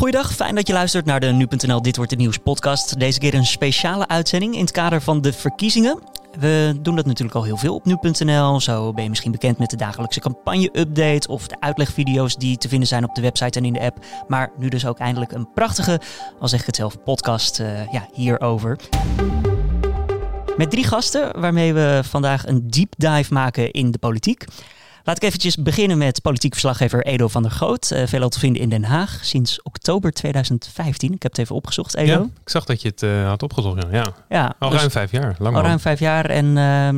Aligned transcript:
Goeiedag, 0.00 0.32
fijn 0.34 0.54
dat 0.54 0.66
je 0.66 0.72
luistert 0.72 1.04
naar 1.04 1.20
de 1.20 1.26
Nu.nl 1.26 1.82
Dit 1.82 1.96
Wordt 1.96 2.10
Het 2.10 2.20
Nieuws 2.20 2.38
podcast. 2.38 2.98
Deze 2.98 3.18
keer 3.18 3.34
een 3.34 3.46
speciale 3.46 4.08
uitzending 4.08 4.54
in 4.54 4.60
het 4.60 4.70
kader 4.70 5.02
van 5.02 5.20
de 5.20 5.32
verkiezingen. 5.32 5.98
We 6.38 6.78
doen 6.80 6.96
dat 6.96 7.06
natuurlijk 7.06 7.36
al 7.36 7.44
heel 7.44 7.56
veel 7.56 7.74
op 7.74 7.84
Nu.nl. 7.84 8.60
Zo 8.60 8.92
ben 8.92 9.02
je 9.02 9.08
misschien 9.08 9.32
bekend 9.32 9.58
met 9.58 9.70
de 9.70 9.76
dagelijkse 9.76 10.20
campagne-update 10.20 11.28
of 11.28 11.46
de 11.48 11.60
uitlegvideo's 11.60 12.36
die 12.36 12.56
te 12.56 12.68
vinden 12.68 12.88
zijn 12.88 13.04
op 13.04 13.14
de 13.14 13.20
website 13.20 13.58
en 13.58 13.64
in 13.64 13.72
de 13.72 13.80
app. 13.80 14.04
Maar 14.28 14.52
nu 14.58 14.68
dus 14.68 14.86
ook 14.86 14.98
eindelijk 14.98 15.32
een 15.32 15.52
prachtige, 15.52 16.00
al 16.38 16.48
zeg 16.48 16.60
ik 16.60 16.66
het 16.66 16.76
zelf, 16.76 17.02
podcast 17.02 17.60
uh, 17.60 17.92
ja, 17.92 18.08
hierover. 18.12 18.78
Met 20.56 20.70
drie 20.70 20.84
gasten 20.84 21.40
waarmee 21.40 21.72
we 21.72 22.00
vandaag 22.04 22.46
een 22.46 22.70
deep 22.70 22.94
dive 22.96 23.32
maken 23.32 23.70
in 23.70 23.90
de 23.90 23.98
politiek. 23.98 24.44
Laat 25.04 25.16
ik 25.16 25.22
eventjes 25.22 25.56
beginnen 25.56 25.98
met 25.98 26.22
politiek 26.22 26.52
verslaggever 26.52 27.06
Edo 27.06 27.28
van 27.28 27.42
der 27.42 27.50
Goot. 27.50 27.90
Uh, 27.92 28.06
veelal 28.06 28.28
te 28.28 28.38
vinden 28.38 28.62
in 28.62 28.68
Den 28.68 28.84
Haag 28.84 29.18
sinds 29.22 29.62
oktober 29.62 30.12
2015. 30.12 31.12
Ik 31.12 31.22
heb 31.22 31.30
het 31.30 31.40
even 31.40 31.54
opgezocht, 31.54 31.96
Edo. 31.96 32.12
Ja, 32.12 32.18
ik 32.18 32.48
zag 32.48 32.64
dat 32.64 32.82
je 32.82 32.88
het 32.88 33.02
uh, 33.02 33.26
had 33.26 33.42
opgezocht. 33.42 33.86
Ja, 33.90 34.12
ja 34.28 34.54
al 34.58 34.70
dus 34.70 34.78
ruim 34.78 34.90
vijf 34.90 35.10
jaar. 35.10 35.36
Lang 35.38 35.56
al 35.56 35.62
ruim 35.62 35.80
vijf 35.80 35.98
jaar. 35.98 36.24
En 36.24 36.44
uh, 36.46 36.54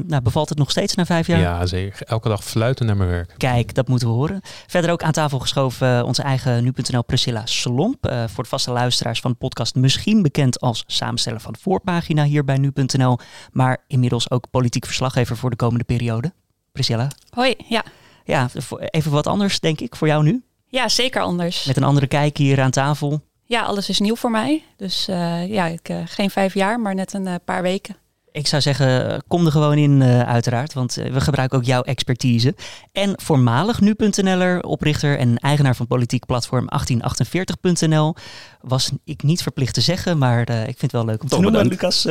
nou, 0.07 0.21
bevalt 0.23 0.49
het 0.49 0.59
nog 0.59 0.71
steeds 0.71 0.95
na 0.95 1.05
vijf 1.05 1.27
jaar? 1.27 1.41
Ja, 1.41 1.67
zeker. 1.67 2.07
Elke 2.07 2.29
dag 2.29 2.45
fluiten 2.45 2.87
naar 2.87 2.97
mijn 2.97 3.11
werk. 3.11 3.35
Kijk, 3.37 3.75
dat 3.75 3.89
moeten 3.89 4.09
we 4.09 4.15
horen. 4.15 4.41
Verder 4.67 4.91
ook 4.91 5.03
aan 5.03 5.13
tafel 5.13 5.39
geschoven 5.39 6.05
onze 6.05 6.23
eigen 6.23 6.65
nu.nl 6.65 7.05
Priscilla 7.05 7.47
Slomp. 7.47 8.15
voor 8.27 8.43
de 8.43 8.51
vaste 8.51 8.71
luisteraars 8.71 9.21
van 9.21 9.31
de 9.31 9.37
podcast 9.37 9.75
misschien 9.75 10.23
bekend 10.23 10.61
als 10.61 10.85
samensteller 10.87 11.41
van 11.41 11.53
de 11.53 11.59
voorpagina 11.59 12.25
hier 12.25 12.45
bij 12.45 12.57
nu.nl. 12.57 13.19
Maar 13.53 13.85
inmiddels 13.87 14.31
ook 14.31 14.51
politiek 14.51 14.87
verslaggever 14.87 15.37
voor 15.37 15.51
de 15.51 15.57
komende 15.57 15.85
periode. 15.85 16.33
Priscilla. 16.73 17.09
Hoi, 17.31 17.55
ja. 17.69 17.85
Ja, 18.25 18.49
even 18.91 19.11
wat 19.11 19.27
anders 19.27 19.61
denk 19.61 19.81
ik 19.81 19.97
voor 19.97 20.07
jou 20.07 20.23
nu. 20.23 20.43
Ja, 20.67 20.89
zeker 20.89 21.23
anders. 21.23 21.65
Met 21.65 21.77
een 21.77 21.83
andere 21.85 22.07
kijk 22.07 22.37
hier 22.37 22.61
aan 22.61 22.71
tafel. 22.71 23.21
Ja, 23.45 23.63
alles 23.63 23.89
is 23.89 23.99
nieuw 23.99 24.17
voor 24.17 24.31
mij. 24.31 24.63
Dus 24.77 25.09
uh, 25.09 25.49
ja, 25.49 25.67
ik, 25.67 25.89
uh, 25.89 25.99
geen 26.05 26.31
vijf 26.31 26.55
jaar, 26.55 26.81
maar 26.81 26.95
net 26.95 27.13
een 27.13 27.27
uh, 27.27 27.35
paar 27.45 27.63
weken. 27.63 27.97
Ik 28.33 28.47
zou 28.47 28.63
zeggen, 28.63 29.23
kom 29.29 29.47
er 29.47 29.53
gewoon 29.53 29.79
in 29.79 30.03
uiteraard, 30.03 30.73
want 30.73 30.95
we 30.95 31.21
gebruiken 31.21 31.59
ook 31.59 31.65
jouw 31.65 31.83
expertise. 31.83 32.55
En 32.93 33.13
voormalig 33.23 33.81
nu.nl'er, 33.81 34.63
oprichter 34.63 35.19
en 35.19 35.37
eigenaar 35.37 35.77
van 35.77 35.87
politiek 35.87 36.27
platform 36.27 36.69
1848.nl, 36.69 38.15
was 38.61 38.91
ik 39.05 39.23
niet 39.23 39.43
verplicht 39.43 39.75
te 39.75 39.81
zeggen, 39.81 40.19
maar 40.19 40.41
ik 40.51 40.65
vind 40.65 40.81
het 40.81 40.93
wel 40.93 41.05
leuk 41.05 41.23
om 41.23 41.29
te 41.29 41.35
Tom, 41.35 41.43
noemen. 41.43 41.67
Lucas, 41.67 42.07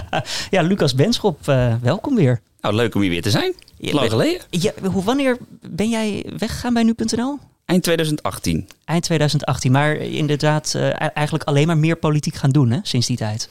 ja, 0.50 0.62
Lucas 0.62 0.94
Benschop, 0.94 1.44
welkom 1.80 2.14
weer. 2.14 2.40
Nou, 2.60 2.74
leuk 2.74 2.94
om 2.94 3.00
hier 3.00 3.10
weer 3.10 3.22
te 3.22 3.30
zijn. 3.30 3.54
Lang 3.78 4.10
geleden. 4.10 4.40
Ja, 4.50 4.72
hoe, 4.92 5.04
wanneer 5.04 5.36
ben 5.70 5.88
jij 5.88 6.26
weggegaan 6.38 6.74
bij 6.74 6.82
nu.nl? 6.82 7.38
Eind 7.64 7.82
2018. 7.82 8.68
Eind 8.84 9.02
2018, 9.02 9.72
maar 9.72 9.96
inderdaad 9.96 10.72
uh, 10.76 10.90
eigenlijk 11.16 11.44
alleen 11.44 11.66
maar 11.66 11.78
meer 11.78 11.96
politiek 11.96 12.34
gaan 12.34 12.50
doen 12.50 12.70
hè, 12.70 12.78
sinds 12.82 13.06
die 13.06 13.16
tijd. 13.16 13.48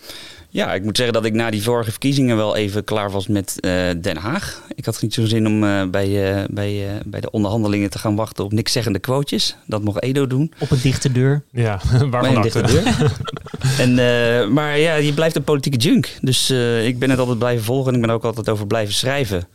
Ja, 0.54 0.74
ik 0.74 0.84
moet 0.84 0.98
zeggen 0.98 1.14
dat 1.14 1.26
ik 1.26 1.34
na 1.34 1.50
die 1.50 1.64
vorige 1.64 1.90
verkiezingen 1.90 2.38
wel 2.38 2.56
even 2.56 2.84
klaar 2.84 3.12
was 3.12 3.28
met 3.28 3.58
uh, 3.60 3.90
Den 4.02 4.18
Haag. 4.18 4.62
Ik 4.76 4.86
had 4.86 5.02
niet 5.02 5.14
zo'n 5.14 5.28
zin 5.28 5.48
om 5.48 5.64
uh, 5.64 5.84
bij, 5.86 6.46
bij, 6.50 7.02
bij 7.06 7.22
de 7.22 7.32
onderhandelingen 7.32 7.90
te 7.90 8.00
gaan 8.00 8.16
wachten 8.16 8.44
op 8.44 8.52
niks 8.52 8.72
zeggende 8.72 9.00
quotejes. 9.00 9.56
Dat 9.68 9.84
mocht 9.84 10.02
Edo 10.04 10.28
doen. 10.28 10.54
Op 10.60 10.72
een 10.72 10.80
dichte 10.82 11.12
deur. 11.12 11.44
Ja, 11.52 11.80
waarvan 12.12 12.36
een 12.36 12.42
dichte 12.42 12.62
deur. 12.62 13.12
en, 13.84 14.54
maar 14.54 14.80
ja, 14.80 14.96
je 14.96 15.14
blijft 15.14 15.36
een 15.36 15.44
politieke 15.44 15.78
junk. 15.78 16.18
Dus 16.22 16.50
ik 16.86 17.00
ben 17.00 17.10
het 17.10 17.20
altijd 17.20 17.40
blijven 17.40 17.66
volgen 17.66 17.90
en 17.90 18.00
ik 18.00 18.06
ben 18.06 18.16
ook 18.16 18.24
altijd 18.24 18.50
over 18.50 18.68
blijven 18.68 18.94
schrijven. 18.94 19.48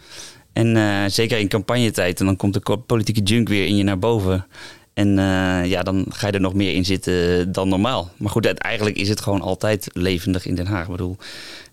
En 0.58 0.76
uh, 0.76 1.04
zeker 1.06 1.38
in 1.38 1.48
campagnetijd, 1.48 2.20
en 2.20 2.26
dan 2.26 2.36
komt 2.36 2.54
de 2.54 2.78
politieke 2.86 3.20
junk 3.20 3.48
weer 3.48 3.66
in 3.66 3.76
je 3.76 3.82
naar 3.82 3.98
boven. 3.98 4.46
En 4.98 5.08
uh, 5.08 5.64
ja, 5.64 5.82
dan 5.82 6.06
ga 6.08 6.27
je 6.27 6.32
er 6.32 6.41
nog 6.41 6.54
meer 6.54 6.74
in 6.74 6.84
zitten 6.84 7.52
dan 7.52 7.68
normaal. 7.68 8.10
Maar 8.16 8.30
goed, 8.30 8.46
eigenlijk 8.46 8.96
is 8.96 9.08
het 9.08 9.20
gewoon 9.20 9.41
altijd 9.41 9.88
levendig 9.92 10.46
in 10.46 10.54
Den 10.54 10.66
Haag. 10.66 10.88
Bedoel, 10.88 11.16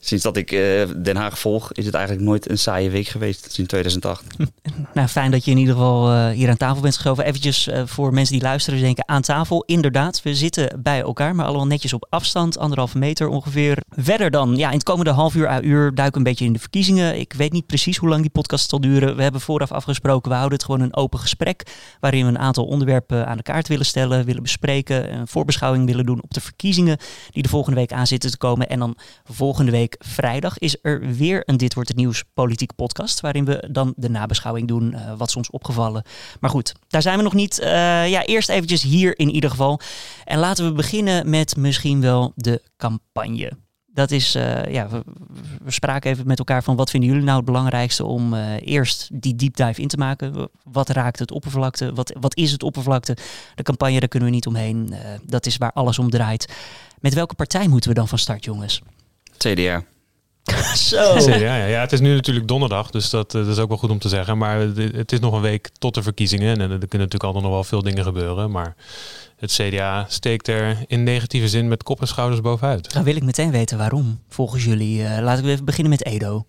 sinds 0.07 0.23
dat 0.23 0.37
ik 0.37 0.51
uh, 0.51 0.83
Den 0.97 1.15
Haag 1.15 1.39
volg, 1.39 1.71
is 1.71 1.85
het 1.85 1.93
eigenlijk 1.93 2.25
nooit 2.25 2.49
een 2.49 2.57
saaie 2.57 2.89
week 2.89 3.07
geweest 3.07 3.51
sinds 3.51 3.69
2008. 3.69 4.23
Nou, 4.93 5.07
fijn 5.07 5.31
dat 5.31 5.45
je 5.45 5.51
in 5.51 5.57
ieder 5.57 5.73
geval 5.73 6.13
uh, 6.13 6.29
hier 6.29 6.49
aan 6.49 6.57
tafel 6.57 6.81
bent 6.81 6.93
geschoven. 6.93 7.25
Eventjes 7.25 7.69
voor 7.85 8.13
mensen 8.13 8.33
die 8.33 8.43
luisteren, 8.43 8.79
denken 8.79 9.07
aan 9.07 9.21
tafel. 9.21 9.63
Inderdaad, 9.63 10.21
we 10.21 10.35
zitten 10.35 10.81
bij 10.83 11.01
elkaar, 11.01 11.35
maar 11.35 11.45
allemaal 11.45 11.67
netjes 11.67 11.93
op 11.93 12.07
afstand, 12.09 12.57
anderhalve 12.57 12.97
meter 12.97 13.27
ongeveer. 13.27 13.77
Verder 13.89 14.31
dan, 14.31 14.55
ja, 14.55 14.67
in 14.67 14.73
het 14.73 14.83
komende 14.83 15.11
half 15.11 15.35
uur, 15.35 15.63
uur 15.63 15.95
duiken 15.95 16.17
een 16.17 16.23
beetje 16.23 16.45
in 16.45 16.53
de 16.53 16.59
verkiezingen. 16.59 17.19
Ik 17.19 17.33
weet 17.33 17.51
niet 17.51 17.65
precies 17.65 17.97
hoe 17.97 18.09
lang 18.09 18.21
die 18.21 18.31
podcast 18.31 18.69
zal 18.69 18.81
duren. 18.81 19.15
We 19.15 19.23
hebben 19.23 19.41
vooraf 19.41 19.71
afgesproken, 19.71 20.29
we 20.29 20.37
houden 20.37 20.57
het 20.57 20.65
gewoon 20.65 20.81
een 20.81 20.95
open 20.95 21.19
gesprek, 21.19 21.63
waarin 21.99 22.23
we 22.23 22.29
een 22.29 22.39
aantal 22.39 22.65
onderwerpen 22.65 23.27
aan 23.27 23.37
de 23.37 23.43
kaart 23.43 23.67
willen 23.67 23.85
stellen, 23.85 24.25
willen 24.25 24.41
bespreken, 24.41 25.13
een 25.13 25.27
voorbeschouwing 25.27 25.85
willen 25.85 26.05
doen 26.05 26.23
op 26.23 26.33
de 26.33 26.41
verkiezingen 26.41 26.97
die 27.31 27.43
de 27.43 27.49
volgende 27.49 27.79
week 27.79 27.91
aan 27.91 28.07
zitten 28.07 28.31
te 28.31 28.37
komen. 28.37 28.69
En 28.69 28.79
dan 28.79 28.97
volgende 29.23 29.71
week 29.71 29.94
vrijdag 29.99 30.57
is 30.57 30.77
er 30.81 31.15
weer 31.15 31.41
een 31.45 31.57
Dit 31.57 31.73
Wordt 31.73 31.89
Het 31.89 31.97
Nieuws 31.97 32.23
politiek 32.33 32.75
podcast. 32.75 33.19
Waarin 33.19 33.45
we 33.45 33.67
dan 33.71 33.93
de 33.97 34.09
nabeschouwing 34.09 34.67
doen. 34.67 34.93
Uh, 34.93 35.13
wat 35.17 35.35
ons 35.35 35.49
opgevallen. 35.49 36.03
Maar 36.39 36.49
goed, 36.49 36.73
daar 36.87 37.01
zijn 37.01 37.17
we 37.17 37.23
nog 37.23 37.33
niet. 37.33 37.59
Uh, 37.59 37.67
ja, 38.09 38.25
eerst 38.25 38.49
eventjes 38.49 38.81
hier 38.81 39.19
in 39.19 39.29
ieder 39.29 39.49
geval. 39.49 39.79
En 40.23 40.39
laten 40.39 40.65
we 40.65 40.71
beginnen 40.71 41.29
met 41.29 41.55
misschien 41.55 42.01
wel 42.01 42.31
de 42.35 42.61
campagne. 42.77 43.51
Dat 43.85 44.11
is, 44.11 44.35
uh, 44.35 44.65
ja, 44.65 44.89
we, 44.89 45.03
spraken 45.71 46.11
even 46.11 46.27
met 46.27 46.39
elkaar 46.39 46.63
van 46.63 46.75
wat 46.75 46.89
vinden 46.89 47.09
jullie 47.09 47.25
nou 47.25 47.37
het 47.37 47.45
belangrijkste 47.45 48.05
om 48.05 48.33
eerst 48.59 49.09
die 49.13 49.35
deep 49.35 49.55
dive 49.55 49.81
in 49.81 49.87
te 49.87 49.97
maken. 49.97 50.49
Wat 50.63 50.89
raakt 50.89 51.19
het 51.19 51.31
oppervlakte? 51.31 51.93
Wat, 51.93 52.15
wat 52.19 52.37
is 52.37 52.51
het 52.51 52.63
oppervlakte? 52.63 53.17
De 53.55 53.63
campagne, 53.63 53.99
daar 53.99 54.07
kunnen 54.07 54.29
we 54.29 54.35
niet 54.35 54.47
omheen. 54.47 54.93
Dat 55.25 55.45
is 55.45 55.57
waar 55.57 55.71
alles 55.71 55.99
om 55.99 56.09
draait. 56.09 56.53
Met 56.99 57.13
welke 57.13 57.35
partij 57.35 57.67
moeten 57.67 57.89
we 57.89 57.95
dan 57.95 58.07
van 58.07 58.17
start, 58.17 58.45
jongens? 58.45 58.81
CDA. 59.37 59.83
Zo. 60.75 61.15
CDA, 61.15 61.35
ja. 61.35 61.65
ja, 61.65 61.79
het 61.81 61.91
is 61.91 61.99
nu 61.99 62.13
natuurlijk 62.13 62.47
donderdag, 62.47 62.89
dus 62.89 63.09
dat, 63.09 63.31
dat, 63.31 63.47
is 63.47 63.57
ook 63.57 63.67
wel 63.67 63.77
goed 63.77 63.89
om 63.89 63.99
te 63.99 64.09
zeggen. 64.09 64.37
Maar 64.37 64.59
het 64.75 65.11
is 65.11 65.19
nog 65.19 65.33
een 65.33 65.41
week 65.41 65.69
tot 65.79 65.93
de 65.93 66.03
verkiezingen. 66.03 66.49
En 66.49 66.59
er 66.59 66.67
kunnen 66.67 66.79
natuurlijk 66.79 67.23
altijd 67.23 67.43
nog 67.43 67.53
wel 67.53 67.63
veel 67.63 67.81
dingen 67.81 68.03
gebeuren. 68.03 68.51
Maar 68.51 68.75
het 69.37 69.51
CDA 69.51 70.05
steekt 70.07 70.47
er 70.47 70.77
in 70.87 71.03
negatieve 71.03 71.49
zin 71.49 71.67
met 71.67 71.83
kop 71.83 72.01
en 72.01 72.07
schouders 72.07 72.41
bovenuit. 72.41 72.93
Dan 72.93 73.03
wil 73.03 73.15
ik 73.15 73.23
meteen 73.23 73.51
weten 73.51 73.77
waarom, 73.77 74.19
volgens 74.29 74.63
jullie. 74.63 74.99
Uh, 74.99 75.17
laten 75.21 75.43
we 75.43 75.51
even 75.51 75.65
beginnen 75.65 75.91
met 75.91 76.05
Edo. 76.05 76.45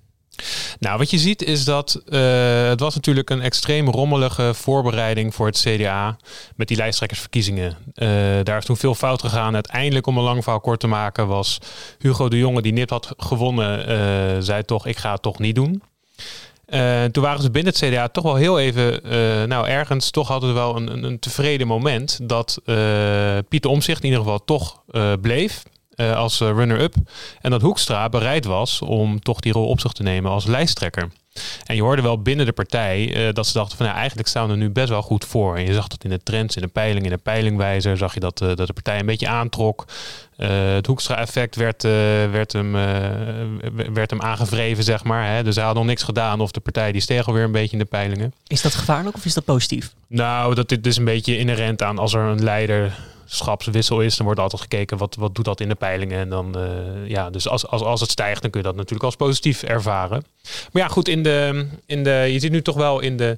Nou, 0.79 0.99
wat 0.99 1.11
je 1.11 1.19
ziet 1.19 1.43
is 1.43 1.65
dat 1.65 2.03
uh, 2.09 2.69
het 2.69 2.81
was 2.81 2.95
natuurlijk 2.95 3.31
een 3.31 3.41
extreem 3.41 3.89
rommelige 3.89 4.55
voorbereiding 4.55 5.35
voor 5.35 5.47
het 5.47 5.59
CDA 5.59 6.17
met 6.57 6.69
die 6.69 6.77
lijsttrekkersverkiezingen. 6.77 7.77
Uh, 7.95 8.09
daar 8.43 8.59
is 8.59 8.65
toen 8.65 8.77
veel 8.77 8.95
fout 8.95 9.21
gegaan. 9.21 9.55
Uiteindelijk, 9.55 10.07
om 10.07 10.19
een 10.19 10.25
lang 10.25 10.43
verhaal 10.43 10.61
kort 10.61 10.81
te 10.81 10.87
maken, 10.87 11.27
was 11.27 11.59
Hugo 11.99 12.29
de 12.29 12.39
Jonge, 12.39 12.63
die 12.63 12.73
nipt 12.73 12.91
had 12.91 13.13
gewonnen, 13.17 13.91
uh, 13.91 14.43
zei 14.43 14.65
toch, 14.65 14.87
ik 14.87 14.97
ga 14.97 15.13
het 15.13 15.23
toch 15.23 15.39
niet 15.39 15.55
doen. 15.55 15.83
Toen 17.13 17.23
waren 17.23 17.43
ze 17.43 17.51
binnen 17.51 17.73
het 17.79 17.85
CDA 17.85 18.09
toch 18.09 18.25
wel 18.25 18.35
heel 18.35 18.59
even, 18.59 19.01
nou 19.49 19.67
ergens 19.67 20.11
toch 20.11 20.29
hadden 20.29 20.49
we 20.49 20.55
wel 20.55 20.77
een, 20.77 21.05
een, 21.05 21.19
tevreden 21.19 21.67
moment 21.67 22.19
dat 22.23 22.61
Pieter 23.49 23.71
Omzicht 23.71 23.99
in 24.03 24.05
ieder 24.05 24.23
geval 24.23 24.45
toch 24.45 24.83
bleef 25.21 25.63
als 25.97 26.41
runner-up. 26.41 26.95
En 27.41 27.51
dat 27.51 27.63
Hoekstra 27.63 28.09
bereid 28.09 28.45
was 28.45 28.83
om 28.83 29.21
toch 29.21 29.41
die 29.41 29.53
rol 29.53 29.69
op 29.69 29.81
zich 29.81 29.93
te 29.93 30.03
nemen 30.03 30.31
als 30.31 30.47
lijsttrekker. 30.47 31.09
En 31.65 31.75
je 31.75 31.83
hoorde 31.83 32.03
wel 32.03 32.23
binnen 32.23 32.47
de 32.47 32.53
partij 32.53 33.27
uh, 33.27 33.33
dat 33.33 33.47
ze 33.47 33.53
dachten 33.53 33.77
van 33.77 33.87
ja, 33.87 33.95
eigenlijk 33.95 34.29
staan 34.29 34.47
we 34.47 34.53
er 34.53 34.59
nu 34.59 34.71
best 34.71 34.89
wel 34.89 35.03
goed 35.03 35.25
voor. 35.25 35.57
En 35.57 35.67
je 35.67 35.75
zag 35.75 35.87
dat 35.89 36.05
in 36.05 36.11
de 36.11 36.23
trends, 36.23 36.57
in 36.57 36.63
de 36.63 36.69
peiling, 36.69 37.05
in 37.05 37.11
de 37.11 37.17
peilingwijzer, 37.17 37.97
zag 37.97 38.15
je 38.15 38.21
dat, 38.21 38.41
uh, 38.41 38.55
dat 38.55 38.67
de 38.67 38.73
partij 38.73 38.99
een 38.99 39.07
beetje 39.07 39.29
aantrok. 39.29 39.85
Uh, 40.39 40.49
het 40.75 40.87
Hoekstra-effect 40.87 41.57
werd, 41.57 41.83
werd, 42.31 42.53
hem, 42.53 42.73
werd 43.93 44.11
hem 44.11 44.21
aangevreven, 44.21 44.85
zeg 44.85 45.05
maar. 45.05 45.35
Hè? 45.35 45.43
Dus 45.43 45.57
hij 45.57 45.65
had 45.65 45.75
nog 45.75 45.85
niks 45.85 46.03
gedaan 46.03 46.41
of 46.41 46.51
de 46.51 46.61
partij 46.61 46.93
die 46.93 47.01
steeg 47.01 47.27
alweer 47.27 47.45
een 47.45 47.53
beetje 47.53 47.73
in 47.73 47.79
de 47.79 47.85
peilingen. 47.85 48.33
Is 48.47 48.63
dat 48.63 48.75
gevaarlijk 48.75 49.17
of 49.17 49.25
is 49.25 49.35
dat 49.35 49.45
positief? 49.45 49.95
Nou, 50.07 50.55
dat 50.55 50.69
dit 50.69 50.87
is 50.87 50.97
een 50.97 51.05
beetje 51.05 51.39
inherent 51.39 51.83
aan 51.83 51.99
als 51.99 52.15
er 52.15 52.21
een 52.21 52.45
leider 52.45 52.99
schapswissel 53.27 54.01
is, 54.01 54.17
dan 54.17 54.27
wordt 54.27 54.41
altijd 54.41 54.63
gekeken 54.63 54.99
wat, 54.99 55.15
wat 55.15 55.35
doet 55.35 55.45
dat 55.45 55.61
in 55.61 55.69
de 55.69 55.75
peilingen. 55.75 56.19
En 56.19 56.29
dan, 56.29 56.59
uh, 56.59 57.09
ja, 57.09 57.31
dus 57.31 57.49
als, 57.49 57.67
als, 57.67 57.83
als 57.83 58.01
het 58.01 58.11
stijgt, 58.11 58.43
dan 58.43 58.51
kun 58.51 58.61
je 58.61 58.67
dat 58.67 58.77
natuurlijk 58.77 59.05
als 59.05 59.17
positief 59.17 59.63
ervaren. 59.63 60.25
Maar 60.73 60.83
ja, 60.83 60.89
goed, 60.89 61.09
in 61.09 61.23
de, 61.23 61.69
in 61.87 62.05
de, 62.05 62.11
je 62.11 62.39
ziet 62.39 62.53
nu 62.53 62.63
toch 62.63 62.77
wel 62.77 63.01
in 63.01 63.17
de, 63.17 63.37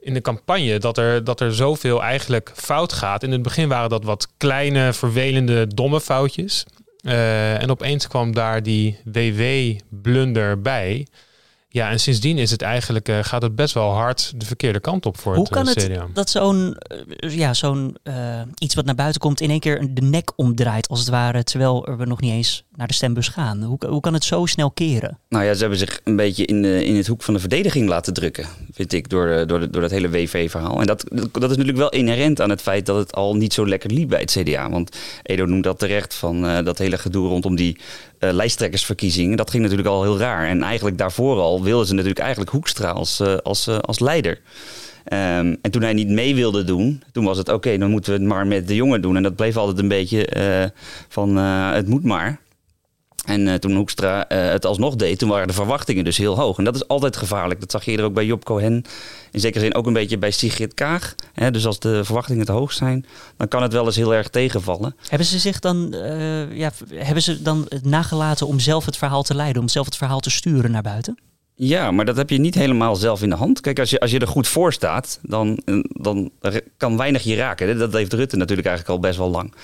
in 0.00 0.14
de 0.14 0.20
campagne 0.20 0.78
dat 0.78 0.98
er, 0.98 1.24
dat 1.24 1.40
er 1.40 1.54
zoveel 1.54 2.02
eigenlijk 2.02 2.52
fout 2.54 2.92
gaat. 2.92 3.22
In 3.22 3.32
het 3.32 3.42
begin 3.42 3.68
waren 3.68 3.90
dat 3.90 4.04
wat 4.04 4.28
kleine, 4.36 4.92
vervelende, 4.92 5.66
domme 5.66 6.00
foutjes. 6.00 6.64
Uh, 7.02 7.62
en 7.62 7.70
opeens 7.70 8.08
kwam 8.08 8.34
daar 8.34 8.62
die 8.62 8.98
WW-blunder 9.04 10.60
bij. 10.60 11.06
Ja, 11.74 11.90
en 11.90 12.00
sindsdien 12.00 12.38
is 12.38 12.50
het 12.50 12.62
eigenlijk, 12.62 13.08
uh, 13.08 13.18
gaat 13.22 13.42
het 13.42 13.54
best 13.54 13.74
wel 13.74 13.90
hard 13.90 14.32
de 14.36 14.46
verkeerde 14.46 14.80
kant 14.80 15.06
op 15.06 15.18
voor 15.18 15.34
Hoe 15.34 15.44
het 15.44 15.52
kan 15.52 15.68
uh, 15.68 15.74
het 15.74 15.84
CDA. 15.84 16.06
dat 16.12 16.30
zo'n 16.30 16.76
uh, 17.20 17.36
ja, 17.36 17.54
zo'n 17.54 17.96
iets 18.58 18.74
wat 18.74 18.84
naar 18.84 18.94
buiten 18.94 19.20
komt 19.20 19.40
in 19.40 19.50
één 19.50 19.60
keer 19.60 19.94
de 19.94 20.02
nek 20.02 20.32
omdraait 20.36 20.88
als 20.88 20.98
het 20.98 21.08
ware, 21.08 21.44
terwijl 21.44 21.96
we 21.96 22.04
nog 22.04 22.20
niet 22.20 22.32
eens 22.32 22.64
naar 22.76 22.86
de 22.86 22.94
stembus 22.94 23.28
gaan? 23.28 23.62
Hoe, 23.62 23.78
hoe 23.88 24.00
kan 24.00 24.14
het 24.14 24.24
zo 24.24 24.46
snel 24.46 24.70
keren? 24.70 25.18
Nou 25.28 25.44
ja, 25.44 25.54
ze 25.54 25.60
hebben 25.60 25.78
zich 25.78 26.00
een 26.04 26.16
beetje 26.16 26.44
in, 26.44 26.62
de, 26.62 26.84
in 26.84 26.96
het 26.96 27.06
hoek 27.06 27.22
van 27.22 27.34
de 27.34 27.40
verdediging 27.40 27.88
laten 27.88 28.12
drukken, 28.12 28.46
vind 28.72 28.92
ik, 28.92 29.08
door, 29.08 29.46
door, 29.46 29.70
door 29.70 29.82
dat 29.82 29.90
hele 29.90 30.10
WV-verhaal. 30.10 30.80
En 30.80 30.86
dat, 30.86 31.04
dat 31.10 31.42
is 31.42 31.48
natuurlijk 31.48 31.78
wel 31.78 31.90
inherent 31.90 32.40
aan 32.40 32.50
het 32.50 32.62
feit 32.62 32.86
dat 32.86 32.96
het 32.96 33.14
al 33.14 33.36
niet 33.36 33.52
zo 33.52 33.68
lekker 33.68 33.90
liep 33.90 34.08
bij 34.08 34.20
het 34.20 34.36
CDA. 34.38 34.70
Want 34.70 34.96
Edo 35.22 35.44
noemt 35.44 35.64
dat 35.64 35.78
terecht 35.78 36.14
van 36.14 36.64
dat 36.64 36.78
hele 36.78 36.98
gedoe 36.98 37.28
rondom 37.28 37.56
die 37.56 37.76
uh. 38.32 39.36
Dat 39.36 39.50
ging 39.50 39.62
natuurlijk 39.62 39.88
al 39.88 40.02
heel 40.02 40.18
raar. 40.18 40.48
En 40.48 40.62
eigenlijk 40.62 40.98
daarvoor 40.98 41.40
al 41.40 41.62
wilden 41.62 41.86
ze 41.86 41.94
natuurlijk 41.94 42.20
eigenlijk 42.20 42.50
Hoekstra 42.50 42.90
als, 42.90 43.20
uh, 43.20 43.34
als, 43.36 43.68
uh, 43.68 43.78
als 43.78 44.00
leider. 44.00 44.40
Um, 45.12 45.56
en 45.62 45.70
toen 45.70 45.82
hij 45.82 45.92
niet 45.92 46.08
mee 46.08 46.34
wilde 46.34 46.64
doen, 46.64 47.02
toen 47.12 47.24
was 47.24 47.38
het 47.38 47.48
oké, 47.48 47.78
dan 47.78 47.90
moeten 47.90 48.12
we 48.12 48.18
het 48.18 48.28
maar 48.28 48.46
met 48.46 48.68
de 48.68 48.74
jongen 48.74 49.02
doen. 49.02 49.16
En 49.16 49.22
dat 49.22 49.36
bleef 49.36 49.56
altijd 49.56 49.78
een 49.78 49.88
beetje 49.88 50.72
van 51.08 51.36
het 51.36 51.88
moet 51.88 52.04
maar. 52.04 52.40
En 53.24 53.46
uh, 53.46 53.54
toen 53.54 53.74
Hoekstra 53.74 54.32
uh, 54.32 54.48
het 54.50 54.66
alsnog 54.66 54.96
deed, 54.96 55.18
toen 55.18 55.28
waren 55.28 55.46
de 55.46 55.52
verwachtingen 55.52 56.04
dus 56.04 56.16
heel 56.16 56.36
hoog. 56.36 56.58
En 56.58 56.64
dat 56.64 56.74
is 56.74 56.88
altijd 56.88 57.16
gevaarlijk. 57.16 57.60
Dat 57.60 57.70
zag 57.70 57.84
je 57.84 57.90
eerder 57.90 58.06
ook 58.06 58.14
bij 58.14 58.24
Job 58.24 58.44
Cohen. 58.44 58.84
In 59.30 59.40
zekere 59.40 59.64
zin 59.64 59.74
ook 59.74 59.86
een 59.86 59.92
beetje 59.92 60.18
bij 60.18 60.30
Sigrid 60.30 60.74
Kaag. 60.74 61.14
Hè, 61.32 61.50
dus 61.50 61.66
als 61.66 61.78
de 61.78 62.04
verwachtingen 62.04 62.46
te 62.46 62.52
hoog 62.52 62.72
zijn, 62.72 63.06
dan 63.36 63.48
kan 63.48 63.62
het 63.62 63.72
wel 63.72 63.86
eens 63.86 63.96
heel 63.96 64.14
erg 64.14 64.28
tegenvallen. 64.28 64.96
Hebben 65.08 65.26
ze 65.26 65.38
zich 65.38 65.58
dan, 65.58 65.94
uh, 65.94 66.56
ja, 66.56 66.70
hebben 66.94 67.22
ze 67.22 67.42
dan 67.42 67.66
het 67.68 67.84
nagelaten 67.84 68.46
om 68.46 68.58
zelf 68.58 68.84
het 68.84 68.96
verhaal 68.96 69.22
te 69.22 69.34
leiden, 69.34 69.62
om 69.62 69.68
zelf 69.68 69.86
het 69.86 69.96
verhaal 69.96 70.20
te 70.20 70.30
sturen 70.30 70.70
naar 70.70 70.82
buiten? 70.82 71.18
Ja, 71.56 71.90
maar 71.90 72.04
dat 72.04 72.16
heb 72.16 72.30
je 72.30 72.38
niet 72.38 72.54
helemaal 72.54 72.96
zelf 72.96 73.22
in 73.22 73.30
de 73.30 73.36
hand. 73.36 73.60
Kijk, 73.60 73.78
als 73.78 73.90
je, 73.90 74.00
als 74.00 74.10
je 74.10 74.18
er 74.18 74.26
goed 74.26 74.48
voor 74.48 74.72
staat, 74.72 75.18
dan, 75.22 75.58
dan 75.88 76.30
kan 76.76 76.96
weinig 76.96 77.22
je 77.22 77.36
raken. 77.36 77.78
Dat 77.78 77.92
heeft 77.92 78.12
Rutte 78.12 78.36
natuurlijk 78.36 78.68
eigenlijk 78.68 78.96
al 78.96 79.08
best 79.08 79.18
wel 79.18 79.30
lang. 79.30 79.54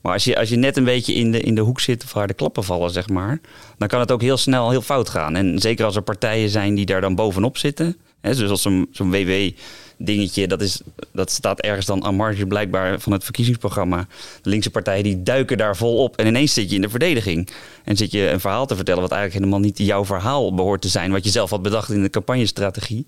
Maar 0.00 0.12
als 0.12 0.24
je, 0.24 0.38
als 0.38 0.48
je 0.48 0.56
net 0.56 0.76
een 0.76 0.84
beetje 0.84 1.14
in 1.14 1.32
de, 1.32 1.40
in 1.40 1.54
de 1.54 1.60
hoek 1.60 1.80
zit 1.80 2.12
waar 2.12 2.26
de 2.26 2.34
klappen 2.34 2.64
vallen, 2.64 2.90
zeg 2.90 3.08
maar, 3.08 3.40
dan 3.78 3.88
kan 3.88 4.00
het 4.00 4.12
ook 4.12 4.22
heel 4.22 4.36
snel 4.36 4.70
heel 4.70 4.82
fout 4.82 5.08
gaan. 5.08 5.36
En 5.36 5.58
zeker 5.58 5.84
als 5.84 5.96
er 5.96 6.02
partijen 6.02 6.48
zijn 6.48 6.74
die 6.74 6.86
daar 6.86 7.00
dan 7.00 7.14
bovenop 7.14 7.58
zitten. 7.58 7.96
Hè, 8.20 8.34
dus 8.34 8.50
als 8.50 8.62
zo'n 8.62 8.88
zo'n 8.92 9.10
WW-dingetje, 9.10 10.46
dat, 10.46 10.60
is, 10.60 10.80
dat 11.12 11.30
staat 11.30 11.60
ergens 11.60 11.86
dan 11.86 12.04
aan 12.04 12.14
marge 12.14 12.46
blijkbaar 12.46 13.00
van 13.00 13.12
het 13.12 13.24
verkiezingsprogramma. 13.24 14.06
De 14.42 14.50
linkse 14.50 14.70
partijen 14.70 15.04
die 15.04 15.22
duiken 15.22 15.58
daar 15.58 15.76
vol 15.76 15.96
op 15.96 16.16
en 16.16 16.26
ineens 16.26 16.54
zit 16.54 16.68
je 16.70 16.76
in 16.76 16.82
de 16.82 16.88
verdediging. 16.88 17.48
En 17.84 17.96
zit 17.96 18.10
je 18.10 18.30
een 18.30 18.40
verhaal 18.40 18.66
te 18.66 18.76
vertellen 18.76 19.00
wat 19.00 19.12
eigenlijk 19.12 19.40
helemaal 19.40 19.66
niet 19.66 19.78
jouw 19.78 20.04
verhaal 20.04 20.54
behoort 20.54 20.80
te 20.80 20.88
zijn. 20.88 21.10
Wat 21.10 21.24
je 21.24 21.30
zelf 21.30 21.50
had 21.50 21.62
bedacht 21.62 21.90
in 21.90 22.02
de 22.02 22.10
campagnestrategie. 22.10 23.06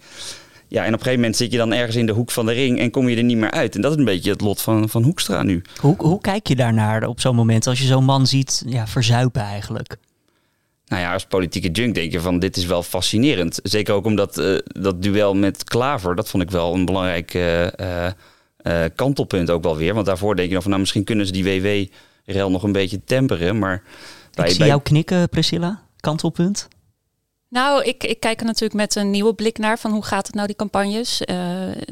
Ja, 0.68 0.80
en 0.80 0.86
op 0.86 0.92
een 0.92 0.98
gegeven 0.98 1.20
moment 1.20 1.36
zit 1.36 1.52
je 1.52 1.58
dan 1.58 1.72
ergens 1.72 1.96
in 1.96 2.06
de 2.06 2.12
hoek 2.12 2.30
van 2.30 2.46
de 2.46 2.52
ring 2.52 2.78
en 2.78 2.90
kom 2.90 3.08
je 3.08 3.16
er 3.16 3.22
niet 3.22 3.36
meer 3.36 3.50
uit. 3.50 3.74
En 3.74 3.80
dat 3.80 3.92
is 3.92 3.98
een 3.98 4.04
beetje 4.04 4.30
het 4.30 4.40
lot 4.40 4.60
van, 4.60 4.88
van 4.88 5.02
Hoekstra 5.02 5.42
nu. 5.42 5.62
Hoe, 5.80 5.94
hoe 5.98 6.20
kijk 6.20 6.46
je 6.46 6.56
daarnaar 6.56 7.06
op 7.06 7.20
zo'n 7.20 7.34
moment 7.34 7.66
als 7.66 7.78
je 7.78 7.86
zo'n 7.86 8.04
man 8.04 8.26
ziet 8.26 8.62
ja, 8.66 8.86
verzuipen 8.86 9.42
eigenlijk? 9.42 9.96
Nou 10.86 11.02
ja, 11.02 11.12
als 11.12 11.26
politieke 11.26 11.70
junk 11.70 11.94
denk 11.94 12.12
je 12.12 12.20
van 12.20 12.38
dit 12.38 12.56
is 12.56 12.66
wel 12.66 12.82
fascinerend. 12.82 13.60
Zeker 13.62 13.94
ook 13.94 14.04
omdat 14.04 14.38
uh, 14.38 14.58
dat 14.64 15.02
duel 15.02 15.34
met 15.34 15.64
Klaver, 15.64 16.14
dat 16.16 16.28
vond 16.28 16.42
ik 16.42 16.50
wel 16.50 16.74
een 16.74 16.84
belangrijk 16.84 17.34
uh, 17.34 17.64
uh, 17.64 18.84
kantelpunt 18.94 19.50
ook 19.50 19.62
wel 19.62 19.76
weer. 19.76 19.94
Want 19.94 20.06
daarvoor 20.06 20.36
denk 20.36 20.48
je 20.48 20.54
nog 20.54 20.62
van 20.62 20.70
nou 20.70 20.82
misschien 20.82 21.04
kunnen 21.04 21.26
ze 21.26 21.32
die 21.32 21.44
WW-rel 21.44 22.50
nog 22.50 22.62
een 22.62 22.72
beetje 22.72 23.04
temperen. 23.04 23.58
Maar 23.58 23.82
bij, 24.30 24.44
ik 24.44 24.50
zie 24.50 24.58
bij... 24.58 24.68
jou 24.68 24.82
knikken 24.82 25.28
Priscilla, 25.28 25.82
kantelpunt. 26.00 26.68
Nou, 27.48 27.84
ik, 27.84 28.04
ik 28.04 28.20
kijk 28.20 28.40
er 28.40 28.46
natuurlijk 28.46 28.80
met 28.80 28.94
een 28.94 29.10
nieuwe 29.10 29.34
blik 29.34 29.58
naar 29.58 29.78
van 29.78 29.90
hoe 29.90 30.04
gaat 30.04 30.26
het 30.26 30.34
nou 30.34 30.46
die 30.46 30.56
campagnes. 30.56 31.20
Uh, 31.20 31.36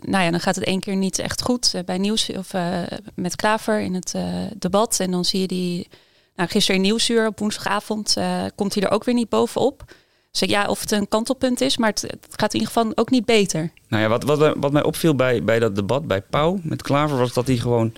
nou 0.01 0.25
ja, 0.25 0.31
dan 0.31 0.41
gaat 0.41 0.55
het 0.55 0.65
één 0.65 0.81
keer 0.81 0.97
niet 0.97 1.19
echt 1.19 1.43
goed 1.43 1.73
uh, 1.77 1.83
bij 1.85 1.99
nieuws 1.99 2.31
of 2.31 2.55
uh, 2.55 2.83
met 3.15 3.37
Klaver 3.37 3.81
in 3.81 3.95
het 3.95 4.15
debat. 4.59 5.01
En 5.01 5.11
dan 5.11 5.25
zie 5.25 5.41
je 5.41 5.47
die, 5.47 5.89
nou 6.35 6.49
gisteren 6.49 6.77
in 6.77 6.87
Nieuwsuur 6.87 7.27
op 7.27 7.39
woensdagavond 7.39 8.17
komt 8.55 8.75
hij 8.75 8.83
er 8.83 8.91
ook 8.91 9.05
weer 9.05 9.15
niet 9.15 9.29
bovenop. 9.29 9.85
Dus 10.31 10.49
ja, 10.49 10.67
of 10.67 10.81
het 10.81 10.91
een 10.91 11.09
kantelpunt 11.09 11.61
is, 11.61 11.77
maar 11.77 11.89
het, 11.89 12.03
het, 12.03 12.27
gaat 12.31 12.55
in 12.55 12.61
ieder 12.61 12.75
geval 12.75 12.93
ook 12.95 13.11
niet 13.11 13.25
beter. 13.25 13.71
Nou 13.89 14.03
ja, 14.03 14.09
wat, 14.09 14.25
wat, 14.25 14.55
wat 14.57 14.73
mij 14.73 14.83
opviel 14.83 15.15
bij, 15.15 15.45
bij 15.45 15.59
dat 15.59 15.75
debat 15.75 16.07
bij 16.07 16.23
Pauw 16.23 16.59
met 16.63 16.83
Klaver 16.83 17.19
was 17.19 17.33
dat 17.33 17.47
hij 17.47 17.57
gewoon 17.57 17.93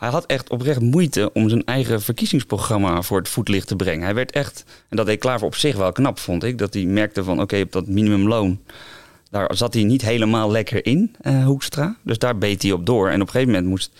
hij 0.00 0.08
had 0.08 0.26
echt 0.26 0.50
oprecht 0.50 0.80
moeite 0.80 1.32
om 1.32 1.48
zijn 1.48 1.64
eigen 1.64 2.02
verkiezingsprogramma 2.02 3.02
voor 3.02 3.18
het 3.18 3.28
voetlicht 3.28 3.66
te 3.66 3.76
brengen. 3.76 4.04
Hij 4.04 4.14
werd 4.14 4.32
echt, 4.32 4.64
en 4.88 4.96
dat 4.96 5.06
deed 5.06 5.20
Klaver 5.20 5.46
op 5.46 5.54
zich 5.54 5.76
wel 5.76 5.92
knap, 5.92 6.18
vond 6.18 6.44
ik, 6.44 6.58
dat 6.58 6.74
hij 6.74 6.84
merkte 6.84 7.24
van 7.24 7.40
oké, 7.40 7.60
op 7.60 7.72
dat 7.72 7.86
minimumloon, 7.86 8.60
daar 9.30 9.56
zat 9.56 9.74
hij 9.74 9.82
niet 9.82 10.02
helemaal 10.02 10.50
lekker 10.50 10.86
in, 10.86 11.16
uh, 11.22 11.44
Hoekstra. 11.44 11.96
Dus 12.02 12.18
daar 12.18 12.38
beet 12.38 12.62
hij 12.62 12.72
op 12.72 12.86
door. 12.86 13.08
En 13.08 13.20
op 13.20 13.26
een 13.26 13.32
gegeven 13.32 13.52
moment 13.52 13.70
moest 13.70 13.90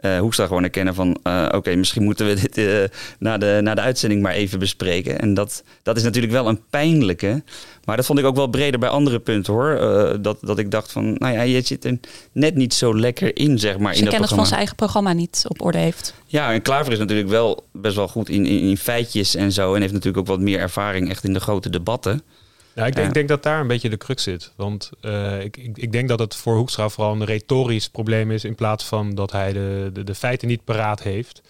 uh, 0.00 0.18
Hoekstra 0.18 0.46
gewoon 0.46 0.62
erkennen 0.62 0.94
van... 0.94 1.18
Uh, 1.22 1.42
oké, 1.46 1.56
okay, 1.56 1.74
misschien 1.74 2.02
moeten 2.02 2.26
we 2.26 2.34
dit 2.34 2.58
uh, 2.58 2.84
na, 3.18 3.38
de, 3.38 3.58
na 3.62 3.74
de 3.74 3.80
uitzending 3.80 4.22
maar 4.22 4.32
even 4.32 4.58
bespreken. 4.58 5.20
En 5.20 5.34
dat, 5.34 5.62
dat 5.82 5.96
is 5.96 6.02
natuurlijk 6.02 6.32
wel 6.32 6.48
een 6.48 6.60
pijnlijke. 6.70 7.42
Maar 7.84 7.96
dat 7.96 8.06
vond 8.06 8.18
ik 8.18 8.24
ook 8.24 8.36
wel 8.36 8.46
breder 8.46 8.80
bij 8.80 8.88
andere 8.88 9.18
punten 9.18 9.52
hoor. 9.52 9.78
dat, 10.20 10.38
dat 10.40 10.58
ik 10.58 10.70
dacht 10.70 10.92
van, 10.92 11.14
nou 11.14 11.34
ja, 11.34 11.42
je 11.42 11.60
zit 11.60 11.84
er 11.84 11.98
net 12.32 12.54
niet 12.54 12.74
zo 12.74 12.98
lekker 12.98 13.36
in, 13.36 13.58
zeg 13.58 13.78
maar. 13.78 13.92
Ze 13.92 13.98
in 13.98 14.04
dat 14.04 14.14
kennis 14.14 14.30
van 14.30 14.44
zijn 14.44 14.58
eigen 14.58 14.76
programma 14.76 15.12
niet 15.12 15.44
op 15.48 15.62
orde 15.62 15.78
heeft. 15.78 16.14
Ja, 16.26 16.52
en 16.52 16.62
Klaver 16.62 16.92
is 16.92 16.98
natuurlijk 16.98 17.28
wel 17.28 17.66
best 17.72 17.96
wel 17.96 18.08
goed 18.08 18.28
in, 18.28 18.46
in, 18.46 18.60
in 18.60 18.76
feitjes 18.76 19.34
en 19.34 19.52
zo. 19.52 19.74
En 19.74 19.80
heeft 19.80 19.92
natuurlijk 19.92 20.18
ook 20.18 20.36
wat 20.36 20.40
meer 20.40 20.58
ervaring 20.58 21.10
echt 21.10 21.24
in 21.24 21.32
de 21.32 21.40
grote 21.40 21.70
debatten. 21.70 22.22
Ja, 22.76 22.86
ik 22.86 22.94
denk, 22.94 23.06
ja. 23.06 23.12
denk, 23.12 23.28
dat 23.28 23.42
daar 23.42 23.60
een 23.60 23.66
beetje 23.66 23.88
de 23.88 23.96
crux 23.96 24.22
zit. 24.22 24.52
Want 24.56 24.90
uh, 25.02 25.40
ik, 25.40 25.56
ik, 25.56 25.78
ik, 25.78 25.92
denk 25.92 26.08
dat 26.08 26.18
het 26.18 26.34
voor 26.34 26.56
Hoekstra 26.56 26.88
vooral 26.88 27.12
een 27.12 27.24
retorisch 27.24 27.88
probleem 27.88 28.30
is... 28.30 28.44
in 28.44 28.54
plaats 28.54 28.84
van 28.84 29.14
dat 29.14 29.32
hij 29.32 29.52
de, 29.52 29.90
de, 29.92 30.04
de 30.04 30.14
feiten 30.14 30.48
niet 30.48 30.64
paraat 30.64 31.02
heeft. 31.02 31.42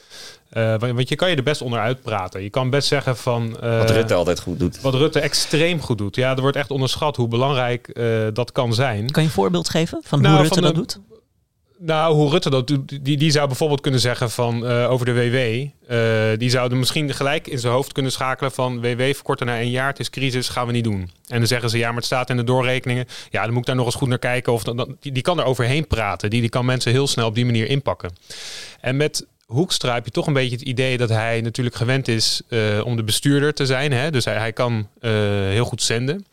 Uh, 0.53 0.79
want 0.79 1.09
je 1.09 1.17
kan 1.17 1.31
je 1.31 1.37
er 1.37 1.43
best 1.43 1.63
onderuit 1.63 2.03
praten. 2.03 2.43
Je 2.43 2.51
kan 2.51 2.71
best 2.71 2.89
zeggen 2.89 3.17
van... 3.17 3.57
Uh, 3.63 3.79
wat 3.79 3.91
Rutte 3.91 4.15
altijd 4.15 4.41
goed 4.41 4.59
doet. 4.59 4.81
Wat 4.81 4.95
Rutte 4.95 5.21
extreem 5.21 5.81
goed 5.81 5.99
doet. 5.99 6.17
Ja, 6.17 6.35
er 6.35 6.41
wordt 6.41 6.57
echt 6.57 6.71
onderschat 6.71 7.17
hoe 7.17 7.29
belangrijk 7.29 8.01
dat 8.33 8.53
kan 8.53 8.75
zijn. 8.75 9.11
Kan 9.11 9.23
je 9.23 9.29
een 9.29 9.35
voorbeeld 9.35 9.69
geven 9.69 10.01
van 10.03 10.21
nou, 10.21 10.33
hoe 10.35 10.43
Rutte 10.43 10.61
van 10.61 10.63
dat 10.63 10.75
doet? 10.75 11.01
Nou, 11.79 12.15
hoe 12.15 12.31
Rutte 12.31 12.51
dat 12.51 12.67
doet, 12.67 13.05
die, 13.05 13.17
die 13.17 13.31
zou 13.31 13.47
bijvoorbeeld 13.47 13.81
kunnen 13.81 14.01
zeggen 14.01 14.31
van 14.31 14.71
uh, 14.71 14.91
over 14.91 15.07
de 15.07 15.13
WW. 15.13 15.37
Uh, 15.93 16.39
die 16.39 16.51
zouden 16.51 16.79
misschien 16.79 17.15
gelijk 17.15 17.47
in 17.47 17.59
zijn 17.59 17.73
hoofd 17.73 17.93
kunnen 17.93 18.13
schakelen 18.13 18.53
van 18.53 18.81
WW 18.81 19.03
verkorten 19.03 19.47
naar 19.47 19.59
één 19.59 19.71
jaar. 19.71 19.89
Het 19.89 19.99
is 19.99 20.11
crisis, 20.11 20.49
gaan 20.49 20.67
we 20.67 20.73
niet 20.73 20.85
doen. 20.85 21.11
En 21.27 21.39
dan 21.39 21.47
zeggen 21.47 21.71
ze 21.71 21.79
ja, 21.79 21.87
maar 21.87 21.97
het 21.97 22.05
staat 22.05 22.31
in 22.31 22.37
de 22.37 22.45
doorrekeningen. 22.45 23.07
Ja, 23.31 23.43
dan 23.43 23.51
moet 23.51 23.61
ik 23.61 23.67
daar 23.67 23.77
nog 23.77 23.85
eens 23.85 23.95
goed 23.95 24.09
naar 24.09 24.19
kijken. 24.19 24.53
Of 24.53 24.65
dan, 24.65 24.97
die, 25.01 25.13
die 25.13 25.23
kan 25.23 25.39
er 25.39 25.45
overheen 25.45 25.87
praten. 25.87 26.31
Die, 26.31 26.41
die 26.41 26.51
kan 26.51 26.65
mensen 26.65 26.93
heel 26.93 27.07
snel 27.07 27.27
op 27.27 27.35
die 27.35 27.45
manier 27.45 27.69
inpakken. 27.69 28.11
En 28.81 28.97
met 28.97 29.27
Hoekstra 29.47 29.95
heb 29.95 30.05
je 30.05 30.11
toch 30.11 30.27
een 30.27 30.33
beetje 30.33 30.57
het 30.57 30.67
idee 30.67 30.97
dat 30.97 31.09
hij 31.09 31.41
natuurlijk 31.41 31.77
gewend 31.77 32.09
is 32.09 32.43
uh, 32.49 32.85
om 32.85 32.97
de 32.97 33.05
bestuurder 33.05 33.55
te 33.55 33.67
zijn. 33.67 33.93
Hè? 33.93 34.11
Dus 34.11 34.25
hij, 34.25 34.37
hij 34.37 34.53
kan 34.53 34.89
heel 35.01 35.65
goed 35.65 35.83
zenden. 35.83 36.25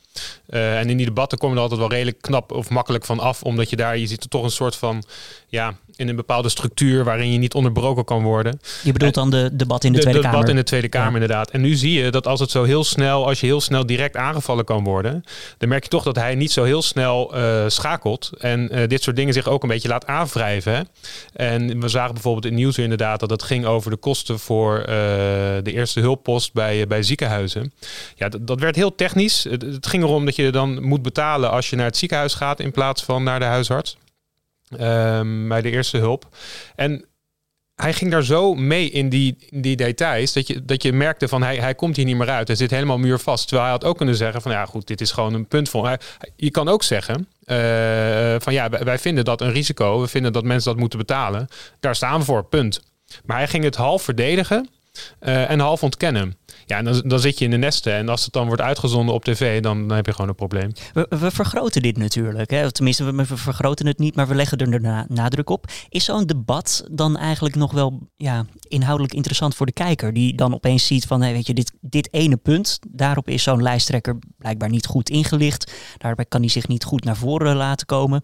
Uh, 0.49 0.79
en 0.79 0.89
in 0.89 0.97
die 0.97 1.05
debatten 1.05 1.37
kom 1.37 1.49
je 1.49 1.55
er 1.55 1.61
altijd 1.61 1.79
wel 1.79 1.89
redelijk 1.89 2.21
knap 2.21 2.51
of 2.51 2.69
makkelijk 2.69 3.05
van 3.05 3.19
af. 3.19 3.43
Omdat 3.43 3.69
je 3.69 3.75
daar, 3.75 3.97
je 3.97 4.07
ziet 4.07 4.23
er 4.23 4.29
toch 4.29 4.43
een 4.43 4.51
soort 4.51 4.75
van, 4.75 5.03
ja, 5.47 5.77
in 5.95 6.07
een 6.07 6.15
bepaalde 6.15 6.49
structuur 6.49 7.03
waarin 7.03 7.31
je 7.31 7.37
niet 7.37 7.53
onderbroken 7.53 8.05
kan 8.05 8.23
worden. 8.23 8.59
Je 8.83 8.91
bedoelt 8.91 9.13
dan 9.13 9.29
de 9.29 9.49
debat 9.53 9.83
in 9.83 9.91
de, 9.91 9.97
de 9.97 10.03
Tweede 10.03 10.19
de 10.19 10.25
Kamer? 10.25 10.39
debat 10.39 10.55
in 10.55 10.61
de 10.61 10.67
Tweede 10.67 10.89
Kamer, 10.89 11.09
ja. 11.09 11.13
inderdaad. 11.13 11.49
En 11.49 11.61
nu 11.61 11.73
zie 11.75 12.03
je 12.03 12.11
dat 12.11 12.27
als 12.27 12.39
het 12.39 12.51
zo 12.51 12.63
heel 12.63 12.83
snel, 12.83 13.27
als 13.27 13.39
je 13.39 13.45
heel 13.45 13.61
snel 13.61 13.85
direct 13.85 14.15
aangevallen 14.15 14.65
kan 14.65 14.83
worden, 14.83 15.23
dan 15.57 15.69
merk 15.69 15.83
je 15.83 15.89
toch 15.89 16.03
dat 16.03 16.15
hij 16.15 16.35
niet 16.35 16.51
zo 16.51 16.63
heel 16.63 16.81
snel 16.81 17.37
uh, 17.37 17.63
schakelt. 17.67 18.29
En 18.37 18.69
uh, 18.71 18.87
dit 18.87 19.03
soort 19.03 19.15
dingen 19.15 19.33
zich 19.33 19.47
ook 19.47 19.63
een 19.63 19.69
beetje 19.69 19.87
laat 19.87 20.07
aanwrijven. 20.07 20.73
Hè? 20.73 20.81
En 21.33 21.79
we 21.79 21.87
zagen 21.87 22.13
bijvoorbeeld 22.13 22.45
in 22.45 22.53
nieuws 22.53 22.77
inderdaad 22.77 23.19
dat 23.19 23.29
het 23.29 23.43
ging 23.43 23.65
over 23.65 23.91
de 23.91 23.97
kosten 23.97 24.39
voor 24.39 24.79
uh, 24.79 24.85
de 24.85 25.71
eerste 25.71 25.99
hulppost 25.99 26.53
bij, 26.53 26.87
bij 26.87 27.03
ziekenhuizen. 27.03 27.73
Ja, 28.15 28.29
dat, 28.29 28.47
dat 28.47 28.59
werd 28.59 28.75
heel 28.75 28.95
technisch. 28.95 29.43
Het, 29.43 29.61
het 29.61 29.87
ging 29.87 30.03
erom 30.03 30.25
dat 30.25 30.35
je 30.35 30.51
dan 30.51 30.83
moet 30.83 31.01
betalen 31.01 31.51
als 31.51 31.69
je 31.69 31.75
naar 31.75 31.85
het 31.85 31.97
ziekenhuis 31.97 32.33
gaat 32.33 32.59
in 32.59 32.71
plaats 32.71 33.03
van 33.03 33.23
naar 33.23 33.39
de 33.39 33.45
huisarts. 33.45 33.97
Um, 34.81 35.47
bij 35.47 35.61
de 35.61 35.69
eerste 35.69 35.97
hulp. 35.97 36.27
En 36.75 37.05
hij 37.75 37.93
ging 37.93 38.11
daar 38.11 38.23
zo 38.23 38.53
mee 38.53 38.89
in 38.89 39.09
die, 39.09 39.37
die 39.49 39.75
details 39.75 40.33
dat 40.33 40.47
je, 40.47 40.65
dat 40.65 40.83
je 40.83 40.93
merkte 40.93 41.27
van 41.27 41.43
hij, 41.43 41.57
hij 41.57 41.75
komt 41.75 41.95
hier 41.95 42.05
niet 42.05 42.17
meer 42.17 42.29
uit. 42.29 42.47
Hij 42.47 42.57
zit 42.57 42.71
helemaal 42.71 42.97
muurvast. 42.97 43.47
Terwijl 43.47 43.67
hij 43.69 43.77
had 43.77 43.89
ook 43.89 43.97
kunnen 43.97 44.15
zeggen 44.15 44.41
van 44.41 44.51
ja 44.51 44.65
goed, 44.65 44.87
dit 44.87 45.01
is 45.01 45.11
gewoon 45.11 45.33
een 45.33 45.47
punt 45.47 45.69
voor. 45.69 45.85
Hij, 45.85 45.99
je 46.35 46.51
kan 46.51 46.67
ook 46.67 46.83
zeggen 46.83 47.27
uh, 47.45 48.35
van 48.39 48.53
ja, 48.53 48.69
wij 48.69 48.99
vinden 48.99 49.25
dat 49.25 49.41
een 49.41 49.51
risico. 49.51 50.01
We 50.01 50.07
vinden 50.07 50.33
dat 50.33 50.43
mensen 50.43 50.71
dat 50.71 50.79
moeten 50.79 50.99
betalen. 50.99 51.47
Daar 51.79 51.95
staan 51.95 52.19
we 52.19 52.25
voor, 52.25 52.45
punt. 52.45 52.81
Maar 53.25 53.37
hij 53.37 53.47
ging 53.47 53.63
het 53.63 53.75
half 53.75 54.03
verdedigen. 54.03 54.69
En 55.19 55.59
half 55.59 55.83
ontkennen. 55.83 56.37
Ja, 56.65 56.81
dan, 56.81 57.01
dan 57.05 57.19
zit 57.19 57.39
je 57.39 57.45
in 57.45 57.51
de 57.51 57.57
nesten. 57.57 57.93
En 57.93 58.09
als 58.09 58.23
het 58.23 58.33
dan 58.33 58.47
wordt 58.47 58.61
uitgezonden 58.61 59.15
op 59.15 59.23
tv, 59.23 59.61
dan, 59.61 59.87
dan 59.87 59.95
heb 59.95 60.05
je 60.05 60.11
gewoon 60.11 60.29
een 60.29 60.35
probleem. 60.35 60.71
We, 60.93 61.31
vergroten 61.31 61.81
dit 61.81 61.97
natuurlijk. 61.97 62.49
Hè? 62.49 62.71
Tenminste, 62.71 63.03
we, 63.03 63.25
we, 63.25 63.37
vergroten 63.37 63.87
het 63.87 63.99
niet, 63.99 64.15
maar 64.15 64.27
we 64.27 64.35
leggen 64.35 64.57
er 64.57 64.81
na, 64.81 65.05
nadruk 65.07 65.49
op. 65.49 65.65
Is 65.89 66.05
zo'n 66.05 66.25
debat 66.25 66.87
dan 66.91 67.17
eigenlijk 67.17 67.55
nog 67.55 67.71
wel 67.71 67.99
ja, 68.15 68.45
inhoudelijk 68.67 69.13
interessant 69.13 69.55
voor 69.55 69.65
de 69.65 69.71
kijker? 69.71 70.13
Die 70.13 70.35
dan 70.35 70.53
opeens 70.53 70.87
ziet 70.87 71.05
van, 71.05 71.21
hey, 71.21 71.33
weet 71.33 71.47
je, 71.47 71.53
dit, 71.53 71.73
dit 71.81 72.13
ene 72.13 72.37
punt, 72.37 72.79
daarop 72.89 73.29
is 73.29 73.43
zo'n 73.43 73.61
lijsttrekker 73.61 74.17
blijkbaar 74.37 74.69
niet 74.69 74.85
goed 74.85 75.09
ingelicht. 75.09 75.73
Daarbij 75.97 76.25
kan 76.25 76.41
hij 76.41 76.49
zich 76.49 76.67
niet 76.67 76.83
goed 76.83 77.03
naar 77.03 77.17
voren 77.17 77.55
laten 77.55 77.85
komen. 77.85 78.21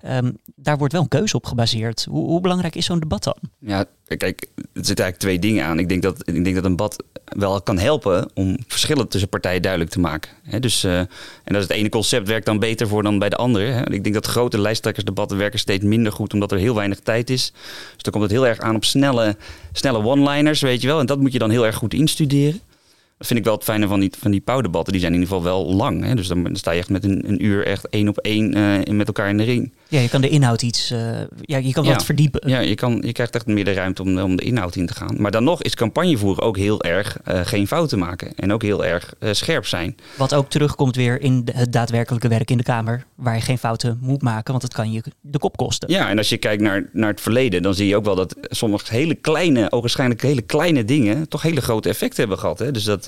Ehm, 0.00 0.32
daar 0.54 0.78
wordt 0.78 0.92
wel 0.92 1.02
een 1.02 1.08
keuze 1.08 1.36
op 1.36 1.46
gebaseerd. 1.46 2.06
Hoe, 2.10 2.26
hoe 2.26 2.40
belangrijk 2.40 2.74
is 2.74 2.84
zo'n 2.84 3.00
debat 3.00 3.24
dan? 3.24 3.36
Ja, 3.58 3.84
kijk, 4.06 4.48
er 4.54 4.64
zitten 4.72 5.04
eigenlijk 5.04 5.18
twee 5.18 5.38
dingen 5.38 5.64
aan. 5.64 5.78
Ik 5.78 5.88
denk 5.88 6.02
dat, 6.02 6.28
ik 6.28 6.44
denk 6.44 6.54
dat 6.54 6.64
een 6.64 6.76
debat 6.76 7.04
wel 7.24 7.62
kan 7.62 7.78
helpen 7.78 8.30
om 8.34 8.56
verschillen 8.66 9.08
tussen 9.08 9.28
partijen 9.28 9.62
duidelijk 9.62 9.90
te 9.90 10.00
maken. 10.00 10.30
dus, 10.60 10.84
uh, 10.84 10.98
en 10.98 11.08
dat 11.44 11.56
is 11.56 11.62
het 11.62 11.70
ene 11.70 11.88
concept 11.88 12.28
werkt 12.28 12.46
dan 12.46 12.58
beter 12.58 12.88
voor 12.88 13.02
dan 13.02 13.18
bij 13.18 13.28
de 13.28 13.36
andere. 13.36 13.84
Ik 13.90 14.02
denk 14.02 14.14
dat 14.14 14.26
grote 14.26 14.60
lijsttrekkersdebatten 14.60 15.38
werken 15.38 15.58
steeds 15.58 15.84
minder 15.84 16.12
goed 16.12 16.32
omdat 16.32 16.52
er 16.52 16.58
heel 16.58 16.74
weinig 16.74 17.00
tijd 17.00 17.30
is. 17.30 17.52
Dus 17.94 18.02
dan 18.02 18.12
komt 18.12 18.24
het 18.24 18.32
heel 18.32 18.46
erg 18.46 18.58
aan 18.58 18.74
op 18.74 18.84
snelle, 18.84 19.36
snelle 19.72 20.04
one-liners, 20.04 20.60
weet 20.60 20.80
je 20.80 20.86
wel. 20.86 21.00
En 21.00 21.06
dat 21.06 21.20
moet 21.20 21.32
je 21.32 21.38
dan 21.38 21.50
heel 21.50 21.66
erg 21.66 21.76
goed 21.76 21.94
instuderen. 21.94 22.60
Dat 23.18 23.26
vind 23.26 23.38
ik 23.38 23.44
wel 23.44 23.54
het 23.54 23.64
fijne 23.64 23.86
van 23.86 24.00
die, 24.00 24.12
van 24.18 24.30
die 24.30 24.40
pauwdebatten. 24.40 24.92
Die 24.92 25.00
zijn 25.00 25.14
in 25.14 25.20
ieder 25.20 25.34
geval 25.34 25.52
wel 25.52 25.74
lang. 25.74 26.04
Hè? 26.04 26.14
Dus 26.14 26.28
dan, 26.28 26.48
sta 26.52 26.70
je 26.70 26.78
echt 26.78 26.88
met 26.88 27.04
een, 27.04 27.28
een 27.28 27.44
uur 27.44 27.66
echt 27.66 27.88
één 27.88 28.08
op 28.08 28.18
één 28.18 28.56
uh, 28.56 28.96
met 28.96 29.06
elkaar 29.06 29.28
in 29.28 29.36
de 29.36 29.44
ring. 29.44 29.72
Ja, 29.88 30.00
je 30.00 30.08
kan 30.08 30.20
de 30.20 30.28
inhoud 30.28 30.62
iets, 30.62 30.92
uh, 30.92 30.98
ja, 31.40 31.56
je 31.56 31.72
kan 31.72 31.84
wat 31.84 32.04
verdiepen. 32.04 32.48
Ja, 32.48 32.58
je, 32.58 32.74
kan, 32.74 33.02
je 33.04 33.12
krijgt 33.12 33.34
echt 33.34 33.46
meer 33.46 33.64
de 33.64 33.72
ruimte 33.72 34.02
om, 34.02 34.18
om 34.18 34.36
de 34.36 34.42
inhoud 34.42 34.76
in 34.76 34.86
te 34.86 34.94
gaan. 34.94 35.14
Maar 35.18 35.30
dan 35.30 35.44
nog 35.44 35.62
is 35.62 35.74
campagnevoeren 35.74 36.42
ook 36.42 36.56
heel 36.56 36.82
erg 36.82 37.18
uh, 37.28 37.40
geen 37.44 37.66
fouten 37.66 37.98
maken. 37.98 38.34
En 38.34 38.52
ook 38.52 38.62
heel 38.62 38.84
erg 38.84 39.14
scherp 39.30 39.66
zijn. 39.66 39.96
Wat 40.16 40.34
ook 40.34 40.50
terugkomt 40.50 40.96
weer 40.96 41.20
in 41.20 41.48
het 41.52 41.72
daadwerkelijke 41.72 42.28
werk 42.28 42.50
in 42.50 42.56
de 42.56 42.62
Kamer. 42.62 43.04
Waar 43.14 43.34
je 43.34 43.40
geen 43.40 43.58
fouten 43.58 43.98
moet 44.00 44.22
maken, 44.22 44.50
want 44.50 44.62
het 44.62 44.74
kan 44.74 44.92
je 44.92 45.02
de 45.20 45.38
kop 45.38 45.56
kosten. 45.56 45.90
Ja, 45.92 46.08
en 46.08 46.18
als 46.18 46.28
je 46.28 46.36
kijkt 46.36 46.62
naar, 46.62 46.88
naar 46.92 47.10
het 47.10 47.20
verleden, 47.20 47.62
dan 47.62 47.74
zie 47.74 47.86
je 47.86 47.96
ook 47.96 48.04
wel 48.04 48.14
dat 48.14 48.36
sommige 48.42 48.94
hele 48.94 49.14
kleine, 49.14 49.72
ogenschijnlijk 49.72 50.22
hele 50.22 50.42
kleine 50.42 50.84
dingen, 50.84 51.28
toch 51.28 51.42
hele 51.42 51.60
grote 51.60 51.88
effecten 51.88 52.18
hebben 52.18 52.38
gehad. 52.38 52.58
Hè? 52.58 52.70
Dus 52.70 52.84
dat, 52.84 53.05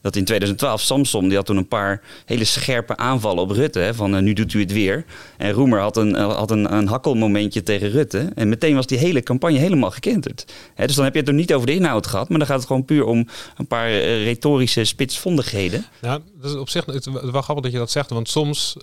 dat 0.00 0.16
in 0.16 0.24
2012 0.24 0.80
Samson, 0.80 1.28
die 1.28 1.36
had 1.36 1.46
toen 1.46 1.56
een 1.56 1.68
paar 1.68 2.00
hele 2.24 2.44
scherpe 2.44 2.96
aanvallen 2.96 3.42
op 3.42 3.50
Rutte. 3.50 3.78
Hè, 3.78 3.94
van 3.94 4.24
nu 4.24 4.32
doet 4.32 4.52
u 4.52 4.60
het 4.60 4.72
weer. 4.72 5.04
En 5.36 5.52
Roemer 5.52 5.80
had 5.80 5.96
een 5.96 6.16
eh, 6.16 6.36
had 6.36 6.50
een, 6.50 6.72
een 6.74 6.86
hakkelmomentje 6.86 7.62
tegen 7.62 7.90
Rutte. 7.90 8.28
En 8.34 8.48
meteen 8.48 8.74
was 8.74 8.86
die 8.86 8.98
hele 8.98 9.22
campagne 9.22 9.58
helemaal 9.58 9.90
gekenterd. 9.90 10.52
dus 10.76 10.94
dan 10.94 11.04
heb 11.04 11.14
je 11.14 11.20
het 11.20 11.28
er 11.28 11.34
niet 11.34 11.54
over 11.54 11.66
de 11.66 11.74
inhoud 11.74 12.06
gehad, 12.06 12.28
maar 12.28 12.38
dan 12.38 12.46
gaat 12.46 12.58
het 12.58 12.66
gewoon 12.66 12.84
puur 12.84 13.04
om 13.04 13.26
een 13.56 13.66
paar 13.66 13.90
retorische 14.00 14.84
spitsvondigheden. 14.84 15.84
Ja, 16.00 16.18
dat 16.40 16.50
is 16.50 16.56
op 16.56 16.68
zich 16.68 16.86
het 16.86 17.04
wel 17.04 17.42
grappig 17.42 17.64
dat 17.64 17.72
je 17.72 17.78
dat 17.78 17.90
zegt, 17.90 18.10
want 18.10 18.28
soms 18.28 18.76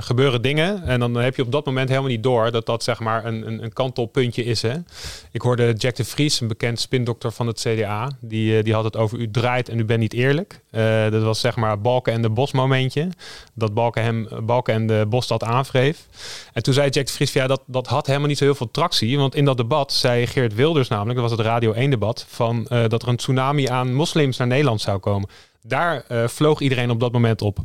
gebeuren 0.00 0.42
dingen 0.42 0.82
en 0.82 1.00
dan 1.00 1.14
heb 1.14 1.36
je 1.36 1.42
op 1.42 1.52
dat 1.52 1.66
moment 1.66 1.88
helemaal 1.88 2.10
niet 2.10 2.22
door 2.22 2.50
dat 2.50 2.66
dat 2.66 2.82
zeg 2.82 3.00
maar 3.00 3.24
een, 3.24 3.46
een, 3.46 3.62
een 3.62 3.72
kantelpuntje 3.72 4.44
is. 4.44 4.62
Hè? 4.62 4.74
Ik 5.30 5.42
hoorde 5.42 5.72
Jack 5.72 5.96
de 5.96 6.04
Vries, 6.04 6.40
een 6.40 6.48
bekend 6.48 6.80
spindokter 6.80 7.32
van 7.32 7.46
het 7.46 7.60
CDA, 7.60 8.10
die, 8.20 8.62
die 8.62 8.74
had 8.74 8.84
het 8.84 8.96
over 8.96 9.18
u 9.18 9.30
draait 9.30 9.68
en 9.68 9.78
u 9.78 9.84
bent 9.90 10.12
niet 10.12 10.12
eerlijk. 10.12 10.60
dat 11.10 11.22
was 11.22 11.40
zeg 11.40 11.56
maar 11.56 11.80
Balken 11.80 12.12
en 12.12 12.22
de 12.22 12.30
Bos 12.30 12.52
momentje. 12.52 13.08
Dat 13.54 13.74
Balken, 13.74 14.02
hem, 14.02 14.28
Balken 14.42 14.74
en 14.74 14.86
de 14.86 15.06
Bos 15.08 15.26
dat 15.26 15.44
aanwreef. 15.44 16.06
En 16.52 16.62
toen 16.62 16.74
zei 16.74 16.90
Jack 16.90 17.06
de 17.06 17.30
ja, 17.32 17.46
dat, 17.46 17.62
dat 17.66 17.86
had 17.86 18.06
helemaal 18.06 18.28
niet 18.28 18.38
zo 18.38 18.44
heel 18.44 18.54
veel 18.54 18.70
tractie. 18.70 19.18
Want 19.18 19.34
in 19.34 19.44
dat 19.44 19.56
debat 19.56 19.92
zei 19.92 20.26
Geert 20.26 20.54
Wilders 20.54 20.88
namelijk, 20.88 21.18
dat 21.18 21.28
was 21.28 21.38
het 21.38 21.46
Radio 21.46 21.72
1 21.72 21.90
debat, 21.90 22.26
van, 22.28 22.66
uh, 22.68 22.84
dat 22.88 23.02
er 23.02 23.08
een 23.08 23.16
tsunami 23.16 23.66
aan 23.68 23.94
moslims 23.94 24.36
naar 24.36 24.46
Nederland 24.46 24.80
zou 24.80 24.98
komen. 24.98 25.28
Daar 25.62 26.04
uh, 26.08 26.28
vloog 26.28 26.60
iedereen 26.60 26.90
op 26.90 27.00
dat 27.00 27.12
moment 27.12 27.42
op. 27.42 27.58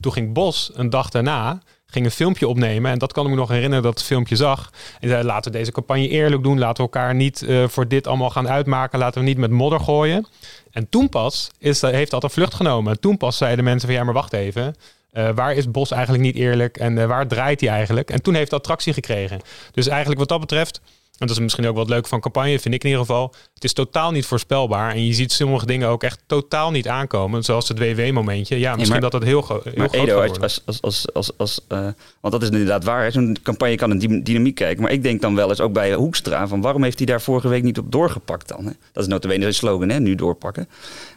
Toen 0.00 0.12
ging 0.12 0.32
Bos 0.32 0.70
een 0.74 0.90
dag 0.90 1.08
daarna 1.08 1.62
ging 1.90 2.04
een 2.04 2.10
filmpje 2.10 2.48
opnemen. 2.48 2.90
En 2.90 2.98
dat 2.98 3.12
kan 3.12 3.24
ik 3.24 3.30
me 3.30 3.36
nog 3.36 3.48
herinneren 3.48 3.82
dat 3.82 3.94
het 3.94 4.02
filmpje 4.02 4.36
zag. 4.36 4.70
En 5.00 5.24
laten 5.24 5.52
we 5.52 5.58
deze 5.58 5.72
campagne 5.72 6.08
eerlijk 6.08 6.42
doen. 6.42 6.58
Laten 6.58 6.84
we 6.84 6.90
elkaar 6.90 7.14
niet 7.14 7.42
uh, 7.42 7.68
voor 7.68 7.88
dit 7.88 8.06
allemaal 8.06 8.30
gaan 8.30 8.48
uitmaken. 8.48 8.98
Laten 8.98 9.20
we 9.20 9.26
niet 9.26 9.38
met 9.38 9.50
modder 9.50 9.80
gooien. 9.80 10.26
En 10.70 10.88
toen 10.88 11.08
pas 11.08 11.50
is, 11.58 11.80
heeft 11.80 12.10
dat 12.10 12.22
een 12.22 12.30
vlucht 12.30 12.54
genomen. 12.54 12.92
En 12.92 13.00
toen 13.00 13.16
pas 13.16 13.36
zeiden 13.36 13.64
mensen 13.64 13.88
van 13.88 13.98
ja, 13.98 14.04
maar 14.04 14.14
wacht 14.14 14.32
even. 14.32 14.74
Uh, 15.12 15.28
waar 15.34 15.54
is 15.54 15.70
Bos 15.70 15.90
eigenlijk 15.90 16.22
niet 16.22 16.36
eerlijk 16.36 16.76
en 16.76 17.08
waar 17.08 17.26
draait 17.26 17.60
hij 17.60 17.70
eigenlijk? 17.70 18.10
En 18.10 18.22
toen 18.22 18.34
heeft 18.34 18.50
dat 18.50 18.64
tractie 18.64 18.92
gekregen. 18.92 19.40
Dus 19.72 19.86
eigenlijk 19.86 20.18
wat 20.20 20.28
dat 20.28 20.40
betreft, 20.40 20.80
en 21.20 21.26
dat 21.26 21.36
is 21.36 21.42
misschien 21.42 21.66
ook 21.66 21.76
wat 21.76 21.88
leuk 21.88 22.06
van 22.06 22.20
campagne, 22.20 22.58
vind 22.58 22.74
ik 22.74 22.82
in 22.82 22.88
ieder 22.88 23.04
geval. 23.04 23.34
Het 23.54 23.64
is 23.64 23.72
totaal 23.72 24.10
niet 24.10 24.26
voorspelbaar. 24.26 24.90
En 24.90 25.06
je 25.06 25.12
ziet 25.12 25.32
sommige 25.32 25.66
dingen 25.66 25.88
ook 25.88 26.02
echt 26.02 26.20
totaal 26.26 26.70
niet 26.70 26.88
aankomen. 26.88 27.44
Zoals 27.44 27.68
het 27.68 27.78
WW-momentje. 27.78 28.58
Ja, 28.58 28.76
misschien 28.76 29.00
dat 29.00 29.12
dat 29.12 29.22
heel, 29.22 29.46
heel 29.46 29.72
maar 29.76 29.88
groot 29.88 30.08
Edo, 30.08 30.20
als, 30.20 30.62
als, 30.66 30.82
als, 30.82 31.12
als, 31.12 31.38
als 31.38 31.60
uh, 31.68 31.78
Want 32.20 32.34
dat 32.34 32.42
is 32.42 32.48
inderdaad 32.48 32.84
waar. 32.84 33.12
Zo'n 33.12 33.36
campagne 33.42 33.76
kan 33.76 33.90
een 33.90 34.24
dynamiek 34.24 34.54
kijken. 34.54 34.82
Maar 34.82 34.92
ik 34.92 35.02
denk 35.02 35.20
dan 35.20 35.34
wel 35.34 35.48
eens 35.48 35.60
ook 35.60 35.72
bij 35.72 35.94
Hoekstra... 35.94 36.48
van 36.48 36.60
waarom 36.60 36.82
heeft 36.82 36.98
hij 36.98 37.06
daar 37.06 37.20
vorige 37.20 37.48
week 37.48 37.62
niet 37.62 37.78
op 37.78 37.92
doorgepakt 37.92 38.48
dan? 38.48 38.64
Hè? 38.64 38.72
Dat 38.92 39.02
is 39.02 39.08
notabene 39.08 39.40
zijn 39.40 39.54
slogan, 39.54 39.88
hè? 39.88 40.00
nu 40.00 40.14
doorpakken. 40.14 40.68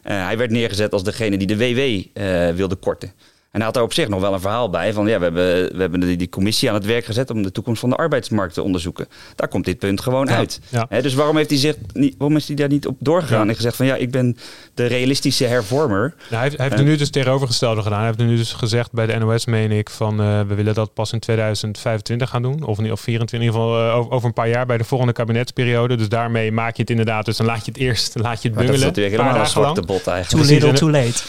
hij 0.01 0.38
werd 0.38 0.51
neergezet 0.51 0.93
als 0.93 1.03
degene 1.03 1.38
die 1.38 1.48
de 1.48 1.57
WW 1.57 2.55
wilde 2.55 2.75
korten. 2.75 3.13
En 3.53 3.60
hij 3.60 3.65
had 3.65 3.74
daar 3.74 3.83
op 3.83 3.93
zich 3.93 4.07
nog 4.07 4.22
wel 4.22 4.33
een 4.33 4.39
verhaal 4.39 4.69
bij 4.69 4.93
van 4.93 5.07
ja, 5.07 5.17
we 5.17 5.24
hebben, 5.24 5.75
we 5.75 5.81
hebben 5.81 6.00
die, 6.00 6.17
die, 6.17 6.29
commissie 6.29 6.69
aan 6.69 6.75
het 6.75 6.86
werk 6.86 7.05
gezet 7.05 7.29
om 7.29 7.43
de 7.43 7.51
toekomst 7.51 7.79
van 7.79 7.89
de 7.89 7.95
arbeidsmarkt 7.95 8.53
te 8.53 8.62
onderzoeken. 8.62 9.07
Daar 9.36 9.48
komt 9.48 9.65
dit 9.65 9.79
punt 9.79 10.01
gewoon 10.01 10.29
uit. 10.29 10.60
dus 10.89 11.13
waarom 11.13 11.38
heeft 11.38 11.50
hij 11.50 11.60
zich 11.60 11.75
niet, 11.93 12.15
waarom 12.17 12.38
is 12.38 12.48
hij 12.48 12.55
daar 12.55 12.67
niet 12.67 12.88
op 12.88 12.95
doorgegaan 13.00 13.50
en 13.50 13.55
gezegd 13.55 13.75
van 13.75 13.86
ja, 13.86 13.95
ik 13.95 14.12
ben 14.12 14.38
de 14.74 14.86
realistische 14.86 15.45
hervormer. 15.45 16.13
Nou, 16.17 16.29
hij 16.29 16.41
heeft, 16.41 16.57
hij 16.57 16.65
heeft 16.65 16.79
er 16.79 16.86
nu 16.86 16.95
dus 16.95 17.10
tegenovergestelde 17.10 17.81
gedaan. 17.81 17.98
Hij 17.98 18.07
heeft 18.07 18.19
er 18.19 18.25
nu 18.25 18.36
dus 18.36 18.53
gezegd 18.53 18.91
bij 18.91 19.05
de 19.05 19.17
NOS, 19.17 19.45
meen 19.45 19.72
ik, 19.72 19.89
van 19.89 20.22
uh, 20.22 20.41
we 20.48 20.55
willen 20.55 20.74
dat 20.74 20.93
pas 20.93 21.12
in 21.12 21.19
2025 21.19 22.29
gaan 22.29 22.41
doen. 22.41 22.63
Of, 22.63 22.79
of 22.79 23.01
24, 23.01 23.39
in 23.39 23.45
ieder 23.45 23.62
geval 23.62 23.88
uh, 23.88 23.95
over, 23.95 24.12
over, 24.12 24.27
een 24.27 24.33
paar 24.33 24.50
jaar 24.50 24.65
bij 24.65 24.77
de 24.77 24.83
volgende 24.83 25.13
kabinetsperiode. 25.13 25.95
Dus 25.95 26.10
daarmee 26.10 26.51
maak 26.51 26.75
je 26.75 26.81
het 26.81 26.91
inderdaad. 26.91 27.25
Dus 27.25 27.38
dan 27.38 27.45
laat 27.45 27.65
je 27.65 27.72
het 27.72 27.79
eerst 27.79 28.15
laat 28.19 28.41
je 28.41 28.48
het 28.48 28.57
bungelen. 28.57 28.65
Maar 28.65 28.65
dat 28.65 28.75
is 28.75 28.86
natuurlijk 28.86 29.15
helemaal 29.15 29.39
een 29.39 29.48
zwarte 29.48 29.81
bot 29.81 30.07
eigenlijk. 30.07 30.48
Too 30.48 30.53
little, 30.53 30.74
too 30.74 30.91
late. 30.91 31.22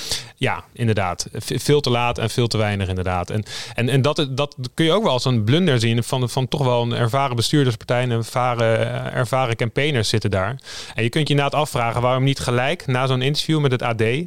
Ja, 0.44 0.64
inderdaad. 0.72 1.28
Veel 1.38 1.80
te 1.80 1.90
laat 1.90 2.18
en 2.18 2.30
veel 2.30 2.46
te 2.46 2.56
weinig 2.56 2.88
inderdaad. 2.88 3.30
En, 3.30 3.44
en, 3.74 3.88
en 3.88 4.02
dat, 4.02 4.26
dat 4.30 4.56
kun 4.74 4.84
je 4.84 4.92
ook 4.92 5.02
wel 5.02 5.12
als 5.12 5.24
een 5.24 5.44
blunder 5.44 5.80
zien 5.80 6.02
van, 6.02 6.28
van 6.28 6.48
toch 6.48 6.64
wel 6.64 6.82
een 6.82 6.92
ervaren 6.92 7.36
bestuurderspartij 7.36 8.02
en 8.02 8.10
ervaren, 8.10 9.12
ervaren 9.12 9.56
campaigners 9.56 10.08
zitten 10.08 10.30
daar. 10.30 10.60
En 10.94 11.02
je 11.02 11.08
kunt 11.08 11.28
je 11.28 11.34
inderdaad 11.34 11.60
afvragen 11.60 12.00
waarom 12.00 12.24
niet 12.24 12.38
gelijk 12.38 12.86
na 12.86 13.06
zo'n 13.06 13.22
interview 13.22 13.60
met 13.60 13.70
het 13.70 13.82
AD 13.82 14.00
uh, 14.00 14.22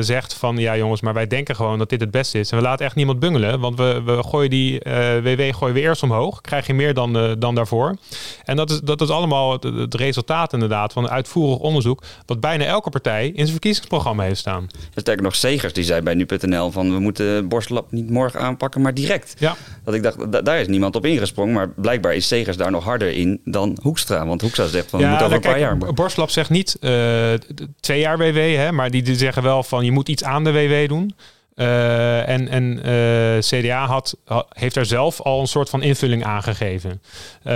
zegt 0.00 0.34
van 0.34 0.56
ja 0.56 0.76
jongens, 0.76 1.00
maar 1.00 1.14
wij 1.14 1.26
denken 1.26 1.56
gewoon 1.56 1.78
dat 1.78 1.88
dit 1.88 2.00
het 2.00 2.10
beste 2.10 2.38
is. 2.38 2.50
En 2.50 2.56
we 2.56 2.62
laten 2.62 2.86
echt 2.86 2.94
niemand 2.94 3.18
bungelen, 3.18 3.60
want 3.60 3.76
we, 3.76 4.02
we 4.04 4.22
gooien 4.22 4.50
die 4.50 4.84
uh, 4.84 5.16
eh, 5.16 5.24
WW 5.24 5.56
gooien 5.56 5.74
we 5.74 5.80
eerst 5.80 6.02
omhoog. 6.02 6.40
Krijg 6.40 6.66
je 6.66 6.74
meer 6.74 6.94
dan, 6.94 7.36
dan 7.38 7.54
daarvoor. 7.54 7.96
En 8.44 8.56
dat 8.56 8.70
is, 8.70 8.80
dat 8.80 9.00
is 9.00 9.08
allemaal 9.08 9.52
het, 9.52 9.62
het, 9.62 9.94
resultaat 9.94 10.52
inderdaad 10.52 10.92
van 10.92 11.04
een 11.04 11.10
uitvoerig 11.10 11.58
onderzoek 11.58 12.02
wat 12.26 12.40
bijna 12.40 12.64
elke 12.64 12.90
partij 12.90 13.26
in 13.26 13.34
zijn 13.34 13.48
verkiezingsprogramma 13.48 14.22
heeft 14.22 14.40
staan. 14.40 14.66
Sterker 14.94 15.22
nog, 15.30 15.38
Segers 15.38 15.72
die 15.72 15.84
zei 15.84 16.00
bij 16.00 16.14
nu.nl 16.14 16.70
van 16.70 16.92
we 16.92 16.98
moeten 16.98 17.48
borstlap 17.48 17.92
niet 17.92 18.10
morgen 18.10 18.40
aanpakken, 18.40 18.80
maar 18.80 18.94
direct. 18.94 19.34
Ja. 19.38 19.56
Dat 19.84 19.94
ik 19.94 20.02
dacht, 20.02 20.44
daar 20.44 20.60
is 20.60 20.66
niemand 20.66 20.96
op 20.96 21.06
ingesprongen, 21.06 21.54
maar 21.54 21.68
blijkbaar 21.68 22.14
is 22.14 22.28
Segers 22.28 22.56
daar 22.56 22.70
nog 22.70 22.84
harder 22.84 23.12
in 23.12 23.40
dan 23.44 23.78
Hoekstra. 23.82 24.26
Want 24.26 24.40
Hoekstra 24.40 24.66
zegt 24.66 24.90
van 24.90 25.00
we 25.00 25.06
moeten 25.06 25.26
over 25.26 25.36
een 25.36 25.42
paar 25.42 25.58
jaar. 25.58 25.76
Borstlap 25.76 26.30
zegt 26.30 26.50
niet 26.50 26.76
twee 27.80 28.00
jaar 28.00 28.18
WW, 28.18 28.36
hè, 28.36 28.72
maar 28.72 28.90
die, 28.90 29.02
die 29.02 29.16
zeggen 29.16 29.42
wel 29.42 29.62
van 29.62 29.84
je 29.84 29.92
moet 29.92 30.08
iets 30.08 30.24
aan 30.24 30.44
de 30.44 30.52
WW 30.52 30.88
doen. 30.88 31.14
Uh, 31.60 32.28
en 32.28 32.48
en 32.48 32.80
uh, 32.88 33.38
CDA 33.38 33.86
had, 33.86 34.16
heeft 34.48 34.74
daar 34.74 34.86
zelf 34.86 35.20
al 35.20 35.40
een 35.40 35.46
soort 35.46 35.70
van 35.70 35.82
invulling 35.82 36.24
aangegeven. 36.24 36.90
Uh, 36.90 37.52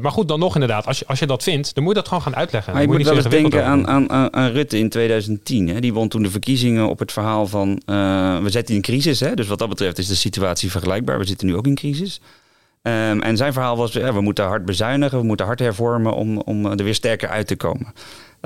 maar 0.00 0.10
goed, 0.10 0.28
dan 0.28 0.38
nog 0.38 0.54
inderdaad, 0.54 0.86
als 0.86 0.98
je, 0.98 1.06
als 1.06 1.18
je 1.18 1.26
dat 1.26 1.42
vindt, 1.42 1.74
dan 1.74 1.84
moet 1.84 1.92
je 1.92 1.98
dat 1.98 2.08
gewoon 2.08 2.22
gaan 2.22 2.36
uitleggen. 2.36 2.72
Maar 2.72 2.82
je 2.82 2.88
moet, 2.88 2.96
moet 2.96 3.06
wel 3.06 3.16
eens 3.16 3.28
denken 3.28 3.64
aan, 3.64 3.88
aan, 3.88 4.32
aan, 4.32 4.50
Rutte 4.50 4.78
in 4.78 4.88
2010. 4.88 5.68
Hè. 5.68 5.80
Die 5.80 5.94
won 5.94 6.08
toen 6.08 6.22
de 6.22 6.30
verkiezingen 6.30 6.88
op 6.88 6.98
het 6.98 7.12
verhaal 7.12 7.46
van 7.46 7.82
we 8.42 8.46
zitten 8.50 8.74
in 8.74 8.80
crisis. 8.80 9.20
Hè. 9.20 9.34
Dus 9.34 9.46
wat 9.46 9.58
dat 9.58 9.68
betreft 9.68 9.98
is 9.98 10.06
de 10.06 10.14
situatie 10.14 10.70
vergelijkbaar. 10.70 11.18
We 11.18 11.26
zitten 11.26 11.46
nu 11.46 11.56
ook 11.56 11.66
in 11.66 11.74
crisis. 11.74 12.20
Um, 12.86 13.22
en 13.22 13.36
zijn 13.36 13.52
verhaal 13.52 13.76
was, 13.76 13.92
ja, 13.92 14.12
we 14.12 14.20
moeten 14.20 14.44
hard 14.44 14.64
bezuinigen, 14.64 15.18
we 15.18 15.24
moeten 15.24 15.46
hard 15.46 15.58
hervormen 15.58 16.12
om, 16.12 16.38
om 16.38 16.66
er 16.66 16.84
weer 16.84 16.94
sterker 16.94 17.28
uit 17.28 17.46
te 17.46 17.56
komen. 17.56 17.92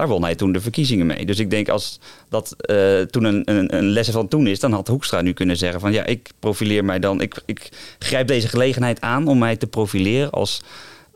Daar 0.01 0.09
won 0.09 0.23
hij 0.23 0.35
toen 0.35 0.53
de 0.53 0.61
verkiezingen 0.61 1.07
mee. 1.07 1.27
Dus 1.27 1.39
ik 1.39 1.51
denk 1.51 1.69
als 1.69 2.01
dat 2.29 2.57
uh, 2.71 3.01
toen 3.01 3.25
een, 3.25 3.43
een, 3.45 3.97
een 3.97 4.05
van 4.05 4.29
toen 4.29 4.47
is, 4.47 4.61
dan 4.61 4.73
had 4.73 4.89
Hoekstra 4.89 5.21
nu 5.21 5.33
kunnen 5.33 5.57
zeggen 5.57 5.81
van 5.81 5.93
ja, 5.93 6.05
ik 6.05 6.31
profileer 6.39 6.85
mij 6.85 6.99
dan, 6.99 7.21
ik, 7.21 7.43
ik 7.47 7.69
grijp 7.99 8.27
deze 8.27 8.49
gelegenheid 8.49 9.01
aan 9.01 9.29
om 9.29 9.39
mij 9.39 9.57
te 9.57 9.67
profileren 9.67 10.31
als, 10.31 10.63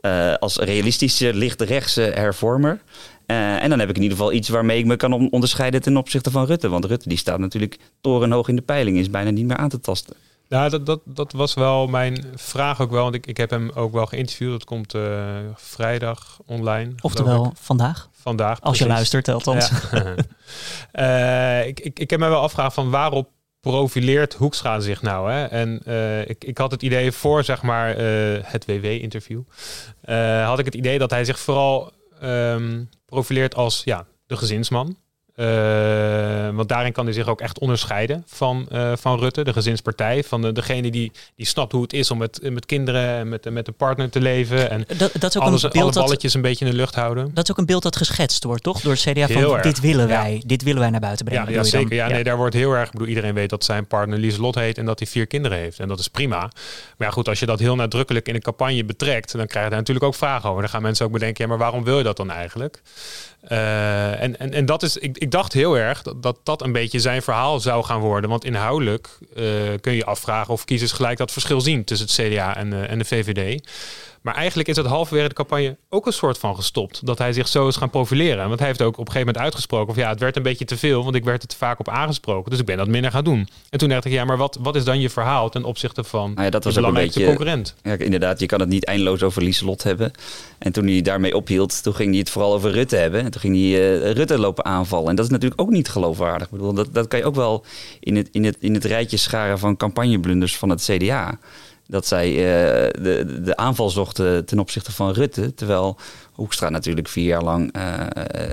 uh, 0.01 0.33
als 0.33 0.57
realistische, 0.57 1.33
lichtrechtse 1.33 2.01
hervormer. 2.01 2.79
Uh, 3.27 3.63
en 3.63 3.69
dan 3.69 3.79
heb 3.79 3.89
ik 3.89 3.95
in 3.95 4.01
ieder 4.01 4.17
geval 4.17 4.33
iets 4.33 4.49
waarmee 4.49 4.79
ik 4.79 4.85
me 4.85 4.95
kan 4.95 5.29
onderscheiden 5.31 5.81
ten 5.81 5.97
opzichte 5.97 6.31
van 6.31 6.45
Rutte. 6.45 6.69
Want 6.69 6.85
Rutte 6.85 7.09
die 7.09 7.17
staat 7.17 7.39
natuurlijk 7.39 7.77
torenhoog 8.01 8.47
in 8.47 8.55
de 8.55 8.61
peiling, 8.61 8.97
is 8.97 9.09
bijna 9.09 9.29
niet 9.29 9.45
meer 9.45 9.57
aan 9.57 9.69
te 9.69 9.79
tasten. 9.79 10.15
Nou, 10.49 10.69
dat, 10.69 10.85
dat, 10.85 11.01
dat 11.05 11.31
was 11.31 11.53
wel 11.53 11.87
mijn 11.87 12.25
vraag 12.35 12.81
ook 12.81 12.91
wel. 12.91 13.03
Want 13.03 13.15
ik, 13.15 13.27
ik 13.27 13.37
heb 13.37 13.49
hem 13.49 13.71
ook 13.73 13.93
wel 13.93 14.05
geïnterviewd. 14.05 14.51
Dat 14.51 14.63
komt 14.63 14.93
uh, 14.93 15.35
vrijdag 15.55 16.39
online. 16.45 16.93
Oftewel 17.01 17.53
vandaag. 17.59 18.09
Vandaag. 18.11 18.61
Als 18.61 18.77
je 18.77 18.87
luistert, 18.87 19.27
althans. 19.27 19.71
Ja. 19.91 20.15
uh, 21.61 21.67
ik, 21.71 21.79
ik, 21.79 21.99
ik 21.99 22.09
heb 22.09 22.19
me 22.19 22.29
wel 22.29 22.41
afgevraagd 22.41 22.73
van 22.73 22.89
waarop 22.89 23.29
profileert 23.59 24.33
Hoekstra 24.33 24.79
zich 24.79 25.01
nou? 25.01 25.31
Hè? 25.31 25.45
En 25.45 25.81
uh, 25.87 26.29
ik, 26.29 26.43
ik 26.43 26.57
had 26.57 26.71
het 26.71 26.81
idee 26.81 27.11
voor 27.11 27.43
zeg 27.43 27.61
maar 27.61 27.97
het 28.41 28.65
WW-interview, 28.65 29.41
had 30.43 30.59
ik 30.59 30.65
het 30.65 30.75
idee 30.75 30.99
dat 30.99 31.09
hij 31.09 31.25
zich 31.25 31.39
vooral 31.39 31.91
um, 32.23 32.89
profileert 33.05 33.55
als 33.55 33.81
ja, 33.83 34.05
de 34.27 34.37
gezinsman. 34.37 34.97
Uh, 35.35 36.55
want 36.55 36.69
daarin 36.69 36.91
kan 36.91 37.05
hij 37.05 37.13
zich 37.13 37.27
ook 37.27 37.41
echt 37.41 37.59
onderscheiden 37.59 38.23
van, 38.27 38.67
uh, 38.71 38.91
van 38.95 39.19
Rutte, 39.19 39.43
de 39.43 39.53
gezinspartij. 39.53 40.23
Van 40.23 40.41
de, 40.41 40.51
degene 40.51 40.91
die, 40.91 41.11
die 41.35 41.45
snapt 41.45 41.71
hoe 41.71 41.81
het 41.81 41.93
is 41.93 42.11
om 42.11 42.17
met, 42.17 42.39
met 42.41 42.65
kinderen 42.65 43.07
en 43.07 43.29
met, 43.29 43.49
met 43.49 43.67
een 43.67 43.73
partner 43.73 44.09
te 44.09 44.21
leven. 44.21 44.69
En 44.69 44.85
dat, 44.97 45.11
dat 45.19 45.29
is 45.29 45.37
ook 45.37 45.43
alles, 45.43 45.63
een 45.63 45.69
beeld 45.69 45.95
alle 45.95 46.05
balletjes 46.05 46.33
een 46.33 46.41
beetje 46.41 46.65
in 46.65 46.71
de 46.71 46.77
lucht 46.77 46.95
houden. 46.95 47.31
Dat 47.33 47.43
is 47.43 47.51
ook 47.51 47.57
een 47.57 47.65
beeld 47.65 47.83
dat 47.83 47.95
geschetst 47.95 48.43
wordt, 48.43 48.63
toch? 48.63 48.81
Door 48.81 48.91
het 48.91 49.01
CDA 49.01 49.27
van 49.27 49.61
dit 49.61 49.79
willen 49.79 50.07
ja. 50.07 50.21
wij, 50.21 50.43
dit 50.45 50.63
willen 50.63 50.79
wij 50.79 50.89
naar 50.89 50.99
buiten 50.99 51.25
brengen. 51.25 51.51
Ja, 51.51 51.63
zeker. 51.63 51.89
dan? 51.89 51.97
Ja, 51.97 52.07
nee, 52.07 52.23
daar 52.23 52.37
wordt 52.37 52.55
heel 52.55 52.73
erg. 52.73 52.85
Ik 52.85 52.91
bedoel, 52.91 53.07
iedereen 53.07 53.33
weet 53.33 53.49
dat 53.49 53.63
zijn 53.63 53.87
partner 53.87 54.19
Lieselot 54.19 54.55
heet 54.55 54.77
en 54.77 54.85
dat 54.85 54.99
hij 54.99 55.07
vier 55.07 55.27
kinderen 55.27 55.57
heeft. 55.57 55.79
En 55.79 55.87
dat 55.87 55.99
is 55.99 56.07
prima. 56.07 56.39
Maar 56.97 57.07
ja, 57.07 57.09
goed, 57.09 57.27
als 57.27 57.39
je 57.39 57.45
dat 57.45 57.59
heel 57.59 57.75
nadrukkelijk 57.75 58.27
in 58.27 58.35
een 58.35 58.41
campagne 58.41 58.83
betrekt, 58.83 59.31
dan 59.31 59.47
krijg 59.47 59.63
je 59.63 59.69
daar 59.69 59.79
natuurlijk 59.79 60.05
ook 60.05 60.15
vragen 60.15 60.49
over. 60.49 60.61
Dan 60.61 60.71
gaan 60.71 60.81
mensen 60.81 61.05
ook 61.05 61.11
bedenken, 61.11 61.43
ja, 61.43 61.49
maar 61.49 61.59
waarom 61.59 61.83
wil 61.83 61.97
je 61.97 62.03
dat 62.03 62.17
dan 62.17 62.31
eigenlijk? 62.31 62.81
Uh, 63.51 64.21
en, 64.21 64.39
en, 64.39 64.53
en 64.53 64.65
dat 64.65 64.83
is, 64.83 64.97
ik, 64.97 65.17
ik 65.17 65.31
dacht 65.31 65.53
heel 65.53 65.77
erg 65.77 66.01
dat, 66.01 66.39
dat 66.43 66.61
een 66.61 66.71
beetje 66.71 66.99
zijn 66.99 67.21
verhaal 67.21 67.59
zou 67.59 67.83
gaan 67.83 67.99
worden. 67.99 68.29
Want 68.29 68.45
inhoudelijk 68.45 69.17
uh, 69.35 69.45
kun 69.81 69.93
je 69.93 70.05
afvragen 70.05 70.53
of 70.53 70.65
kiezers 70.65 70.91
gelijk 70.91 71.17
dat 71.17 71.31
verschil 71.31 71.61
zien 71.61 71.83
tussen 71.83 72.07
het 72.07 72.33
CDA 72.33 72.55
en, 72.55 72.71
uh, 72.71 72.89
en 72.89 72.97
de 72.97 73.05
VVD. 73.05 73.67
Maar 74.25 74.35
eigenlijk 74.35 74.67
is 74.67 74.75
het 74.75 74.85
halverwege 74.85 75.27
de 75.27 75.33
campagne 75.33 75.77
ook 75.89 76.05
een 76.05 76.13
soort 76.13 76.37
van 76.37 76.55
gestopt. 76.55 77.05
Dat 77.05 77.17
hij 77.17 77.33
zich 77.33 77.47
zo 77.47 77.67
is 77.67 77.75
gaan 77.75 77.89
profileren. 77.89 78.47
Want 78.47 78.59
hij 78.59 78.67
heeft 78.67 78.81
ook 78.81 78.97
op 78.97 78.99
een 78.99 79.11
gegeven 79.11 79.25
moment 79.27 79.43
uitgesproken. 79.43 79.89
Of 79.89 79.95
ja, 79.95 80.09
het 80.09 80.19
werd 80.19 80.35
een 80.35 80.43
beetje 80.43 80.65
te 80.65 80.77
veel. 80.77 81.03
Want 81.03 81.15
ik 81.15 81.23
werd 81.23 81.41
er 81.41 81.47
te 81.47 81.57
vaak 81.57 81.79
op 81.79 81.89
aangesproken. 81.89 82.51
Dus 82.51 82.59
ik 82.59 82.65
ben 82.65 82.77
dat 82.77 82.87
minder 82.87 83.11
gaan 83.11 83.23
doen. 83.23 83.47
En 83.69 83.79
toen 83.79 83.89
dacht 83.89 84.05
ik, 84.05 84.11
ja, 84.11 84.25
maar 84.25 84.37
wat, 84.37 84.57
wat 84.61 84.75
is 84.75 84.83
dan 84.83 84.99
je 84.99 85.09
verhaal 85.09 85.49
ten 85.49 85.63
opzichte 85.63 86.03
van 86.03 86.31
nou 86.33 86.43
ja, 86.43 86.49
dat 86.49 86.63
de 86.63 86.67
was 86.67 86.77
een 86.77 86.81
belangrijkste 86.81 87.19
beetje, 87.19 87.35
concurrent? 87.35 87.75
Ja, 87.83 87.97
inderdaad, 87.97 88.39
je 88.39 88.45
kan 88.45 88.59
het 88.59 88.69
niet 88.69 88.85
eindeloos 88.85 89.23
over 89.23 89.43
Lieselot 89.43 89.83
hebben. 89.83 90.11
En 90.57 90.71
toen 90.71 90.87
hij 90.87 91.01
daarmee 91.01 91.35
ophield, 91.35 91.83
toen 91.83 91.95
ging 91.95 92.09
hij 92.09 92.19
het 92.19 92.29
vooral 92.29 92.53
over 92.53 92.71
Rutte 92.71 92.95
hebben. 92.95 93.23
En 93.23 93.31
toen 93.31 93.41
ging 93.41 93.55
hij 93.55 93.63
uh, 93.63 94.11
Rutte 94.11 94.39
lopen 94.39 94.65
aanvallen. 94.65 95.09
En 95.09 95.15
dat 95.15 95.25
is 95.25 95.31
natuurlijk 95.31 95.61
ook 95.61 95.69
niet 95.69 95.89
geloofwaardig. 95.89 96.47
Ik 96.47 96.53
bedoel, 96.53 96.73
dat, 96.73 96.93
dat 96.93 97.07
kan 97.07 97.19
je 97.19 97.25
ook 97.25 97.35
wel 97.35 97.65
in 97.99 98.15
het, 98.15 98.29
in, 98.31 98.43
het, 98.43 98.57
in 98.59 98.73
het 98.73 98.85
rijtje 98.85 99.17
scharen 99.17 99.59
van 99.59 99.77
campagneblunders 99.77 100.57
van 100.57 100.69
het 100.69 100.89
CDA 100.91 101.39
dat 101.87 102.07
zij 102.07 102.29
uh, 102.29 102.37
de, 103.03 103.41
de 103.41 103.55
aanval 103.55 103.89
zochten 103.89 104.45
ten 104.45 104.59
opzichte 104.59 104.91
van 104.91 105.11
Rutte. 105.11 105.53
Terwijl 105.53 105.97
Hoekstra 106.31 106.69
natuurlijk 106.69 107.07
vier 107.07 107.25
jaar 107.25 107.43
lang 107.43 107.77
uh, 107.77 108.01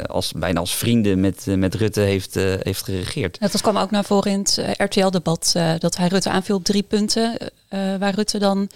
als, 0.07 0.33
bijna 0.33 0.61
als 0.61 0.75
vrienden 0.75 1.21
met, 1.21 1.45
uh, 1.49 1.57
met 1.57 1.75
Rutte 1.75 2.01
heeft, 2.01 2.35
heeft 2.35 2.85
geregeerd. 2.85 3.41
Dat 3.41 3.61
kwam 3.61 3.77
ook 3.77 3.91
naar 3.91 4.05
voren 4.05 4.33
in 4.33 4.39
het 4.39 4.75
RTL-debat. 4.77 5.53
dat 5.79 5.97
hij 5.97 6.09
Rutte 6.09 6.31
aanviel 6.31 6.57
op 6.57 6.65
drie 6.65 6.83
punten. 6.83 7.37
waar 7.99 8.15
Rutte 8.15 8.39
dan 8.39 8.69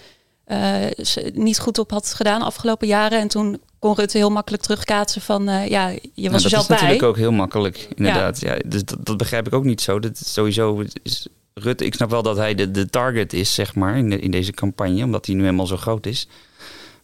niet 1.33 1.59
goed 1.59 1.79
op 1.79 1.91
had 1.91 2.15
gedaan 2.15 2.43
afgelopen 2.43 2.87
jaren. 2.87 3.21
En 3.21 3.29
toen 3.29 3.61
kon 3.79 3.95
Rutte 3.95 4.17
heel 4.17 4.31
makkelijk 4.31 4.63
terugkaatsen 4.63 5.21
van 5.21 5.45
ja, 5.69 5.89
je 6.15 6.31
was 6.31 6.43
nou, 6.43 6.43
er 6.43 6.49
zelf 6.51 6.51
bij. 6.51 6.51
Dat 6.51 6.61
is 6.61 6.69
natuurlijk 6.69 7.03
ook 7.03 7.17
heel 7.17 7.33
makkelijk, 7.33 7.89
inderdaad. 7.95 8.41
Ja. 8.41 8.53
ja 8.53 8.61
dus 8.67 8.85
dat, 8.85 8.99
dat, 9.07 9.17
begrijp 9.17 9.47
ik 9.47 9.55
ook 9.55 9.65
niet 9.65 9.81
zo. 9.81 9.99
Dat 9.99 10.19
sowieso 10.19 10.85
is 11.03 11.29
Rutte, 11.63 11.85
ik 11.85 11.95
snap 11.95 12.11
wel 12.11 12.23
dat 12.23 12.37
hij 12.37 12.55
de, 12.55 12.71
de 12.71 12.91
target 12.91 13.33
is, 13.33 13.55
zeg 13.55 13.75
maar, 13.75 13.97
in, 13.97 14.11
de, 14.11 14.19
in 14.19 14.31
deze 14.31 14.53
campagne, 14.53 15.05
omdat 15.05 15.27
hij 15.27 15.35
nu 15.35 15.43
helemaal 15.43 15.67
zo 15.67 15.77
groot 15.77 16.07
is. 16.07 16.29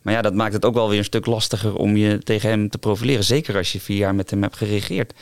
Maar 0.02 0.14
ja, 0.14 0.22
dat 0.22 0.34
maakt 0.34 0.52
het 0.52 0.64
ook 0.64 0.74
wel 0.74 0.88
weer 0.88 0.98
een 0.98 1.04
stuk 1.04 1.26
lastiger 1.26 1.76
om 1.76 1.96
je 1.96 2.18
tegen 2.18 2.48
hem 2.48 2.68
te 2.68 2.78
profileren. 2.78 3.24
Zeker 3.24 3.56
als 3.56 3.72
je 3.72 3.80
vier 3.80 3.96
jaar 3.96 4.14
met 4.14 4.30
hem 4.30 4.42
hebt 4.42 4.56
geregeerd. 4.56 5.12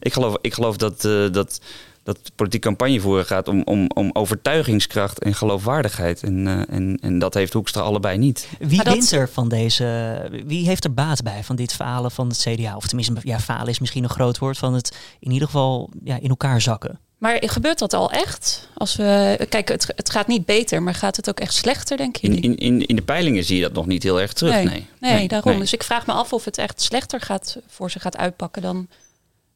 Ik 0.00 0.12
geloof, 0.12 0.36
ik 0.40 0.54
geloof 0.54 0.76
dat, 0.76 1.04
uh, 1.04 1.32
dat, 1.32 1.60
dat 2.02 2.18
politiek 2.34 2.60
campagne 2.62 3.00
voeren 3.00 3.24
gaat 3.24 3.48
om, 3.48 3.62
om, 3.64 3.90
om 3.94 4.10
overtuigingskracht 4.12 5.22
en 5.22 5.34
geloofwaardigheid. 5.34 6.22
En, 6.22 6.46
uh, 6.46 6.62
en, 6.68 6.98
en 7.02 7.18
dat 7.18 7.34
heeft 7.34 7.52
Hoekstra 7.52 7.80
allebei 7.80 8.18
niet. 8.18 8.48
Wie 8.58 8.82
wint 8.82 9.12
er 9.12 9.28
van 9.28 9.48
deze, 9.48 10.28
wie 10.46 10.66
heeft 10.66 10.84
er 10.84 10.94
baat 10.94 11.22
bij 11.22 11.44
van 11.44 11.56
dit 11.56 11.72
falen 11.72 12.10
van 12.10 12.28
het 12.28 12.38
CDA? 12.38 12.76
Of 12.76 12.86
tenminste, 12.86 13.14
ja, 13.22 13.38
falen 13.38 13.68
is 13.68 13.78
misschien 13.78 14.04
een 14.04 14.10
groot 14.10 14.38
woord, 14.38 14.58
van 14.58 14.74
het 14.74 14.96
in 15.20 15.30
ieder 15.30 15.46
geval 15.46 15.90
ja, 16.04 16.20
in 16.20 16.28
elkaar 16.28 16.60
zakken. 16.60 16.98
Maar 17.20 17.38
gebeurt 17.40 17.78
dat 17.78 17.92
al 17.92 18.10
echt? 18.10 18.68
Als 18.74 18.96
we, 18.96 19.46
kijk, 19.48 19.68
het, 19.68 19.92
het 19.96 20.10
gaat 20.10 20.26
niet 20.26 20.44
beter, 20.44 20.82
maar 20.82 20.94
gaat 20.94 21.16
het 21.16 21.28
ook 21.28 21.40
echt 21.40 21.54
slechter, 21.54 21.96
denk 21.96 22.16
je? 22.16 22.28
In, 22.28 22.56
in, 22.56 22.86
in, 22.86 22.96
de 22.96 23.02
peilingen 23.02 23.44
zie 23.44 23.56
je 23.56 23.62
dat 23.62 23.72
nog 23.72 23.86
niet 23.86 24.02
heel 24.02 24.20
erg 24.20 24.32
terug. 24.32 24.54
Nee, 24.54 24.64
nee. 24.64 24.86
nee, 25.00 25.12
nee 25.12 25.28
daarom. 25.28 25.58
Dus 25.58 25.72
ik 25.72 25.82
vraag 25.82 26.06
me 26.06 26.12
af 26.12 26.32
of 26.32 26.44
het 26.44 26.58
echt 26.58 26.80
slechter 26.80 27.20
gaat 27.20 27.58
voor 27.66 27.90
ze 27.90 28.00
gaat 28.00 28.16
uitpakken 28.16 28.62
dan. 28.62 28.88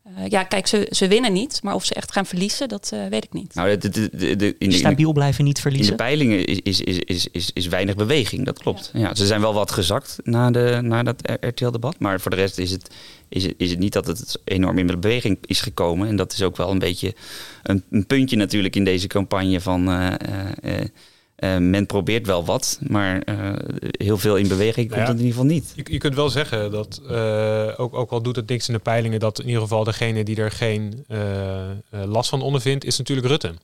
Uh, 0.08 0.28
ja, 0.28 0.42
kijk, 0.42 0.66
ze, 0.66 0.87
ze 0.90 1.08
winnen 1.08 1.32
niet, 1.32 1.62
maar 1.62 1.75
of 1.75 1.84
ze 1.84 1.94
echt 1.94 2.12
gaan 2.12 2.26
verliezen, 2.26 2.68
dat 2.68 2.90
uh, 2.94 3.06
weet 3.06 3.25
ik 3.25 3.32
niet. 3.32 3.54
Nou, 3.54 3.78
de, 3.78 3.88
de, 3.88 4.11
de, 4.12 4.37
de, 4.37 4.56
in 4.58 4.73
Stabiel 4.73 5.12
blijven 5.12 5.44
niet 5.44 5.61
verliezen. 5.61 5.90
In 5.90 5.96
de 5.96 6.02
peilingen 6.02 6.44
is, 6.44 6.61
is, 6.61 6.80
is, 6.80 6.99
is, 6.99 7.28
is, 7.32 7.50
is 7.52 7.66
weinig 7.66 7.94
beweging, 7.94 8.44
dat 8.44 8.58
klopt. 8.58 8.90
Ja. 8.92 9.00
ja. 9.00 9.14
ze 9.14 9.26
zijn 9.26 9.40
wel 9.40 9.54
wat 9.54 9.70
gezakt 9.70 10.18
na, 10.23 10.50
de, 10.50 10.78
na 10.82 11.02
dat 11.02 11.38
RTL-debat, 11.40 11.99
maar 11.99 12.20
voor 12.20 12.30
de 12.30 12.37
rest 12.37 12.58
is 12.58 12.70
het, 12.70 12.90
is, 13.28 13.44
het, 13.44 13.54
is 13.56 13.70
het 13.70 13.78
niet 13.78 13.92
dat 13.92 14.06
het 14.06 14.40
enorm 14.44 14.78
in 14.78 14.87
beweging 14.87 15.38
is 15.46 15.61
gekomen. 15.61 16.08
En 16.08 16.16
dat 16.16 16.32
is 16.32 16.42
ook 16.42 16.56
wel 16.56 16.70
een 16.70 16.78
beetje 16.78 17.14
een, 17.62 17.84
een 17.90 18.06
puntje 18.06 18.36
natuurlijk 18.36 18.76
in 18.76 18.84
deze 18.84 19.06
campagne 19.06 19.60
van... 19.60 19.88
Uh, 19.88 20.14
uh, 21.38 21.56
men 21.56 21.86
probeert 21.86 22.26
wel 22.26 22.44
wat, 22.44 22.78
maar 22.88 23.23
uh, 23.28 23.52
heel 23.80 24.18
veel 24.18 24.36
in 24.36 24.49
beweging 24.49 24.88
komt 24.88 25.00
ja, 25.00 25.06
het 25.06 25.18
in 25.18 25.25
ieder 25.25 25.32
geval 25.32 25.54
niet. 25.54 25.73
Je, 25.76 25.92
je 25.92 25.99
kunt 25.99 26.14
wel 26.14 26.30
zeggen 26.30 26.70
dat, 26.70 27.00
uh, 27.10 27.66
ook, 27.76 27.94
ook 27.94 28.10
al 28.10 28.23
doet 28.23 28.36
het 28.36 28.49
niks 28.49 28.68
in 28.68 28.75
de 28.75 28.80
peilingen, 28.80 29.20
dat 29.20 29.40
in 29.40 29.47
ieder 29.47 29.62
geval 29.62 29.84
degene 29.84 30.25
die 30.25 30.36
er 30.36 30.50
geen 30.50 31.04
last 31.90 32.28
van 32.28 32.42
ondervindt, 32.42 32.84
is 32.84 32.99
natuurlijk 32.99 33.26
Rutte. 33.26 33.54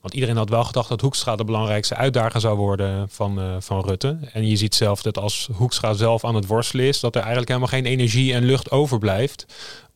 Want 0.00 0.14
iedereen 0.14 0.36
had 0.36 0.48
wel 0.48 0.64
gedacht 0.64 0.88
dat 0.88 1.00
Hoekstra 1.00 1.36
de 1.36 1.44
belangrijkste 1.44 1.94
uitdager 1.94 2.40
zou 2.40 2.56
worden 2.56 3.08
van, 3.08 3.62
van 3.62 3.84
Rutte. 3.84 4.18
En 4.32 4.46
je 4.46 4.56
ziet 4.56 4.74
zelf 4.74 5.02
dat 5.02 5.18
als 5.18 5.48
Hoekstra 5.52 5.92
zelf 5.92 6.24
aan 6.24 6.34
het 6.34 6.46
worstelen 6.46 6.84
is, 6.84 7.00
dat 7.00 7.14
er 7.14 7.20
eigenlijk 7.20 7.48
helemaal 7.48 7.70
geen 7.70 7.86
energie 7.86 8.32
en 8.32 8.44
lucht 8.44 8.70
overblijft 8.70 9.46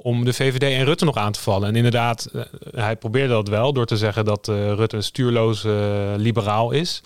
om 0.05 0.25
de 0.25 0.33
VVD 0.33 0.63
en 0.63 0.85
Rutte 0.85 1.05
nog 1.05 1.17
aan 1.17 1.33
te 1.33 1.41
vallen. 1.41 1.69
En 1.69 1.77
inderdaad, 1.77 2.29
uh, 2.33 2.43
hij 2.75 2.97
probeerde 2.97 3.33
dat 3.33 3.49
wel 3.49 3.73
door 3.73 3.87
te 3.87 3.97
zeggen 3.97 4.25
dat 4.25 4.49
uh, 4.49 4.73
Rutte 4.73 4.97
een 4.97 5.03
stuurloze 5.03 5.69
uh, 5.69 6.21
liberaal 6.23 6.71
is. 6.71 7.03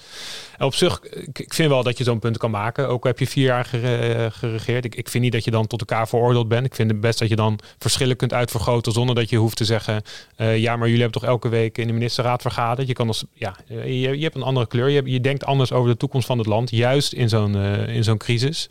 Op 0.58 0.74
zich, 0.74 1.00
ik, 1.32 1.54
vind 1.54 1.68
wel 1.68 1.82
dat 1.82 1.98
je 1.98 2.04
zo'n 2.04 2.18
punt 2.18 2.38
kan 2.38 2.50
maken. 2.50 2.88
Ook 2.88 3.04
heb 3.04 3.18
je 3.18 3.26
vier 3.26 3.44
jaar 3.44 3.64
gere 3.64 4.30
geregeerd. 4.30 4.84
Ik, 4.84 4.94
ik, 4.94 5.08
vind 5.08 5.24
niet 5.24 5.32
dat 5.32 5.44
je 5.44 5.50
dan 5.50 5.66
tot 5.66 5.80
elkaar 5.80 6.08
veroordeeld 6.08 6.48
bent. 6.48 6.66
Ik 6.66 6.74
vind 6.74 6.90
het 6.90 7.00
best 7.00 7.18
dat 7.18 7.28
je 7.28 7.36
dan 7.36 7.58
verschillen 7.78 8.16
kunt 8.16 8.32
uitvergroten 8.32 8.92
zonder 8.92 9.14
dat 9.14 9.30
je 9.30 9.36
hoeft 9.36 9.56
te 9.56 9.64
zeggen... 9.64 10.02
ja, 10.36 10.76
maar 10.76 10.86
jullie 10.88 11.02
hebben 11.02 11.20
toch 11.20 11.30
elke 11.30 11.48
week 11.48 11.78
in 11.78 11.86
de 11.86 11.92
ministerraad 11.92 12.42
vergaderd. 12.42 12.88
Je, 12.88 12.94
kan 12.94 13.06
als, 13.06 13.24
ja, 13.32 13.56
je, 13.66 14.18
je 14.18 14.22
hebt 14.22 14.34
een 14.34 14.42
andere 14.42 14.66
kleur. 14.66 14.88
Je, 14.88 15.02
je 15.04 15.20
denkt 15.20 15.44
anders 15.44 15.72
over 15.72 15.90
de 15.90 15.96
toekomst 15.96 16.26
van 16.26 16.38
het 16.38 16.46
land, 16.46 16.70
juist 16.70 17.12
in 17.12 17.28
zo'n 17.28 17.56
in 17.86 18.04
zo'n 18.04 18.18
crisis. 18.18 18.68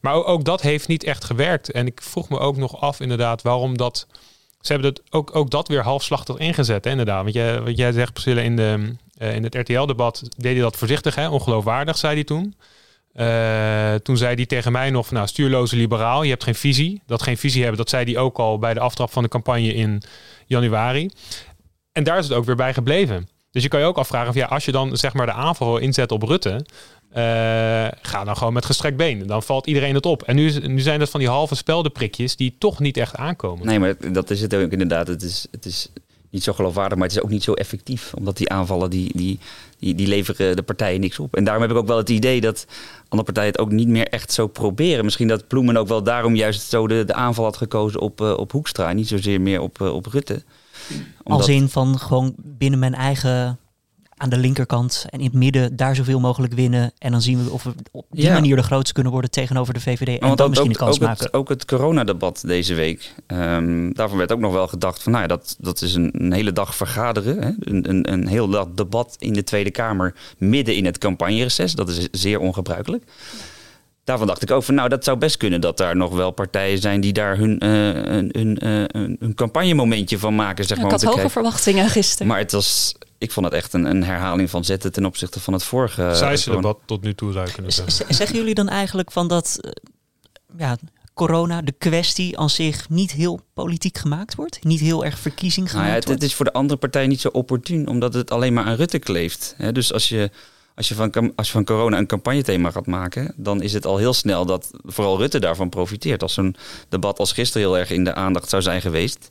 Maar 0.00 0.24
ook, 0.24 0.44
dat 0.44 0.60
heeft 0.60 0.88
niet 0.88 1.04
echt 1.04 1.24
gewerkt. 1.24 1.70
En 1.70 1.86
ik 1.86 2.02
vroeg 2.02 2.28
me 2.28 2.38
ook 2.38 2.56
nog 2.56 2.80
af 2.80 3.00
inderdaad 3.00 3.42
waarom 3.42 3.59
dat... 3.76 4.06
Ze 4.60 4.72
hebben 4.72 4.90
het 4.90 5.02
ook, 5.10 5.36
ook 5.36 5.50
dat 5.50 5.68
weer 5.68 5.82
halfslachtig 5.82 6.36
ingezet, 6.36 6.84
hè, 6.84 6.90
inderdaad. 6.90 7.22
Want 7.22 7.34
jij, 7.34 7.60
wat 7.60 7.76
jij 7.76 7.92
zegt, 7.92 8.12
Priscilla, 8.12 8.40
in, 8.40 8.56
de, 8.56 8.94
uh, 9.18 9.34
in 9.34 9.42
het 9.42 9.54
RTL-debat 9.54 10.22
deed 10.36 10.52
hij 10.52 10.62
dat 10.62 10.76
voorzichtig, 10.76 11.14
hè, 11.14 11.28
ongeloofwaardig, 11.28 11.98
zei 11.98 12.14
hij 12.14 12.24
toen. 12.24 12.54
Uh, 13.14 13.94
toen 13.94 14.16
zei 14.16 14.34
hij 14.34 14.46
tegen 14.46 14.72
mij 14.72 14.90
nog, 14.90 15.10
nou, 15.10 15.26
stuurloze 15.26 15.76
liberaal, 15.76 16.22
je 16.22 16.30
hebt 16.30 16.44
geen 16.44 16.54
visie. 16.54 17.02
Dat 17.06 17.22
geen 17.22 17.36
visie 17.36 17.60
hebben, 17.60 17.78
dat 17.78 17.90
zei 17.90 18.04
hij 18.04 18.22
ook 18.22 18.38
al 18.38 18.58
bij 18.58 18.74
de 18.74 18.80
aftrap 18.80 19.12
van 19.12 19.22
de 19.22 19.28
campagne 19.28 19.74
in 19.74 20.02
januari. 20.46 21.10
En 21.92 22.04
daar 22.04 22.18
is 22.18 22.28
het 22.28 22.36
ook 22.36 22.44
weer 22.44 22.56
bij 22.56 22.74
gebleven. 22.74 23.28
Dus 23.50 23.62
je 23.62 23.68
kan 23.68 23.80
je 23.80 23.86
ook 23.86 23.98
afvragen, 23.98 24.28
of 24.28 24.34
ja, 24.34 24.46
als 24.46 24.64
je 24.64 24.72
dan 24.72 24.96
zeg 24.96 25.12
maar 25.12 25.26
de 25.26 25.32
aanval 25.32 25.78
inzet 25.78 26.12
op 26.12 26.22
Rutte, 26.22 26.66
uh, 27.16 27.16
ga 28.02 28.24
dan 28.24 28.36
gewoon 28.36 28.52
met 28.52 28.64
gestrekt 28.64 28.96
been. 28.96 29.26
Dan 29.26 29.42
valt 29.42 29.66
iedereen 29.66 29.94
het 29.94 30.06
op. 30.06 30.22
En 30.22 30.36
nu, 30.36 30.50
nu 30.50 30.80
zijn 30.80 30.98
dat 30.98 31.10
van 31.10 31.20
die 31.20 31.28
halve 31.28 31.54
speldenprikjes 31.54 32.36
die 32.36 32.54
toch 32.58 32.80
niet 32.80 32.96
echt 32.96 33.16
aankomen. 33.16 33.66
Nee, 33.66 33.78
maar 33.78 34.12
dat 34.12 34.30
is 34.30 34.40
het 34.40 34.54
ook 34.54 34.70
inderdaad. 34.70 35.08
Het 35.08 35.22
is, 35.22 35.46
het 35.50 35.64
is 35.64 35.88
niet 36.30 36.42
zo 36.42 36.52
geloofwaardig, 36.52 36.98
maar 36.98 37.06
het 37.06 37.16
is 37.16 37.22
ook 37.22 37.30
niet 37.30 37.42
zo 37.42 37.52
effectief. 37.52 38.14
Omdat 38.14 38.36
die 38.36 38.50
aanvallen, 38.50 38.90
die, 38.90 39.16
die, 39.16 39.38
die, 39.78 39.94
die 39.94 40.06
leveren 40.06 40.56
de 40.56 40.62
partijen 40.62 41.00
niks 41.00 41.18
op. 41.18 41.36
En 41.36 41.44
daarom 41.44 41.62
heb 41.62 41.70
ik 41.70 41.76
ook 41.76 41.86
wel 41.86 41.96
het 41.96 42.08
idee 42.08 42.40
dat 42.40 42.66
andere 43.08 43.32
partijen 43.32 43.50
het 43.50 43.60
ook 43.60 43.70
niet 43.70 43.88
meer 43.88 44.08
echt 44.08 44.32
zo 44.32 44.46
proberen. 44.46 45.04
Misschien 45.04 45.28
dat 45.28 45.46
Ploemen 45.46 45.76
ook 45.76 45.88
wel 45.88 46.02
daarom 46.02 46.36
juist 46.36 46.68
zo 46.68 46.86
de, 46.86 47.04
de 47.04 47.14
aanval 47.14 47.44
had 47.44 47.56
gekozen 47.56 48.00
op, 48.00 48.20
uh, 48.20 48.32
op 48.36 48.52
Hoekstra. 48.52 48.92
Niet 48.92 49.08
zozeer 49.08 49.40
meer 49.40 49.60
op, 49.60 49.80
uh, 49.80 49.94
op 49.94 50.06
Rutte. 50.06 50.42
Omdat... 51.22 51.40
Als 51.40 51.48
in 51.48 51.68
van 51.68 51.98
gewoon 51.98 52.34
binnen 52.36 52.78
mijn 52.78 52.94
eigen 52.94 53.58
aan 54.20 54.28
de 54.28 54.38
linkerkant 54.38 55.06
en 55.10 55.18
in 55.18 55.24
het 55.24 55.34
midden 55.34 55.76
daar 55.76 55.94
zoveel 55.94 56.20
mogelijk 56.20 56.52
winnen. 56.52 56.92
En 56.98 57.10
dan 57.10 57.22
zien 57.22 57.44
we 57.44 57.50
of 57.50 57.62
we 57.62 57.72
op 57.90 58.06
die 58.10 58.30
manier 58.30 58.56
de 58.56 58.62
grootste 58.62 58.92
kunnen 58.92 59.12
worden 59.12 59.30
tegenover 59.30 59.74
de 59.74 59.80
VVD. 59.80 60.20
En 60.20 60.36
dan 60.36 60.48
misschien 60.48 60.70
ook, 60.70 60.78
een 60.78 60.84
kans 60.84 60.96
ook 60.96 61.02
maken. 61.02 61.24
Het, 61.24 61.32
ook 61.32 61.48
het 61.48 61.64
coronadebat 61.64 62.42
deze 62.46 62.74
week. 62.74 63.14
Um, 63.26 63.94
daarvan 63.94 64.18
werd 64.18 64.32
ook 64.32 64.40
nog 64.40 64.52
wel 64.52 64.68
gedacht 64.68 65.02
van 65.02 65.12
nou 65.12 65.24
ja, 65.24 65.28
dat, 65.28 65.56
dat 65.58 65.82
is 65.82 65.94
een, 65.94 66.10
een 66.12 66.32
hele 66.32 66.52
dag 66.52 66.74
vergaderen. 66.74 67.42
Hè? 67.42 67.50
Een, 67.60 67.88
een, 67.88 68.12
een 68.12 68.26
heel 68.26 68.48
dag 68.48 68.66
debat 68.74 69.16
in 69.18 69.32
de 69.32 69.44
Tweede 69.44 69.70
Kamer 69.70 70.14
midden 70.38 70.76
in 70.76 70.84
het 70.84 70.98
campagnereces. 70.98 71.74
Dat 71.74 71.88
is 71.88 72.08
zeer 72.10 72.38
ongebruikelijk 72.38 73.04
daarvan 74.04 74.26
dacht 74.26 74.42
ik 74.42 74.50
ook 74.50 74.62
van 74.62 74.74
nou, 74.74 74.88
dat 74.88 75.04
zou 75.04 75.18
best 75.18 75.36
kunnen 75.36 75.60
dat 75.60 75.76
daar 75.76 75.96
nog 75.96 76.14
wel 76.14 76.30
partijen 76.30 76.78
zijn 76.78 77.00
die 77.00 77.12
daar 77.12 77.36
hun, 77.36 77.64
uh, 77.64 77.70
hun, 78.32 78.58
uh, 78.66 78.84
hun 79.18 79.34
campagnemomentje 79.34 80.18
van 80.18 80.34
maken. 80.34 80.64
Zeg 80.64 80.76
ja, 80.76 80.82
maar, 80.82 80.92
ik 80.92 81.00
had 81.00 81.14
hoge 81.14 81.28
verwachtingen 81.28 81.88
gisteren. 81.88 82.26
Maar 82.26 82.38
het 82.38 82.52
was, 82.52 82.94
ik 83.20 83.30
vond 83.30 83.46
het 83.46 83.54
echt 83.54 83.72
een, 83.72 83.84
een 83.84 84.04
herhaling 84.04 84.50
van 84.50 84.64
zetten 84.64 84.92
ten 84.92 85.04
opzichte 85.04 85.40
van 85.40 85.52
het 85.52 85.64
vorige. 85.64 86.10
Zij 86.14 86.36
debat 86.44 86.78
tot 86.84 87.02
nu 87.02 87.14
toe 87.14 87.32
zou 87.32 87.50
kunnen 87.50 87.72
zeggen. 87.72 88.14
Zeggen 88.14 88.36
jullie 88.36 88.54
dan 88.54 88.68
eigenlijk 88.68 89.12
van 89.12 89.28
dat 89.28 89.58
ja, 90.56 90.76
corona, 91.14 91.62
de 91.62 91.74
kwestie 91.78 92.38
aan 92.38 92.50
zich, 92.50 92.88
niet 92.88 93.12
heel 93.12 93.40
politiek 93.54 93.98
gemaakt 93.98 94.34
wordt? 94.34 94.64
Niet 94.64 94.80
heel 94.80 95.04
erg 95.04 95.18
verkiezing 95.18 95.70
gemaakt 95.70 95.86
nou 95.86 95.88
ja, 95.88 95.94
het, 95.94 96.04
wordt? 96.04 96.20
Het 96.20 96.30
is 96.30 96.36
voor 96.36 96.44
de 96.44 96.52
andere 96.52 96.78
partij 96.78 97.06
niet 97.06 97.20
zo 97.20 97.28
opportun, 97.28 97.88
omdat 97.88 98.14
het 98.14 98.30
alleen 98.30 98.52
maar 98.52 98.64
aan 98.64 98.76
Rutte 98.76 98.98
kleeft. 98.98 99.56
dus 99.72 99.92
als 99.92 100.08
je 100.08 100.30
als 100.74 100.88
je, 100.88 100.94
van, 100.94 101.32
als 101.36 101.46
je 101.46 101.52
van 101.52 101.64
corona 101.64 101.98
een 101.98 102.06
campagnethema 102.06 102.70
gaat 102.70 102.86
maken, 102.86 103.34
dan 103.36 103.62
is 103.62 103.72
het 103.72 103.86
al 103.86 103.96
heel 103.96 104.12
snel 104.12 104.46
dat 104.46 104.70
vooral 104.84 105.18
Rutte 105.18 105.38
daarvan 105.38 105.68
profiteert. 105.68 106.22
Als 106.22 106.34
zo'n 106.34 106.56
debat 106.88 107.18
als 107.18 107.32
gisteren 107.32 107.68
heel 107.68 107.78
erg 107.78 107.90
in 107.90 108.04
de 108.04 108.14
aandacht 108.14 108.48
zou 108.48 108.62
zijn 108.62 108.80
geweest. 108.80 109.30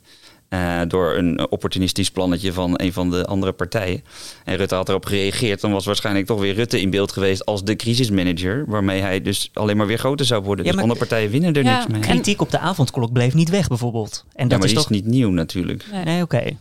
Uh, 0.54 0.80
door 0.88 1.14
een 1.14 1.50
opportunistisch 1.50 2.10
plannetje 2.10 2.52
van 2.52 2.72
een 2.76 2.92
van 2.92 3.10
de 3.10 3.26
andere 3.26 3.52
partijen. 3.52 4.04
En 4.44 4.56
Rutte 4.56 4.74
had 4.74 4.88
erop 4.88 5.06
gereageerd. 5.06 5.60
Dan 5.60 5.72
was 5.72 5.86
waarschijnlijk 5.86 6.26
toch 6.26 6.40
weer 6.40 6.54
Rutte 6.54 6.80
in 6.80 6.90
beeld 6.90 7.12
geweest 7.12 7.44
als 7.46 7.64
de 7.64 7.76
crisismanager. 7.76 8.64
Waarmee 8.66 9.00
hij 9.00 9.20
dus 9.20 9.50
alleen 9.52 9.76
maar 9.76 9.86
weer 9.86 9.98
groter 9.98 10.26
zou 10.26 10.42
worden. 10.42 10.64
Ja, 10.64 10.72
dus 10.72 10.80
andere 10.80 10.98
partijen 10.98 11.30
winnen 11.30 11.54
er 11.54 11.64
ja, 11.64 11.76
niks 11.76 11.86
mee. 11.86 12.00
Kritiek 12.00 12.40
op 12.40 12.50
de 12.50 12.58
avondklok 12.58 13.12
bleef 13.12 13.34
niet 13.34 13.48
weg 13.48 13.68
bijvoorbeeld. 13.68 14.24
En 14.32 14.48
dat 14.48 14.50
ja, 14.50 14.56
maar 14.56 14.66
is 14.66 14.72
die 14.72 14.82
toch 14.82 14.90
is 14.90 14.96
niet 14.96 15.06
nieuw 15.06 15.30
natuurlijk. 15.30 15.84
Nee, 15.92 16.04
nee 16.04 16.22
oké. 16.22 16.36
Okay. 16.36 16.56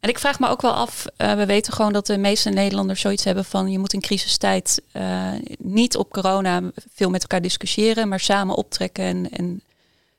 En 0.00 0.08
ik 0.08 0.18
vraag 0.18 0.38
me 0.40 0.48
ook 0.48 0.62
wel 0.62 0.72
af, 0.72 1.04
uh, 1.16 1.34
we 1.34 1.46
weten 1.46 1.72
gewoon 1.72 1.92
dat 1.92 2.06
de 2.06 2.18
meeste 2.18 2.50
Nederlanders 2.50 3.00
zoiets 3.00 3.24
hebben 3.24 3.44
van 3.44 3.70
je 3.70 3.78
moet 3.78 3.92
in 3.92 4.00
crisistijd 4.00 4.82
uh, 4.92 5.32
niet 5.58 5.96
op 5.96 6.10
corona 6.10 6.62
veel 6.94 7.10
met 7.10 7.20
elkaar 7.20 7.42
discussiëren, 7.42 8.08
maar 8.08 8.20
samen 8.20 8.54
optrekken 8.54 9.04
en, 9.04 9.30
en, 9.30 9.62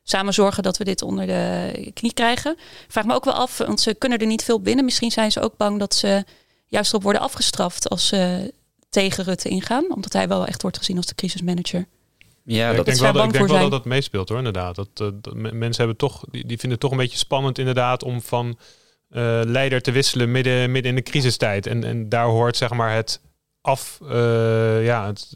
samen 0.03 0.33
zorgen 0.33 0.63
dat 0.63 0.77
we 0.77 0.83
dit 0.83 1.01
onder 1.01 1.27
de 1.27 1.91
knie 1.93 2.13
krijgen. 2.13 2.51
Ik 2.57 2.91
vraag 2.91 3.05
me 3.05 3.13
ook 3.13 3.25
wel 3.25 3.33
af, 3.33 3.57
want 3.57 3.81
ze 3.81 3.93
kunnen 3.93 4.17
er 4.17 4.25
niet 4.25 4.43
veel 4.43 4.61
binnen. 4.61 4.85
Misschien 4.85 5.11
zijn 5.11 5.31
ze 5.31 5.41
ook 5.41 5.57
bang 5.57 5.79
dat 5.79 5.95
ze 5.95 6.23
juist 6.65 6.89
erop 6.89 7.03
worden 7.03 7.21
afgestraft 7.21 7.89
als 7.89 8.07
ze 8.07 8.53
tegen 8.89 9.23
Rutte 9.23 9.49
ingaan, 9.49 9.93
omdat 9.93 10.13
hij 10.13 10.27
wel 10.27 10.45
echt 10.45 10.61
wordt 10.61 10.77
gezien 10.77 10.97
als 10.97 11.05
de 11.05 11.15
crisismanager. 11.15 11.87
Ja, 12.43 12.69
dat 12.69 12.79
ik 12.79 12.85
denk, 12.85 12.97
wel, 12.97 13.13
dat, 13.13 13.25
ik 13.25 13.31
denk 13.31 13.47
wel 13.47 13.59
dat 13.59 13.71
dat 13.71 13.85
meespeelt 13.85 14.29
hoor, 14.29 14.37
inderdaad. 14.37 14.75
Dat, 14.75 14.97
dat 14.97 15.33
mensen 15.33 15.77
hebben 15.77 15.97
toch, 15.97 16.23
die, 16.31 16.45
die 16.45 16.57
vinden 16.57 16.71
het 16.71 16.79
toch 16.79 16.91
een 16.91 16.97
beetje 16.97 17.17
spannend 17.17 17.57
inderdaad 17.57 18.03
om 18.03 18.21
van 18.21 18.47
uh, 18.47 19.41
leider 19.45 19.81
te 19.81 19.91
wisselen 19.91 20.31
midden, 20.31 20.71
midden 20.71 20.91
in 20.91 20.95
de 20.95 21.11
crisistijd. 21.11 21.67
En, 21.67 21.83
en 21.83 22.09
daar 22.09 22.25
hoort 22.25 22.57
zeg 22.57 22.69
maar 22.69 22.95
het 22.95 23.21
af, 23.61 23.99
uh, 24.03 24.85
ja, 24.85 25.07
het, 25.07 25.35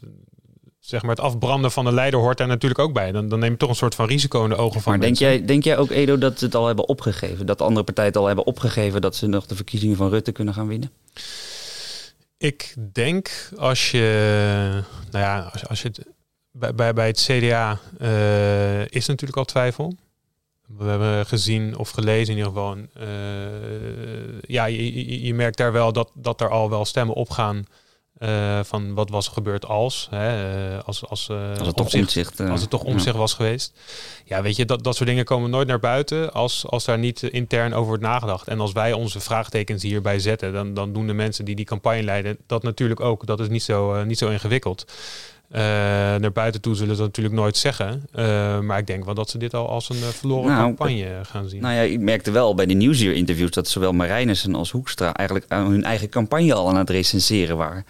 zeg 0.84 1.02
maar 1.02 1.10
het 1.10 1.20
afbranden 1.20 1.70
van 1.70 1.84
de 1.84 1.92
leider 1.92 2.20
hoort 2.20 2.38
daar 2.38 2.46
natuurlijk 2.46 2.80
ook 2.80 2.92
bij. 2.92 3.12
Dan, 3.12 3.28
dan 3.28 3.38
neem 3.38 3.50
je 3.50 3.56
toch 3.56 3.68
een 3.68 3.74
soort 3.74 3.94
van 3.94 4.06
risico 4.06 4.42
in 4.42 4.48
de 4.48 4.56
ogen 4.56 4.80
van 4.80 4.92
Maar 4.92 5.00
denk 5.00 5.16
jij, 5.16 5.44
denk 5.44 5.64
jij 5.64 5.78
ook, 5.78 5.90
Edo, 5.90 6.18
dat 6.18 6.38
ze 6.38 6.44
het 6.44 6.54
al 6.54 6.66
hebben 6.66 6.88
opgegeven? 6.88 7.46
Dat 7.46 7.58
de 7.58 7.64
andere 7.64 7.84
partijen 7.84 8.10
het 8.10 8.20
al 8.20 8.26
hebben 8.26 8.46
opgegeven 8.46 9.00
dat 9.00 9.16
ze 9.16 9.26
nog 9.26 9.46
de 9.46 9.54
verkiezingen 9.54 9.96
van 9.96 10.08
Rutte 10.08 10.32
kunnen 10.32 10.54
gaan 10.54 10.66
winnen? 10.66 10.90
Ik 12.36 12.74
denk 12.92 13.50
als 13.56 13.90
je, 13.90 14.82
nou 15.10 15.24
ja, 15.24 15.50
als, 15.52 15.68
als 15.68 15.82
je 15.82 15.88
het, 15.88 16.06
bij, 16.50 16.74
bij, 16.74 16.92
bij 16.92 17.06
het 17.06 17.28
CDA 17.30 17.80
uh, 18.00 18.86
is 18.86 19.06
natuurlijk 19.06 19.38
al 19.38 19.44
twijfel. 19.44 19.96
We 20.66 20.84
hebben 20.84 21.26
gezien 21.26 21.76
of 21.76 21.90
gelezen 21.90 22.32
in 22.32 22.38
ieder 22.38 22.52
geval. 22.52 22.76
Uh, 22.76 22.84
ja, 24.40 24.64
je, 24.64 24.94
je, 25.08 25.24
je, 25.24 25.34
merkt 25.34 25.56
daar 25.56 25.72
wel 25.72 25.92
dat, 25.92 26.10
dat 26.14 26.40
er 26.40 26.48
al 26.48 26.70
wel 26.70 26.84
stemmen 26.84 27.14
opgaan. 27.14 27.64
Uh, 28.24 28.60
van 28.62 28.94
wat 28.94 29.10
was 29.10 29.26
er 29.26 29.32
gebeurd 29.32 29.66
als, 29.66 30.06
hè, 30.10 30.54
uh, 30.74 30.78
als, 30.84 31.08
als, 31.08 31.30
als 31.58 31.66
het 31.66 31.76
toch 31.76 31.94
omzicht, 31.94 32.40
als 32.40 32.60
het 32.60 32.70
toch 32.70 32.82
omzicht 32.82 33.14
ja. 33.14 33.20
was 33.20 33.34
geweest. 33.34 33.72
Ja, 34.24 34.42
weet 34.42 34.56
je, 34.56 34.64
dat, 34.64 34.84
dat 34.84 34.96
soort 34.96 35.08
dingen 35.08 35.24
komen 35.24 35.50
nooit 35.50 35.68
naar 35.68 35.80
buiten 35.80 36.32
als, 36.32 36.66
als 36.66 36.84
daar 36.84 36.98
niet 36.98 37.22
intern 37.22 37.72
over 37.72 37.86
wordt 37.86 38.02
nagedacht. 38.02 38.48
En 38.48 38.60
als 38.60 38.72
wij 38.72 38.92
onze 38.92 39.20
vraagtekens 39.20 39.82
hierbij 39.82 40.18
zetten, 40.18 40.52
dan, 40.52 40.74
dan 40.74 40.92
doen 40.92 41.06
de 41.06 41.12
mensen 41.12 41.44
die 41.44 41.56
die 41.56 41.64
campagne 41.64 42.02
leiden 42.02 42.38
dat 42.46 42.62
natuurlijk 42.62 43.00
ook. 43.00 43.26
Dat 43.26 43.40
is 43.40 43.48
niet 43.48 43.62
zo, 43.62 44.04
niet 44.04 44.18
zo 44.18 44.28
ingewikkeld. 44.28 44.84
Uh, 45.50 45.60
naar 45.60 46.32
buiten 46.32 46.60
toe 46.60 46.74
zullen 46.74 46.94
ze 46.94 47.00
dat 47.00 47.06
natuurlijk 47.06 47.34
nooit 47.34 47.56
zeggen. 47.56 48.06
Uh, 48.14 48.60
maar 48.60 48.78
ik 48.78 48.86
denk 48.86 49.04
wel 49.04 49.14
dat 49.14 49.30
ze 49.30 49.38
dit 49.38 49.54
al 49.54 49.68
als 49.68 49.88
een 49.88 49.96
verloren 49.96 50.50
nou, 50.50 50.62
campagne 50.62 51.20
gaan 51.22 51.48
zien. 51.48 51.60
Nou 51.60 51.74
ja, 51.74 51.80
ik 51.80 52.00
merkte 52.00 52.30
wel 52.30 52.54
bij 52.54 52.66
de 52.66 52.74
Nieuwsuur-interviews 52.74 53.50
dat 53.50 53.68
zowel 53.68 53.92
Marijnissen 53.92 54.54
als 54.54 54.70
Hoekstra 54.70 55.14
eigenlijk 55.14 55.52
aan 55.52 55.70
hun 55.70 55.84
eigen 55.84 56.08
campagne 56.08 56.54
al 56.54 56.68
aan 56.68 56.76
het 56.76 56.90
recenseren 56.90 57.56
waren. 57.56 57.84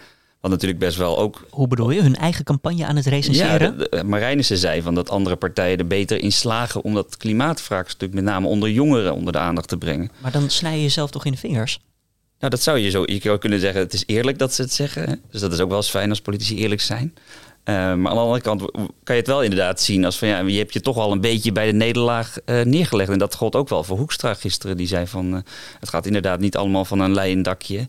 Wat 0.45 0.53
natuurlijk 0.53 0.83
best 0.83 0.97
wel 0.97 1.17
ook. 1.17 1.45
Hoe 1.49 1.67
bedoel 1.67 1.91
je? 1.91 2.01
Hun 2.01 2.15
eigen 2.15 2.43
campagne 2.43 2.85
aan 2.85 2.95
het 2.95 3.05
recenseren? 3.05 3.87
Ja, 3.89 4.03
Marijnissen 4.03 4.57
zei 4.57 4.81
van 4.81 4.95
dat 4.95 5.09
andere 5.09 5.35
partijen 5.35 5.77
er 5.77 5.87
beter 5.87 6.21
in 6.21 6.31
slagen 6.31 6.83
om 6.83 6.93
dat 6.93 7.17
klimaatvraagstuk 7.17 8.13
met 8.13 8.23
name 8.23 8.47
onder 8.47 8.69
jongeren 8.69 9.13
onder 9.13 9.33
de 9.33 9.39
aandacht 9.39 9.67
te 9.67 9.77
brengen. 9.77 10.11
Maar 10.21 10.31
dan 10.31 10.49
snij 10.49 10.75
je 10.75 10.81
jezelf 10.81 11.11
toch 11.11 11.25
in 11.25 11.31
de 11.31 11.37
vingers? 11.37 11.79
Nou, 12.39 12.51
dat 12.51 12.61
zou 12.61 12.77
je 12.77 12.89
zo. 12.89 13.03
Je 13.05 13.19
zou 13.21 13.37
kunnen 13.37 13.59
zeggen, 13.59 13.81
het 13.81 13.93
is 13.93 14.03
eerlijk 14.05 14.39
dat 14.39 14.53
ze 14.53 14.61
het 14.61 14.73
zeggen. 14.73 15.09
Hè? 15.09 15.15
Dus 15.31 15.41
dat 15.41 15.53
is 15.53 15.59
ook 15.59 15.69
wel 15.69 15.77
eens 15.77 15.89
fijn 15.89 16.09
als 16.09 16.21
politici 16.21 16.57
eerlijk 16.57 16.81
zijn. 16.81 17.13
Uh, 17.15 17.75
maar 17.75 17.89
aan 17.91 18.01
de 18.03 18.09
andere 18.09 18.41
kant 18.41 18.71
kan 19.03 19.15
je 19.15 19.21
het 19.21 19.27
wel 19.27 19.43
inderdaad 19.43 19.81
zien 19.81 20.05
als 20.05 20.17
van 20.17 20.27
ja, 20.27 20.39
je 20.39 20.57
hebt 20.57 20.73
je 20.73 20.81
toch 20.81 20.97
al 20.97 21.11
een 21.11 21.21
beetje 21.21 21.51
bij 21.51 21.65
de 21.65 21.73
nederlaag 21.73 22.37
uh, 22.45 22.61
neergelegd. 22.61 23.09
En 23.09 23.19
dat 23.19 23.35
gold 23.35 23.55
ook 23.55 23.69
wel 23.69 23.83
voor 23.83 23.97
Hoekstra 23.97 24.33
gisteren. 24.33 24.77
Die 24.77 24.87
zei 24.87 25.07
van 25.07 25.33
uh, 25.33 25.39
het 25.79 25.89
gaat 25.89 26.05
inderdaad 26.05 26.39
niet 26.39 26.57
allemaal 26.57 26.85
van 26.85 26.99
een 26.99 27.13
leien 27.13 27.41
dakje. 27.41 27.87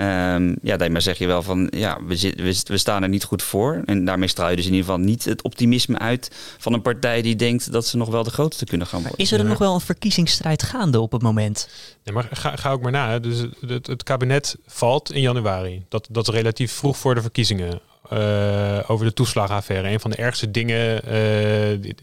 Um, 0.00 0.56
ja, 0.62 0.76
daarmee 0.76 1.00
zeg 1.00 1.18
je 1.18 1.26
wel 1.26 1.42
van 1.42 1.72
ja, 1.76 1.98
we, 2.04 2.16
zit, 2.16 2.40
we, 2.40 2.62
we, 2.64 2.78
staan 2.78 3.02
er 3.02 3.08
niet 3.08 3.24
goed 3.24 3.42
voor. 3.42 3.82
En 3.84 4.04
daarmee 4.04 4.28
straal 4.28 4.50
je 4.50 4.56
dus 4.56 4.66
in 4.66 4.72
ieder 4.72 4.86
geval 4.86 5.00
niet 5.00 5.24
het 5.24 5.42
optimisme 5.42 5.98
uit 5.98 6.30
van 6.58 6.72
een 6.72 6.82
partij 6.82 7.22
die 7.22 7.36
denkt 7.36 7.72
dat 7.72 7.86
ze 7.86 7.96
nog 7.96 8.08
wel 8.08 8.22
de 8.22 8.30
grootste 8.30 8.64
kunnen 8.64 8.86
gaan 8.86 9.00
worden. 9.00 9.18
Is 9.18 9.32
er, 9.32 9.38
er 9.38 9.44
nog 9.44 9.58
wel 9.58 9.74
een 9.74 9.80
verkiezingsstrijd 9.80 10.62
gaande 10.62 11.00
op 11.00 11.12
het 11.12 11.22
moment? 11.22 11.68
Nee, 12.04 12.14
maar 12.14 12.28
ga, 12.32 12.56
ga 12.56 12.70
ook 12.70 12.82
maar 12.82 12.92
na. 12.92 13.10
Hè. 13.10 13.20
Dus 13.20 13.44
het, 13.66 13.86
het, 13.86 14.02
kabinet 14.02 14.56
valt 14.66 15.12
in 15.12 15.20
januari. 15.20 15.84
Dat, 15.88 16.08
dat 16.10 16.28
is 16.28 16.34
relatief 16.34 16.72
vroeg 16.72 16.96
voor 16.96 17.14
de 17.14 17.20
verkiezingen. 17.22 17.80
Uh, 18.12 18.78
over 18.86 19.06
de 19.06 19.12
toeslagenaffaire. 19.12 19.88
Een 19.88 20.00
van 20.00 20.10
de 20.10 20.16
ergste 20.16 20.50
dingen 20.50 20.94
uh, 21.04 21.82
die, 21.82 21.94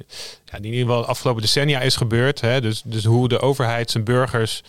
ja, 0.45 0.59
die 0.59 0.71
in 0.71 0.77
ieder 0.77 0.79
geval 0.79 1.01
de 1.01 1.07
afgelopen 1.07 1.41
decennia 1.41 1.81
is 1.81 1.95
gebeurd. 1.95 2.41
Hè? 2.41 2.61
Dus, 2.61 2.81
dus 2.85 3.05
hoe 3.05 3.27
de 3.27 3.39
overheid 3.39 3.91
zijn 3.91 4.03
burgers 4.03 4.63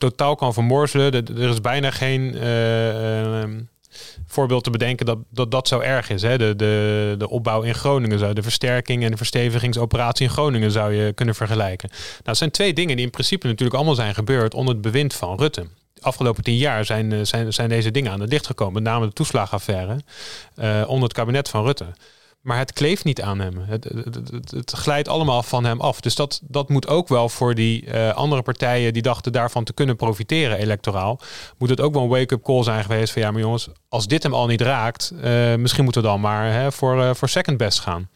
totaal 0.00 0.34
kan 0.34 0.52
vermorzelen. 0.52 1.12
Er 1.12 1.48
is 1.48 1.60
bijna 1.60 1.90
geen 1.90 2.36
uh, 2.36 3.44
voorbeeld 4.26 4.64
te 4.64 4.70
bedenken 4.70 5.06
dat, 5.06 5.18
dat 5.30 5.50
dat 5.50 5.68
zo 5.68 5.80
erg 5.80 6.10
is. 6.10 6.22
Hè? 6.22 6.38
De, 6.38 6.56
de, 6.56 7.14
de 7.18 7.28
opbouw 7.28 7.62
in 7.62 7.74
Groningen, 7.74 8.18
zou, 8.18 8.34
de 8.34 8.42
versterking 8.42 9.04
en 9.04 9.10
de 9.10 9.16
verstevigingsoperatie 9.16 10.26
in 10.26 10.32
Groningen 10.32 10.70
zou 10.70 10.92
je 10.92 11.12
kunnen 11.12 11.34
vergelijken. 11.34 11.88
Nou, 11.90 12.22
dat 12.22 12.36
zijn 12.36 12.50
twee 12.50 12.72
dingen 12.72 12.96
die 12.96 13.04
in 13.04 13.10
principe 13.10 13.46
natuurlijk 13.46 13.76
allemaal 13.76 13.94
zijn 13.94 14.14
gebeurd 14.14 14.54
onder 14.54 14.74
het 14.74 14.82
bewind 14.82 15.14
van 15.14 15.38
Rutte 15.38 15.66
afgelopen 16.00 16.42
tien 16.44 16.56
jaar 16.56 16.84
zijn, 16.84 17.26
zijn, 17.26 17.52
zijn 17.52 17.68
deze 17.68 17.90
dingen 17.90 18.12
aan 18.12 18.20
het 18.20 18.30
licht 18.30 18.46
gekomen. 18.46 18.74
Met 18.74 18.82
name 18.82 19.06
de 19.06 19.12
toeslagenaffaire 19.12 19.96
uh, 20.56 20.84
onder 20.86 21.04
het 21.04 21.12
kabinet 21.12 21.48
van 21.48 21.64
Rutte. 21.64 21.86
Maar 22.40 22.58
het 22.58 22.72
kleeft 22.72 23.04
niet 23.04 23.22
aan 23.22 23.38
hem. 23.38 23.58
Het, 23.58 23.84
het, 23.84 24.50
het, 24.50 24.72
glijdt 24.72 25.08
allemaal 25.08 25.42
van 25.42 25.64
hem 25.64 25.80
af. 25.80 26.00
Dus 26.00 26.14
dat, 26.14 26.40
dat 26.42 26.68
moet 26.68 26.88
ook 26.88 27.08
wel 27.08 27.28
voor 27.28 27.54
die 27.54 27.86
uh, 27.86 28.14
andere 28.14 28.42
partijen 28.42 28.92
die 28.92 29.02
dachten 29.02 29.32
daarvan 29.32 29.64
te 29.64 29.72
kunnen 29.72 29.96
profiteren 29.96 30.58
electoraal. 30.58 31.20
Moet 31.58 31.68
het 31.68 31.80
ook 31.80 31.92
wel 31.92 32.02
een 32.02 32.08
wake-up 32.08 32.42
call 32.42 32.62
zijn 32.62 32.84
geweest 32.84 33.12
van 33.12 33.22
ja, 33.22 33.30
maar 33.30 33.40
jongens, 33.40 33.68
als 33.88 34.06
dit 34.06 34.22
hem 34.22 34.34
al 34.34 34.46
niet 34.46 34.60
raakt, 34.60 35.12
uh, 35.14 35.54
misschien 35.54 35.84
moeten 35.84 36.02
we 36.02 36.08
dan 36.08 36.20
maar 36.20 36.52
hè, 36.52 36.72
voor, 36.72 36.96
uh, 36.96 37.14
voor 37.14 37.28
second 37.28 37.56
best 37.56 37.80
gaan. 37.80 38.08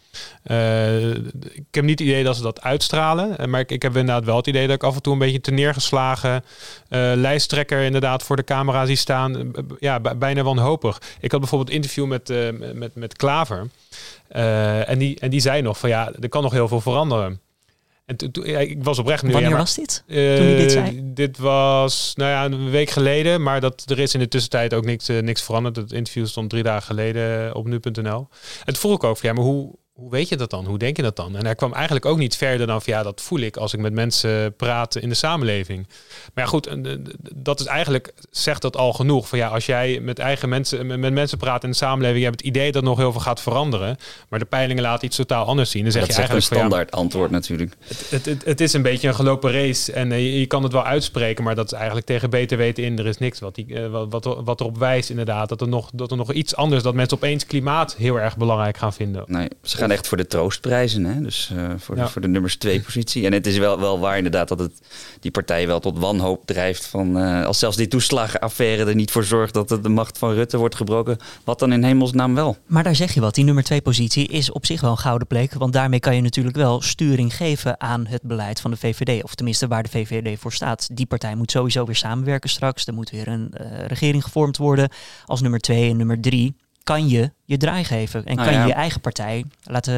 Uh, 0.47 1.11
ik 1.11 1.65
heb 1.71 1.85
niet 1.85 1.99
het 1.99 2.09
idee 2.09 2.25
dat 2.25 2.37
ze 2.37 2.43
dat 2.43 2.63
uitstralen. 2.63 3.51
Maar 3.51 3.61
ik, 3.61 3.71
ik 3.71 3.83
heb 3.83 3.97
inderdaad 3.97 4.25
wel 4.25 4.37
het 4.37 4.47
idee 4.47 4.67
dat 4.67 4.77
ik 4.77 4.83
af 4.83 4.95
en 4.95 5.03
toe 5.03 5.13
een 5.13 5.19
beetje 5.19 5.41
te 5.41 5.51
neergeslagen 5.51 6.35
uh, 6.35 7.13
lijsttrekker 7.15 7.83
inderdaad 7.83 8.23
voor 8.23 8.37
de 8.37 8.45
camera 8.45 8.87
zie 8.87 8.97
staan. 8.97 9.53
Ja, 9.79 10.01
bijna 10.01 10.43
wanhopig. 10.43 11.01
Ik 11.21 11.31
had 11.31 11.41
bijvoorbeeld 11.41 11.71
een 11.71 11.77
interview 11.77 12.07
met, 12.07 12.31
uh, 12.31 12.49
met, 12.75 12.95
met 12.95 13.17
Klaver. 13.17 13.67
en, 14.29 14.99
die, 14.99 15.21
en 15.21 15.31
die 15.31 15.41
zei 15.41 15.63
nog 15.63 15.79
van 15.79 15.89
ja, 15.89 16.13
er 16.21 16.29
kan 16.29 16.43
nog 16.43 16.53
heel 16.53 16.69
veel 16.69 16.81
veranderen. 16.81 17.41
En 18.07 18.17
to, 18.17 18.31
to, 18.31 18.47
ja, 18.47 18.59
ik 18.59 18.85
was 18.85 18.99
oprecht... 18.99 19.23
Wanneer 19.23 19.41
ja, 19.41 19.49
maar, 19.49 19.59
was 19.59 19.75
dit? 19.75 20.03
Toen 20.07 20.17
je 20.17 20.57
dit 20.57 20.73
zei? 20.73 21.01
Dit 21.05 21.39
was 21.39 22.13
nou 22.15 22.31
ja, 22.31 22.45
een 22.45 22.71
week 22.71 22.91
geleden. 22.91 23.43
Maar 23.43 23.61
dat, 23.61 23.83
er 23.87 23.99
is 23.99 24.15
in 24.15 24.21
de 24.21 24.29
tussentijd 24.29 24.75
ook 24.75 24.85
niks, 24.85 25.07
niks 25.07 25.43
veranderd. 25.43 25.77
Het 25.77 25.93
interview 25.93 26.27
stond 26.27 26.51
drie 26.51 26.63
dagen 26.63 26.83
geleden 26.83 27.55
op 27.55 27.67
nu.nl. 27.67 28.29
En 28.59 28.65
toen 28.65 28.77
vroeg 28.77 28.95
ik 28.95 29.05
ook 29.05 29.17
van 29.17 29.29
ja, 29.29 29.35
maar 29.35 29.45
hoe 29.45 29.75
hoe 29.95 30.11
weet 30.11 30.29
je 30.29 30.37
dat 30.37 30.51
dan? 30.51 30.67
Hoe 30.67 30.79
denk 30.79 30.97
je 30.97 31.03
dat 31.03 31.17
dan? 31.17 31.37
En 31.37 31.45
hij 31.45 31.55
kwam 31.55 31.73
eigenlijk 31.73 32.05
ook 32.05 32.19
niet 32.19 32.37
verder 32.37 32.67
dan 32.67 32.83
van 32.83 32.93
ja, 32.93 33.03
dat 33.03 33.21
voel 33.21 33.39
ik 33.39 33.57
als 33.57 33.73
ik 33.73 33.81
met 33.81 33.93
mensen 33.93 34.55
praat 34.57 34.97
in 34.97 35.09
de 35.09 35.15
samenleving. 35.15 35.87
Maar 36.35 36.45
ja, 36.45 36.51
goed, 36.51 36.77
dat 37.35 37.61
is 37.61 37.67
eigenlijk, 37.67 38.13
zegt 38.31 38.63
dat 38.63 38.77
al 38.77 38.93
genoeg. 38.93 39.29
Van 39.29 39.39
ja, 39.39 39.49
als 39.49 39.67
jij 39.67 40.01
met 40.01 40.19
eigen 40.19 40.49
mensen, 40.49 40.87
met 40.87 41.13
mensen 41.13 41.39
praat 41.39 41.65
in 41.65 41.71
de 41.71 41.77
samenleving, 41.77 42.19
je 42.19 42.25
hebt 42.25 42.39
het 42.39 42.49
idee 42.49 42.73
dat 42.73 42.83
nog 42.83 42.99
heel 42.99 43.13
veel 43.13 43.21
gaat 43.21 43.41
veranderen. 43.41 43.97
Maar 44.29 44.39
de 44.39 44.45
peilingen 44.45 44.83
laten 44.83 45.07
iets 45.07 45.17
totaal 45.17 45.45
anders 45.45 45.71
zien. 45.71 45.83
Dan 45.83 45.93
zeg 45.93 46.01
dat 46.01 46.11
je 46.11 46.17
eigenlijk 46.17 46.51
een 46.51 46.57
standaard 46.57 46.91
antwoord 46.91 47.31
natuurlijk. 47.31 47.77
Het, 48.11 48.25
het, 48.25 48.45
het, 48.45 48.61
is 48.61 48.73
een 48.73 48.83
beetje 48.83 49.09
een 49.09 49.15
gelopen 49.15 49.53
race 49.53 49.93
en 49.93 50.11
uh, 50.11 50.39
je, 50.39 50.47
kan 50.47 50.63
het 50.63 50.73
wel 50.73 50.85
uitspreken, 50.85 51.45
maar 51.45 51.55
dat 51.55 51.67
is 51.67 51.73
eigenlijk 51.73 52.07
tegen 52.07 52.31
beter 52.31 52.59
weten 52.59 52.85
in. 52.85 52.99
Er 52.99 53.07
is 53.07 53.19
niks 53.19 53.41
wat, 53.41 53.55
die, 53.55 53.67
uh, 53.67 53.87
wat, 53.87 54.25
wat, 54.25 54.41
wat 54.45 54.61
erop 54.61 54.79
wijst 54.79 55.11
inderdaad 55.11 55.49
dat 55.49 55.61
er, 55.61 55.69
nog, 55.69 55.91
dat 55.95 56.11
er 56.11 56.17
nog 56.17 56.33
iets 56.33 56.57
anders, 56.57 56.83
dat 56.83 56.95
mensen 56.95 57.17
opeens 57.17 57.47
klimaat 57.47 57.97
heel 57.97 58.21
erg 58.21 58.37
belangrijk 58.37 58.77
gaan 58.77 58.93
vinden. 58.93 59.25
Nee, 59.27 59.49
gaan 59.85 59.97
echt 59.97 60.09
voor 60.09 60.17
de 60.17 60.27
troostprijzen. 60.27 61.05
Hè? 61.05 61.21
Dus 61.21 61.51
uh, 61.57 61.71
voor, 61.77 61.95
de, 61.95 62.09
voor 62.09 62.21
de 62.21 62.29
nummers 62.29 62.57
twee 62.57 62.81
positie. 62.81 63.27
En 63.27 63.33
het 63.33 63.47
is 63.47 63.59
wel, 63.59 63.81
wel 63.81 63.99
waar 63.99 64.17
inderdaad 64.17 64.49
dat 64.49 64.59
het 64.59 64.73
die 65.21 65.31
partij 65.31 65.67
wel 65.67 65.81
tot 65.81 65.99
wanhoop 65.99 66.47
drijft. 66.47 66.87
Van, 66.87 67.19
uh, 67.19 67.47
als 67.47 67.59
zelfs 67.59 67.77
die 67.77 67.89
toeslagenaffaire 67.89 68.85
er 68.85 68.95
niet 68.95 69.11
voor 69.11 69.25
zorgt 69.25 69.55
dat 69.55 69.69
de 69.69 69.89
macht 69.89 70.19
van 70.19 70.33
Rutte 70.33 70.57
wordt 70.57 70.75
gebroken. 70.75 71.17
Wat 71.45 71.59
dan 71.59 71.73
in 71.73 71.85
hemelsnaam 71.85 72.35
wel? 72.35 72.57
Maar 72.67 72.83
daar 72.83 72.95
zeg 72.95 73.15
je 73.15 73.21
wat. 73.21 73.35
Die 73.35 73.45
nummer 73.45 73.65
twee 73.65 73.81
positie 73.81 74.27
is 74.27 74.53
op 74.53 74.67
zich 74.67 74.81
wel 74.81 74.91
een 74.91 74.99
gouden 74.99 75.27
plek. 75.27 75.55
Want 75.55 75.73
daarmee 75.73 76.01
kan 76.01 76.17
je 76.17 76.23
natuurlijk 76.23 76.57
wel 76.57 76.81
sturing 76.81 77.37
geven 77.37 77.81
aan 77.81 78.07
het 78.07 78.23
beleid 78.23 78.61
van 78.61 78.71
de 78.71 78.77
VVD. 78.77 79.23
Of 79.23 79.35
tenminste 79.35 79.67
waar 79.67 79.83
de 79.83 79.89
VVD 79.89 80.39
voor 80.41 80.53
staat. 80.53 80.89
Die 80.93 81.07
partij 81.07 81.35
moet 81.35 81.51
sowieso 81.51 81.85
weer 81.85 81.97
samenwerken 81.97 82.51
straks. 82.51 82.87
Er 82.87 82.95
moet 82.95 83.11
weer 83.11 83.29
een 83.29 83.53
uh, 83.61 83.87
regering 83.87 84.23
gevormd 84.23 84.57
worden. 84.57 84.89
Als 85.27 85.41
nummer 85.41 85.61
twee 85.61 85.91
en 85.91 85.97
nummer 85.97 86.21
drie 86.21 86.55
kan 86.85 87.09
je 87.09 87.33
je 87.45 87.57
draai 87.57 87.85
geven. 87.85 88.25
En 88.25 88.35
Nou 88.37 88.49
kan 88.49 88.57
je 88.57 88.63
ja. 88.63 88.67
je 88.67 88.73
eigen 88.73 89.01
partij 89.01 89.45
laten, 89.63 89.95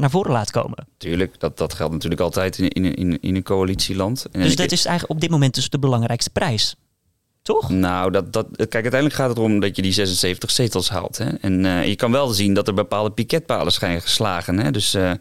naar 0.00 0.10
voren 0.10 0.32
laten 0.32 0.62
komen. 0.62 0.86
Tuurlijk, 0.96 1.40
dat, 1.40 1.58
dat 1.58 1.74
geldt 1.74 1.92
natuurlijk 1.92 2.20
altijd 2.20 2.58
in, 2.58 2.68
in, 2.68 2.94
in, 2.94 3.20
in 3.20 3.36
een 3.36 3.42
coalitieland. 3.42 4.26
En 4.32 4.40
Dus 4.40 4.56
dat 4.56 4.72
is 4.72 4.84
eigenlijk 4.84 5.14
op 5.14 5.20
dit 5.20 5.30
moment 5.30 5.54
dus 5.54 5.68
de 5.68 5.78
belangrijkste 5.78 6.30
prijs. 6.30 6.76
Toch? 7.42 7.68
Nou, 7.68 8.10
dat, 8.10 8.32
dat, 8.32 8.46
kijk, 8.56 8.72
uiteindelijk 8.72 9.14
gaat 9.14 9.28
het 9.28 9.38
erom 9.38 9.60
dat 9.60 9.76
je 9.76 9.82
die 9.82 9.92
76 9.92 10.50
zetels 10.50 10.90
haalt. 10.90 11.18
Hè? 11.18 11.28
En 11.28 11.64
eh, 11.64 11.86
je 11.86 11.96
kan 11.96 12.12
wel 12.12 12.28
zien 12.28 12.54
dat 12.54 12.68
er 12.68 12.74
bepaalde 12.74 13.10
piketpalen 13.10 13.72
zijn 13.72 14.00
geslagen. 14.00 14.58
Hè? 14.58 14.70
Dus 14.70 14.94
eh, 14.94 15.12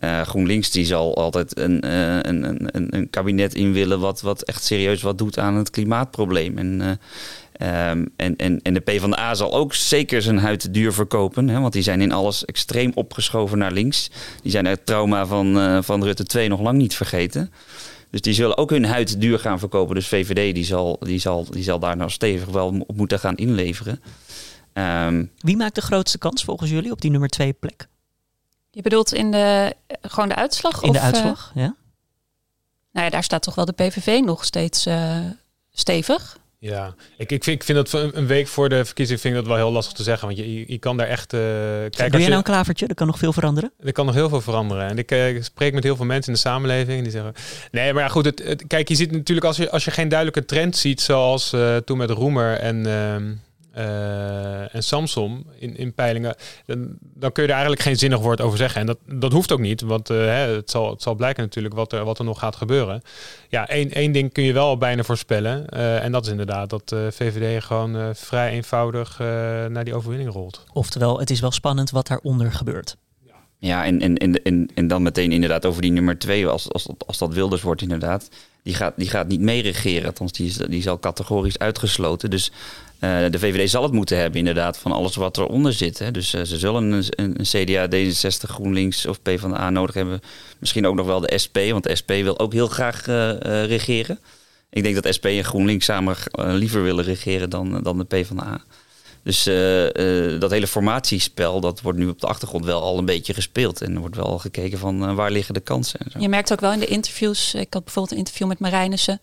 eh, 0.00 0.20
GroenLinks 0.20 0.70
die 0.70 0.84
zal 0.84 1.16
altijd 1.16 1.58
een, 1.58 1.80
eh, 1.80 2.16
een, 2.16 2.42
een, 2.42 2.68
een, 2.72 2.96
een 2.96 3.10
kabinet 3.10 3.54
in 3.54 3.72
willen 3.72 4.00
wat, 4.00 4.20
wat 4.20 4.42
echt 4.42 4.64
serieus 4.64 5.02
wat 5.02 5.18
doet 5.18 5.38
aan 5.38 5.56
het 5.56 5.70
klimaatprobleem. 5.70 6.58
En, 6.58 6.80
eh, 6.80 7.90
ehm, 7.90 8.06
en, 8.16 8.36
en, 8.36 8.62
en 8.62 8.74
de 8.74 8.80
PvdA 8.80 9.34
zal 9.34 9.54
ook 9.54 9.74
zeker 9.74 10.22
zijn 10.22 10.38
huid 10.38 10.74
duur 10.74 10.92
verkopen. 10.92 11.48
Hè? 11.48 11.60
Want 11.60 11.72
die 11.72 11.82
zijn 11.82 12.00
in 12.00 12.12
alles 12.12 12.44
extreem 12.44 12.92
opgeschoven 12.94 13.58
naar 13.58 13.72
links. 13.72 14.10
Die 14.42 14.50
zijn 14.50 14.66
het 14.66 14.86
trauma 14.86 15.26
van, 15.26 15.78
van 15.84 16.04
Rutte 16.04 16.24
2 16.24 16.48
nog 16.48 16.60
lang 16.60 16.78
niet 16.78 16.94
vergeten. 16.94 17.52
Dus 18.10 18.20
die 18.20 18.34
zullen 18.34 18.56
ook 18.56 18.70
hun 18.70 18.84
huid 18.84 19.20
duur 19.20 19.38
gaan 19.38 19.58
verkopen. 19.58 19.94
Dus 19.94 20.08
VVD 20.08 20.54
die 20.54 20.64
zal, 20.64 20.96
die 21.00 21.18
zal, 21.18 21.46
die 21.50 21.62
zal 21.62 21.78
daar 21.78 21.96
nou 21.96 22.10
stevig 22.10 22.48
wel 22.48 22.84
op 22.86 22.96
moeten 22.96 23.18
gaan 23.18 23.36
inleveren. 23.36 24.00
Ehm, 24.72 25.24
Wie 25.38 25.56
maakt 25.56 25.74
de 25.74 25.80
grootste 25.80 26.18
kans 26.18 26.44
volgens 26.44 26.70
jullie 26.70 26.90
op 26.90 27.00
die 27.00 27.10
nummer 27.10 27.28
twee 27.28 27.52
plek? 27.52 27.89
Je 28.70 28.82
bedoelt 28.82 29.12
in 29.14 29.30
de, 29.30 29.74
gewoon 30.02 30.28
de 30.28 30.34
uitslag? 30.34 30.82
In 30.82 30.92
de 30.92 30.98
of, 30.98 31.04
eh, 31.04 31.10
uitslag? 31.10 31.52
ja? 31.54 31.74
nou 32.92 33.04
ja, 33.04 33.10
daar 33.10 33.22
staat 33.24 33.42
toch 33.42 33.54
wel 33.54 33.64
de 33.64 33.72
PVV 33.72 34.20
nog 34.24 34.44
steeds 34.44 34.86
eh, 34.86 35.18
stevig. 35.70 36.38
Ja, 36.58 36.94
ik, 37.16 37.32
ik, 37.32 37.44
vind, 37.44 37.56
ik 37.56 37.64
vind 37.64 37.78
dat 37.78 37.88
voor 37.88 38.10
een, 38.12 38.26
week 38.26 38.46
voor 38.46 38.68
de 38.68 38.84
verkiezing 38.84 39.20
vind 39.20 39.34
ik 39.34 39.40
dat 39.40 39.48
wel 39.48 39.58
heel 39.58 39.72
lastig 39.72 39.92
te 39.92 40.02
zeggen. 40.02 40.26
Want 40.26 40.38
je, 40.38 40.72
je, 40.72 40.78
kan 40.78 40.96
daar 40.96 41.06
echt... 41.06 41.32
eh 41.32 41.40
kijk, 41.40 42.10
Doe 42.12 42.20
je, 42.20 42.26
nou 42.26 42.36
een 42.36 42.42
klavertje? 42.42 42.86
Er 42.86 42.94
kan 42.94 43.06
nog 43.06 43.18
veel 43.18 43.32
veranderen. 43.32 43.72
er 43.78 43.92
kan 43.92 44.06
nog 44.06 44.14
heel 44.14 44.28
veel 44.28 44.40
veranderen. 44.40 44.88
En 44.88 44.98
ik, 44.98 45.10
ik 45.10 45.44
spreek 45.44 45.74
met 45.74 45.82
heel 45.84 45.96
veel 45.96 46.04
mensen 46.04 46.28
in 46.28 46.34
de 46.34 46.48
samenleving. 46.48 46.96
En 46.96 47.02
die 47.02 47.12
zeggen... 47.12 47.34
Nee, 47.70 47.92
maar 47.92 48.02
ja, 48.02 48.08
goed. 48.08 48.24
Het, 48.24 48.42
het- 48.44 48.64
kijk, 48.66 48.88
je 48.88 48.94
ziet 48.94 49.12
natuurlijk 49.12 49.46
als 49.46 49.56
je, 49.56 49.70
als 49.70 49.84
je 49.84 49.90
geen 49.90 50.08
duidelijke 50.08 50.44
trend 50.44 50.76
ziet... 50.76 51.00
zoals 51.00 51.52
eh, 51.52 51.76
toen 51.76 51.98
met 51.98 52.10
Roemer 52.10 52.58
en... 52.58 52.86
eh, 53.72 54.74
en 54.74 54.82
Samsung 54.82 55.46
in, 55.58 55.76
in 55.76 55.94
peilingen, 55.94 56.34
dan, 56.66 56.88
dan 57.00 57.32
kun 57.32 57.42
je 57.42 57.48
er 57.48 57.54
eigenlijk 57.54 57.82
geen 57.84 57.96
zinnig 57.96 58.18
woord 58.18 58.40
over 58.40 58.58
zeggen. 58.58 58.80
En 58.80 58.86
dat, 58.86 58.98
dat 59.06 59.32
hoeft 59.32 59.52
ook 59.52 59.58
niet, 59.60 59.80
want 59.80 60.10
eh, 60.10 60.16
hè, 60.16 60.54
het, 60.54 60.70
zal, 60.70 60.90
het 60.90 61.02
zal 61.02 61.14
blijken 61.14 61.42
natuurlijk 61.42 61.74
wat 61.74 61.92
er, 61.92 62.04
wat 62.04 62.18
er 62.18 62.24
nog 62.24 62.38
gaat 62.38 62.56
gebeuren. 62.56 63.02
Ja, 63.48 63.68
één, 63.68 63.90
één 63.90 64.12
ding 64.12 64.32
kun 64.32 64.44
je 64.44 64.52
wel 64.52 64.76
bijna 64.78 65.02
voorspellen. 65.02 65.68
eh, 65.68 66.04
en 66.04 66.12
dat 66.12 66.24
is 66.24 66.30
inderdaad 66.30 66.70
dat 66.70 66.88
de 66.88 67.08
VVD 67.12 67.64
gewoon 67.64 67.96
eh, 67.96 68.08
vrij 68.12 68.50
eenvoudig 68.50 69.20
eh, 69.20 69.26
naar 69.66 69.84
die 69.84 69.94
overwinning 69.94 70.32
rolt. 70.32 70.64
Oftewel, 70.72 71.18
het 71.18 71.30
is 71.30 71.40
wel 71.40 71.50
spannend 71.50 71.90
wat 71.90 72.06
daaronder 72.06 72.52
gebeurt. 72.52 72.96
ja, 73.58 73.84
en, 73.84 74.00
en, 74.00 74.16
en, 74.16 74.42
en, 74.42 74.68
en 74.74 74.86
dan 74.88 75.02
meteen 75.02 75.32
inderdaad 75.32 75.66
over 75.66 75.82
die 75.82 75.92
nummer 75.92 76.18
twee, 76.18 76.46
als, 76.46 76.72
als, 76.72 76.84
dat- 76.84 77.06
als 77.06 77.18
dat 77.18 77.34
Wilders 77.34 77.62
wordt 77.62 77.82
inderdaad. 77.82 78.28
Die 78.62 78.74
gaat, 78.74 78.92
die 78.96 79.08
gaat 79.08 79.28
niet 79.28 79.40
meeregeren, 79.40 80.06
althans 80.06 80.32
die 80.32 80.46
is, 80.46 80.54
die 80.56 80.78
is 80.78 80.88
al 80.88 80.98
categorisch 80.98 81.58
uitgesloten. 81.58 82.30
Dus 82.30 82.52
de 83.00 83.38
VVD 83.38 83.70
zal 83.70 83.82
het 83.82 83.92
moeten 83.92 84.18
hebben 84.18 84.38
inderdaad 84.38 84.78
van 84.78 84.92
alles 84.92 85.16
wat 85.16 85.38
eronder 85.38 85.72
zit. 85.72 85.98
Hè. 85.98 86.10
Dus 86.10 86.34
eh, 86.34 86.42
ze 86.42 86.58
zullen 86.58 87.04
een, 87.16 87.36
CDA, 87.42 87.88
D66, 87.88 88.50
GroenLinks 88.50 89.06
of 89.06 89.22
PvdA 89.22 89.70
nodig 89.70 89.94
hebben. 89.94 90.20
Misschien 90.58 90.86
ook 90.86 90.94
nog 90.94 91.06
wel 91.06 91.20
de 91.20 91.38
SP, 91.44 91.56
want 91.70 91.84
de 91.84 91.96
SP 92.00 92.10
wil 92.10 92.38
ook 92.38 92.52
heel 92.52 92.66
graag 92.66 93.08
eh, 93.08 93.30
eh, 93.30 93.68
regeren. 93.68 94.18
Ik 94.70 94.82
denk 94.82 95.02
dat 95.02 95.14
SP 95.16 95.24
en 95.24 95.44
GroenLinks 95.44 95.84
samen 95.84 96.16
eh, 96.30 96.52
liever 96.52 96.82
willen 96.82 97.04
regeren 97.04 97.50
dan, 97.50 97.82
dan 97.82 97.98
de 97.98 98.04
PvdA. 98.04 98.60
Dus 99.22 99.46
eh, 99.46 100.34
eh, 100.34 100.40
dat 100.40 100.50
hele 100.50 100.66
formatiespel, 100.66 101.60
dat 101.60 101.80
wordt 101.80 101.98
nu 101.98 102.08
op 102.08 102.20
de 102.20 102.26
achtergrond 102.26 102.64
wel 102.64 102.82
al 102.82 102.98
een 102.98 103.04
beetje 103.04 103.34
gespeeld. 103.34 103.82
En 103.82 103.94
er 103.94 104.00
wordt 104.00 104.16
wel 104.16 104.38
gekeken 104.38 104.78
van 104.78 105.08
eh, 105.08 105.14
waar 105.14 105.30
liggen 105.30 105.54
de 105.54 105.60
kansen. 105.60 106.00
En 106.00 106.10
zo. 106.10 106.18
Je 106.18 106.28
merkt 106.28 106.52
ook 106.52 106.60
wel 106.60 106.72
in 106.72 106.78
de 106.78 106.86
interviews. 106.86 107.54
Ik 107.54 107.72
had 107.72 107.84
bijvoorbeeld 107.84 108.12
een 108.12 108.18
interview 108.18 108.48
met 108.48 108.58
Marijnissen. 108.58 109.20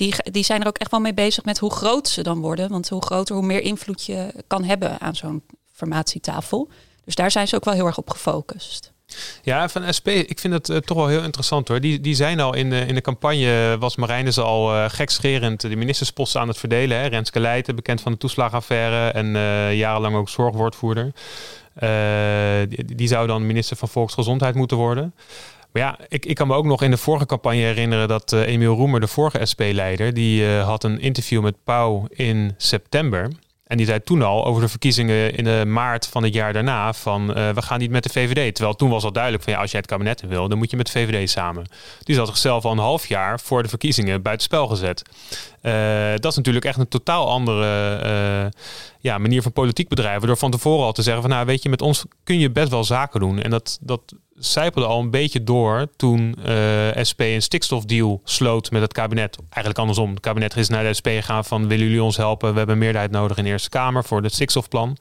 Eh, 0.00 0.18
die, 0.18 0.32
die 0.32 0.44
zijn 0.44 0.60
er 0.60 0.66
ook 0.66 0.78
echt 0.78 0.90
wel 0.90 1.00
mee 1.00 1.14
bezig 1.14 1.44
met 1.44 1.58
hoe 1.58 1.72
groot 1.72 2.08
ze 2.08 2.22
dan 2.22 2.40
worden. 2.40 2.68
Want 2.68 2.88
hoe 2.88 3.04
groter, 3.04 3.34
hoe 3.34 3.46
meer 3.46 3.62
invloed 3.62 4.06
je 4.06 4.34
kan 4.46 4.64
hebben 4.64 5.00
aan 5.00 5.16
zo'n 5.16 5.42
formatietafel. 5.72 6.68
Dus 7.04 7.14
daar 7.14 7.30
zijn 7.30 7.48
ze 7.48 7.56
ook 7.56 7.64
wel 7.64 7.74
heel 7.74 7.86
erg 7.86 7.98
op 7.98 8.10
gefocust. 8.10 8.92
Ja, 9.42 9.68
van 9.68 9.94
SP, 9.98 10.08
ik 10.08 10.38
vind 10.38 10.54
het 10.54 10.68
eh, 10.68 10.76
toch 10.76 10.96
wel 10.96 11.06
heel 11.06 11.22
interessant 11.22 11.68
hoor. 11.68 11.80
Die, 11.80 12.00
die 12.00 12.14
zijn 12.14 12.40
al 12.40 12.54
in 12.54 12.70
de, 12.70 12.80
in 12.86 12.94
de 12.94 13.00
campagne, 13.00 13.76
was 13.78 13.96
Marijnus 13.96 14.38
al 14.38 14.74
eh 14.74 14.84
gekscherend 14.88 15.60
de 15.60 15.76
ministersposten 15.76 16.40
aan 16.40 16.48
het 16.48 16.58
verdelen. 16.58 16.98
Hè? 16.98 17.06
Renske 17.06 17.40
Leijten, 17.40 17.76
bekend 17.76 18.00
van 18.00 18.12
de 18.12 18.18
toeslagenaffaire 18.18 19.10
en 19.10 19.36
eh, 19.36 19.74
jarenlang 19.74 20.16
ook 20.16 20.28
zorgwoordvoerder. 20.28 21.12
Eh, 21.74 21.90
die 22.86 23.08
zou 23.08 23.26
dan 23.26 23.46
minister 23.46 23.76
van 23.76 23.88
Volksgezondheid 23.88 24.54
moeten 24.54 24.76
worden. 24.76 25.14
Maar 25.72 25.82
ja, 25.82 25.98
ik, 26.08 26.26
ik 26.26 26.34
kan 26.34 26.46
me 26.46 26.54
ook 26.54 26.64
nog 26.64 26.82
in 26.82 26.90
de 26.90 26.96
vorige 26.96 27.26
campagne 27.26 27.60
herinneren 27.60 28.08
dat 28.08 28.32
eh, 28.32 28.40
Emiel 28.40 28.74
Roemer, 28.74 29.00
de 29.00 29.06
vorige 29.06 29.46
SP-leider, 29.46 30.14
die 30.14 30.46
eh, 30.46 30.66
had 30.66 30.84
een 30.84 31.00
interview 31.00 31.42
met 31.42 31.64
Pauw 31.64 32.06
in 32.08 32.54
september. 32.56 33.30
En 33.64 33.76
die 33.76 33.86
zei 33.86 34.02
toen 34.02 34.22
al 34.22 34.46
over 34.46 34.62
de 34.62 34.68
verkiezingen 34.68 35.36
in 35.36 35.44
de 35.44 35.64
maart 35.66 36.06
van 36.06 36.22
het 36.22 36.34
jaar 36.34 36.52
daarna 36.52 36.92
van 36.92 37.34
eh, 37.34 37.50
we 37.50 37.62
gaan 37.62 37.78
niet 37.78 37.90
met 37.90 38.02
de 38.02 38.08
VVD. 38.08 38.54
Terwijl 38.54 38.76
toen 38.76 38.90
was 38.90 39.04
al 39.04 39.12
duidelijk 39.12 39.42
van 39.44 39.52
ja, 39.52 39.58
als 39.58 39.70
jij 39.70 39.80
het 39.80 39.88
kabinet 39.88 40.22
in 40.22 40.28
wil, 40.28 40.48
dan 40.48 40.58
moet 40.58 40.70
je 40.70 40.76
met 40.76 40.86
de 40.86 40.92
VVD 40.92 41.30
samen. 41.30 41.64
Die 42.02 42.16
had 42.16 42.26
zichzelf 42.26 42.64
al 42.64 42.72
een 42.72 42.78
half 42.78 43.06
jaar 43.06 43.40
voor 43.40 43.62
de 43.62 43.68
verkiezingen 43.68 44.22
buitenspel 44.22 44.66
gezet. 44.66 45.02
Dat 46.20 46.30
is 46.30 46.36
natuurlijk 46.36 46.64
echt 46.64 46.78
een 46.78 46.88
totaal 46.88 47.28
andere 47.28 48.52
ja, 49.00 49.18
manier 49.18 49.42
van 49.42 49.52
politiek 49.52 49.88
bedrijven. 49.88 50.26
Door 50.26 50.36
van 50.36 50.50
tevoren 50.50 50.84
al 50.84 50.92
te 50.92 51.02
zeggen 51.02 51.22
van 51.22 51.30
nou 51.30 51.46
weet 51.46 51.62
je, 51.62 51.68
met 51.68 51.82
ons 51.82 52.04
kun 52.24 52.38
je 52.38 52.50
best 52.50 52.70
wel 52.70 52.84
zaken 52.84 53.20
doen. 53.20 53.42
En 53.42 53.50
dat, 53.50 53.78
dat 53.80 54.14
zijpelde 54.40 54.88
al 54.88 55.00
een 55.00 55.10
beetje 55.10 55.44
door 55.44 55.86
toen 55.96 56.34
eh, 56.44 57.02
SP 57.10 57.20
een 57.20 57.42
stikstofdeal 57.42 58.20
sloot 58.24 58.70
met 58.70 58.82
het 58.82 58.92
kabinet. 58.92 59.36
Eigenlijk 59.38 59.78
andersom. 59.78 60.10
Het 60.10 60.20
kabinet 60.20 60.56
is 60.56 60.68
naar 60.68 60.84
de 60.84 60.94
SP 60.98 61.06
gegaan 61.06 61.44
van 61.44 61.68
willen 61.68 61.86
jullie 61.86 62.02
ons 62.02 62.16
helpen? 62.16 62.52
We 62.52 62.58
hebben 62.58 62.78
meerderheid 62.78 63.10
nodig 63.10 63.36
in 63.36 63.44
de 63.44 63.50
Eerste 63.50 63.68
Kamer 63.68 64.04
voor 64.04 64.22
het 64.22 64.34
stikstofplan. 64.34 64.96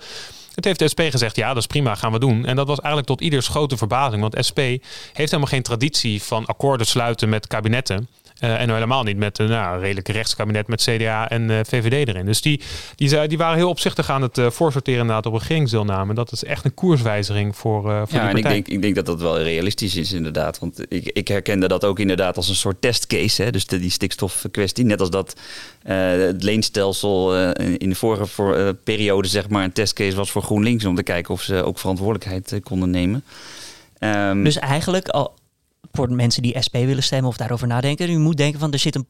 Het 0.55 0.65
heeft 0.65 0.79
de 0.79 0.87
SP 0.93 1.01
gezegd, 1.01 1.35
ja, 1.35 1.47
dat 1.47 1.57
is 1.57 1.67
prima, 1.67 1.95
gaan 1.95 2.11
we 2.11 2.19
doen. 2.19 2.45
En 2.45 2.55
dat 2.55 2.67
was 2.67 2.77
eigenlijk 2.77 3.07
tot 3.07 3.21
ieders 3.21 3.47
grote 3.47 3.77
verbazing. 3.77 4.21
Want 4.21 4.45
SP 4.47 4.59
heeft 4.59 4.81
helemaal 5.13 5.45
geen 5.45 5.61
traditie 5.61 6.23
van 6.23 6.45
akkoorden 6.45 6.87
sluiten 6.87 7.29
met 7.29 7.47
kabinetten. 7.47 8.07
Eh, 8.39 8.61
en 8.61 8.69
helemaal 8.73 9.03
niet 9.03 9.17
met 9.17 9.39
een 9.39 9.49
nou, 9.49 9.79
redelijk 9.79 10.07
rechtskabinet 10.07 10.67
met 10.67 10.81
CDA 10.81 11.29
en 11.29 11.49
eh, 11.49 11.59
VVD 11.67 12.07
erin. 12.07 12.25
Dus 12.25 12.41
die, 12.41 12.61
die, 12.95 13.09
zei- 13.09 13.27
die 13.27 13.37
waren 13.37 13.57
heel 13.57 13.69
opzichtig 13.69 14.09
aan 14.09 14.21
het 14.21 14.37
eh, 14.37 14.49
voorsorteren 14.49 14.99
inderdaad 14.99 15.25
op 15.25 15.33
regeringsdeelname. 15.33 16.13
Dat 16.13 16.31
is 16.31 16.43
echt 16.43 16.65
een 16.65 16.73
koerswijziging 16.73 17.55
voor, 17.55 17.77
eh 17.91 17.97
voor 17.97 18.07
Ja, 18.09 18.19
die 18.19 18.19
en 18.19 18.25
ik 18.27 18.33
partij. 18.33 18.51
denk, 18.51 18.67
ik 18.67 18.81
denk 18.81 18.95
dat 18.95 19.05
dat 19.05 19.21
wel 19.21 19.41
realistisch 19.41 19.95
is 19.95 20.11
inderdaad. 20.13 20.59
Want 20.59 20.85
ik, 20.93 21.05
ik 21.13 21.27
herkende 21.27 21.67
dat 21.67 21.85
ook 21.85 21.99
inderdaad 21.99 22.37
als 22.37 22.49
een 22.49 22.55
soort 22.55 22.81
testcase. 22.81 23.43
Hè? 23.43 23.51
Dus 23.51 23.65
de, 23.67 23.79
die 23.79 23.89
stikstofkwestie. 23.91 24.85
Net 24.85 24.99
als 24.99 25.09
dat 25.09 25.35
eh, 25.83 25.97
het 26.11 26.43
leenstelsel 26.43 27.35
eh, 27.35 27.75
in 27.77 27.89
de 27.89 27.95
vorige 27.95 28.25
voor, 28.25 28.55
eh, 28.55 28.69
periode 28.83 29.27
zeg 29.27 29.49
maar 29.49 29.63
een 29.63 29.71
testcase 29.73 30.15
was 30.15 30.31
voor 30.31 30.41
GroenLinks. 30.43 30.85
Om 30.85 30.95
te 30.95 31.03
kijken 31.03 31.33
of 31.33 31.41
ze 31.41 31.63
ook 31.63 31.79
verantwoordelijkheid 31.79 32.59
konden 32.63 32.89
nemen. 32.89 33.23
Ehm, 33.99 34.43
Dus 34.43 34.57
eigenlijk 34.59 35.07
al 35.09 35.33
voor 35.91 36.07
de 36.07 36.13
mensen 36.13 36.41
die 36.41 36.61
SP 36.65 36.75
willen 36.75 37.03
stemmen 37.03 37.29
of 37.29 37.37
daarover 37.37 37.67
nadenken, 37.67 38.09
u 38.09 38.17
moet 38.17 38.37
denken 38.37 38.59
van 38.59 38.71
er 38.71 38.79
zit 38.79 38.95
een 38.95 39.07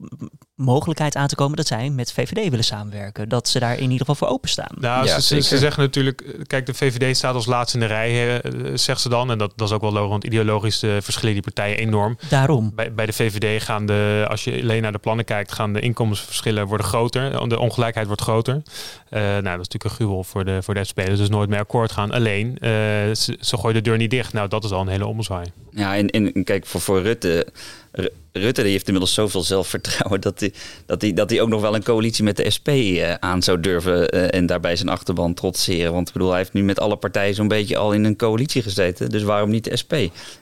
mogelijkheid 0.55 1.15
aan 1.15 1.27
te 1.27 1.35
komen 1.35 1.57
dat 1.57 1.67
zij 1.67 1.89
met 1.89 2.11
VVD 2.11 2.49
willen 2.49 2.63
samenwerken. 2.65 3.29
Dat 3.29 3.47
ze 3.47 3.59
daar 3.59 3.75
in 3.75 3.81
ieder 3.81 3.97
geval 3.97 4.15
voor 4.15 4.27
openstaan. 4.27 4.75
Nou, 4.79 5.05
Ja, 5.05 5.19
ze, 5.19 5.41
zeggen 5.41 5.83
natuurlijk, 5.83 6.21
eh, 6.21 6.41
kijk, 6.47 6.65
de 6.65 6.73
VVD 6.73 7.17
staat 7.17 7.35
als 7.35 7.45
laatste 7.45 7.77
in 7.77 7.87
de 7.87 7.89
rij, 7.93 8.41
eh, 8.41 8.51
zegt 8.73 9.01
ze 9.01 9.09
dan. 9.09 9.31
En 9.31 9.37
dat, 9.37 9.53
dat 9.55 9.67
is 9.67 9.73
ook 9.73 9.81
wel 9.81 9.91
logisch, 9.91 10.09
want 10.09 10.23
ideologisch 10.23 10.83
eh, 10.83 10.91
verschillen 11.01 11.33
die 11.33 11.43
partijen 11.43 11.77
enorm. 11.77 12.17
Daarom. 12.29 12.71
Bij, 12.75 12.93
bij 12.93 13.05
de 13.05 13.13
VVD 13.13 13.63
gaan 13.63 13.85
de, 13.85 14.25
als 14.29 14.43
je 14.43 14.61
alleen 14.61 14.81
naar 14.81 14.91
de 14.91 14.97
plannen 14.97 15.25
kijkt, 15.25 15.51
gaan 15.51 15.73
de 15.73 15.79
inkomensverschillen 15.79 16.67
worden 16.67 16.85
groter. 16.85 17.49
De 17.49 17.59
ongelijkheid 17.59 18.07
wordt 18.07 18.21
groter. 18.21 18.61
Eh, 19.09 19.21
nou, 19.21 19.43
dat 19.43 19.45
is 19.45 19.67
natuurlijk 19.67 19.83
een 19.83 19.89
gruwel 19.89 20.23
voor 20.23 20.45
de, 20.45 20.61
voor 20.61 20.73
de 20.73 20.83
spelers. 20.83 21.19
Dus 21.19 21.29
nooit 21.29 21.49
meer 21.49 21.59
akkoord 21.59 21.91
gaan. 21.91 22.11
Alleen, 22.11 22.57
eh, 22.57 22.69
ze, 23.13 23.37
ze 23.39 23.57
gooien 23.57 23.75
de 23.75 23.89
deur 23.89 23.97
niet 23.97 24.09
dicht. 24.09 24.33
Nou, 24.33 24.47
dat 24.47 24.63
is 24.63 24.71
al 24.71 24.81
een 24.81 24.87
hele 24.87 25.05
ommezwaai. 25.05 25.45
Ja, 25.71 25.97
en, 25.97 26.09
en 26.09 26.43
kijk, 26.43 26.58
voor, 26.65 26.81
voor 26.81 27.01
Rutte, 27.01 27.47
Ru- 27.91 28.07
Rutte 28.31 28.61
die 28.61 28.71
heeft 28.71 28.85
inmiddels 28.85 29.13
zoveel 29.13 29.43
zelfvertrouwen 29.43 30.21
dat 30.21 30.39
hij 30.39 30.53
dat 30.85 30.99
die, 30.99 31.13
dat 31.13 31.29
die 31.29 31.41
ook 31.41 31.49
nog 31.49 31.61
wel 31.61 31.75
een 31.75 31.83
coalitie 31.83 32.23
met 32.23 32.37
de 32.37 32.49
SP 32.55 32.67
eh, 32.67 33.13
aan 33.19 33.41
zou 33.43 33.59
durven 33.59 34.09
eh, 34.09 34.39
en 34.39 34.45
daarbij 34.45 34.75
zijn 34.75 34.89
achterban 34.89 35.33
trotseren. 35.33 35.93
Want 35.93 36.07
ik 36.07 36.13
bedoel, 36.13 36.29
hij 36.29 36.37
heeft 36.37 36.53
nu 36.53 36.63
met 36.63 36.79
alle 36.79 36.95
partijen 36.95 37.35
zo'n 37.35 37.47
beetje 37.47 37.77
al 37.77 37.91
in 37.93 38.03
een 38.03 38.15
coalitie 38.15 38.61
gezeten. 38.61 39.09
Dus 39.09 39.23
waarom 39.23 39.49
niet 39.49 39.63
de 39.63 39.77
SP? 39.81 39.93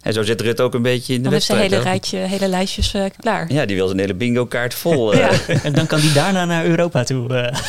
En 0.01 0.13
zo 0.13 0.23
zit 0.23 0.41
Rutte 0.41 0.63
ook 0.63 0.73
een 0.73 0.82
beetje 0.82 1.13
in 1.13 1.17
de 1.17 1.23
Dan 1.23 1.34
heeft 1.34 1.45
ze 1.45 1.51
een 1.53 1.58
wedstrijd. 1.60 1.84
hele, 1.84 1.97
rijtje, 1.97 2.17
hele 2.38 2.47
lijstjes 2.47 2.93
eh, 2.93 3.03
klaar. 3.19 3.51
Ja, 3.53 3.65
die 3.65 3.75
wil 3.75 3.88
zijn 3.88 3.99
hele 3.99 4.13
bingo 4.15 4.45
kaart 4.45 4.73
vol. 4.73 5.13
eh. 5.13 5.19
Ja. 5.47 5.56
En 5.63 5.73
dan 5.73 5.88
kan 5.88 5.99
die 5.99 6.12
daarna 6.13 6.45
naar 6.45 6.65
Europa 6.65 7.03
toe. 7.03 7.34
eh. 7.34 7.58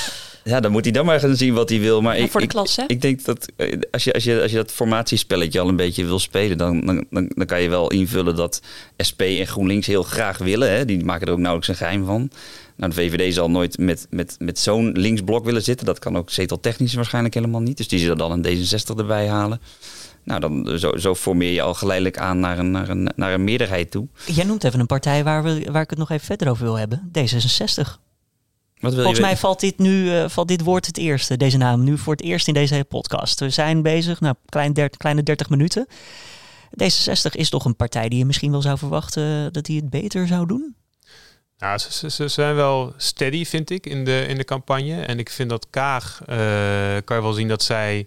Ja, 0.49 0.61
dan 0.61 0.73
moet 0.73 0.85
hij 0.85 0.93
dan 0.93 1.05
maar 1.05 1.21
gaan 1.21 1.37
zien 1.37 1.55
wat 1.55 1.69
hij 1.69 1.81
wil. 1.81 2.03
Maar 2.03 2.17
Ja, 2.19 2.25
ik, 2.25 2.31
voor 2.31 2.41
de 2.41 2.47
ik, 2.47 2.53
klas, 2.53 2.77
hè? 2.77 2.85
ik 2.87 3.01
denk 3.01 3.25
dat 3.25 3.53
eh, 3.57 3.79
als 3.91 4.05
je, 4.05 4.13
als, 4.13 4.25
je, 4.25 4.43
als 4.43 4.51
je 4.51 4.57
dat 4.57 4.73
formatiespelletje 4.73 5.61
al 5.61 5.69
een 5.69 5.77
beetje 5.77 6.05
wil 6.05 6.19
spelen, 6.19 6.59
dan, 6.59 6.87
dan, 6.87 7.05
dan, 7.11 7.31
dan 7.35 7.47
kan 7.47 7.63
je 7.63 7.69
wel 7.69 7.91
invullen 7.91 8.37
dat 8.37 8.63
SP 9.09 9.21
en 9.21 9.47
GroenLinks 9.47 9.87
heel 9.87 10.03
graag 10.03 10.39
willen. 10.39 10.71
Hè? 10.71 10.85
Die 10.85 11.05
maken 11.05 11.27
er 11.27 11.33
ook 11.33 11.39
nauwelijks 11.39 11.69
een 11.69 11.87
geheim 11.87 12.05
van. 12.05 12.31
Nou, 12.77 12.93
de 12.93 12.97
VVD 12.97 13.35
zal 13.35 13.51
nooit 13.51 13.79
met, 13.79 14.07
met, 14.11 14.37
met 14.39 14.59
zo'n 14.59 14.93
linksblok 14.93 15.45
willen 15.45 15.63
zitten. 15.63 15.87
Dat 15.87 15.99
kan 15.99 16.17
ook 16.17 16.31
zeteltechnisch 16.31 16.95
waarschijnlijk 16.95 17.35
helemaal 17.35 17.61
niet. 17.61 17.77
Dus 17.77 17.89
die 17.89 17.99
zullen 17.99 18.19
dan 18.19 18.33
een 18.33 18.45
D66 18.45 18.97
erbij 18.97 19.29
halen. 19.29 19.61
Nou, 20.25 20.41
dan, 20.41 20.79
zo, 20.79 20.97
zo 20.97 21.15
formeer 21.15 21.53
je 21.53 21.63
al 21.63 21.75
geleidelijk 21.75 22.19
aan 22.19 22.41
naar 22.41 22.59
een, 22.59 22.71
naar 22.71 22.89
een, 22.89 23.09
naar 23.17 23.33
een 23.33 23.45
meerderheid 23.45 23.91
toe. 23.91 24.07
Jij 24.27 24.45
noemt 24.45 24.65
even 24.65 24.81
een 24.81 24.87
partij 24.87 25.25
waar, 25.25 25.43
we, 25.43 25.69
waar 25.71 25.83
ik 25.83 25.91
het 25.91 25.99
nog 25.99 26.11
even 26.11 26.27
verder 26.27 26.51
over 26.51 26.65
wil 26.65 26.79
hebben. 26.79 27.11
D66. 27.19 28.08
Wat 28.81 28.93
wil 28.93 29.03
Volgens 29.03 29.19
je 29.19 29.25
mij 29.31 29.37
valt 29.37 29.61
dit 29.61 29.79
nu 29.79 30.15
eh, 30.17 30.29
valt 30.29 30.49
dit 30.49 30.63
woord 30.63 30.87
het 30.87 30.97
eerste, 30.99 31.37
deze 31.37 31.57
naam, 31.57 31.85
nu 31.85 31.99
voor 31.99 32.13
het 32.13 32.23
eerst 32.23 32.49
in 32.49 32.55
deze 32.55 32.73
hele 32.73 32.85
podcast. 32.85 33.41
We 33.41 33.51
zijn 33.51 33.83
bezig, 33.83 34.21
nou, 34.21 34.35
klein 34.49 34.73
der- 34.73 34.97
kleine 34.97 35.23
30 35.23 35.49
minuten. 35.49 35.87
D66 36.83 37.31
is 37.33 37.51
toch 37.51 37.65
een 37.65 37.77
partij 37.77 38.09
die 38.09 38.19
je 38.19 38.25
misschien 38.25 38.51
wel 38.51 38.63
zou 38.63 38.79
verwachten 38.79 39.53
dat 39.53 39.65
die 39.65 39.81
het 39.81 39.91
beter 39.91 40.27
zou 40.27 40.47
doen? 40.47 40.77
Nou, 41.59 41.79
ze, 41.79 41.93
ze, 41.93 42.11
ze 42.11 42.29
zijn 42.29 42.55
wel 42.55 42.93
steady, 42.97 43.45
vind 43.45 43.71
ik, 43.71 43.87
in 43.87 44.05
de, 44.05 44.25
in 44.29 44.37
de 44.37 44.45
campagne. 44.45 45.01
En 45.03 45.19
ik 45.19 45.31
vind 45.31 45.51
dat 45.51 45.67
Kaag, 45.71 46.21
eh, 46.27 46.37
kan 47.05 47.17
je 47.17 47.23
wel 47.23 47.33
zien 47.33 47.49
dat 47.49 47.63
zij 47.63 48.07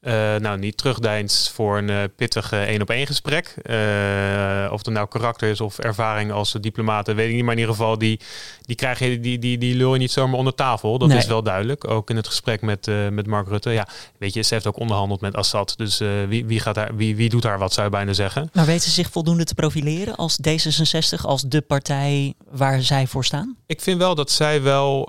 eh, 0.00 0.12
nou, 0.36 0.58
niet 0.58 0.76
terugdeinst 0.76 1.50
voor 1.50 1.78
een 1.78 1.90
eh, 1.90 1.96
pittig 2.16 2.52
één 2.52 2.82
op 2.82 2.90
één 2.90 3.06
gesprek. 3.06 3.54
Eh, 3.62 4.68
of 4.72 4.84
het 4.84 4.94
nou 4.94 5.08
karakter 5.08 5.50
is 5.50 5.60
of 5.60 5.78
ervaring 5.78 6.32
als 6.32 6.52
diplomaat, 6.60 7.06
weet 7.06 7.28
ik 7.28 7.34
niet. 7.34 7.42
Maar 7.44 7.52
in 7.52 7.58
ieder 7.60 7.74
geval, 7.74 7.98
die, 7.98 8.20
die, 8.60 8.76
krijg 8.76 8.98
je, 8.98 9.20
die, 9.20 9.38
die, 9.38 9.58
die 9.58 9.74
lul 9.76 9.92
je 9.92 9.98
niet 9.98 10.10
zomaar 10.10 10.38
onder 10.38 10.54
tafel. 10.54 10.98
Dat 10.98 11.08
Nee. 11.08 11.18
is 11.18 11.26
wel 11.26 11.42
duidelijk. 11.42 11.88
Ook 11.88 12.10
in 12.10 12.16
het 12.16 12.26
gesprek 12.26 12.62
met, 12.62 12.90
met 13.10 13.26
Mark 13.26 13.48
Rutte. 13.48 13.70
Ja, 13.70 13.88
weet 14.18 14.34
je, 14.34 14.42
ze 14.42 14.54
heeft 14.54 14.66
ook 14.66 14.78
onderhandeld 14.78 15.20
met 15.20 15.34
Assad. 15.34 15.74
Dus 15.76 15.98
wie, 16.28 16.46
wie, 16.46 16.60
gaat 16.60 16.74
daar, 16.74 16.96
wie, 16.96 17.16
wie 17.16 17.28
doet 17.28 17.42
daar 17.42 17.58
wat, 17.58 17.72
zou 17.72 17.86
je 17.86 17.92
bijna 17.92 18.12
zeggen. 18.12 18.50
Maar 18.52 18.66
weten 18.66 18.82
ze 18.82 18.90
zich 18.90 19.10
voldoende 19.10 19.44
te 19.44 19.54
profileren 19.54 20.16
als 20.16 20.38
D66, 20.48 21.20
als 21.22 21.42
de 21.42 21.60
partij 21.60 22.34
waar 22.50 22.82
zij 22.82 23.06
voor 23.06 23.24
staan? 23.24 23.56
Ik 23.66 23.80
vind 23.80 23.98
wel 23.98 24.14
dat 24.14 24.30
zij 24.30 24.62
wel 24.62 25.08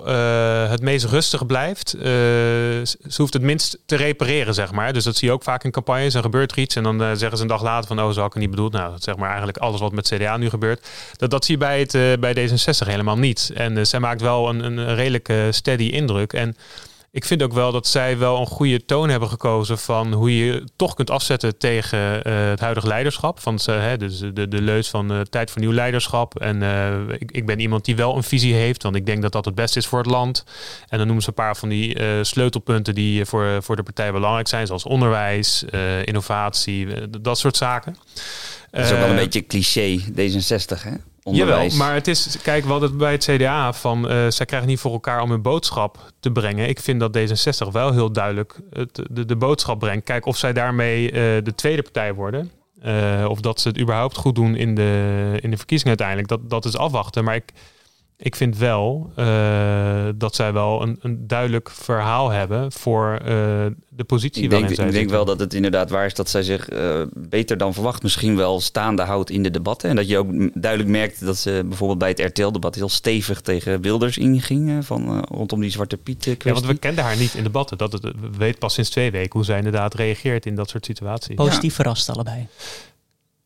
het 0.68 0.82
meest 0.82 1.04
rustig 1.04 1.46
blijft. 1.46 1.88
Ze 1.88 3.14
hoeft 3.16 3.32
het 3.32 3.42
minst 3.42 3.78
te 3.86 3.96
repareren, 3.96 4.54
zeg 4.54 4.72
maar. 4.72 4.81
Dus 4.90 5.04
dat 5.04 5.16
zie 5.16 5.28
je 5.28 5.34
ook 5.34 5.42
vaak 5.42 5.64
in 5.64 5.70
campagnes. 5.70 6.14
Er 6.14 6.22
gebeurt 6.22 6.52
er 6.52 6.58
iets 6.58 6.76
en 6.76 6.82
dan 6.82 7.02
eh, 7.02 7.12
zeggen 7.14 7.36
ze 7.36 7.42
een 7.42 7.48
dag 7.48 7.62
later 7.62 7.86
van... 7.86 8.00
oh, 8.00 8.10
zo 8.10 8.18
had 8.18 8.26
ik 8.26 8.32
het 8.32 8.42
niet 8.42 8.50
bedoeld. 8.50 8.72
Nou, 8.72 8.94
zeg 8.98 9.16
maar 9.16 9.28
eigenlijk 9.28 9.58
alles 9.58 9.80
wat 9.80 9.92
met 9.92 10.08
CDA 10.08 10.36
nu 10.36 10.48
gebeurt. 10.48 10.88
Dat, 11.16 11.30
dat 11.30 11.44
zie 11.44 11.54
je 11.54 11.60
bij, 11.60 11.78
het, 11.80 11.94
eh, 11.94 12.12
bij 12.20 12.48
D66 12.48 12.86
helemaal 12.86 13.18
niet. 13.18 13.50
En 13.54 13.78
eh, 13.78 13.84
zij 13.84 14.00
maakt 14.00 14.20
wel 14.20 14.48
een, 14.48 14.64
een 14.64 14.94
redelijke 14.94 15.48
steady 15.50 15.84
indruk. 15.84 16.32
En 16.32 16.56
ik 17.12 17.24
vind 17.24 17.42
ook 17.42 17.52
wel 17.52 17.72
dat 17.72 17.86
zij 17.86 18.18
wel 18.18 18.40
een 18.40 18.46
goede 18.46 18.84
toon 18.84 19.08
hebben 19.08 19.28
gekozen 19.28 19.78
van 19.78 20.12
hoe 20.12 20.36
je 20.36 20.64
toch 20.76 20.94
kunt 20.94 21.10
afzetten 21.10 21.58
tegen 21.58 22.24
eh, 22.24 22.48
het 22.48 22.60
huidige 22.60 22.86
leiderschap. 22.86 23.40
Van 23.40 23.58
hè, 23.64 23.96
dus 23.96 24.18
de, 24.18 24.48
de 24.48 24.62
leus 24.62 24.90
van 24.90 25.26
tijd 25.30 25.50
voor 25.50 25.60
nieuw 25.60 25.72
leiderschap. 25.72 26.38
En 26.40 26.62
eh, 26.62 27.14
ik, 27.18 27.30
ik 27.32 27.46
ben 27.46 27.60
iemand 27.60 27.84
die 27.84 27.96
wel 27.96 28.16
een 28.16 28.22
visie 28.22 28.54
heeft, 28.54 28.82
want 28.82 28.96
ik 28.96 29.06
denk 29.06 29.22
dat 29.22 29.32
dat 29.32 29.44
het 29.44 29.54
beste 29.54 29.78
is 29.78 29.86
voor 29.86 29.98
het 29.98 30.10
land. 30.10 30.44
En 30.88 30.98
dan 30.98 31.06
noemen 31.06 31.22
ze 31.22 31.28
een 31.28 31.34
paar 31.34 31.56
van 31.56 31.68
die 31.68 31.94
eh, 31.94 32.22
sleutelpunten 32.22 32.94
die 32.94 33.24
voor, 33.24 33.62
voor 33.62 33.76
de 33.76 33.82
partij 33.82 34.12
belangrijk 34.12 34.48
zijn, 34.48 34.66
zoals 34.66 34.84
onderwijs, 34.84 35.64
innovatie, 36.04 36.86
dat 37.20 37.38
soort 37.38 37.56
zaken. 37.56 37.96
Dat 38.70 38.84
is 38.84 38.92
ook 38.92 38.98
wel 38.98 39.08
een 39.08 39.16
beetje 39.16 39.46
cliché 39.46 40.00
D66, 40.00 40.82
hè? 40.82 41.11
Onderwijs. 41.22 41.72
Jawel, 41.72 41.86
maar 41.86 41.94
het 41.94 42.08
is, 42.08 42.36
kijk, 42.42 42.64
hadden 42.64 42.88
het 42.88 42.98
bij 42.98 43.12
het 43.12 43.24
CDA 43.24 43.72
van, 43.72 44.08
eh 44.08 44.26
zij 44.28 44.46
krijgen 44.46 44.68
niet 44.68 44.80
voor 44.80 44.92
elkaar 44.92 45.20
om 45.22 45.30
hun 45.30 45.42
boodschap 45.42 46.12
te 46.20 46.30
brengen. 46.30 46.68
Ik 46.68 46.80
vind 46.80 47.00
dat 47.00 47.18
D66 47.18 47.72
wel 47.72 47.92
heel 47.92 48.12
duidelijk 48.12 48.60
het, 48.72 49.02
de, 49.10 49.24
de 49.24 49.36
boodschap 49.36 49.78
brengt. 49.78 50.04
Kijk 50.04 50.26
of 50.26 50.36
zij 50.36 50.52
daarmee 50.52 51.06
eh, 51.10 51.12
de 51.44 51.54
tweede 51.54 51.82
partij 51.82 52.14
worden. 52.14 52.50
eh, 52.82 53.24
of 53.28 53.40
dat 53.40 53.60
ze 53.60 53.68
het 53.68 53.80
überhaupt 53.80 54.16
goed 54.16 54.34
doen 54.34 54.54
in 54.56 54.74
de, 54.74 55.38
in 55.40 55.50
de 55.50 55.56
verkiezingen 55.56 55.98
uiteindelijk. 55.98 56.28
Dat, 56.28 56.50
dat 56.50 56.64
is 56.64 56.76
afwachten. 56.76 57.24
Maar 57.24 57.34
ik, 57.34 57.52
ik 58.22 58.36
vind 58.36 58.58
wel 58.58 59.12
eh, 59.16 60.08
dat 60.14 60.34
zij 60.34 60.52
wel 60.52 60.82
een, 60.82 60.98
een 61.00 61.26
duidelijk 61.26 61.70
verhaal 61.70 62.30
hebben 62.30 62.72
voor 62.72 63.12
eh, 63.14 63.26
de 63.88 64.04
positie 64.06 64.42
Ik 64.42 64.50
denk, 64.50 64.60
waarin 64.60 64.76
zij 64.76 64.86
ik 64.86 64.92
denk 64.92 65.10
wel 65.10 65.24
dat 65.24 65.40
het 65.40 65.54
inderdaad 65.54 65.90
waar 65.90 66.06
is 66.06 66.14
dat 66.14 66.30
zij 66.30 66.42
zich 66.42 66.68
eh, 66.68 67.02
beter 67.14 67.56
dan 67.56 67.74
verwacht 67.74 68.02
misschien 68.02 68.36
wel 68.36 68.60
staande 68.60 69.02
houdt 69.02 69.30
in 69.30 69.42
de 69.42 69.50
debatten. 69.50 69.90
En 69.90 69.96
dat 69.96 70.08
je 70.08 70.18
ook 70.18 70.30
duidelijk 70.54 70.90
merkt 70.90 71.24
dat 71.24 71.36
ze 71.36 71.62
bijvoorbeeld 71.66 71.98
bij 71.98 72.08
het 72.08 72.20
RTL-debat 72.20 72.74
heel 72.74 72.88
stevig 72.88 73.40
tegen 73.40 73.80
Wilders 73.80 74.18
inging. 74.18 74.70
eh, 74.70 74.76
van, 74.80 75.08
eh, 75.08 75.22
rondom 75.28 75.60
die 75.60 75.70
Zwarte 75.70 75.96
Piet 75.96 76.26
eh, 76.26 76.32
Ja, 76.32 76.38
kwestie. 76.38 76.52
want 76.62 76.74
we 76.74 76.86
kenden 76.86 77.04
haar 77.04 77.16
niet 77.16 77.34
in 77.34 77.42
debatten. 77.42 77.78
Dat 77.78 77.92
het, 77.92 78.02
we 78.02 78.36
weten 78.38 78.58
pas 78.58 78.74
sinds 78.74 78.90
twee 78.90 79.10
weken 79.10 79.32
hoe 79.32 79.44
zij 79.44 79.56
inderdaad 79.56 79.94
reageert 79.94 80.46
in 80.46 80.54
dat 80.54 80.68
soort 80.68 80.84
situaties. 80.84 81.34
Positief 81.34 81.74
verrast 81.74 82.08
allebei. 82.08 82.46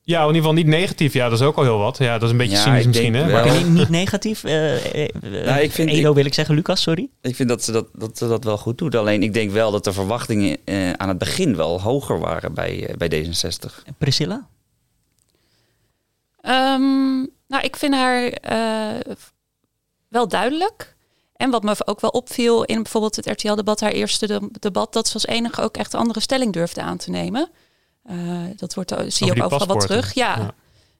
Ja, 0.06 0.20
in 0.20 0.26
ieder 0.26 0.40
geval 0.40 0.52
niet 0.56 0.66
negatief. 0.66 1.12
Ja, 1.12 1.28
dat 1.28 1.40
is 1.40 1.46
ook 1.46 1.56
al 1.56 1.62
heel 1.62 1.78
wat. 1.78 1.98
Ja, 1.98 2.12
dat 2.12 2.22
is 2.22 2.30
een 2.30 2.36
beetje 2.36 2.56
Ja, 2.56 2.62
cynisch 2.62 2.86
misschien, 2.86 3.14
hè? 3.14 3.30
Maar, 3.32 3.52
niet, 3.56 3.68
niet 3.68 3.88
negatief. 3.88 4.44
eh 4.44 4.94
eh, 4.94 5.08
eh, 5.22 5.44
Nou, 5.46 5.60
ik 5.60 5.72
vind- 5.72 5.90
Edo 5.90 6.14
wil 6.14 6.24
ik 6.24 6.34
zeggen, 6.34 6.54
Lucas, 6.54 6.82
sorry. 6.82 7.08
Ik 7.20 7.36
vind 7.36 7.48
dat 7.48 7.62
ze 7.64 7.72
dat, 7.72 7.86
dat, 7.92 8.18
ze 8.18 8.28
dat 8.28 8.44
wel 8.44 8.58
goed 8.58 8.78
doet. 8.78 8.94
Alleen 8.94 9.22
ik 9.22 9.34
denk 9.34 9.50
wel 9.50 9.70
dat 9.70 9.84
de 9.84 9.92
verwachtingen 9.92 10.56
eh, 10.64 10.90
aan 10.92 11.08
het 11.08 11.18
begin 11.18 11.56
wel 11.56 11.80
hoger 11.80 12.18
waren 12.18 12.54
bij, 12.54 12.86
eh, 12.86 12.96
bij 12.96 13.08
D66. 13.24 13.82
Priscilla? 13.98 14.46
Ehm, 16.40 17.16
nou, 17.48 17.62
ik 17.62 17.76
vind 17.76 17.94
haar 17.94 18.26
eh, 18.28 19.12
wel 20.08 20.28
duidelijk. 20.28 20.94
En 21.36 21.50
wat 21.50 21.62
me 21.62 21.74
ook 21.84 22.00
wel 22.00 22.10
opviel 22.10 22.64
in 22.64 22.82
bijvoorbeeld 22.82 23.16
het 23.16 23.26
RTL-debat, 23.26 23.80
haar 23.80 23.92
eerste 23.92 24.26
de- 24.26 24.48
debat, 24.60 24.92
dat 24.92 25.06
ze 25.08 25.14
als 25.14 25.26
enige 25.26 25.62
ook 25.62 25.76
echt 25.76 25.92
een 25.92 26.00
andere 26.00 26.20
stelling 26.20 26.52
durfde 26.52 26.82
aan 26.82 26.96
te 26.96 27.10
nemen. 27.10 27.48
Eh, 28.06 28.16
dat 28.56 28.74
wordt, 28.74 28.94
zie 29.06 29.26
je 29.26 29.32
ook 29.42 29.52
overal 29.52 29.66
wat 29.66 29.80
terug. 29.80 30.14
Ja. 30.14 30.36
Ja. 30.38 30.54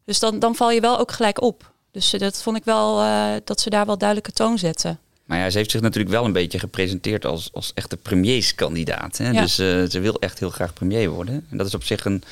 Dus 0.05 0.19
dan, 0.19 0.39
dan 0.39 0.55
val 0.55 0.71
je 0.71 0.81
wel 0.81 0.99
ook 0.99 1.13
gelijk 1.13 1.43
op. 1.43 1.73
Dus 1.91 2.13
eh, 2.13 2.21
dat 2.21 2.43
vond 2.43 2.57
ik 2.57 2.65
wel, 2.65 3.01
eh, 3.03 3.29
dat 3.45 3.61
ze 3.61 3.71
daar 3.71 3.87
wel 3.87 3.99
duidelijke 3.99 4.33
toon 4.33 4.59
zetten. 4.59 4.99
Maar 5.25 5.39
ja, 5.39 5.51
ze 5.51 5.59
heeft 5.59 5.71
zich 5.71 5.81
natuurlijk 5.81 6.15
wel 6.15 6.25
een 6.25 6.33
beetje 6.33 6.59
gepresenteerd 6.59 7.25
als, 7.25 7.51
als 7.53 7.73
echte 7.75 7.97
premierskandidaat. 7.97 9.17
Hè? 9.19 9.31
Ja. 9.31 9.41
Dus 9.41 9.59
eh, 9.59 9.85
ze 9.85 10.01
wil 10.01 10.19
echt 10.21 10.39
heel 10.39 10.51
graag 10.51 10.73
premier 10.73 11.11
worden. 11.11 11.47
En 11.51 11.57
dat 11.57 11.67
is 11.67 11.75
op 11.75 11.85
zich 11.85 12.05
een, 12.05 12.23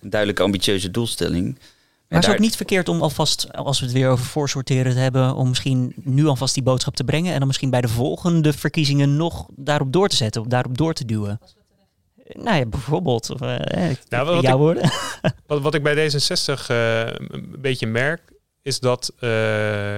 een 0.00 0.10
duidelijke 0.10 0.42
ambitieuze 0.42 0.90
doelstelling. 0.90 1.44
Maar 1.44 1.58
is 2.08 2.16
het 2.16 2.22
daar- 2.24 2.34
ook 2.34 2.38
niet 2.38 2.56
verkeerd 2.56 2.88
om 2.88 3.02
alvast, 3.02 3.52
als 3.52 3.78
we 3.78 3.84
het 3.84 3.94
weer 3.94 4.08
over 4.08 4.24
voorsorteren 4.24 4.92
te 4.92 4.98
hebben, 4.98 5.34
om 5.34 5.48
misschien 5.48 5.92
nu 5.96 6.26
alvast 6.26 6.54
die 6.54 6.62
boodschap 6.62 6.96
te 6.96 7.04
brengen 7.04 7.32
en 7.32 7.38
dan 7.38 7.46
misschien 7.46 7.70
bij 7.70 7.80
de 7.80 7.88
volgende 7.88 8.52
verkiezingen 8.52 9.16
nog 9.16 9.46
daarop 9.56 9.92
door 9.92 10.08
te 10.08 10.16
zetten, 10.16 10.40
of 10.40 10.46
daarop 10.46 10.78
door 10.78 10.94
te 10.94 11.04
duwen? 11.04 11.40
Nou 12.32 12.56
ja, 12.56 12.66
bijvoorbeeld. 12.66 13.30
Of, 13.30 13.40
eh, 13.40 13.86
Nou, 14.08 14.26
wat 14.26 14.42
jouw 14.42 14.52
ik- 14.52 14.58
woorden. 14.58 14.90
Wat, 15.46 15.60
wat 15.60 15.74
ik 15.74 15.82
bij 15.82 15.94
D66 16.10 16.66
eh, 16.66 17.00
een 17.06 17.54
beetje 17.58 17.86
merk, 17.86 18.20
is 18.62 18.80
dat... 18.80 19.12
eh, 19.18 19.28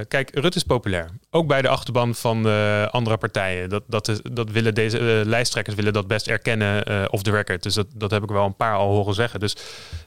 kijk, 0.09 0.31
Rutte 0.35 0.57
is 0.59 0.63
populair. 0.63 1.11
Ook 1.31 1.47
bij 1.47 1.63
de 1.63 1.69
achterban 1.69 2.15
van 2.15 2.47
andere 2.91 3.17
partijen. 3.17 3.69
Dat, 3.69 3.83
dat, 3.87 4.09
is, 4.09 4.21
dat 4.33 4.51
willen 4.51 4.75
deze 4.75 5.23
lijsttrekkers 5.27 5.77
willen 5.77 5.93
dat 5.93 6.07
best 6.07 6.27
erkennen 6.29 6.85
off 7.13 7.23
the 7.23 7.31
record. 7.31 7.63
Dus 7.63 7.75
dat, 7.75 7.87
dat 7.95 8.11
heb 8.11 8.23
ik 8.23 8.29
wel 8.31 8.45
een 8.45 8.57
paar 8.57 8.77
al 8.77 8.89
horen 8.95 9.15
zeggen. 9.15 9.41
Dus 9.41 9.57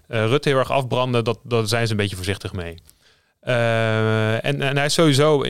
Rutte 0.08 0.50
heel 0.50 0.58
erg 0.58 0.72
afbranden, 0.72 1.24
dat, 1.24 1.40
daar 1.44 1.68
zijn 1.68 1.86
ze 1.86 1.92
een 1.92 1.98
beetje 1.98 2.16
voorzichtig 2.16 2.54
mee. 2.54 2.76
En, 3.40 4.62
en 4.62 4.78
hij 4.78 4.86
is 4.86 4.94
sowieso... 4.94 5.44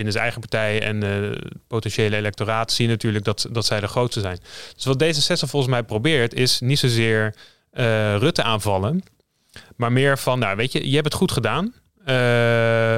in- 0.00 0.06
Binnen 0.06 0.12
zijn 0.12 0.24
eigen 0.24 0.40
partij 0.40 0.82
en 0.82 1.02
eh 1.02 1.50
potentiële 1.68 2.16
electoraat 2.16 2.72
zie 2.72 2.84
je 2.84 2.90
natuurlijk 2.90 3.24
dat, 3.24 3.46
dat 3.50 3.66
zij 3.66 3.80
de 3.80 3.86
grootste 3.88 4.20
zijn. 4.20 4.38
Dus 4.74 4.84
wat 4.84 5.02
D66 5.04 5.48
volgens 5.48 5.66
mij 5.72 5.82
probeert, 5.82 6.34
is 6.34 6.60
niet 6.60 6.78
zozeer 6.78 7.34
eh, 7.70 8.16
Rutte 8.16 8.42
aanvallen. 8.42 9.02
Maar 9.76 9.92
meer 9.92 10.18
van, 10.18 10.38
nou 10.38 10.56
weet 10.56 10.72
je, 10.72 10.88
je 10.88 10.94
hebt 10.94 11.04
het 11.04 11.14
goed 11.14 11.32
gedaan. 11.32 11.74
Eh, 12.04 12.14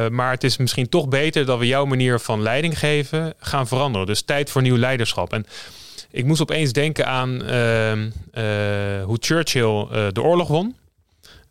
maar 0.08 0.30
het 0.30 0.44
is 0.44 0.56
misschien 0.56 0.88
toch 0.88 1.08
beter 1.08 1.44
dat 1.46 1.58
we 1.58 1.66
jouw 1.66 1.84
manier 1.84 2.20
van 2.20 2.42
leiding 2.42 2.78
geven 2.78 3.34
gaan 3.38 3.66
veranderen. 3.66 4.06
Dus 4.06 4.22
tijd 4.22 4.50
voor 4.50 4.62
nieuw 4.62 4.76
leiderschap. 4.76 5.32
En 5.32 5.46
ik 6.10 6.24
moest 6.24 6.40
opeens 6.40 6.72
denken 6.72 7.06
aan 7.06 7.42
ehm, 7.44 8.08
hoe 9.04 9.16
Churchill 9.20 9.86
de 10.12 10.22
oorlog 10.22 10.48
won. 10.48 10.76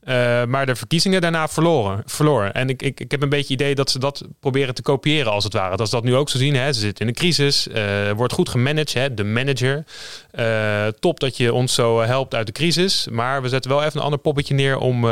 Uh, 0.03 0.45
maar 0.45 0.65
de 0.65 0.75
verkiezingen 0.75 1.21
daarna 1.21 1.47
verloren. 1.47 2.01
verloren. 2.05 2.53
En 2.53 2.69
ik, 2.69 2.81
ik, 2.81 2.99
ik 2.99 3.11
heb 3.11 3.21
een 3.21 3.29
beetje 3.29 3.53
idee 3.53 3.75
dat 3.75 3.89
ze 3.89 3.99
dat 3.99 4.23
proberen 4.39 4.75
te 4.75 4.81
kopiëren, 4.81 5.31
als 5.31 5.43
het 5.43 5.53
ware. 5.53 5.77
Dat 5.77 5.89
ze 5.89 5.95
dat 5.95 6.03
nu 6.03 6.15
ook 6.15 6.29
zo 6.29 6.37
zien. 6.37 6.55
Hè. 6.55 6.73
Ze 6.73 6.79
zitten 6.79 7.05
in 7.05 7.07
een 7.07 7.17
crisis. 7.17 7.67
Uh, 7.67 8.11
wordt 8.11 8.33
goed 8.33 8.49
gemanaged, 8.49 8.93
hè. 8.93 9.13
de 9.13 9.23
manager. 9.23 9.85
Uh, 10.33 10.87
top 10.87 11.19
dat 11.19 11.37
je 11.37 11.53
ons 11.53 11.73
zo 11.73 11.99
helpt 11.99 12.35
uit 12.35 12.45
de 12.45 12.51
crisis. 12.51 13.07
Maar 13.11 13.41
we 13.41 13.49
zetten 13.49 13.71
wel 13.71 13.83
even 13.83 13.97
een 13.97 14.03
ander 14.03 14.19
poppetje 14.19 14.53
neer 14.53 14.77
om, 14.77 15.05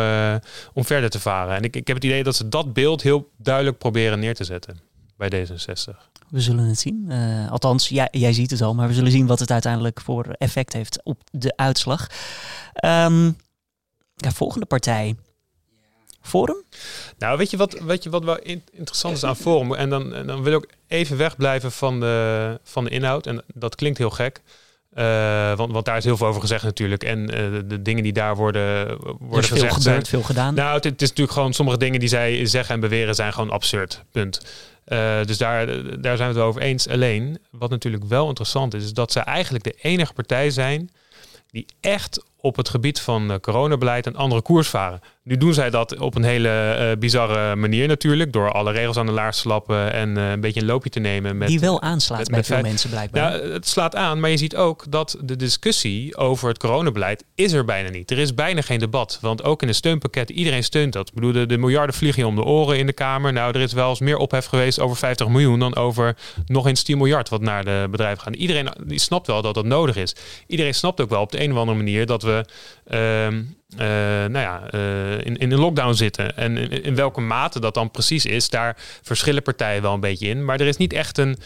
om 0.74 0.86
verder 0.86 1.10
te 1.10 1.20
varen. 1.20 1.56
En 1.56 1.64
ik, 1.64 1.76
ik 1.76 1.88
heb 1.88 1.96
het 1.96 2.06
idee 2.06 2.24
dat 2.24 2.36
ze 2.36 2.50
dat 2.50 2.74
beeld 2.74 3.02
heel 3.02 3.30
duidelijk 3.38 3.78
proberen 3.78 4.20
neer 4.20 4.36
te 4.36 4.44
zetten 4.44 4.80
bij 5.18 5.30
D66. 5.30 6.08
We 6.30 6.42
zullen 6.42 6.66
het 6.66 6.80
zien. 6.80 7.12
althans, 7.50 7.90
jij, 7.90 8.08
jij 8.12 8.34
ziet 8.34 8.52
het 8.52 8.62
al, 8.62 8.76
maar 8.76 8.88
we 8.88 8.94
zullen 8.94 9.12
zien 9.12 9.28
wat 9.28 9.40
het 9.40 9.52
uiteindelijk 9.52 10.02
voor 10.02 10.26
effect 10.38 10.74
heeft 10.74 11.02
op 11.04 11.22
de 11.32 11.54
uitslag. 11.56 12.08
Um, 12.86 13.36
ja, 14.20 14.32
volgende 14.32 14.66
partij. 14.66 15.16
Forum? 16.22 16.64
Nou, 17.18 17.38
weet 17.38 17.50
je 17.50 17.58
wat, 17.58 17.80
weet 17.80 18.04
je 18.04 18.10
wat 18.10 18.24
wel 18.24 18.40
interessant 18.72 19.18
is 19.18 19.24
aan 19.24 19.36
Forum? 19.36 19.74
En 19.74 19.90
dan, 19.90 20.10
dan 20.26 20.44
wil 20.44 20.54
ik 20.54 20.58
ook 20.58 20.70
even 20.88 21.18
wegblijven 21.18 21.72
van 21.72 22.00
de, 22.00 22.60
van 22.64 22.84
de 22.84 22.90
inhoud. 22.90 23.28
En 23.28 23.44
dat 23.54 23.76
klinkt 23.76 23.98
heel 23.98 24.10
gek. 24.10 24.42
Uh, 24.94 25.56
want, 25.56 25.72
want 25.72 25.86
daar 25.86 25.98
is 25.98 26.04
heel 26.04 26.18
veel 26.18 26.28
over 26.28 26.42
gezegd 26.42 26.64
natuurlijk. 26.64 27.04
En 27.04 27.20
uh, 27.20 27.60
de, 27.66 27.82
dingen 27.82 28.04
die 28.04 28.14
daar 28.14 28.36
worden, 28.36 28.98
worden 29.20 29.20
veel 29.30 29.42
gezegd. 29.42 29.74
Gebeurd, 29.74 29.84
zijn, 29.84 30.06
veel 30.06 30.24
gedaan. 30.24 30.54
Nou, 30.54 30.76
het, 30.76 30.84
het, 30.84 31.02
is 31.02 31.10
natuurlijk 31.10 31.38
gewoon 31.38 31.54
sommige 31.54 31.78
dingen 31.78 32.00
die 32.00 32.10
zij 32.10 32.46
zeggen 32.46 32.76
en 32.76 32.82
beweren 32.82 33.16
zijn 33.16 33.34
gewoon 33.34 33.50
absurd. 33.50 34.04
Punt. 34.12 34.42
Uh, 34.88 35.24
dus 35.26 35.38
daar, 35.38 35.66
daar 36.02 36.18
zijn 36.18 36.18
we 36.18 36.24
het 36.24 36.36
wel 36.36 36.46
over 36.46 36.62
eens. 36.62 36.88
Alleen, 36.88 37.40
wat 37.52 37.70
natuurlijk 37.70 38.04
wel 38.04 38.28
interessant 38.28 38.74
is, 38.74 38.84
is 38.84 38.94
dat 38.94 39.12
zij 39.12 39.24
eigenlijk 39.24 39.64
de 39.64 39.76
enige 39.82 40.14
partij 40.14 40.50
zijn 40.50 40.90
die 41.52 41.66
echt 41.80 42.24
op 42.42 42.56
het 42.56 42.70
gebied 42.70 43.02
van 43.02 43.32
uh, 43.32 43.38
coronabeleid 43.38 44.06
een 44.06 44.16
andere 44.16 44.42
koers 44.42 44.68
varen. 44.68 45.00
Nu 45.24 45.38
doen 45.38 45.54
zij 45.54 45.70
dat 45.70 45.98
op 45.98 46.16
een 46.16 46.24
hele 46.24 46.78
uh, 46.80 47.00
bizarre 47.00 47.56
manier 47.56 47.88
natuurlijk. 47.88 48.34
Door 48.34 48.52
alle 48.52 48.72
regels 48.72 48.98
aan 48.98 49.06
de 49.06 49.12
laars 49.12 49.42
te 49.42 49.48
lappen 49.48 49.94
en 49.94 50.18
uh, 50.18 50.32
een 50.32 50.42
beetje 50.42 50.60
een 50.60 50.66
loopje 50.66 50.90
te 50.90 51.00
nemen. 51.00 51.38
Met, 51.38 51.48
Die 51.48 51.60
wel 51.60 51.82
aanslaat 51.82 52.20
met, 52.20 52.30
bij 52.30 52.44
veel 52.44 52.62
mensen 52.62 52.90
blijkbaar. 52.90 53.46
Ja, 53.46 53.50
het 53.50 53.68
slaat 53.68 53.96
aan, 53.96 54.20
maar 54.20 54.30
je 54.30 54.38
ziet 54.38 54.56
ook 54.56 54.92
dat 54.92 55.18
de 55.22 55.36
discussie 55.36 56.18
over 56.18 56.48
het 56.48 56.58
coronabeleid 56.58 57.24
is 57.36 57.52
er 57.52 57.66
bijna 57.66 57.90
niet. 57.90 58.12
Er 58.12 58.18
is 58.18 58.34
bijna 58.34 58.62
geen 58.62 58.80
debat. 58.80 59.18
Want 59.22 59.44
ook 59.44 59.62
in 59.62 59.68
de 59.68 59.74
steunpakketten, 59.74 60.36
iedereen 60.36 60.64
steunt 60.64 60.94
dat. 60.94 61.08
Ik 61.08 61.14
bedoel, 61.14 61.32
de, 61.32 61.46
de 61.46 61.58
miljarden 61.58 61.96
vliegen 61.96 62.26
om 62.26 62.36
de 62.36 62.44
oren 62.44 62.78
in 62.78 62.86
de 62.86 62.94
Kamer. 62.94 63.34
Nou, 63.34 63.54
er 63.54 63.62
is 63.62 63.74
wel 63.74 63.90
eens 63.90 64.00
meer 64.00 64.18
ophef 64.18 64.46
geweest 64.46 64.80
over 64.80 64.98
50 64.98 65.28
miljoen 65.28 65.60
dan 65.60 65.76
over 65.76 66.16
nog 66.46 66.68
eens 66.68 66.84
10 66.84 66.98
miljard 66.98 67.30
wat 67.30 67.42
naar 67.42 67.66
de 67.66 67.88
bedrijven 67.92 68.24
gaat. 68.24 68.36
Iedereen 68.36 68.70
die 68.84 69.00
snapt 69.00 69.28
wel 69.28 69.42
dat 69.42 69.54
dat 69.54 69.66
nodig 69.66 69.96
is. 69.96 70.16
Iedereen 70.48 70.74
snapt 70.74 71.02
ook 71.02 71.10
wel 71.10 71.22
op 71.22 71.32
de 71.32 71.44
een 71.44 71.52
of 71.52 71.58
andere 71.58 71.78
manier 71.78 72.06
dat 72.06 72.22
we... 72.22 72.29
Uh, 72.30 73.28
uh, 73.28 73.82
nou 74.26 74.40
ja, 74.40 74.74
uh, 74.74 75.14
in, 75.14 75.38
in 75.38 75.52
een 75.52 75.60
lockdown 75.60 75.94
zitten. 75.94 76.38
En 76.38 76.58
in, 76.58 76.84
in, 76.84 76.96
welke 76.96 77.22
mate 77.22 77.60
dat 77.60 77.74
dan 77.74 77.92
precies 77.92 78.26
is, 78.26 78.50
daar 78.50 78.78
verschillen 79.02 79.44
partijen 79.44 79.82
wel 79.82 79.94
een 79.94 80.00
beetje 80.00 80.28
in. 80.28 80.46
Maar 80.46 80.60
er 80.60 80.68
is 80.68 80.78
niet 80.78 80.94
echt 80.94 81.18
een 81.18 81.38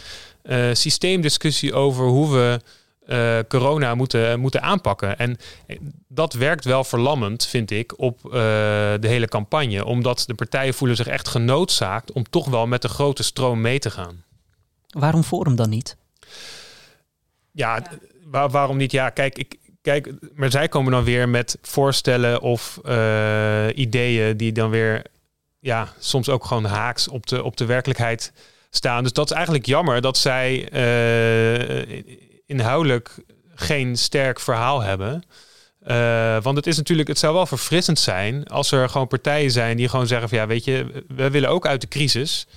uh, 0.44 0.74
systeemdiscussie 0.74 1.74
over 1.74 2.06
hoe 2.06 2.32
we 2.32 2.60
corona 3.48 3.96
moeten, 3.96 4.40
moeten 4.40 4.62
aanpakken. 4.62 5.18
En 5.18 5.38
dat 6.08 6.34
werkt 6.34 6.66
wel 6.66 6.84
verlammend, 6.84 7.46
vind 7.46 7.72
ik, 7.72 8.00
op 8.00 8.20
de 8.22 9.08
hele 9.08 9.28
campagne. 9.28 9.86
Omdat 9.86 10.24
de 10.28 10.34
partijen 10.34 10.74
voelen 10.74 10.98
zich 10.98 11.08
echt 11.08 11.28
genoodzaakt 11.28 12.12
om 12.12 12.30
toch 12.30 12.48
wel 12.48 12.68
met 12.68 12.82
de 12.82 12.88
grote 12.88 13.24
stroom 13.24 13.62
mee 13.62 13.80
te 13.80 13.92
gaan. 13.92 14.24
Waarom 14.90 15.24
Forum 15.24 15.56
dan 15.56 15.70
niet? 15.70 15.98
Ja, 17.52 17.82
Waar, 18.34 18.50
waarom 18.50 18.78
niet? 18.78 18.92
Ja, 18.92 19.10
kijk, 19.10 19.38
ik, 19.38 19.56
Kijk, 19.84 20.12
maar 20.34 20.52
zij 20.52 20.68
komen 20.68 20.92
dan 20.92 21.04
weer 21.04 21.30
met 21.30 21.58
voorstellen 21.62 22.42
of 22.42 22.80
uh, 22.86 23.66
ideeën 23.76 24.38
die 24.38 24.52
dan 24.52 24.70
weer 24.70 25.02
ja, 25.60 25.94
soms 26.00 26.30
ook 26.30 26.46
gewoon 26.46 26.66
haaks 26.66 27.08
op 27.08 27.28
de, 27.28 27.44
op 27.44 27.58
de 27.58 27.66
werkelijkheid 27.66 28.34
staan. 28.70 29.04
Dus 29.04 29.14
dat 29.14 29.30
is 29.30 29.36
eigenlijk 29.36 29.66
jammer 29.66 30.02
dat 30.02 30.18
zij 30.18 30.70
uh, 30.74 32.04
inhoudelijk 32.46 33.16
geen 33.56 33.98
sterk 33.98 34.40
verhaal 34.40 34.82
hebben. 34.82 35.24
Uh, 35.88 36.42
want 36.42 36.58
het 36.58 36.68
is 36.68 36.78
natuurlijk, 36.78 37.08
het 37.08 37.20
zou 37.20 37.34
wel 37.34 37.46
verfrissend 37.46 38.00
zijn 38.00 38.48
als 38.48 38.72
er 38.72 38.90
gewoon 38.90 39.08
partijen 39.08 39.52
zijn 39.52 39.78
die 39.78 39.90
gewoon 39.90 40.08
zeggen 40.08 40.30
van 40.30 40.38
ja, 40.38 40.48
weet 40.48 40.64
je, 40.64 41.04
we 41.08 41.30
willen 41.30 41.50
ook 41.50 41.68
uit 41.68 41.82
de 41.82 41.88
crisis. 41.88 42.48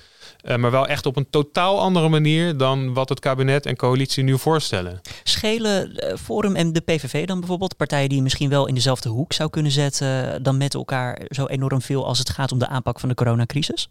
Uh, 0.48 0.56
maar 0.56 0.70
wel 0.70 0.86
echt 0.86 1.06
op 1.06 1.16
een 1.16 1.30
totaal 1.30 1.80
andere 1.80 2.08
manier 2.08 2.56
dan 2.56 2.94
wat 2.94 3.08
het 3.08 3.20
kabinet 3.20 3.66
en 3.66 3.76
coalitie 3.76 4.24
nu 4.24 4.38
voorstellen. 4.38 5.00
Schelen 5.22 6.04
uh, 6.04 6.16
Forum 6.16 6.56
en 6.56 6.72
de 6.72 6.80
PVV 6.80 7.26
dan 7.26 7.38
bijvoorbeeld, 7.38 7.76
partijen 7.76 8.08
die 8.08 8.16
je 8.16 8.22
misschien 8.22 8.48
wel 8.48 8.66
in 8.66 8.74
dezelfde 8.74 9.08
hoek 9.08 9.32
zou 9.32 9.50
kunnen 9.50 9.72
zetten, 9.72 10.42
dan 10.42 10.56
met 10.56 10.74
elkaar 10.74 11.20
zo 11.28 11.46
enorm 11.46 11.82
veel 11.82 12.06
als 12.06 12.18
het 12.18 12.30
gaat 12.30 12.52
om 12.52 12.58
de 12.58 12.68
aanpak 12.68 13.00
van 13.00 13.08
de 13.08 13.14
coronacrisis? 13.14 13.88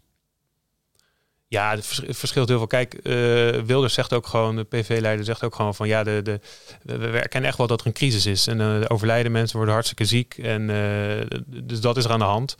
Ja, 1.48 1.70
het 1.70 1.86
verschilt 2.08 2.48
heel 2.48 2.58
veel. 2.58 2.66
Kijk, 2.66 2.94
uh, 2.94 3.02
Wilders 3.62 3.94
zegt 3.94 4.12
ook 4.12 4.26
gewoon, 4.26 4.56
de 4.56 4.64
PV-leider 4.64 5.24
zegt 5.24 5.44
ook 5.44 5.54
gewoon 5.54 5.74
van 5.74 5.88
ja, 5.88 6.02
de, 6.02 6.20
de, 6.22 6.40
we 6.82 7.18
erkennen 7.18 7.48
echt 7.48 7.58
wel 7.58 7.66
dat 7.66 7.80
er 7.80 7.86
een 7.86 7.92
crisis 7.92 8.26
is. 8.26 8.46
En 8.46 8.60
uh, 8.60 8.84
overlijden 8.88 9.32
mensen 9.32 9.56
worden 9.56 9.74
hartstikke 9.74 10.04
ziek. 10.04 10.38
En 10.38 10.68
uh, 10.68 11.38
dus 11.46 11.80
dat 11.80 11.96
is 11.96 12.04
er 12.04 12.10
aan 12.10 12.18
de 12.18 12.24
hand. 12.24 12.56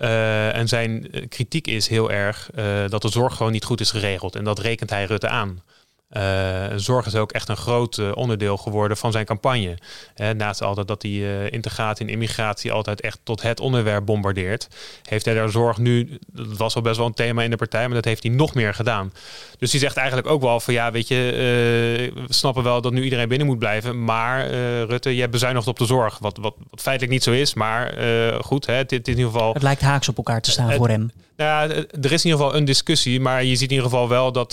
Uh, 0.00 0.56
en 0.56 0.68
zijn 0.68 1.10
kritiek 1.28 1.66
is 1.66 1.88
heel 1.88 2.10
erg 2.10 2.50
uh, 2.54 2.88
dat 2.88 3.02
de 3.02 3.08
zorg 3.08 3.36
gewoon 3.36 3.52
niet 3.52 3.64
goed 3.64 3.80
is 3.80 3.90
geregeld. 3.90 4.34
En 4.36 4.44
dat 4.44 4.58
rekent 4.58 4.90
hij 4.90 5.04
Rutte 5.04 5.28
aan. 5.28 5.62
Uh, 6.10 6.66
zorg 6.76 7.06
is 7.06 7.14
ook 7.14 7.32
echt 7.32 7.48
een 7.48 7.56
groot 7.56 7.96
uh, 7.96 8.16
onderdeel 8.16 8.56
geworden 8.56 8.96
van 8.96 9.12
zijn 9.12 9.24
campagne. 9.24 9.78
Uh, 10.16 10.30
naast 10.30 10.62
altijd 10.62 10.88
dat 10.88 11.02
hij 11.02 11.50
integratie 11.50 12.06
en 12.06 12.12
immigratie 12.12 12.72
altijd 12.72 13.00
echt 13.00 13.18
tot 13.22 13.42
het 13.42 13.60
onderwerp 13.60 14.06
bombardeert, 14.06 14.68
heeft 15.02 15.24
hij 15.24 15.34
daar 15.34 15.50
zorg 15.50 15.78
nu, 15.78 16.18
dat 16.32 16.56
was 16.56 16.74
al 16.74 16.82
best 16.82 16.96
wel 16.96 17.06
een 17.06 17.14
thema 17.14 17.42
in 17.42 17.50
de 17.50 17.56
partij, 17.56 17.86
maar 17.86 17.94
dat 17.94 18.04
heeft 18.04 18.22
hij 18.22 18.32
nog 18.32 18.54
meer 18.54 18.74
gedaan. 18.74 19.12
Dus 19.58 19.70
hij 19.70 19.80
zegt 19.80 19.96
eigenlijk 19.96 20.28
ook 20.28 20.40
wel 20.40 20.60
van 20.60 20.74
ja, 20.74 20.92
weet 20.92 21.08
je, 21.08 21.16
we 22.26 22.34
snappen 22.34 22.62
wel 22.62 22.80
dat 22.80 22.92
nu 22.92 23.02
iedereen 23.02 23.28
binnen 23.28 23.46
moet 23.46 23.58
blijven, 23.58 24.04
maar 24.04 24.50
Rutte, 24.84 25.14
je 25.14 25.20
hebt 25.20 25.32
bezuinigd 25.32 25.66
op 25.66 25.78
de 25.78 25.86
zorg, 25.86 26.18
wat, 26.18 26.36
wat, 26.36 26.54
wat 26.70 26.80
feitelijk 26.80 27.12
niet 27.12 27.22
zo 27.22 27.32
is, 27.32 27.54
maar 27.54 27.94
goed, 28.42 28.66
hè, 28.66 28.74
het, 28.74 28.90
het, 28.90 29.08
is 29.08 29.14
in 29.14 29.18
ieder 29.18 29.32
geval... 29.32 29.52
Het 29.52 29.62
lijkt 29.62 29.80
haaks 29.80 30.08
op 30.08 30.16
elkaar 30.16 30.40
te 30.40 30.50
staan 30.50 30.72
voor 30.72 30.88
hem. 30.88 31.10
Nou 31.36 31.70
ja, 31.70 31.74
er 31.74 32.12
is 32.12 32.24
in 32.24 32.30
ieder 32.30 32.44
geval 32.44 32.56
een 32.56 32.64
discussie, 32.64 33.20
maar 33.20 33.44
je 33.44 33.56
ziet 33.56 33.70
in 33.70 33.76
ieder 33.76 33.90
geval 33.90 34.08
wel 34.08 34.32
dat 34.32 34.52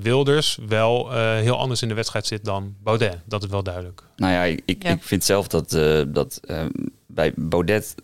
Wilders 0.00 0.58
wel 0.68 1.12
uh, 1.12 1.34
heel 1.34 1.58
anders 1.58 1.82
in 1.82 1.88
de 1.88 1.94
wedstrijd 1.94 2.26
zit 2.26 2.44
dan 2.44 2.74
Baudet. 2.82 3.18
Dat 3.24 3.42
is 3.42 3.48
wel 3.48 3.62
duidelijk. 3.62 4.02
Nou 4.16 4.32
ja, 4.32 4.42
ik, 4.42 4.62
ik, 4.64 4.82
ja. 4.82 4.90
ik 4.90 5.02
vind 5.02 5.24
zelf 5.24 5.48
dat, 5.48 5.74
uh, 5.74 6.02
dat 6.06 6.40
uh, 6.50 6.62
bij 7.06 7.32
Baudet 7.36 7.94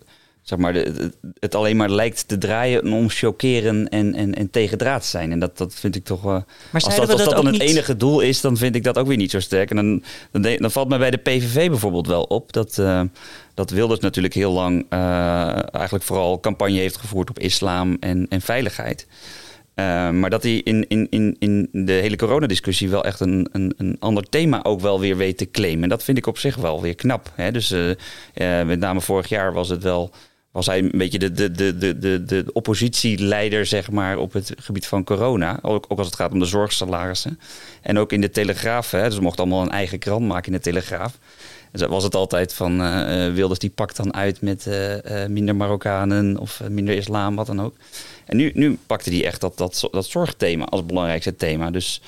zeg 0.42 0.58
maar, 0.58 0.72
de, 0.72 1.12
het 1.38 1.54
alleen 1.54 1.76
maar 1.76 1.90
lijkt 1.90 2.28
te 2.28 2.38
draaien 2.38 2.92
om 2.92 3.08
chockeren 3.08 3.88
en, 3.88 4.14
en, 4.14 4.34
en 4.34 4.50
tegendraad 4.50 5.04
zijn. 5.04 5.32
En 5.32 5.38
dat, 5.38 5.58
dat 5.58 5.74
vind 5.74 5.96
ik 5.96 6.04
toch... 6.04 6.22
maar 6.22 6.44
als 6.72 6.84
dat, 6.84 6.98
als 6.98 7.08
dat, 7.08 7.18
dat 7.18 7.30
dan 7.30 7.46
het 7.46 7.58
niet... 7.58 7.62
enige 7.62 7.96
doel 7.96 8.20
is, 8.20 8.40
dan 8.40 8.56
vind 8.56 8.74
ik 8.74 8.84
dat 8.84 8.98
ook 8.98 9.06
weer 9.06 9.16
niet 9.16 9.30
zo 9.30 9.40
sterk. 9.40 9.70
En 9.70 9.76
dan, 9.76 10.02
dan, 10.30 10.42
de, 10.42 10.56
dan 10.60 10.70
valt 10.70 10.88
mij 10.88 10.98
bij 10.98 11.10
de 11.10 11.16
PVV 11.16 11.68
bijvoorbeeld 11.68 12.06
wel 12.06 12.22
op 12.22 12.52
dat 12.52 12.78
dat 13.60 13.70
Wilders 13.70 14.00
natuurlijk 14.00 14.34
heel 14.34 14.52
lang 14.52 14.86
uh, 14.90 15.74
eigenlijk 15.74 16.04
vooral 16.04 16.40
campagne 16.40 16.78
heeft 16.78 16.96
gevoerd 16.96 17.30
op 17.30 17.38
islam 17.38 17.96
en, 18.00 18.26
en 18.28 18.40
veiligheid. 18.40 19.06
Uh, 19.74 20.10
maar 20.10 20.30
dat 20.30 20.42
hij 20.42 20.52
in, 20.52 20.88
in, 20.88 21.06
in, 21.10 21.36
in 21.38 21.68
de 21.72 21.92
hele 21.92 22.16
coronadiscussie 22.16 22.88
wel 22.88 23.04
echt 23.04 23.20
een, 23.20 23.48
een, 23.52 23.74
een 23.76 23.96
ander 23.98 24.28
thema 24.28 24.64
ook 24.64 24.80
wel 24.80 25.00
weer 25.00 25.16
weet 25.16 25.38
te 25.38 25.50
claimen. 25.50 25.82
En 25.82 25.88
dat 25.88 26.04
vind 26.04 26.18
ik 26.18 26.26
op 26.26 26.38
zich 26.38 26.56
wel 26.56 26.82
weer 26.82 26.94
knap. 26.94 27.32
Hè? 27.34 27.50
Dus 27.50 27.72
uh, 27.72 27.88
uh, 27.88 27.94
met 28.62 28.78
name 28.78 29.00
vorig 29.00 29.28
jaar 29.28 29.52
was 29.52 29.68
het 29.68 29.82
wel. 29.82 30.10
Was 30.52 30.66
hij 30.66 30.78
een 30.78 30.90
beetje 30.94 31.18
de, 31.18 31.32
de, 31.32 31.50
de, 31.50 31.78
de, 31.78 31.98
de, 31.98 32.24
de 32.24 32.44
oppositieleider, 32.52 33.66
zeg 33.66 33.90
maar, 33.90 34.18
op 34.18 34.32
het 34.32 34.54
gebied 34.58 34.86
van 34.86 35.04
corona. 35.04 35.58
Ook, 35.62 35.84
ook 35.88 35.98
als 35.98 36.06
het 36.06 36.16
gaat 36.16 36.32
om 36.32 36.38
de 36.38 36.44
zorgsalarissen. 36.44 37.40
En 37.82 37.98
ook 37.98 38.12
in 38.12 38.20
de 38.20 38.30
Telegraaf. 38.30 38.90
Hè? 38.90 39.04
Dus 39.04 39.16
we 39.16 39.22
mochten 39.22 39.44
allemaal 39.44 39.62
een 39.62 39.70
eigen 39.70 39.98
krant 39.98 40.26
maken 40.26 40.46
in 40.46 40.58
de 40.58 40.64
Telegraaf. 40.64 41.18
Dus 41.72 41.86
was 41.86 42.04
het 42.04 42.14
altijd 42.14 42.54
van 42.54 42.80
uh, 42.80 43.32
Wilders 43.32 43.58
die 43.58 43.70
pakt 43.70 43.96
dan 43.96 44.14
uit 44.14 44.40
met 44.40 44.66
uh, 44.66 45.26
minder 45.26 45.56
Marokkanen 45.56 46.38
of 46.38 46.62
minder 46.68 46.96
islam, 46.96 47.36
wat 47.36 47.46
dan 47.46 47.60
ook. 47.60 47.74
En 48.26 48.36
nu, 48.36 48.50
nu 48.54 48.78
pakte 48.86 49.10
hij 49.10 49.24
echt 49.24 49.40
dat, 49.40 49.58
dat, 49.58 49.88
dat 49.90 50.06
zorgthema 50.06 50.64
als 50.64 50.86
belangrijkste 50.86 51.36
thema. 51.36 51.70
Dus 51.70 52.00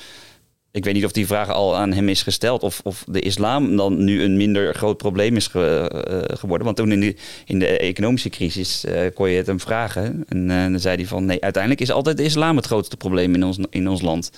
ik 0.73 0.83
weet 0.83 0.93
niet 0.93 1.05
of 1.05 1.11
die 1.11 1.27
vraag 1.27 1.49
al 1.49 1.75
aan 1.75 1.91
hem 1.91 2.09
is 2.09 2.21
gesteld. 2.21 2.63
Of, 2.63 2.81
of 2.83 3.03
de 3.07 3.19
islam 3.19 3.75
dan 3.75 4.03
nu 4.03 4.23
een 4.23 4.37
minder 4.37 4.75
groot 4.75 4.97
probleem 4.97 5.35
is 5.35 5.47
ge, 5.47 5.91
uh, 6.09 6.37
geworden. 6.37 6.65
Want 6.65 6.77
toen 6.77 6.91
in 6.91 6.99
de, 6.99 7.15
in 7.45 7.59
de 7.59 7.77
economische 7.77 8.29
crisis 8.29 8.85
uh, 8.85 8.99
kon 9.13 9.29
je 9.29 9.37
het 9.37 9.47
hem 9.47 9.59
vragen. 9.59 10.23
En 10.27 10.49
uh, 10.49 10.61
dan 10.61 10.79
zei 10.79 10.95
hij 10.95 11.05
van 11.05 11.25
nee, 11.25 11.41
uiteindelijk 11.41 11.81
is 11.81 11.91
altijd 11.91 12.17
de 12.17 12.23
islam 12.23 12.55
het 12.55 12.65
grootste 12.65 12.97
probleem 12.97 13.35
in 13.35 13.43
ons, 13.43 13.57
in 13.69 13.89
ons 13.89 14.01
land. 14.01 14.31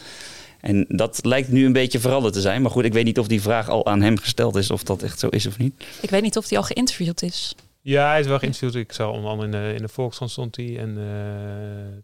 En 0.62 0.86
dat 0.88 1.20
lijkt 1.22 1.52
nu 1.52 1.66
een 1.66 1.74
beetje 1.74 2.00
veranderd 2.00 2.34
te 2.34 2.42
zijn. 2.42 2.62
Maar 2.62 2.72
goed, 2.72 2.86
ik 2.86 2.94
weet 2.94 3.06
niet 3.06 3.20
of 3.20 3.28
die 3.28 3.42
vraag 3.42 3.70
al 3.70 3.86
aan 3.86 4.02
hem 4.02 4.18
gesteld 4.18 4.56
is. 4.56 4.72
Of 4.72 4.84
dat 4.84 5.04
echt 5.04 5.20
zo 5.20 5.28
is 5.28 5.46
of 5.46 5.58
niet. 5.58 5.74
Ik 6.02 6.10
weet 6.10 6.22
niet 6.22 6.38
of 6.38 6.48
die 6.48 6.58
al 6.58 6.64
geïnterviewd 6.64 7.22
is. 7.22 7.56
Ja, 7.82 8.10
hij 8.10 8.20
is 8.20 8.28
wel 8.28 8.40
geïnterviewd. 8.40 8.76
Ik 8.76 8.92
zag 8.92 9.12
onder 9.12 9.30
andere 9.30 9.46
in 9.46 9.52
de, 9.52 9.74
in 9.76 9.82
de 9.82 9.88
Volkskrant 9.88 10.32
stond 10.32 10.56
hij. 10.56 10.78
En, 10.78 10.90
uh, 10.90 11.06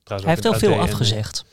hij 0.04 0.20
heeft 0.26 0.44
wel 0.44 0.54
veel 0.54 0.80
afgezegd. 0.80 1.46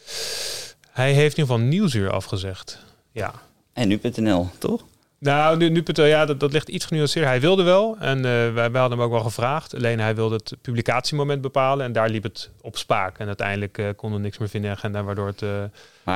Hij 0.99 1.13
heeft 1.13 1.37
in 1.37 1.43
ieder 1.43 1.55
geval 1.55 1.69
Nieuwsuur 1.69 2.11
afgezegd. 2.11 2.79
Ja. 3.13 3.33
En 3.73 3.89
nu.nl, 3.89 4.49
toch? 4.59 4.85
Nou, 5.21 5.57
nu, 5.57 5.69
nu 5.69 5.83
ja, 5.93 6.25
dat, 6.27 6.41
dat 6.41 6.53
ligt 6.53 6.69
iets 6.69 6.85
genuanceerder. 6.85 7.31
Hij 7.31 7.41
wilde 7.41 7.63
wel 7.63 7.97
en 7.99 8.17
uh, 8.17 8.23
wij, 8.23 8.53
wij, 8.53 8.81
hadden 8.81 8.99
hem 8.99 9.07
ook 9.07 9.13
wel 9.13 9.23
gevraagd. 9.23 9.75
Alleen 9.75 10.01
hij 10.01 10.15
wilde 10.15 10.35
het 10.35 10.57
publicatiemoment 10.63 11.41
bepalen 11.41 11.87
en 11.87 11.93
daar 11.93 12.09
liep 12.09 12.23
het 12.23 12.51
op 12.61 12.77
spaak. 12.77 13.19
En 13.19 13.27
uiteindelijk 13.27 13.79
uh, 13.79 13.89
konden 13.97 14.19
we 14.19 14.25
niks 14.25 14.39
meer 14.39 14.49
vinden 14.49 14.71
in 14.71 14.77
de 14.77 14.83
agenda, 14.83 15.03
waardoor 15.05 15.27
het, 15.27 15.43
uh, 15.43 15.51
maar 15.51 15.71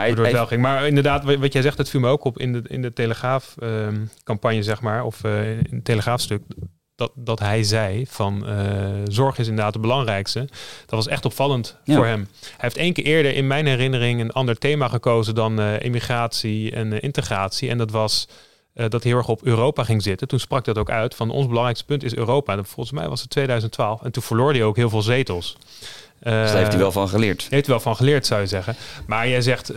waardoor 0.06 0.24
het 0.24 0.34
wel 0.34 0.46
ging. 0.46 0.62
Maar 0.62 0.86
inderdaad, 0.86 1.24
wat 1.24 1.52
jij 1.52 1.62
zegt, 1.62 1.78
het 1.78 1.88
viel 1.88 2.00
me 2.00 2.08
ook 2.08 2.24
op 2.24 2.38
in 2.38 2.52
de, 2.52 2.62
in 2.66 2.82
de 2.82 2.92
Telegraaf-campagne, 2.92 4.62
zeg 4.62 4.80
maar, 4.80 5.04
of 5.04 5.24
in 5.24 5.66
het 5.70 5.84
Telegraafstuk. 5.84 6.42
Dat, 7.02 7.12
dat 7.14 7.38
hij 7.38 7.62
zei 7.62 8.06
van 8.06 8.46
zorg 9.04 9.38
is 9.38 9.48
inderdaad 9.48 9.72
het 9.72 9.82
belangrijkste. 9.82 10.38
Dat 10.86 10.90
was 10.90 11.08
echt 11.08 11.24
opvallend 11.24 11.76
ja. 11.84 11.94
voor 11.94 12.06
hem. 12.06 12.28
Hij 12.40 12.54
heeft 12.56 12.76
één 12.76 12.92
keer 12.92 13.04
eerder 13.04 13.34
in 13.34 13.46
mijn 13.46 13.66
herinnering 13.66 14.20
een 14.20 14.32
ander 14.32 14.58
thema 14.58 14.88
gekozen 14.88 15.34
dan 15.34 15.60
immigratie 15.60 16.72
en 16.72 17.00
integratie. 17.00 17.68
En 17.68 17.78
dat 17.78 17.90
was 17.90 18.28
dat 18.74 19.02
heel 19.02 19.16
erg 19.16 19.28
op 19.28 19.42
Europa 19.42 19.84
ging 19.84 20.02
zitten. 20.02 20.28
Toen 20.28 20.38
sprak 20.38 20.64
dat 20.64 20.78
ook 20.78 20.90
uit 20.90 21.14
van 21.14 21.30
ons 21.30 21.46
belangrijkste 21.46 21.84
punt 21.84 22.04
is 22.04 22.16
Europa. 22.16 22.56
En 22.56 22.64
volgens 22.64 22.98
mij 22.98 23.08
was 23.08 23.20
het 23.20 23.30
2012. 23.30 24.02
En 24.02 24.12
toen 24.12 24.22
verloor 24.22 24.52
hij 24.52 24.64
ook 24.64 24.76
heel 24.76 24.90
veel 24.90 25.02
zetels. 25.02 25.56
Uh, 26.22 26.40
dus 26.40 26.50
daar 26.50 26.58
heeft 26.58 26.70
hij 26.70 26.80
wel 26.80 26.92
van 26.92 27.08
geleerd. 27.08 27.40
Heeft 27.40 27.66
hij 27.66 27.74
wel 27.74 27.80
van 27.80 27.96
geleerd, 27.96 28.26
zou 28.26 28.40
je 28.40 28.46
zeggen. 28.46 28.76
Maar 29.06 29.28
jij 29.28 29.40
zegt 29.40 29.70
uh, 29.70 29.76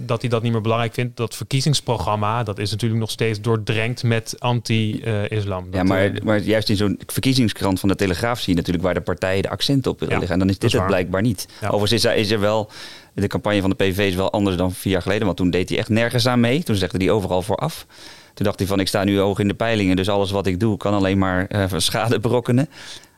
dat 0.00 0.20
hij 0.20 0.30
dat 0.30 0.42
niet 0.42 0.52
meer 0.52 0.60
belangrijk 0.60 0.94
vindt. 0.94 1.16
Dat 1.16 1.36
verkiezingsprogramma, 1.36 2.42
dat 2.42 2.58
is 2.58 2.70
natuurlijk 2.70 3.00
nog 3.00 3.10
steeds 3.10 3.40
doordrenkt 3.40 4.02
met 4.02 4.34
anti-islam. 4.38 5.66
ja, 5.70 5.82
maar, 5.82 6.12
maar 6.24 6.40
juist 6.40 6.68
in 6.68 6.76
zo'n 6.76 7.00
verkiezingskrant 7.06 7.80
van 7.80 7.88
de 7.88 7.94
Telegraaf 7.94 8.40
zie 8.40 8.52
je 8.52 8.58
natuurlijk 8.58 8.84
waar 8.84 8.94
de 8.94 9.00
partijen 9.00 9.42
de 9.42 9.48
accent 9.48 9.86
op 9.86 9.98
willen 9.98 10.14
ja, 10.14 10.20
leggen. 10.20 10.40
En 10.40 10.46
dan 10.46 10.54
is 10.54 10.58
dit 10.58 10.72
het 10.72 10.86
blijkbaar 10.86 11.22
niet. 11.22 11.48
Ja. 11.60 11.68
Overigens 11.68 12.04
is 12.04 12.10
er, 12.10 12.16
is 12.16 12.30
er 12.30 12.40
wel 12.40 12.70
de 13.14 13.26
campagne 13.26 13.60
van 13.60 13.70
de 13.70 13.76
PVV 13.76 13.98
is 13.98 14.14
wel 14.14 14.32
anders 14.32 14.56
dan 14.56 14.72
vier 14.72 14.92
jaar 14.92 15.02
geleden. 15.02 15.24
Want 15.24 15.36
toen 15.36 15.50
deed 15.50 15.68
hij 15.68 15.78
echt 15.78 15.88
nergens 15.88 16.26
aan 16.26 16.40
mee. 16.40 16.62
Toen 16.62 16.76
zegde 16.76 16.98
hij 16.98 17.10
overal 17.10 17.42
vooraf. 17.42 17.86
Toen 18.34 18.46
dacht 18.46 18.58
hij 18.58 18.68
van 18.68 18.80
ik 18.80 18.88
sta 18.88 19.04
nu 19.04 19.18
hoog 19.18 19.38
in 19.38 19.48
de 19.48 19.54
peilingen. 19.54 19.96
Dus 19.96 20.08
alles 20.08 20.30
wat 20.30 20.46
ik 20.46 20.60
doe 20.60 20.76
kan 20.76 20.94
alleen 20.94 21.18
maar 21.18 21.46
uh, 21.48 21.64
schade 21.76 22.20
berokkenen. 22.20 22.68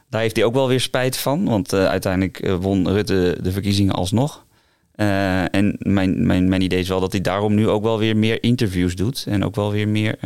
Daar 0.08 0.20
heeft 0.20 0.36
hij 0.36 0.44
ook 0.44 0.54
wel 0.54 0.68
weer 0.68 0.80
spijt 0.80 1.16
van. 1.16 1.44
Want 1.44 1.72
uh, 1.72 1.86
uiteindelijk 1.86 2.42
uh, 2.42 2.56
won 2.56 2.88
Rutte 2.88 3.38
de 3.42 3.52
verkiezingen 3.52 3.94
alsnog. 3.94 4.44
en 4.94 5.76
mijn, 5.78 6.26
mijn, 6.26 6.48
mijn 6.48 6.60
idee 6.60 6.78
is 6.78 6.88
wel 6.88 7.00
dat 7.00 7.12
hij 7.12 7.20
daarom 7.20 7.54
nu 7.54 7.68
ook 7.68 7.82
wel 7.82 7.98
weer 7.98 8.16
meer 8.16 8.42
interviews 8.42 8.94
doet. 8.94 9.24
En 9.28 9.44
ook 9.44 9.54
wel 9.54 9.70
weer 9.70 9.88
meer 9.88 10.18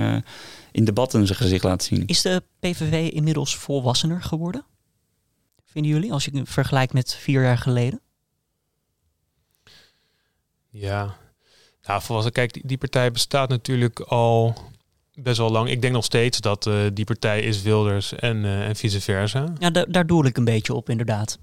in 0.72 0.84
debatten 0.84 1.26
zijn 1.26 1.38
gezicht 1.38 1.64
laat 1.64 1.82
zien. 1.82 2.06
Is 2.06 2.22
de 2.22 2.42
PVV 2.58 3.10
inmiddels 3.12 3.56
volwassener 3.56 4.22
geworden? 4.22 4.64
Vinden 5.64 5.90
jullie, 5.92 6.12
als 6.12 6.24
je 6.24 6.42
vergelijkt 6.44 6.92
met 6.92 7.14
vier 7.14 7.42
jaar 7.42 7.58
geleden? 7.58 8.00
Ja, 10.70 11.16
nou, 11.82 12.02
volgens 12.02 12.30
kijk, 12.32 12.52
die, 12.52 12.66
die 12.66 12.78
partij 12.78 13.12
bestaat 13.12 13.48
natuurlijk 13.48 14.00
al 14.00 14.54
best 15.22 15.38
wel 15.38 15.50
lang. 15.50 15.70
Ik 15.70 15.80
denk 15.80 15.94
nog 15.94 16.04
steeds 16.04 16.40
dat 16.40 16.66
uh, 16.66 16.74
die 16.92 17.04
partij 17.04 17.40
is 17.40 17.62
Wilders 17.62 18.14
en, 18.14 18.36
uh, 18.36 18.66
en 18.66 18.76
vice 18.76 19.00
versa. 19.00 19.52
Ja, 19.58 19.70
daar 19.70 20.06
doe 20.06 20.26
ik 20.26 20.36
een 20.36 20.44
beetje 20.44 20.74
op, 20.74 20.88
inderdaad. 20.88 21.38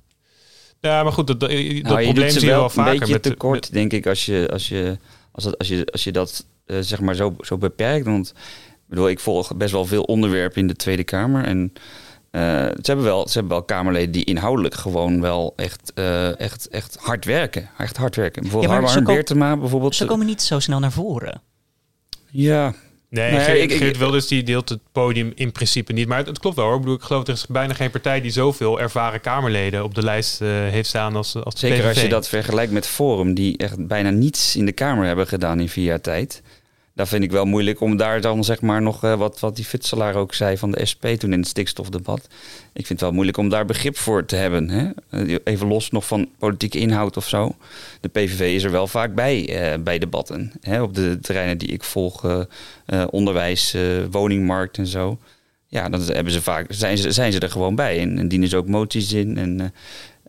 Ja, 0.80 1.03
maar 1.03 1.11
goed, 1.11 1.28
dat, 1.28 1.39
dat, 1.39 1.51
nou, 1.51 2.03
probleem 2.03 2.30
zie 2.30 2.41
je 2.41 2.47
wel, 2.47 2.69
vaker. 2.69 2.91
Een 2.93 2.99
beetje 2.99 3.13
met, 3.13 3.23
tekort, 3.23 3.61
met, 3.61 3.73
denk 3.73 3.93
ik, 3.93 4.07
als 4.07 4.25
je, 4.25 4.49
als 4.51 4.67
je, 4.67 4.97
als 5.32 5.43
dat, 5.43 5.57
als 5.57 5.67
je, 5.67 5.88
als 5.91 6.03
je 6.03 6.11
dat 6.11 6.45
uh, 6.65 6.78
zeg 6.82 7.01
maar 7.01 7.15
zo, 7.15 7.36
zo 7.39 7.57
beperkt. 7.57 8.05
Want 8.05 8.34
ik 8.69 8.93
bedoel, 8.93 9.09
ik 9.09 9.19
volg 9.19 9.55
best 9.55 9.71
wel 9.71 9.86
veel 9.86 10.03
onderwerpen 10.03 10.61
in 10.61 10.67
de 10.67 10.75
Tweede 10.75 11.03
Kamer. 11.03 11.45
En 11.45 11.73
uh, 12.32 12.41
ze, 12.61 12.82
hebben 12.82 13.05
wel, 13.05 13.28
ze 13.28 13.34
hebben 13.34 13.57
wel 13.57 13.63
Kamerleden 13.65 14.11
die 14.11 14.23
inhoudelijk 14.23 14.75
gewoon 14.75 15.21
wel 15.21 15.53
echt, 15.55 15.91
uh, 15.95 16.39
echt, 16.39 16.67
echt 16.67 16.97
hard 16.99 17.25
werken. 17.25 17.69
Echt 17.78 17.97
hard 17.97 18.15
werken. 18.15 18.41
Bijvoorbeeld 18.41 18.73
ja, 18.73 18.88
Harm 18.88 19.03
Beertema 19.03 19.57
bijvoorbeeld. 19.57 19.95
Ze 19.95 20.05
komen 20.05 20.25
niet 20.25 20.41
zo 20.41 20.59
snel 20.59 20.80
naar 20.80 20.91
voren. 20.91 21.41
Ja, 22.30 22.73
Nee, 23.10 23.32
nee 23.32 23.39
Geert, 23.39 23.72
ik, 23.72 23.78
Geert 23.78 23.97
Wilders 23.97 24.28
die 24.28 24.43
deelt 24.43 24.70
het 24.70 24.80
podium 24.91 25.32
in 25.36 25.51
principe 25.51 25.93
niet. 25.93 26.08
Maar 26.08 26.18
het, 26.18 26.28
het, 26.28 26.39
klopt 26.39 26.55
wel 26.55 26.66
hoor. 26.66 26.76
Ik 26.76 26.82
bedoel, 26.82 26.95
ik 26.95 27.03
geloof 27.03 27.28
er 27.28 27.34
is 27.34 27.45
bijna 27.47 27.74
geen 27.74 27.91
partij 27.91 28.22
die 28.22 28.32
zoveel 28.32 28.80
ervaren 28.80 29.22
Kamerleden 29.22 29.84
op 29.84 29.95
de 29.95 30.03
lijst 30.03 30.41
uh, 30.41 30.49
heeft 30.49 30.89
staan 30.89 31.16
als, 31.16 31.36
als 31.36 31.60
Zeker 31.60 31.78
PVV. 31.78 31.88
als 31.88 32.01
je 32.01 32.10
dat 32.10 32.30
vergelijkt 32.30 32.72
met 32.72 32.88
Forum, 32.88 33.34
die 33.34 33.58
echt 33.58 33.88
bijna 33.88 34.10
niets 34.10 34.55
in 34.55 34.66
de 34.66 34.72
Kamer 34.72 35.05
hebben 35.05 35.28
gedaan 35.28 35.60
in 35.60 35.70
vier 35.70 35.86
jaar 35.86 36.01
tijd 36.01 36.41
daar 36.98 37.08
vind 37.08 37.24
ik 37.24 37.32
wel 37.32 37.45
moeilijk 37.45 37.82
om 37.82 37.98
daar 37.98 38.22
dan 38.22 38.43
zeg 38.43 38.62
maar 38.62 38.82
nog 38.82 39.04
uh, 39.04 39.14
wat, 39.14 39.39
wat 39.39 39.56
die 39.56 39.66
Futselaar 39.66 40.16
ook 40.16 40.34
zei 40.34 40.58
van 40.58 40.72
de 40.72 40.86
SP 40.91 41.06
toen 41.06 41.34
in 41.34 41.39
het 41.39 41.48
stikstofdebat. 41.48 42.28
Ik 42.74 42.86
vind 42.86 42.89
het 42.89 43.02
wel 43.02 43.12
moeilijk 43.12 43.38
om 43.38 43.50
daar 43.50 43.66
begrip 43.66 43.98
voor 43.98 44.26
te 44.26 44.36
hebben. 44.36 44.70
Hè? 44.70 44.89
Eh, 45.10 45.36
even 45.43 45.68
los 45.68 45.91
nog 45.91 46.08
van 46.08 46.30
politieke 46.38 46.80
inhoud 46.80 47.18
of 47.18 47.28
zo. 47.28 47.56
De 48.02 48.08
PVV 48.08 48.39
is 48.39 48.64
er 48.64 48.72
wel 48.72 48.88
vaak 48.88 49.16
bij, 49.16 49.72
uh, 49.74 49.84
bij 49.84 49.98
debatten. 50.00 50.52
Hè? 50.62 50.82
Op 50.82 50.95
de 50.95 51.20
terreinen 51.22 51.58
die 51.58 51.68
ik 51.68 51.84
volg, 51.84 52.24
uh, 52.26 53.04
onderwijs, 53.10 53.76
woningmarkt 54.12 54.78
en 54.78 54.88
zo. 54.88 55.18
Ja, 55.68 55.89
dan 55.89 56.02
hebben 56.02 56.34
ze 56.34 56.41
vaak, 56.41 56.66
zijn, 56.70 56.98
ze, 56.98 57.12
zijn 57.12 57.32
ze 57.32 57.39
er 57.39 57.52
gewoon 57.52 57.76
bij. 57.76 58.00
En, 58.00 58.18
en 58.18 58.28
dienen 58.28 58.50
ze 58.50 58.58
ook 58.58 58.68
moties 58.68 59.14
in. 59.14 59.38
En 59.38 59.74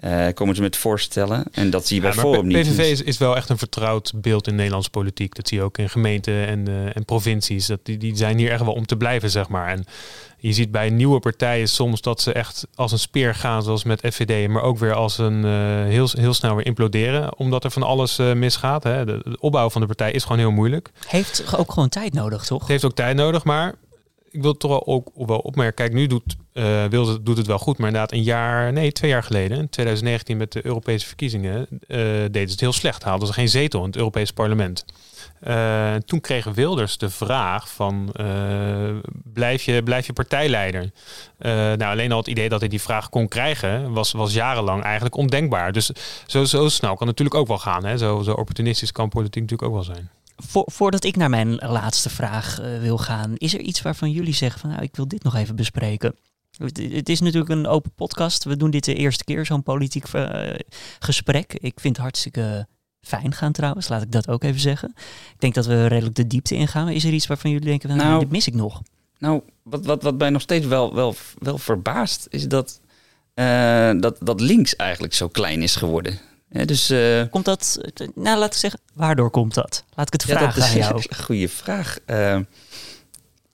uh, 0.04 0.26
komen 0.34 0.54
ze 0.54 0.62
met 0.62 0.76
voorstellen. 0.76 1.44
En 1.52 1.70
dat 1.70 1.86
zie 1.86 1.96
je 1.96 2.02
bij 2.02 2.12
ja, 2.14 2.20
Forum 2.20 2.46
niet. 2.46 2.56
PVV 2.56 2.90
is, 2.90 3.02
is, 3.02 3.18
wel 3.18 3.36
echt 3.36 3.48
een 3.48 3.58
vertrouwd 3.58 4.12
beeld 4.14 4.46
in 4.46 4.54
Nederlandse 4.54 4.90
politiek. 4.90 5.34
Dat 5.34 5.48
zie 5.48 5.58
je 5.58 5.64
ook 5.64 5.78
in 5.78 5.88
gemeenten 5.88 6.46
en, 6.46 6.68
uh, 6.68 6.96
en 6.96 7.04
provincies. 7.04 7.66
Dat 7.66 7.80
die, 7.82 7.98
die 7.98 8.16
zijn 8.16 8.38
hier 8.38 8.50
echt 8.50 8.64
wel 8.64 8.72
om 8.72 8.86
te 8.86 8.96
blijven, 8.96 9.30
zeg 9.30 9.48
maar. 9.48 9.68
En 9.68 9.84
je 10.38 10.52
ziet 10.52 10.70
bij 10.70 10.90
nieuwe 10.90 11.18
partijen 11.20 11.68
soms 11.68 12.00
dat 12.00 12.20
ze 12.20 12.32
echt 12.32 12.66
als 12.74 12.92
een 12.92 12.98
speer 12.98 13.34
gaan, 13.34 13.62
zoals 13.62 13.84
met 13.84 14.00
FVD, 14.00 14.48
maar 14.48 14.62
ook 14.62 14.78
weer 14.78 14.94
als 14.94 15.18
een 15.18 15.44
uh, 15.44 15.84
heel, 15.84 16.08
heel 16.12 16.34
snel 16.34 16.54
weer 16.54 16.66
imploderen, 16.66 17.38
omdat 17.38 17.64
er 17.64 17.70
van 17.70 17.82
alles 17.82 18.16
misgaat. 18.16 18.82
Hè. 18.82 19.04
De, 19.04 19.20
de, 19.24 19.40
opbouw 19.40 19.70
van 19.70 19.80
de 19.80 19.86
partij 19.86 20.12
is 20.12 20.22
gewoon 20.22 20.38
heel 20.38 20.50
moeilijk. 20.50 20.90
Heeft 21.06 21.56
ook 21.56 21.72
gewoon 21.72 21.88
tijd 21.88 22.12
nodig, 22.12 22.44
toch? 22.44 22.60
Het 22.60 22.68
heeft 22.68 22.84
ook 22.84 22.94
tijd 22.94 23.16
nodig, 23.16 23.44
maar 23.44 23.74
ik 24.30 24.42
wil 24.42 24.56
toch 24.56 24.70
wel 24.70 24.86
ook 24.86 25.10
wel 25.14 25.38
opmerken. 25.38 25.74
Kijk, 25.74 25.92
nu 25.92 26.06
doet, 26.06 26.36
uh, 26.58 26.84
Wilde 26.84 27.22
doet 27.22 27.36
het 27.36 27.46
wel 27.46 27.58
goed. 27.58 27.78
Maar 27.78 27.86
inderdaad, 27.86 28.12
een 28.12 28.22
jaar, 28.22 28.72
nee, 28.72 28.92
twee 28.92 29.10
jaar 29.10 29.22
geleden, 29.22 29.58
in 29.58 29.68
2019 29.68 30.36
met 30.36 30.52
de 30.52 30.66
Europese 30.66 31.06
verkiezingen, 31.06 31.66
uh, 31.70 31.78
deden 31.88 32.32
ze 32.32 32.50
het 32.50 32.60
heel 32.60 32.72
slecht. 32.72 33.02
Haalden 33.02 33.26
ze 33.26 33.32
geen 33.32 33.48
zetel 33.48 33.80
in 33.80 33.86
het 33.86 33.96
Europese 33.96 34.32
parlement. 34.32 34.84
Uh, 35.46 35.94
toen 35.94 36.20
kregen 36.20 36.52
Wilders 36.52 36.98
de 36.98 37.10
vraag 37.10 37.68
van 37.68 38.12
blijf, 39.32 39.62
je, 39.62 39.82
blijf 39.82 40.06
je 40.06 40.12
partijleider? 40.12 40.90
nou, 41.38 41.82
alleen 41.82 42.12
al 42.12 42.18
het 42.18 42.26
idee 42.26 42.48
dat 42.48 42.60
hij 42.60 42.68
die 42.68 42.80
vraag 42.80 43.08
kon 43.08 43.28
krijgen 43.28 43.92
was, 43.92 44.12
was 44.12 44.32
jarenlang 44.32 44.82
eigenlijk 44.82 45.16
ondenkbaar. 45.16 45.72
Dus 45.72 45.90
zo, 46.26 46.44
zo 46.44 46.68
snel 46.68 46.96
kan 46.96 47.08
het 47.08 47.18
natuurlijk 47.18 47.36
ook 47.36 47.46
wel 47.46 47.58
gaan. 47.58 47.84
Hè? 47.84 47.98
Zo, 47.98 48.22
zo 48.22 48.32
opportunistisch 48.32 48.92
kan 48.92 49.08
politiek 49.08 49.42
natuurlijk 49.42 49.68
ook 49.68 49.74
wel 49.74 49.94
zijn 49.94 50.10
voordat 50.66 51.04
ik 51.04 51.16
naar 51.16 51.30
mijn 51.30 51.54
laatste 51.54 52.10
vraag 52.10 52.60
wil 52.80 52.98
gaan, 52.98 53.36
is 53.36 53.54
er 53.54 53.60
iets 53.60 53.82
waarvan 53.82 54.10
jullie 54.10 54.34
zeggen 54.34 54.60
van 54.60 54.70
nou, 54.70 54.82
ik 54.82 54.96
wil 54.96 55.08
dit 55.08 55.22
nog 55.22 55.34
even 55.34 55.56
bespreken? 55.56 56.14
Het 56.58 57.08
is 57.08 57.20
natuurlijk 57.20 57.50
een 57.50 57.66
open 57.66 57.92
podcast. 57.94 58.44
We 58.44 58.56
doen 58.56 58.70
dit 58.70 58.84
de 58.84 58.94
eerste 58.94 59.24
keer, 59.24 59.46
zo'n 59.46 59.62
politiek 59.62 60.12
uh, 60.12 60.54
gesprek. 60.98 61.54
Ik 61.54 61.80
vind 61.80 61.96
het 61.96 62.04
hartstikke 62.04 62.66
fijn 63.00 63.34
gaan 63.34 63.52
trouwens, 63.52 63.88
laat 63.88 64.02
ik 64.02 64.12
dat 64.12 64.28
ook 64.28 64.42
even 64.42 64.60
zeggen. 64.60 64.92
Ik 65.32 65.40
denk 65.40 65.54
dat 65.54 65.66
we 65.66 65.86
redelijk 65.86 66.16
de 66.16 66.26
diepte 66.26 66.54
ingaan. 66.54 66.88
Is 66.88 67.04
er 67.04 67.12
iets 67.12 67.26
waarvan 67.26 67.50
jullie 67.50 67.66
denken, 67.66 67.88
nou, 67.88 68.00
nou, 68.00 68.20
dit 68.20 68.30
mis 68.30 68.46
ik 68.46 68.54
nog? 68.54 68.82
Nou, 69.18 69.42
wat, 69.62 69.84
wat, 69.84 70.02
wat 70.02 70.18
mij 70.18 70.30
nog 70.30 70.42
steeds 70.42 70.66
wel, 70.66 70.94
wel, 70.94 71.14
wel 71.38 71.58
verbaast, 71.58 72.26
is 72.30 72.48
dat, 72.48 72.80
uh, 73.34 73.90
dat, 74.00 74.16
dat 74.20 74.40
links 74.40 74.76
eigenlijk 74.76 75.14
zo 75.14 75.28
klein 75.28 75.62
is 75.62 75.76
geworden. 75.76 76.18
Ja, 76.50 76.64
dus, 76.64 76.90
uh, 76.90 77.22
komt 77.30 77.44
dat, 77.44 77.78
nou 78.14 78.38
laat 78.38 78.52
ik 78.52 78.58
zeggen, 78.58 78.80
waardoor 78.94 79.30
komt 79.30 79.54
dat? 79.54 79.84
Laat 79.94 80.06
ik 80.06 80.12
het 80.12 80.22
vragen 80.22 80.46
ja, 80.46 80.54
dat 80.54 80.64
is 80.64 80.70
aan 80.70 80.78
jou. 80.78 80.94
Een 81.08 81.24
goede 81.24 81.48
vraag. 81.48 81.98
Uh, 82.06 82.38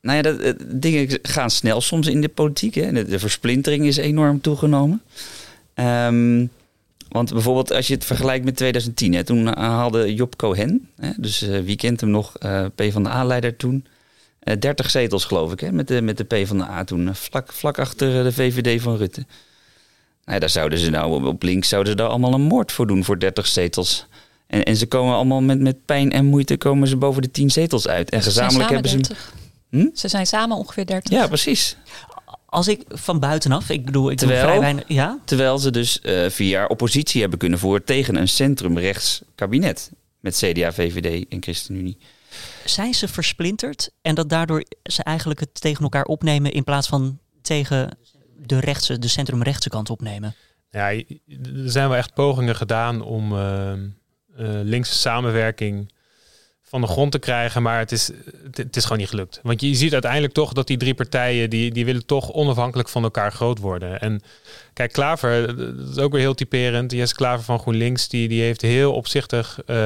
nou 0.05 0.17
ja, 0.17 0.23
dat, 0.23 0.41
uh, 0.41 0.53
dingen 0.67 1.19
gaan 1.23 1.51
snel 1.51 1.81
soms 1.81 2.07
in 2.07 2.21
de 2.21 2.29
politiek. 2.29 2.75
Hè. 2.75 2.93
De, 2.93 3.05
de 3.05 3.19
versplintering 3.19 3.87
is 3.87 3.97
enorm 3.97 4.41
toegenomen. 4.41 5.03
Um, 5.75 6.51
want 7.09 7.33
bijvoorbeeld 7.33 7.73
als 7.73 7.87
je 7.87 7.95
het 7.95 8.05
vergelijkt 8.05 8.45
met 8.45 8.57
2010, 8.57 9.15
hè, 9.15 9.25
toen 9.25 9.47
haalde 9.47 10.15
Job 10.15 10.37
Cohen, 10.37 10.89
hè, 10.97 11.11
dus 11.17 11.41
wie 11.41 11.77
kent 11.77 12.01
hem 12.01 12.11
nog, 12.11 12.33
P 12.75 12.83
van 12.91 13.03
de 13.03 13.09
A-leider 13.09 13.57
toen, 13.57 13.87
30 14.59 14.91
zetels 14.91 15.25
geloof 15.25 15.53
ik, 15.53 15.61
hè, 15.61 15.73
met, 15.73 15.89
de, 15.89 16.03
met 16.03 16.17
de 16.17 16.25
P 16.25 16.47
van 16.47 16.59
de 16.59 16.65
A 16.65 16.85
toen, 16.85 17.15
vlak, 17.15 17.53
vlak 17.53 17.79
achter 17.79 18.25
de 18.25 18.33
VVD 18.33 18.83
van 18.83 18.97
Rutte. 18.97 19.27
Nou, 20.25 20.41
daar 20.41 20.51
zouden 20.51 20.79
ze 20.79 20.91
nou 20.91 21.27
op 21.27 21.43
links 21.43 21.69
zouden 21.69 21.93
ze 21.93 21.99
daar 21.99 22.09
allemaal 22.09 22.35
een 22.35 22.41
moord 22.41 22.73
voor 22.73 22.87
doen 22.87 23.05
voor 23.05 23.19
30 23.19 23.47
zetels. 23.47 24.07
En, 24.47 24.65
en 24.65 24.77
ze 24.77 24.87
komen 24.87 25.15
allemaal 25.15 25.41
met, 25.41 25.61
met 25.61 25.85
pijn 25.85 26.13
en 26.13 26.25
moeite 26.25 26.57
komen 26.57 26.89
ze 26.89 26.97
boven 26.97 27.23
de 27.23 27.31
10 27.31 27.51
zetels 27.51 27.89
uit. 27.89 28.11
En 28.11 28.23
ze 28.23 28.29
gezamenlijk 28.29 28.71
hebben 28.71 28.91
30. 28.91 29.33
Ze. 29.75 29.81
Hm? 29.81 29.97
Ze 29.97 30.09
zijn 30.09 30.27
samen 30.27 30.57
ongeveer 30.57 30.87
30. 30.87 31.13
Ja, 31.13 31.27
precies. 31.27 31.77
Als 32.47 32.69
ik 32.69 32.83
van 32.89 33.21
buitenaf, 33.21 33.71
ik 33.71 33.85
bedoel, 33.85 34.11
ik 34.11 34.19
terwijl, 34.19 34.43
vrij 34.43 34.61
weinig, 34.61 34.85
ja? 34.89 35.19
terwijl 35.25 35.59
ze 35.59 35.71
dus 35.71 36.01
uh, 36.03 36.31
vier 36.31 36.49
jaar 36.49 36.69
oppositie 36.69 37.21
hebben 37.21 37.39
kunnen 37.39 37.59
voeren 37.59 37.85
tegen 37.85 38.17
een 38.17 38.29
centrumrechts 38.29 39.23
kabinet. 39.35 39.91
Met 40.21 40.37
CDA, 40.37 40.73
VVD 40.73 41.29
en 41.29 41.43
ChristenUnie. 41.43 41.99
Zijn 42.65 42.95
ze 42.95 43.09
versplinterd 43.09 43.91
en 44.03 44.15
dat 44.15 44.29
daardoor 44.29 44.65
ze 44.83 45.03
eigenlijk 45.03 45.41
het 45.41 45.61
tegen 45.61 45.83
elkaar 45.83 46.05
opnemen 46.05 46.53
in 46.53 46.65
plaats 46.65 46.89
van 46.89 47.19
tegen 47.43 47.99
de, 48.37 48.61
rechtse, 48.61 48.99
de 48.99 49.09
centrumrechtse 49.09 49.69
kant 49.69 49.91
opnemen? 49.91 50.35
Ja, 50.71 50.91
er 50.93 51.05
zijn 51.65 51.89
wel 51.89 51.99
echt 51.99 52.15
pogingen 52.15 52.57
gedaan 52.57 53.03
om 53.03 53.33
uh, 53.33 53.73
linkse 54.63 54.95
samenwerking 54.95 55.93
van 56.75 56.83
de 56.83 56.89
grond 56.89 57.13
te 57.13 57.19
krijgen. 57.19 57.63
Maar 57.63 57.79
het 57.79 57.93
is, 57.93 58.11
het, 58.53 58.77
is 58.77 58.83
gewoon 58.83 58.99
niet 58.99 59.09
gelukt. 59.09 59.41
Want 59.43 59.61
je 59.61 59.75
ziet 59.75 59.93
uiteindelijk 59.93 60.33
toch 60.33 60.53
dat 60.53 60.67
die 60.67 60.77
drie 60.77 60.95
partijen, 60.95 61.51
die, 61.51 61.73
die 61.73 61.85
willen 61.85 62.07
toch 62.07 62.33
onafhankelijk 62.33 62.89
van 62.89 63.03
elkaar 63.03 63.33
groot 63.33 63.59
worden. 63.59 64.01
En 64.01 64.23
kijk, 64.73 64.93
Klaver, 64.93 65.57
dat 65.57 65.89
is 65.89 65.99
ook 65.99 66.13
weer 66.13 66.21
heel 66.21 66.35
typerend. 66.35 66.93
Jesse 66.93 67.15
Klaver 67.15 67.45
van 67.45 67.59
GroenLinks, 67.59 68.09
die, 68.09 68.29
die 68.29 68.43
heeft 68.43 68.61
heel 68.61 68.93
opzichtig... 68.93 69.59
Uh, 69.67 69.77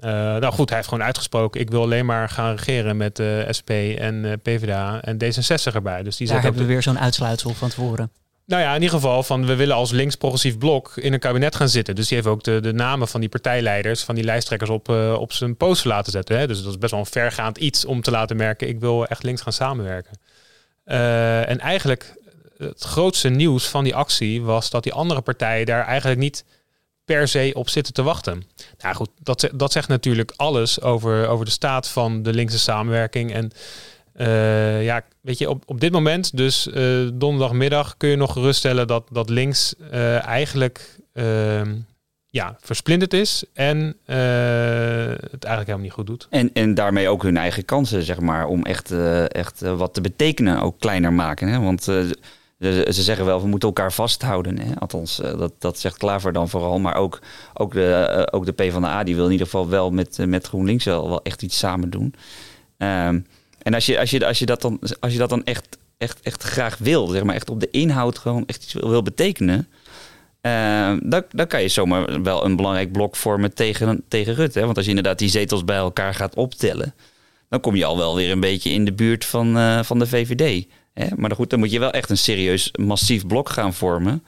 nou 0.00 0.52
goed, 0.52 0.68
hij 0.68 0.78
heeft 0.78 0.88
gewoon 0.88 1.04
uitgesproken... 1.04 1.60
ik 1.60 1.70
wil 1.70 1.82
alleen 1.82 2.06
maar 2.06 2.28
gaan 2.28 2.54
regeren 2.54 2.96
met 2.96 3.18
uh, 3.18 3.40
eh, 3.40 3.52
SP 3.58 3.70
en 3.98 4.40
PvdA 4.42 5.00
en 5.02 5.16
D66 5.24 5.74
erbij. 5.74 6.02
Dus 6.02 6.16
die 6.16 6.26
Daar 6.26 6.42
hebben 6.42 6.60
we 6.60 6.66
weer 6.66 6.82
zo'n 6.82 6.98
uitsluitsel 6.98 7.54
van 7.54 7.68
tevoren. 7.68 8.10
Nou 8.46 8.62
ja, 8.62 8.68
in 8.74 8.82
ieder 8.82 8.96
geval 8.96 9.22
van 9.22 9.46
we 9.46 9.54
willen 9.54 9.76
als 9.76 9.90
links-progressief 9.90 10.58
blok 10.58 10.96
in 10.96 11.12
een 11.12 11.18
kabinet 11.18 11.56
gaan 11.56 11.68
zitten. 11.68 11.94
Dus 11.94 12.08
die 12.08 12.16
heeft 12.16 12.28
ook 12.28 12.42
de, 12.42 12.60
de 12.60 12.72
namen 12.72 13.08
van 13.08 13.20
die 13.20 13.28
partijleiders, 13.28 14.02
van 14.02 14.14
die 14.14 14.24
lijsttrekkers 14.24 14.70
op, 14.70 14.88
uh, 14.88 15.16
op 15.18 15.32
zijn 15.32 15.56
poster 15.56 15.88
laten 15.88 16.12
zetten. 16.12 16.38
Hè? 16.38 16.46
Dus 16.46 16.62
dat 16.62 16.70
is 16.70 16.78
best 16.78 16.90
wel 16.90 17.00
een 17.00 17.06
vergaand 17.06 17.58
iets 17.58 17.84
om 17.84 18.02
te 18.02 18.10
laten 18.10 18.36
merken, 18.36 18.68
ik 18.68 18.80
wil 18.80 19.06
echt 19.06 19.22
links 19.22 19.42
gaan 19.42 19.52
samenwerken. 19.52 20.18
Uh, 20.86 21.48
en 21.48 21.60
eigenlijk 21.60 22.14
het 22.58 22.82
grootste 22.82 23.28
nieuws 23.28 23.66
van 23.66 23.84
die 23.84 23.94
actie 23.94 24.42
was 24.42 24.70
dat 24.70 24.82
die 24.82 24.92
andere 24.92 25.20
partijen 25.20 25.66
daar 25.66 25.86
eigenlijk 25.86 26.20
niet 26.20 26.44
per 27.04 27.28
se 27.28 27.50
op 27.54 27.68
zitten 27.68 27.92
te 27.92 28.02
wachten. 28.02 28.42
Nou 28.78 28.94
goed, 28.94 29.10
dat, 29.22 29.48
dat 29.54 29.72
zegt 29.72 29.88
natuurlijk 29.88 30.32
alles 30.36 30.80
over, 30.80 31.28
over 31.28 31.44
de 31.44 31.50
staat 31.50 31.88
van 31.88 32.22
de 32.22 32.32
linkse 32.32 32.58
samenwerking. 32.58 33.32
En 33.32 33.50
uh, 34.18 34.84
ja, 34.84 35.02
weet 35.20 35.38
je, 35.38 35.50
op, 35.50 35.62
op 35.66 35.80
dit 35.80 35.92
moment, 35.92 36.36
dus 36.36 36.66
uh, 36.66 37.08
donderdagmiddag, 37.14 37.96
kun 37.96 38.08
je 38.08 38.16
nog 38.16 38.32
geruststellen 38.32 38.86
dat, 38.86 39.08
dat 39.10 39.30
links 39.30 39.74
uh, 39.92 40.26
eigenlijk 40.26 40.98
ehm, 41.12 41.74
ja, 42.26 42.56
versplinterd 42.60 43.12
is 43.12 43.44
en 43.52 43.78
het 44.04 45.44
eigenlijk 45.44 45.66
helemaal 45.66 45.78
niet 45.78 45.92
goed 45.92 46.06
doet. 46.06 46.26
En, 46.30 46.52
en 46.52 46.74
daarmee 46.74 47.08
ook 47.08 47.22
hun 47.22 47.36
eigen 47.36 47.64
kansen, 47.64 48.02
zeg 48.02 48.20
maar, 48.20 48.46
om 48.46 48.62
echt, 48.62 48.90
echt 49.28 49.60
wat 49.60 49.94
te 49.94 50.00
betekenen 50.00 50.60
ook 50.60 50.80
kleiner 50.80 51.12
maken. 51.12 51.48
Hè? 51.48 51.60
Want 51.60 51.82
ze, 51.82 52.16
ze, 52.60 53.02
zeggen 53.02 53.24
wel, 53.24 53.40
we 53.40 53.48
moeten 53.48 53.68
elkaar 53.68 53.92
vasthouden. 53.92 54.58
Hè? 54.58 54.78
Althans, 54.78 55.16
dat, 55.16 55.52
dat 55.58 55.78
zegt 55.78 55.96
Klaver 55.96 56.32
dan 56.32 56.48
vooral. 56.48 56.78
Maar 56.78 56.94
ook, 56.94 57.20
ook, 57.54 57.72
de, 57.72 58.28
ook 58.30 58.46
de 58.46 58.52
PvdA, 58.52 59.04
die 59.04 59.14
wil 59.14 59.26
in 59.26 59.32
ieder 59.32 59.46
geval 59.46 59.68
wel 59.68 59.90
met, 59.90 60.18
met 60.26 60.46
GroenLinks 60.46 60.84
wel, 60.84 61.08
wel 61.08 61.22
echt 61.22 61.42
iets 61.42 61.58
samen 61.58 61.90
doen. 61.90 62.14
Um, 62.78 63.26
en 63.66 63.74
als 63.74 63.86
je, 63.86 63.98
als 63.98 64.10
je, 64.10 64.26
als 64.26 64.38
je, 64.38 64.46
dat, 64.46 64.60
dan, 64.60 64.80
als 65.00 65.12
je 65.12 65.18
dat 65.18 65.28
dan 65.28 65.44
echt, 65.44 65.78
echt, 65.98 66.20
echt 66.20 66.42
graag 66.42 66.78
wil, 66.78 67.06
zeg 67.06 67.24
maar, 67.24 67.34
echt 67.34 67.50
op 67.50 67.60
de 67.60 67.70
inhoud 67.70 68.18
gewoon 68.18 68.46
echt 68.46 68.62
iets 68.62 68.72
wil, 68.72 69.02
betekenen. 69.02 69.68
Uh, 70.42 70.96
dan, 71.02 71.24
dan 71.30 71.46
kan 71.46 71.62
je 71.62 71.68
zomaar 71.68 72.22
wel 72.22 72.44
een 72.44 72.56
belangrijk 72.56 72.92
blok 72.92 73.16
vormen 73.16 73.54
tegen, 73.54 74.04
tegen 74.08 74.34
Rutte. 74.34 74.60
Want 74.60 74.76
als 74.76 74.84
je 74.84 74.90
inderdaad 74.90 75.18
die 75.18 75.28
zetels 75.28 75.64
bij 75.64 75.76
elkaar 75.76 76.14
gaat 76.14 76.34
optellen, 76.34 76.94
dan 77.48 77.60
kom 77.60 77.76
je 77.76 77.84
al 77.84 77.96
wel 77.96 78.16
weer 78.16 78.30
een 78.30 78.40
beetje 78.40 78.70
in 78.70 78.84
de 78.84 78.92
buurt 78.92 79.24
van, 79.24 79.56
uh, 79.56 79.82
van 79.82 79.98
de 79.98 80.06
VVD. 80.06 80.66
Hè? 80.94 81.06
Maar 81.16 81.30
goed, 81.30 81.50
dan 81.50 81.58
moet 81.58 81.70
je 81.70 81.78
wel 81.78 81.92
echt 81.92 82.10
een 82.10 82.18
serieus 82.18 82.70
massief 82.78 83.26
blok 83.26 83.48
gaan 83.48 83.74
vormen. 83.74 84.24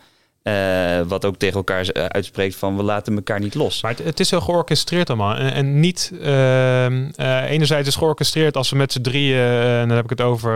Uh, 0.48 1.00
wat 1.06 1.24
ook 1.24 1.36
tegen 1.36 1.56
elkaar 1.56 1.88
eh, 1.88 2.04
uitspreekt 2.04 2.56
van 2.56 2.76
we 2.76 2.82
laten 2.82 3.14
elkaar 3.14 3.40
niet 3.40 3.54
los. 3.54 3.82
Maar 3.82 3.90
het, 3.90 4.04
het 4.04 4.20
is 4.20 4.30
heel 4.30 4.40
georchestreerd 4.40 5.08
allemaal. 5.08 5.34
En, 5.34 5.52
en 5.52 5.80
niet 5.80 6.12
uh, 6.22 7.50
enerzijds 7.50 7.88
is 7.88 7.96
georchestreerd 7.96 8.56
als 8.56 8.70
we 8.70 8.76
met 8.76 8.92
z'n 8.92 9.00
drieën, 9.00 9.38
en 9.40 9.88
dan 9.88 9.96
heb 9.96 10.04
ik 10.04 10.10
het 10.10 10.20
over 10.20 10.50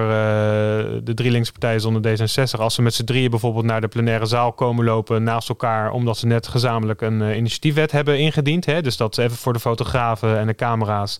de 1.05 1.14
drie 1.14 1.30
linkse 1.30 1.53
partijen 1.53 1.80
zonder 1.80 2.18
D66, 2.18 2.61
als 2.61 2.74
ze 2.74 2.82
met 2.82 2.95
z'n 2.95 3.05
drieën 3.05 3.30
bijvoorbeeld 3.30 3.64
naar 3.64 3.80
de 3.80 3.88
plenaire 3.88 4.26
zaal 4.26 4.53
komen 4.53 4.84
lopen 4.84 5.22
naast 5.22 5.49
elkaar, 5.49 5.90
omdat 5.90 6.18
ze 6.18 6.26
net 6.26 6.49
gezamenlijk 6.49 7.01
een 7.01 7.36
initiatiefwet 7.36 7.93
hebben 7.93 8.18
ingediend. 8.18 8.66
Hè? 8.66 8.82
Dus 8.82 8.97
dat 8.97 9.14
ze 9.14 9.22
even 9.22 9.36
voor 9.36 9.53
de 9.53 9.61
fotografen 9.61 10.38
en 10.38 10.47
de 10.47 10.55
camera's 10.55 11.18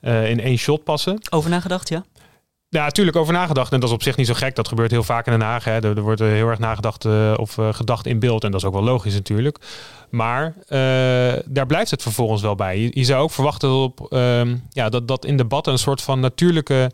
in 0.00 0.40
één 0.40 0.58
shot 0.58 0.84
passen. 0.84 1.18
Over 1.30 1.50
nagedacht, 1.50 1.88
ja? 1.88 2.04
Ja, 2.70 2.84
natuurlijk 2.84 3.16
over 3.16 3.32
nagedacht. 3.32 3.72
En 3.72 3.80
dat 3.80 3.88
is 3.88 3.94
op 3.94 4.02
zich 4.02 4.16
niet 4.16 4.26
zo 4.26 4.34
gek. 4.34 4.56
Dat 4.56 4.68
gebeurt 4.68 4.90
heel 4.90 5.02
vaak 5.02 5.26
in 5.26 5.32
Den 5.32 5.40
Haag. 5.40 5.64
Hè. 5.64 5.80
Er, 5.80 6.00
wordt 6.00 6.20
heel 6.20 6.48
erg 6.48 6.58
nagedacht 6.58 7.04
uh, 7.04 7.34
of 7.36 7.56
uh, 7.56 7.74
gedacht 7.74 8.06
in 8.06 8.18
beeld. 8.18 8.44
En 8.44 8.50
dat 8.50 8.60
is 8.60 8.66
ook 8.66 8.72
wel 8.72 8.82
logisch 8.82 9.14
natuurlijk. 9.14 9.58
Maar 10.10 10.54
daar 11.44 11.66
blijft 11.66 11.90
het 11.90 12.02
vervolgens 12.02 12.42
wel 12.42 12.54
bij. 12.54 12.78
Je, 12.78 12.90
je 12.92 13.04
zou 13.04 13.22
ook 13.22 13.30
verwachten 13.30 13.70
op, 13.70 14.12
ehm, 14.12 14.56
ja, 14.70 14.88
dat, 14.88 15.08
dat 15.08 15.24
in 15.24 15.36
debatten 15.36 15.72
een 15.72 15.78
soort 15.78 16.02
van 16.02 16.20
natuurlijke 16.20 16.90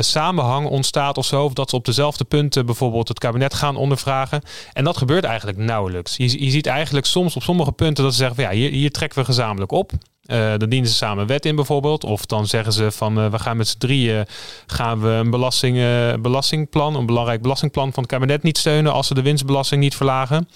samenhang 0.00 0.66
ontstaat 0.66 1.18
of 1.18 1.24
zo. 1.24 1.44
Of 1.44 1.52
dat 1.52 1.70
ze 1.70 1.76
op 1.76 1.84
dezelfde 1.84 2.24
punten 2.24 2.66
bijvoorbeeld 2.66 3.08
het 3.08 3.18
kabinet 3.18 3.54
gaan 3.54 3.76
ondervragen. 3.76 4.42
En 4.72 4.84
dat 4.84 4.96
gebeurt 4.96 5.24
eigenlijk 5.24 5.58
nauwelijks. 5.58 6.16
Je, 6.16 6.44
je 6.44 6.50
ziet 6.50 6.66
eigenlijk 6.66 7.06
soms 7.06 7.36
op 7.36 7.42
sommige 7.42 7.72
punten 7.72 8.04
dat 8.04 8.12
ze 8.12 8.18
zeggen 8.18 8.36
van 8.36 8.44
ja, 8.44 8.50
hier, 8.50 8.70
hier 8.70 8.90
trekken 8.90 9.18
we 9.18 9.24
gezamenlijk 9.24 9.72
op. 9.72 9.92
Uh, 10.26 10.52
dan 10.56 10.68
dienen 10.68 10.88
ze 10.90 10.94
samen 10.94 11.26
wet 11.26 11.46
in 11.46 11.56
bijvoorbeeld. 11.56 12.04
Of 12.04 12.26
dan 12.26 12.46
zeggen 12.46 12.72
ze 12.72 12.90
van 12.90 13.18
uh, 13.18 13.30
we 13.30 13.38
gaan 13.38 13.56
met 13.56 13.68
z'n 13.68 13.78
drieën 13.78 14.26
gaan 14.66 15.00
we 15.00 15.08
een 15.08 15.30
belasting, 15.30 15.76
uh, 15.76 16.14
belastingplan, 16.14 16.94
een 16.94 17.06
belangrijk 17.06 17.42
belastingplan 17.42 17.92
van 17.92 18.02
het 18.02 18.12
kabinet 18.12 18.42
niet 18.42 18.58
steunen 18.58 18.92
als 18.92 19.06
ze 19.06 19.14
de 19.14 19.22
winstbelasting 19.22 19.80
niet 19.80 19.96
verlagen. 19.96 20.48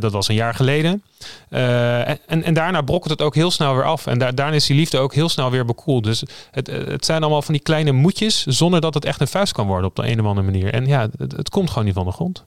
dat 0.00 0.12
was 0.12 0.28
een 0.28 0.34
jaar 0.34 0.54
geleden. 0.54 1.02
En, 1.48 2.18
en, 2.26 2.42
en, 2.42 2.54
daarna 2.54 2.82
brokkelt 2.82 3.10
het 3.10 3.22
ook 3.22 3.34
heel 3.34 3.50
snel 3.50 3.74
weer 3.74 3.84
af. 3.84 4.06
En 4.06 4.18
da 4.18 4.32
daarna 4.32 4.56
is 4.56 4.66
die 4.66 4.76
liefde 4.76 4.98
ook 4.98 5.14
heel 5.14 5.28
snel 5.28 5.50
weer 5.50 5.64
bekoeld. 5.64 6.04
Dus 6.04 6.22
het, 6.50 6.66
het 6.66 7.04
zijn 7.04 7.22
allemaal 7.22 7.42
van 7.42 7.54
die 7.54 7.62
kleine 7.62 7.92
moedjes 7.92 8.46
zonder 8.46 8.80
dat 8.80 8.94
het 8.94 9.04
echt 9.04 9.20
een 9.20 9.28
vuist 9.28 9.52
kan 9.52 9.66
worden 9.66 9.88
op 9.88 9.96
de 9.96 10.06
een 10.06 10.20
of 10.20 10.26
andere 10.26 10.46
manier. 10.46 10.72
En 10.72 10.86
ja, 10.86 11.08
het, 11.18 11.32
het 11.32 11.50
komt 11.50 11.68
gewoon 11.68 11.84
niet 11.84 11.94
van 11.94 12.04
de 12.04 12.12
grond. 12.12 12.44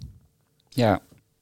Ja, 0.69 0.99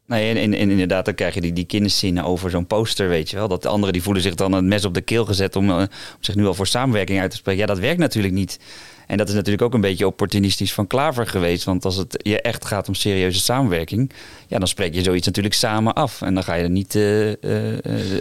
Nee, 0.07 0.35
en, 0.35 0.53
en, 0.53 0.69
inderdaad, 0.69 1.05
dan 1.05 1.13
krijg 1.13 1.33
je 1.33 1.41
die, 1.41 1.53
die 1.53 1.65
kinderzinnen 1.65 2.23
over 2.23 2.49
zo'n 2.49 2.67
poster, 2.67 3.09
weet 3.09 3.29
je 3.29 3.35
wel. 3.35 3.47
Dat 3.47 3.61
de 3.61 3.67
anderen 3.67 3.93
die 3.93 4.01
voelen 4.03 4.21
zich 4.21 4.35
dan 4.35 4.51
het 4.51 4.65
mes 4.65 4.85
op 4.85 4.93
de 4.93 5.01
keel 5.01 5.25
gezet 5.25 5.55
om, 5.55 5.69
uh, 5.69 5.75
om 5.75 5.87
zich 6.19 6.35
nu 6.35 6.45
al 6.45 6.53
voor 6.53 6.67
samenwerking 6.67 7.19
uit 7.19 7.31
te 7.31 7.37
spreken. 7.37 7.61
Ja, 7.61 7.67
dat 7.67 7.79
werkt 7.79 7.99
natuurlijk 7.99 8.33
niet. 8.33 8.59
En 9.07 9.17
dat 9.17 9.29
is 9.29 9.33
natuurlijk 9.33 9.63
ook 9.63 9.73
een 9.73 9.81
beetje 9.81 10.07
opportunistisch 10.07 10.73
van 10.73 10.87
Klaver 10.87 11.27
geweest. 11.27 11.63
Want 11.63 11.85
als 11.85 11.95
het 11.95 12.19
je 12.23 12.41
echt 12.41 12.65
gaat 12.65 12.87
om 12.87 12.93
serieuze 12.93 13.39
samenwerking, 13.39 14.11
ja, 14.47 14.57
dan 14.57 14.67
spreek 14.67 14.93
je 14.93 15.03
zoiets 15.03 15.25
natuurlijk 15.25 15.55
samen 15.55 15.93
af. 15.93 16.21
En 16.21 16.33
dan 16.33 16.43
ga 16.43 16.53
je 16.53 16.63
er 16.63 16.69
niet 16.69 16.95
uh, 16.95 17.27
uh, 17.29 17.35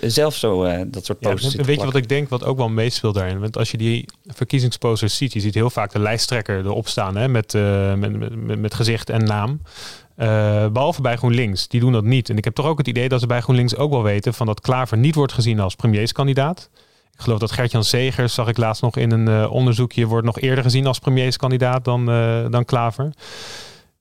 zelf 0.03 0.34
zo 0.34 0.84
dat 0.87 1.05
soort 1.05 1.18
posters 1.18 1.55
ja, 1.55 1.62
Weet 1.62 1.78
je 1.78 1.84
wat 1.84 1.97
ik 1.97 2.09
denk, 2.09 2.28
wat 2.28 2.45
ook 2.45 2.57
wel 2.57 2.68
meespeelt 2.68 3.14
daarin? 3.14 3.41
Want 3.41 3.57
als 3.57 3.70
je 3.70 3.76
die 3.76 4.09
verkiezingsposters 4.26 5.16
ziet, 5.16 5.32
je 5.32 5.41
ziet 5.41 5.55
heel 5.55 5.70
vaak 5.70 5.93
de 5.93 5.99
lijsttrekker 5.99 6.59
erop 6.59 6.89
staan 6.89 7.16
hè, 7.16 7.28
met, 7.28 7.53
met, 7.97 8.37
met, 8.37 8.59
met 8.59 8.74
gezicht 8.74 9.11
en 9.11 9.24
naam. 9.24 9.61
Uh, 10.17 10.67
behalve 10.69 11.03
bij 11.03 11.17
GroenLinks, 11.17 11.69
die 11.69 11.81
doen 11.81 11.93
dat 11.93 12.05
niet. 12.05 12.31
En 12.31 12.37
ik 12.37 12.45
heb 12.45 12.55
toch 12.55 12.67
ook 12.67 12.79
het 12.79 12.89
idee 12.89 13.09
dat 13.09 13.21
ze 13.21 13.27
bij 13.27 13.41
GroenLinks 13.41 13.77
ook 13.77 13.91
wel 13.91 14.03
weten 14.03 14.35
van 14.35 14.47
dat 14.47 14.61
Klaver 14.61 14.99
niet 14.99 15.14
wordt 15.14 15.33
gezien 15.33 15.61
als 15.61 15.75
premierskandidaat. 15.75 16.71
Ik 17.12 17.21
geloof 17.21 17.39
dat 17.39 17.53
Gertjan 17.53 17.85
Segers, 17.85 18.35
zag 18.35 18.49
ik 18.49 18.57
laatst 18.57 18.83
nog 18.83 18.97
in 18.97 19.11
een 19.11 19.29
uh, 19.29 19.53
onderzoekje, 19.53 20.07
wordt 20.07 20.27
nog 20.27 20.41
eerder 20.41 20.64
gezien 20.64 20.87
als 20.87 20.99
premierskandidaat 20.99 21.85
dan, 21.85 22.11
uh, 22.11 22.47
dan 22.51 22.64
Klaver. 22.64 23.11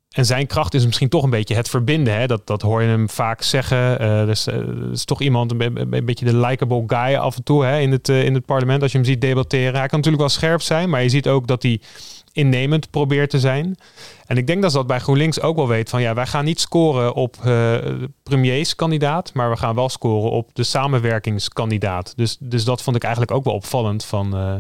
En 0.09 0.25
zijn 0.25 0.47
kracht 0.47 0.73
is 0.73 0.85
misschien 0.85 1.09
toch 1.09 1.23
een 1.23 1.29
beetje 1.29 1.55
het 1.55 1.69
verbinden. 1.69 2.17
Hè? 2.17 2.27
Dat, 2.27 2.47
dat 2.47 2.61
hoor 2.61 2.81
je 2.81 2.87
hem 2.87 3.09
vaak 3.09 3.41
zeggen. 3.41 3.97
dus 4.27 4.47
is 4.91 5.05
toch 5.05 5.21
iemand, 5.21 5.51
een, 5.51 5.93
een, 5.93 6.05
beetje 6.05 6.25
de 6.25 6.37
likable 6.37 6.83
guy 6.87 7.15
af 7.15 7.35
en 7.35 7.43
toe 7.43 7.65
hè? 7.65 7.79
In, 7.79 7.91
het, 7.91 8.09
in 8.09 8.33
het 8.33 8.45
parlement. 8.45 8.81
Als 8.81 8.91
je 8.91 8.97
hem 8.97 9.07
ziet 9.07 9.21
debatteren. 9.21 9.75
Hij 9.75 9.87
kan 9.87 9.97
natuurlijk 9.97 10.23
wel 10.23 10.29
scherp 10.29 10.61
zijn, 10.61 10.89
maar 10.89 11.03
je 11.03 11.09
ziet 11.09 11.27
ook 11.27 11.47
dat 11.47 11.63
hij 11.63 11.79
innemend 12.35 12.89
probeert 12.89 13.29
te 13.29 13.39
zijn. 13.39 13.75
En 14.25 14.37
ik 14.37 14.47
denk 14.47 14.61
dat 14.61 14.71
ze 14.71 14.77
dat 14.77 14.87
bij 14.87 14.99
GroenLinks 14.99 15.41
ook 15.41 15.55
wel 15.55 15.67
weet 15.67 15.89
van 15.89 16.01
ja, 16.01 16.13
wij 16.13 16.25
gaan 16.25 16.45
niet 16.45 16.59
scoren 16.59 17.13
op 17.13 17.37
uh, 17.45 17.75
premierskandidaat, 18.23 19.33
maar 19.33 19.49
we 19.49 19.57
gaan 19.57 19.75
wel 19.75 19.89
scoren 19.89 20.31
op 20.31 20.49
de 20.53 20.63
samenwerkingskandidaat. 20.63 22.13
Dus, 22.15 22.37
dus 22.39 22.63
dat 22.63 22.81
vond 22.81 22.95
ik 22.95 23.03
eigenlijk 23.03 23.33
ook 23.33 23.43
wel 23.43 23.53
opvallend 23.53 24.05
van, 24.05 24.35
uh, 24.35 24.55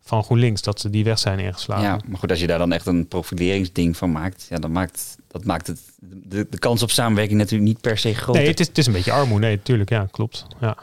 van 0.00 0.24
GroenLinks, 0.24 0.62
dat 0.62 0.80
ze 0.80 0.90
die 0.90 1.04
weg 1.04 1.18
zijn 1.18 1.38
ingeslagen. 1.38 1.84
Ja, 1.84 2.00
maar 2.06 2.18
goed, 2.18 2.30
als 2.30 2.40
je 2.40 2.46
daar 2.46 2.58
dan 2.58 2.72
echt 2.72 2.86
een 2.86 3.08
profileringsding 3.08 3.96
van 3.96 4.12
maakt, 4.12 4.46
ja, 4.50 4.56
dan 4.56 4.72
maakt 4.72 5.18
dat 5.28 5.44
maakt 5.44 5.66
het 5.66 5.80
de, 6.00 6.46
de 6.50 6.58
kans 6.58 6.82
op 6.82 6.90
samenwerking 6.90 7.38
natuurlijk 7.38 7.70
niet 7.70 7.80
per 7.80 7.98
se 7.98 8.14
groot. 8.14 8.36
Nee, 8.36 8.46
het 8.46 8.60
is, 8.60 8.66
het 8.66 8.78
is 8.78 8.86
een 8.86 8.92
beetje 8.92 9.12
armoede. 9.12 9.46
Nee, 9.46 9.56
natuurlijk, 9.56 9.90
ja, 9.90 10.08
klopt. 10.10 10.46
Ja. 10.60 10.76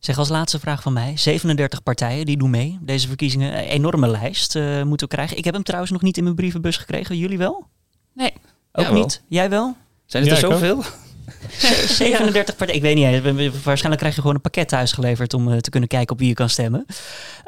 Zeg 0.00 0.18
als 0.18 0.28
laatste 0.28 0.58
vraag 0.58 0.82
van 0.82 0.92
mij. 0.92 1.16
37 1.16 1.82
partijen 1.82 2.26
die 2.26 2.36
doen 2.36 2.50
mee. 2.50 2.78
Deze 2.80 3.08
verkiezingen, 3.08 3.58
een 3.58 3.64
enorme 3.64 4.08
lijst 4.08 4.56
uh, 4.56 4.82
moeten 4.82 5.08
we 5.08 5.14
krijgen. 5.14 5.36
Ik 5.36 5.44
heb 5.44 5.54
hem 5.54 5.62
trouwens 5.62 5.92
nog 5.92 6.02
niet 6.02 6.16
in 6.16 6.22
mijn 6.22 6.34
brievenbus 6.34 6.76
gekregen. 6.76 7.16
Jullie 7.16 7.38
wel? 7.38 7.66
Nee. 8.14 8.32
Ook 8.72 8.90
niet? 8.90 9.22
Jij 9.28 9.50
wel? 9.50 9.76
Zijn 10.06 10.22
het 10.22 10.32
er 10.32 10.38
zoveel? 10.38 10.82
37 11.86 12.56
partijen. 12.56 12.76
Ik 13.14 13.22
weet 13.22 13.34
niet. 13.34 13.62
Waarschijnlijk 13.62 13.98
krijg 13.98 14.14
je 14.14 14.20
gewoon 14.20 14.36
een 14.36 14.42
pakket 14.42 14.68
thuis 14.68 14.92
geleverd 14.92 15.34
om 15.34 15.48
uh, 15.48 15.56
te 15.56 15.70
kunnen 15.70 15.88
kijken 15.88 16.12
op 16.12 16.18
wie 16.18 16.28
je 16.28 16.34
kan 16.34 16.48
stemmen. 16.48 16.86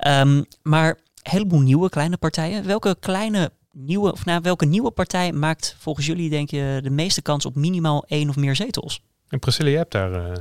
Um, 0.06 0.44
maar 0.62 0.88
een 0.88 1.30
heleboel 1.30 1.60
nieuwe 1.60 1.88
kleine 1.88 2.16
partijen. 2.16 2.66
Welke 2.66 2.96
kleine 3.00 3.50
nieuwe, 3.72 4.12
of 4.12 4.24
nou, 4.24 4.40
welke 4.42 4.66
nieuwe 4.66 4.90
partij 4.90 5.32
maakt 5.32 5.76
volgens 5.78 6.06
jullie 6.06 6.30
denk 6.30 6.50
je 6.50 6.80
de 6.82 6.90
meeste 6.90 7.22
kans 7.22 7.46
op 7.46 7.54
minimaal 7.54 8.04
één 8.06 8.28
of 8.28 8.36
meer 8.36 8.56
zetels? 8.56 9.00
En 9.28 9.38
Priscilla, 9.38 9.68
je 9.68 9.76
hebt 9.76 9.92
daar... 9.92 10.12
Uh... 10.12 10.32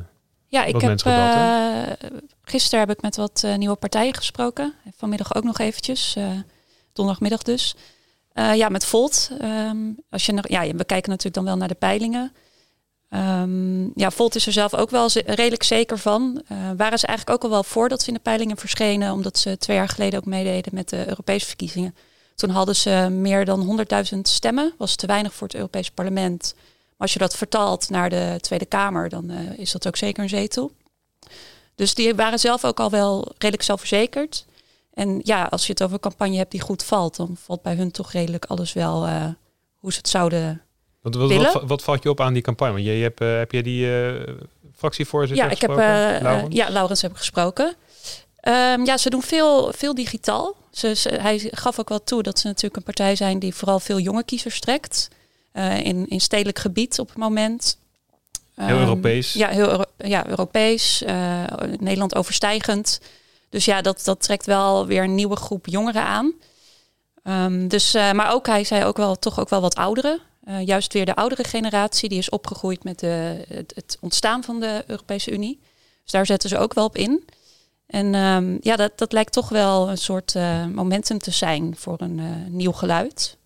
Ja, 0.52 0.64
ik 0.64 0.82
heb, 0.82 1.06
uh, 1.06 1.82
gisteren 2.43 2.80
heb 2.80 2.97
ik 2.97 3.02
met 3.02 3.16
wat 3.16 3.41
uh, 3.45 3.56
nieuwe 3.56 3.76
partijen 3.76 4.14
gesproken. 4.14 4.74
Vanmiddag 4.97 5.36
ook 5.36 5.43
nog 5.43 5.60
eventjes, 5.60 6.16
uh, 6.18 6.26
donderdagmiddag 6.93 7.41
dus. 7.43 7.76
Ja, 8.34 8.70
met 8.70 8.86
Volt. 8.86 9.30
Um, 9.41 9.97
als 10.10 10.26
je 10.26 10.32
nog, 10.32 10.47
ja, 10.47 10.62
we 10.62 10.84
kijken 10.84 11.10
natuurlijk 11.10 11.36
dan 11.36 11.43
wel 11.45 11.58
naar 11.58 11.68
de 11.68 11.76
peilingen. 11.76 12.34
Um, 13.10 13.91
ja, 13.95 14.12
Volt 14.12 14.36
is 14.36 14.45
er 14.45 14.52
zelf 14.52 14.74
ook 14.74 14.89
wel 14.89 15.10
redelijk 15.26 15.64
zeker 15.64 15.97
van. 15.97 16.43
Waren 16.78 16.99
ze 16.99 17.08
eigenlijk 17.08 17.38
ook 17.38 17.43
al 17.43 17.56
wel 17.56 17.64
voordat 17.64 18.02
ze 18.02 18.08
in 18.08 18.14
de 18.14 18.20
peilingen 18.20 18.58
verschenen, 18.58 19.14
omdat 19.14 19.38
ze 19.38 19.58
twee 19.58 19.78
jaar 19.78 19.89
geleden 19.89 20.20
ook 20.20 20.26
meededen 20.26 20.76
met 20.76 20.89
de 20.89 21.08
Europese 21.08 21.45
verkiezingen. 21.47 21.95
Toen 22.36 22.49
hadden 22.49 22.76
ze 22.76 23.08
meer 23.12 23.45
dan 23.45 23.86
100.000 24.14 24.20
stemmen, 24.22 24.74
was 24.78 24.95
te 24.95 25.08
weinig 25.08 25.34
voor 25.34 25.47
het 25.47 25.56
Europees 25.56 25.91
Parlement. 25.91 26.56
Als 27.02 27.14
je 27.14 27.20
dat 27.20 27.36
vertaalt 27.36 27.89
naar 27.89 28.10
de 28.10 28.38
Tweede 28.41 28.66
Kamer, 28.66 29.10
dan 29.10 29.32
uh, 29.32 29.38
is 29.58 29.72
dat 29.72 29.88
ook 29.88 29.97
zeker 29.97 30.24
een 30.24 30.30
zetel. 30.30 30.72
Dus 31.76 31.93
die 31.93 32.16
waren 32.16 32.39
zelf 32.39 32.66
ook 32.66 32.80
al 32.80 32.89
wel 32.89 33.32
redelijk 33.38 33.64
zelfverzekerd. 33.64 34.45
En 34.93 35.22
ja, 35.24 35.43
als 35.43 35.66
je 35.66 35.72
het 35.72 35.84
over 35.84 35.93
een 35.93 35.99
campagne 35.99 36.38
hebt 36.38 36.52
die 36.52 36.62
goed 36.62 36.84
valt, 36.84 37.16
dan 37.16 37.38
valt 37.43 37.62
bij 37.62 37.76
hun 37.76 37.91
toch 37.91 38.12
redelijk 38.12 38.45
alles 38.45 38.74
wel 38.74 39.08
uh, 39.08 39.26
hoe 39.78 39.91
ze 39.91 39.97
het 39.97 40.08
zouden 40.08 40.62
wat, 41.02 41.16
wat, 41.16 41.34
wat, 41.34 41.64
wat, 41.64 41.84
valt 41.84 42.04
je 42.04 42.10
op 42.10 42.22
aan 42.22 42.34
die 42.34 42.41
campagne? 42.41 42.74
Want 42.74 42.86
je, 42.86 42.91
je 42.91 43.04
hebt, 43.04 43.22
uh, 43.22 43.38
heb 43.38 43.52
je 43.52 43.64
die 43.64 43.88
fractievoorzitter 44.76 45.45
Ja, 45.45 45.52
ik 45.52 45.62
heb, 45.62 45.76
Laurens? 45.76 46.56
ja, 46.56 46.70
Laurens 46.70 47.02
heb 47.02 47.12
ik 47.12 47.18
gesproken. 47.18 47.76
Um, 48.47 48.86
ja, 48.86 48.97
ze 48.97 49.10
doen 49.10 49.22
veel, 49.22 49.74
veel 49.74 49.95
digitaal. 49.95 50.56
Ze, 50.72 50.95
ze, 50.95 51.10
hij 51.10 51.47
gaf 51.52 51.80
ook 51.80 51.89
wel 51.89 52.04
toe 52.04 52.24
dat 52.24 52.39
ze 52.39 52.47
natuurlijk 52.47 52.76
een 52.76 52.84
partij 52.84 53.16
zijn 53.16 53.39
die 53.39 53.56
vooral 53.56 53.80
veel 53.80 53.99
jonge 53.99 54.24
kiezers 54.24 54.60
trekt. 54.60 55.10
In, 55.84 56.08
in 56.08 56.22
stedelijk 56.22 56.60
gebied 56.60 56.99
op 56.99 57.08
het 57.08 57.18
moment. 57.18 57.78
Heel 58.56 58.76
um, 58.76 58.82
Europees. 58.82 59.34
Ja, 59.34 59.47
heel 59.47 59.70
Euro 59.70 59.84
ja, 59.97 60.28
Europees. 60.28 61.04
Nederland 61.80 62.16
overstijgend. 62.16 62.99
Dus 63.49 63.66
ja, 63.66 63.82
dat, 63.82 64.02
dat 64.04 64.22
trekt 64.22 64.45
wel 64.45 64.86
weer 64.86 65.04
een 65.04 65.16
nieuwe 65.16 65.36
groep 65.36 65.68
jongeren 65.68 66.04
aan. 66.04 66.34
Um, 67.24 67.68
dus, 67.68 67.95
uh, 67.95 68.12
maar 68.12 68.34
ook, 68.34 68.47
hij 68.47 68.64
zei 68.64 68.86
ook 68.86 68.97
wel, 68.97 69.20
toch 69.20 69.39
ook 69.39 69.49
wel 69.49 69.62
wat 69.62 69.76
ouderen. 69.76 70.20
Uh, 70.47 70.66
juist 70.66 70.93
weer 70.93 71.06
de 71.06 71.16
oudere 71.16 71.43
generatie, 71.43 72.10
die 72.10 72.18
is 72.18 72.30
opgegroeid 72.30 72.84
met 72.84 72.99
de, 72.99 73.45
het, 73.47 73.72
het, 73.76 73.97
ontstaan 73.99 74.43
van 74.43 74.60
de 74.60 74.84
Europese 74.88 75.32
Unie. 75.32 75.60
Dus 76.04 76.12
daar 76.12 76.26
zetten 76.26 76.49
ze 76.49 76.58
ook 76.58 76.74
wel 76.74 76.86
op 76.86 76.97
in. 76.97 77.26
En 77.88 78.14
um, 78.14 78.58
ja, 78.62 78.76
dat, 78.76 78.91
dat 78.95 79.12
lijkt 79.12 79.34
toch 79.34 79.49
wel 79.49 79.89
een 79.89 79.97
soort 79.97 80.34
momentum 80.74 81.18
te 81.18 81.32
zijn 81.32 81.76
voor 81.78 82.02
een 82.02 82.45
nieuw 82.49 82.72
geluid. 82.72 83.38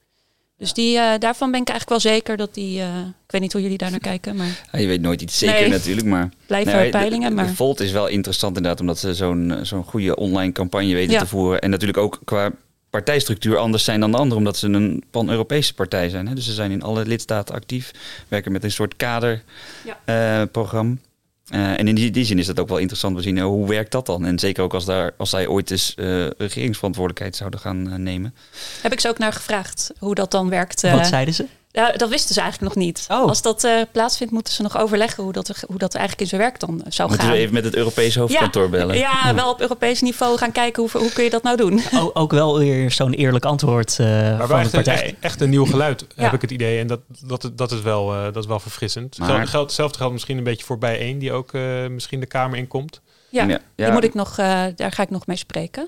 Dus 0.58 0.74
die, 0.74 0.98
uh, 0.98 1.14
daarvan 1.20 1.52
ben 1.52 1.62
ik 1.62 1.70
eigenlijk 1.70 1.90
wel 2.02 2.14
zeker 2.14 2.38
dat 2.38 2.54
die. 2.54 2.80
Uh, 2.80 2.98
ik 3.00 3.32
weet 3.32 3.42
niet 3.42 3.54
hoe 3.54 3.62
jullie 3.62 3.78
daar 3.78 3.92
naar 3.92 4.00
kijken. 4.00 4.36
Maar... 4.36 4.64
Ja, 4.72 4.80
je 4.80 4.88
weet 4.88 5.02
nooit 5.02 5.22
iets 5.22 5.38
zeker 5.38 5.60
nee. 5.60 5.70
natuurlijk. 5.70 6.08
Maar 6.08 6.30
blijven 6.48 6.90
peilingen. 6.90 7.30
De, 7.30 7.36
maar... 7.36 7.46
de 7.46 7.56
Volt 7.56 7.80
is 7.80 7.92
wel 7.92 8.08
interessant 8.08 8.58
inderdaad, 8.58 8.82
omdat 8.82 9.00
ze 9.00 9.14
zo'n 9.14 9.60
zo'n 9.62 9.84
goede 9.84 10.16
online 10.16 10.52
campagne 10.52 10.94
weten 10.94 11.14
ja. 11.14 11.20
te 11.20 11.28
voeren. 11.28 11.62
En 11.62 11.70
natuurlijk 11.70 12.00
ook 12.00 12.20
qua 12.24 12.52
partijstructuur 12.90 13.58
anders 13.58 13.84
zijn 13.84 14.00
dan 14.00 14.12
de 14.12 14.18
anderen, 14.18 14.38
omdat 14.38 14.58
ze 14.58 14.68
een 14.68 15.04
pan-Europese 15.12 15.74
partij 15.74 16.10
zijn. 16.10 16.28
Hè? 16.28 16.36
Dus 16.36 16.46
ze 16.46 16.54
zijn 16.54 16.72
in 16.72 16.82
alle 16.82 17.06
lidstaten 17.06 17.56
actief, 17.56 17.92
werken 18.28 18.52
met 18.52 18.64
een 18.64 18.72
soort 18.72 18.96
kaderprogramma. 18.96 20.92
Ja. 20.96 21.00
Uh, 21.02 21.05
uh, 21.54 21.80
en 21.80 21.88
in 21.88 21.96
die, 21.96 22.12
die, 22.12 22.26
zin 22.26 22.40
is 22.40 22.46
dat 22.46 22.60
ook 22.60 22.68
wel 22.68 22.78
interessant 22.78 23.16
te 23.16 23.22
zien. 23.22 23.38
Uh, 23.38 23.44
hoe 23.44 23.68
werkt 23.68 23.92
dat 23.92 24.06
dan? 24.06 24.26
En 24.26 24.40
zeker 24.40 24.64
ook 24.64 24.74
als, 24.74 24.86
daar, 24.86 25.12
als 25.18 25.30
zij 25.30 25.48
ooit 25.48 25.72
eens 25.72 25.94
uh, 25.96 26.28
regeringsverantwoordelijkheid 26.38 27.36
zouden 27.36 27.60
gaan 27.60 28.04
nemen. 28.04 28.36
Heb 28.82 28.92
ik 28.92 29.00
ze 29.00 29.08
ook 29.08 29.18
naar 29.18 29.34
gevraagd 29.34 29.92
hoe 30.00 30.16
dat 30.16 30.32
dan 30.32 30.50
werkt. 30.50 30.82
Wat 30.82 31.08
zeiden 31.08 31.34
ze? 31.34 31.46
Ja, 31.76 31.92
dat 31.92 32.10
wisten 32.10 32.34
ze 32.34 32.42
eigenlijk 32.42 32.76
nog 32.76 32.86
niet. 32.86 33.06
Oh. 33.12 33.28
Als 33.28 33.42
dat 33.42 33.68
plaatsvindt, 33.92 34.34
moeten 34.34 34.54
ze 34.54 34.62
nog 34.62 34.78
overleggen 34.78 35.24
hoe 35.24 35.34
dat, 35.34 35.64
hoe 35.68 35.78
dat 35.78 35.94
eigenlijk 35.94 36.22
in 36.22 36.28
zijn 36.28 36.42
werk 36.42 36.60
dan 36.60 36.84
zou 36.88 37.10
moeten 37.10 37.28
gaan. 37.28 37.36
we 37.36 37.42
even 37.42 37.54
met 37.54 37.64
het 37.64 37.76
Europese 37.76 38.20
hoofdkantoor 38.20 38.64
ja, 38.64 38.70
bellen? 38.70 38.98
Ja, 38.98 39.36
wel 39.36 39.50
op 39.50 39.62
Europees 39.62 40.02
niveau 40.02 40.38
gaan 40.38 40.52
kijken 40.52 40.84
hoe, 40.84 41.02
hoe 41.02 41.12
kun 41.12 41.24
je 41.24 41.30
dat 41.30 41.44
nou 41.44 41.58
doen. 41.58 41.82
O, 41.96 42.12
ook 42.14 42.32
wel 42.32 42.58
weer 42.58 42.92
zo'n 42.92 43.14
eerlijk 43.14 43.46
antwoord 43.46 43.98
maar 44.00 44.48
van 44.48 44.64
de 44.64 44.70
partij. 44.70 45.04
Echt, 45.04 45.16
echt, 45.20 45.42
een 45.42 45.50
nieuw 45.50 45.66
geluid, 45.66 46.06
heb 46.16 46.34
ik 46.34 46.42
het 46.42 46.52
idee. 46.52 46.80
En 46.80 46.88
dat, 46.88 47.00
dat, 47.08 47.52
dat, 47.56 47.72
is, 47.72 47.82
wel, 47.82 48.08
dat 48.08 48.38
is 48.38 48.46
wel 48.46 48.60
verfrissend. 48.60 49.18
Maar, 49.18 49.48
Geld, 49.48 49.66
hetzelfde 49.66 49.98
geldt 49.98 50.14
misschien 50.14 50.38
een 50.38 50.44
beetje 50.44 50.66
voor 50.66 50.78
bijeen, 50.78 51.20
die 51.20 51.32
ook 51.32 51.54
misschien 51.90 52.20
de 52.20 52.26
Kamer 52.26 52.58
inkomt. 52.58 53.02
Ja, 53.36 53.48
ja, 53.48 53.60
die 53.76 53.92
moet 53.92 54.04
ik 54.04 54.14
nog, 54.14 54.30
uh, 54.40 54.64
daar 54.76 54.92
ga 54.92 55.04
ik 55.04 55.10
nog 55.10 55.28
mee 55.28 55.38
spreken. 55.38 55.88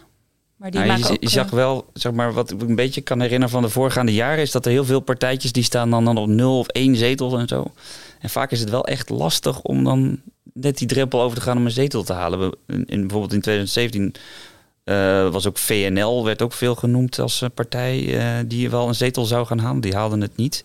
Maar 0.58 0.72
die 0.72 0.82
nou, 0.82 1.00
je, 1.00 1.10
ook, 1.10 1.18
je 1.20 1.30
zag 1.30 1.50
wel, 1.50 1.90
zeg 1.94 2.12
maar, 2.12 2.34
wat 2.34 2.52
ik 2.52 2.62
een 2.62 2.76
beetje 2.76 3.02
kan 3.02 3.20
herinneren 3.20 3.50
van 3.50 3.62
de 3.62 3.70
voorgaande 3.70 4.14
jaren, 4.14 4.42
is 4.42 4.52
dat 4.52 4.66
er 4.66 4.72
heel 4.72 4.86
veel 4.86 5.00
partijtjes 5.00 5.52
die 5.52 5.64
staan 5.64 5.90
dan, 5.90 6.06
dan 6.06 6.18
op 6.18 6.28
nul 6.28 6.60
of 6.60 6.68
één 6.68 6.96
zetel 6.96 7.40
en 7.40 7.48
zo. 7.48 7.72
En 8.20 8.30
vaak 8.30 8.52
is 8.52 8.60
het 8.60 8.70
wel 8.70 8.86
echt 8.86 9.10
lastig 9.10 9.62
om 9.62 9.84
dan 9.84 10.22
net 10.54 10.78
die 10.78 10.88
drempel 10.88 11.22
over 11.22 11.38
te 11.38 11.44
gaan 11.44 11.58
om 11.58 11.66
een 11.66 11.72
zetel 11.72 12.04
te 12.04 12.14
halen. 12.14 12.52
In, 12.68 12.86
in 12.86 13.00
bijvoorbeeld 13.00 13.34
in 13.34 13.42
2017 13.42 14.14
uh, 14.86 15.30
was 15.30 15.48
ook 15.48 15.58
VNL, 15.58 16.26
werd 16.26 16.42
ook 16.42 16.54
veel 16.54 16.76
genoemd 16.76 17.20
als 17.20 17.44
partij 17.54 18.00
uh, 18.00 18.48
die 18.48 18.70
wel 18.70 18.88
een 18.88 18.96
zetel 18.96 19.26
zou 19.26 19.46
gaan 19.46 19.60
halen. 19.60 19.82
Die 19.82 19.96
haalden 19.96 20.22
het 20.22 20.36
niet. 20.36 20.64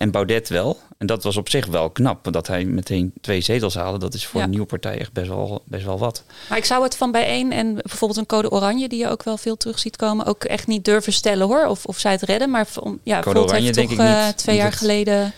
En 0.00 0.10
Baudet 0.10 0.48
wel. 0.48 0.78
En 0.98 1.06
dat 1.06 1.22
was 1.22 1.36
op 1.36 1.48
zich 1.48 1.66
wel 1.66 1.90
knap. 1.90 2.32
Dat 2.32 2.46
hij 2.46 2.64
meteen 2.64 3.12
twee 3.20 3.40
zetels 3.40 3.74
haalde. 3.74 3.98
Dat 3.98 4.14
is 4.14 4.26
voor 4.26 4.38
ja. 4.38 4.44
een 4.44 4.50
nieuwe 4.50 4.66
partij 4.66 4.98
echt 4.98 5.12
best 5.12 5.28
wel, 5.28 5.62
best 5.64 5.84
wel 5.84 5.98
wat. 5.98 6.24
Maar 6.48 6.58
ik 6.58 6.64
zou 6.64 6.82
het 6.82 6.96
van 6.96 7.10
bijeen 7.10 7.52
en 7.52 7.74
bijvoorbeeld 7.74 8.20
een 8.20 8.26
code 8.26 8.50
oranje... 8.50 8.88
die 8.88 8.98
je 8.98 9.08
ook 9.08 9.22
wel 9.22 9.36
veel 9.36 9.56
terug 9.56 9.78
ziet 9.78 9.96
komen... 9.96 10.26
ook 10.26 10.44
echt 10.44 10.66
niet 10.66 10.84
durven 10.84 11.12
stellen 11.12 11.46
hoor. 11.46 11.66
Of, 11.66 11.84
of 11.84 11.98
zij 11.98 12.12
het 12.12 12.22
redden. 12.22 12.50
Maar 12.50 12.68
ja, 13.02 13.20
code 13.20 13.40
oranje 13.40 13.62
heeft 13.62 13.74
denk 13.74 13.88
toch, 13.88 13.98
ik 13.98 14.04
niet. 14.04 14.14
Uh, 14.14 14.28
twee 14.28 14.56
jaar 14.56 14.72
geleden... 14.72 15.32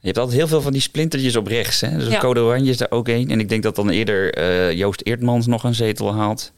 Je 0.00 0.06
hebt 0.06 0.18
altijd 0.18 0.36
heel 0.36 0.48
veel 0.48 0.60
van 0.62 0.72
die 0.72 0.80
splintertjes 0.80 1.36
op 1.36 1.46
rechts. 1.46 1.80
Hè? 1.80 1.96
Dus 1.96 2.08
ja. 2.08 2.18
Code 2.18 2.40
Oranje 2.40 2.70
is 2.70 2.76
daar 2.76 2.90
ook 2.90 3.08
één. 3.08 3.30
En 3.30 3.40
ik 3.40 3.48
denk 3.48 3.62
dat 3.62 3.76
dan 3.76 3.88
eerder 3.88 4.38
uh, 4.38 4.72
Joost 4.72 5.00
Eertmans 5.04 5.46
nog 5.46 5.64
een 5.64 5.74
zetel 5.74 6.14
haalt 6.14 6.52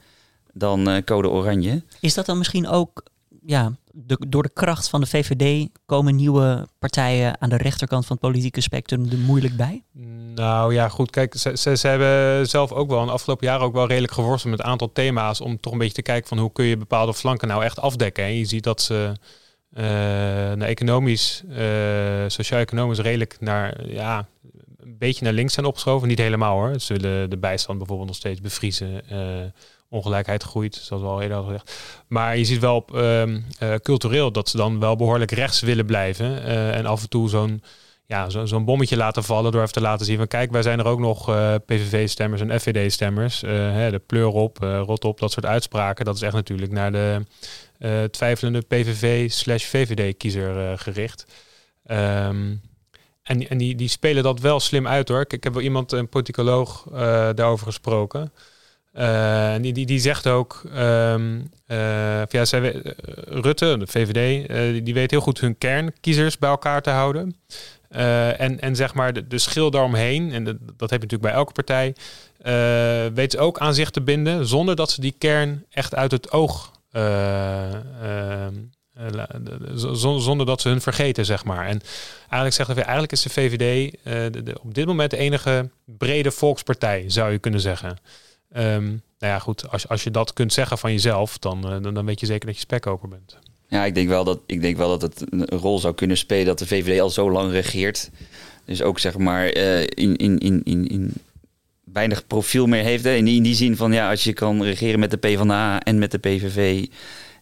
dan 0.53 0.89
uh, 0.89 0.97
Code 1.05 1.29
Oranje. 1.29 1.83
Is 2.01 2.15
dat 2.15 2.27
dan 2.27 2.39
misschien 2.39 2.69
ook 2.69 3.03
ja, 3.47 3.73
de, 3.93 4.27
door 4.29 4.43
de 4.43 4.53
kracht 4.53 4.89
van 4.89 5.01
de 5.01 5.07
VVD 5.07 5.69
komen 5.87 6.17
nieuwe 6.17 6.69
partijen 6.79 7.41
aan 7.41 7.49
de 7.49 7.57
rechterkant 7.57 8.07
van 8.07 8.17
het 8.21 8.31
politieke 8.31 8.61
spectrum 8.61 9.11
er 9.11 9.19
moeilijk 9.19 9.57
bij? 9.57 9.85
Nou 10.35 10.75
ja, 10.75 10.89
goed. 10.89 11.11
Kijk, 11.11 11.35
ze, 11.35 11.77
ze, 11.77 11.89
hebben 11.89 12.49
zelf 12.49 12.73
ook 12.73 12.89
wel 12.89 13.01
in 13.01 13.07
de 13.07 13.13
afgelopen 13.13 13.47
jaren 13.47 13.67
ook 13.67 13.73
wel 13.73 13.87
redelijk 13.87 14.13
geworsteld 14.13 14.57
met 14.57 14.65
een 14.65 14.71
aantal 14.71 14.93
thema's 14.93 15.41
om 15.41 15.61
toch 15.61 15.73
een 15.73 15.79
beetje 15.79 15.95
te 15.95 16.03
kijken 16.03 16.29
van 16.29 16.39
hoe 16.39 16.53
kun 16.53 16.65
je 16.65 16.77
bepaalde 16.77 17.15
flanken 17.15 17.49
nou 17.49 17.65
echt 17.65 17.81
afdekken. 17.81 18.25
En 18.25 18.35
je 18.37 18.45
ziet 18.45 18.65
dat 18.65 18.83
ze 18.83 19.13
uh, 19.73 19.83
naar 20.55 20.69
economisch, 20.69 21.43
uh, 21.49 21.59
sociaal-economisch 22.27 22.99
redelijk 22.99 23.37
naar 23.41 23.87
ja, 23.87 24.29
een 24.77 24.99
beetje 24.99 25.25
naar 25.25 25.33
links 25.33 25.55
zijn 25.55 25.67
opgeschoven. 25.67 26.09
Niet 26.09 26.19
helemaal 26.19 26.57
hoor. 26.57 26.81
Ze 26.81 26.95
willen 26.95 27.31
de 27.31 27.39
bijstand 27.39 27.79
bijvoorbeeld 27.79 28.09
nog 28.09 28.17
steeds 28.17 28.41
bevriezen. 28.41 29.03
Uh, 29.13 29.51
ongelijkheid 29.91 30.43
groeit, 30.43 30.75
zoals 30.75 31.03
we 31.03 31.09
al 31.09 31.23
eerder 31.23 31.43
gezegd. 31.43 32.05
Maar 32.09 32.37
je 32.37 32.45
ziet 32.45 32.61
wel 32.61 32.85
uh, 32.95 33.25
cultureel 33.83 34.33
dat 34.33 34.49
ze 34.49 34.57
dan 34.57 34.81
wel 34.81 34.97
behoorlijk 34.97 35.31
rechts 35.31 35.61
willen 35.61 35.87
blijven. 35.87 36.27
Uh, 36.27 36.77
en 36.77 36.87
af 36.87 37.03
en 37.03 37.09
toe 37.09 37.29
zo'n 37.29 37.63
ja, 38.07 38.31
zo, 38.31 38.47
zo'n 38.47 38.65
bommetje 38.65 38.97
laten 38.97 39.25
vallen 39.25 39.53
door 39.53 39.61
even 39.61 39.73
te 39.73 39.81
laten 39.81 40.07
zien 40.07 40.17
van 40.17 40.27
kijk, 40.27 40.51
wij 40.51 40.63
zijn 40.63 40.79
er 40.79 40.87
ook 40.87 40.99
nog 40.99 41.29
uh, 41.29 41.55
PVV-stemmers 41.67 42.41
en 42.41 42.61
FVD-stemmers. 42.61 43.41
de 43.41 44.03
pleur 44.07 44.27
op, 44.27 44.59
rot 44.59 45.05
op, 45.05 45.19
dat 45.19 45.33
soort 45.33 45.47
uitspraken. 45.47 46.05
Dat 46.05 46.15
is 46.15 46.23
echt 46.23 46.35
natuurlijk 46.35 46.73
naar 46.73 46.93
de 46.93 47.25
twijfelende 48.11 48.61
PVV 48.61 49.31
slash 49.31 49.65
VVD-kiezer 49.65 50.79
gericht. 50.79 51.27
Um, 51.87 52.61
en 53.23 53.49
en 53.49 53.59
die, 53.59 53.75
die 53.75 53.89
spelen 53.89 54.23
dat 54.23 54.41
wel 54.41 54.61
slim 54.61 54.87
uit 54.87 55.09
hoor. 55.09 55.21
Ik, 55.21 55.33
ik 55.33 55.45
heb 55.45 55.53
wel 55.53 55.63
iemand, 55.63 55.93
een 55.93 56.09
politicoloog, 56.09 56.87
daarover 57.35 57.67
gesproken. 57.67 58.33
Uh, 59.01 59.55
die, 59.61 59.87
die, 59.87 59.99
zegt 59.99 60.27
ook, 60.27 60.63
um, 60.65 61.51
uh, 61.69 62.23
ja, 62.27 62.45
uh, 62.55 62.75
Rutte, 63.29 63.77
de 63.79 63.87
VVD, 63.87 64.49
die, 64.73 64.83
die, 64.83 64.95
weet 64.95 65.11
heel 65.11 65.21
goed 65.21 65.41
hun 65.41 65.59
kernkiezers 65.59 66.39
bij 66.39 66.51
elkaar 66.51 66.83
te 66.83 66.91
houden. 66.91 67.37
en, 67.89 68.61
en 68.61 68.77
zeg 68.77 68.95
maar 68.95 69.13
de, 69.13 69.27
de 69.27 69.39
schil 69.39 69.71
daaromheen, 69.71 70.33
en 70.33 70.45
de, 70.45 70.57
dat 70.77 70.91
heb 70.91 71.03
je 71.03 71.07
natuurlijk 71.07 71.23
bij 71.23 71.33
elke 71.33 71.53
partij, 71.53 71.95
weet 73.15 73.33
ze 73.33 73.39
ook 73.39 73.59
aan 73.59 73.75
zich 73.75 73.91
te 73.91 74.01
binden 74.01 74.47
zonder 74.47 74.77
dat 74.77 74.91
ze 74.91 75.01
die 75.01 75.15
kern 75.19 75.65
echt 75.71 75.95
uit 75.95 76.11
het 76.11 76.33
oog 76.33 76.73
zonder 80.19 80.47
dat 80.47 80.61
ze 80.61 80.69
hun 80.69 80.81
vergeten, 80.81 81.25
zeg 81.25 81.45
maar. 81.45 81.67
En 81.67 81.81
eigenlijk 82.21 82.55
zegt 82.55 82.69
hij, 82.69 82.77
eigenlijk 82.77 83.13
is 83.13 83.23
de 83.23 83.31
VVD 83.31 83.97
op 84.63 84.75
dit 84.75 84.87
moment 84.87 85.11
de 85.11 85.17
enige 85.17 85.71
brede 85.85 86.31
volkspartij, 86.31 87.05
zou 87.07 87.33
je 87.33 87.39
kunnen 87.39 87.61
zeggen. 87.61 87.99
Um, 88.57 89.03
nou 89.19 89.33
ja, 89.33 89.39
goed, 89.39 89.71
als, 89.71 89.89
als 89.89 90.05
je 90.05 90.11
dat 90.11 90.33
kunt 90.33 90.53
zeggen 90.53 90.79
van 90.79 90.93
jezelf, 90.93 91.39
dan, 91.39 91.87
uh, 91.87 91.95
dan, 91.95 92.07
weet 92.07 92.21
je 92.21 92.27
zeker 92.27 92.47
dat 92.47 92.55
je 92.55 92.61
spekkoper 92.61 93.09
bent. 93.09 93.39
Ja, 93.69 93.85
ik 93.85 93.95
denk, 93.95 94.09
wel 94.09 94.25
dat, 94.25 94.41
ik 94.47 94.61
denk 94.61 94.77
wel 94.77 94.89
dat 94.89 95.03
het 95.03 95.25
een 95.31 95.45
rol 95.45 95.79
zou 95.79 95.95
kunnen 95.95 96.17
spelen 96.17 96.47
dat 96.47 96.59
de 96.59 96.67
VVD 96.67 97.01
al 97.01 97.11
zo 97.11 97.31
lang 97.31 97.51
regeert. 97.51 98.11
Dus 98.65 98.83
ook 98.83 98.99
zeg 98.99 99.19
maar 99.19 99.57
uh, 99.57 99.81
in, 99.81 100.17
in, 100.17 100.39
in, 100.39 100.63
in, 100.63 100.89
in 100.89 101.13
weinig 101.85 102.27
profiel 102.27 102.67
meer 102.67 102.83
heeft. 102.83 103.05
Hè? 103.05 103.15
In, 103.15 103.25
die, 103.25 103.37
in 103.37 103.43
die 103.43 103.55
zin 103.55 103.77
van 103.77 103.93
ja, 103.93 104.11
als 104.11 104.25
je 104.25 104.33
kan 104.33 104.63
regeren 104.63 105.01
met 105.01 105.11
de 105.11 105.17
PvdA 105.17 105.83
en 105.83 105.99
met 105.99 106.11
de 106.11 106.19
PVV 106.19 106.87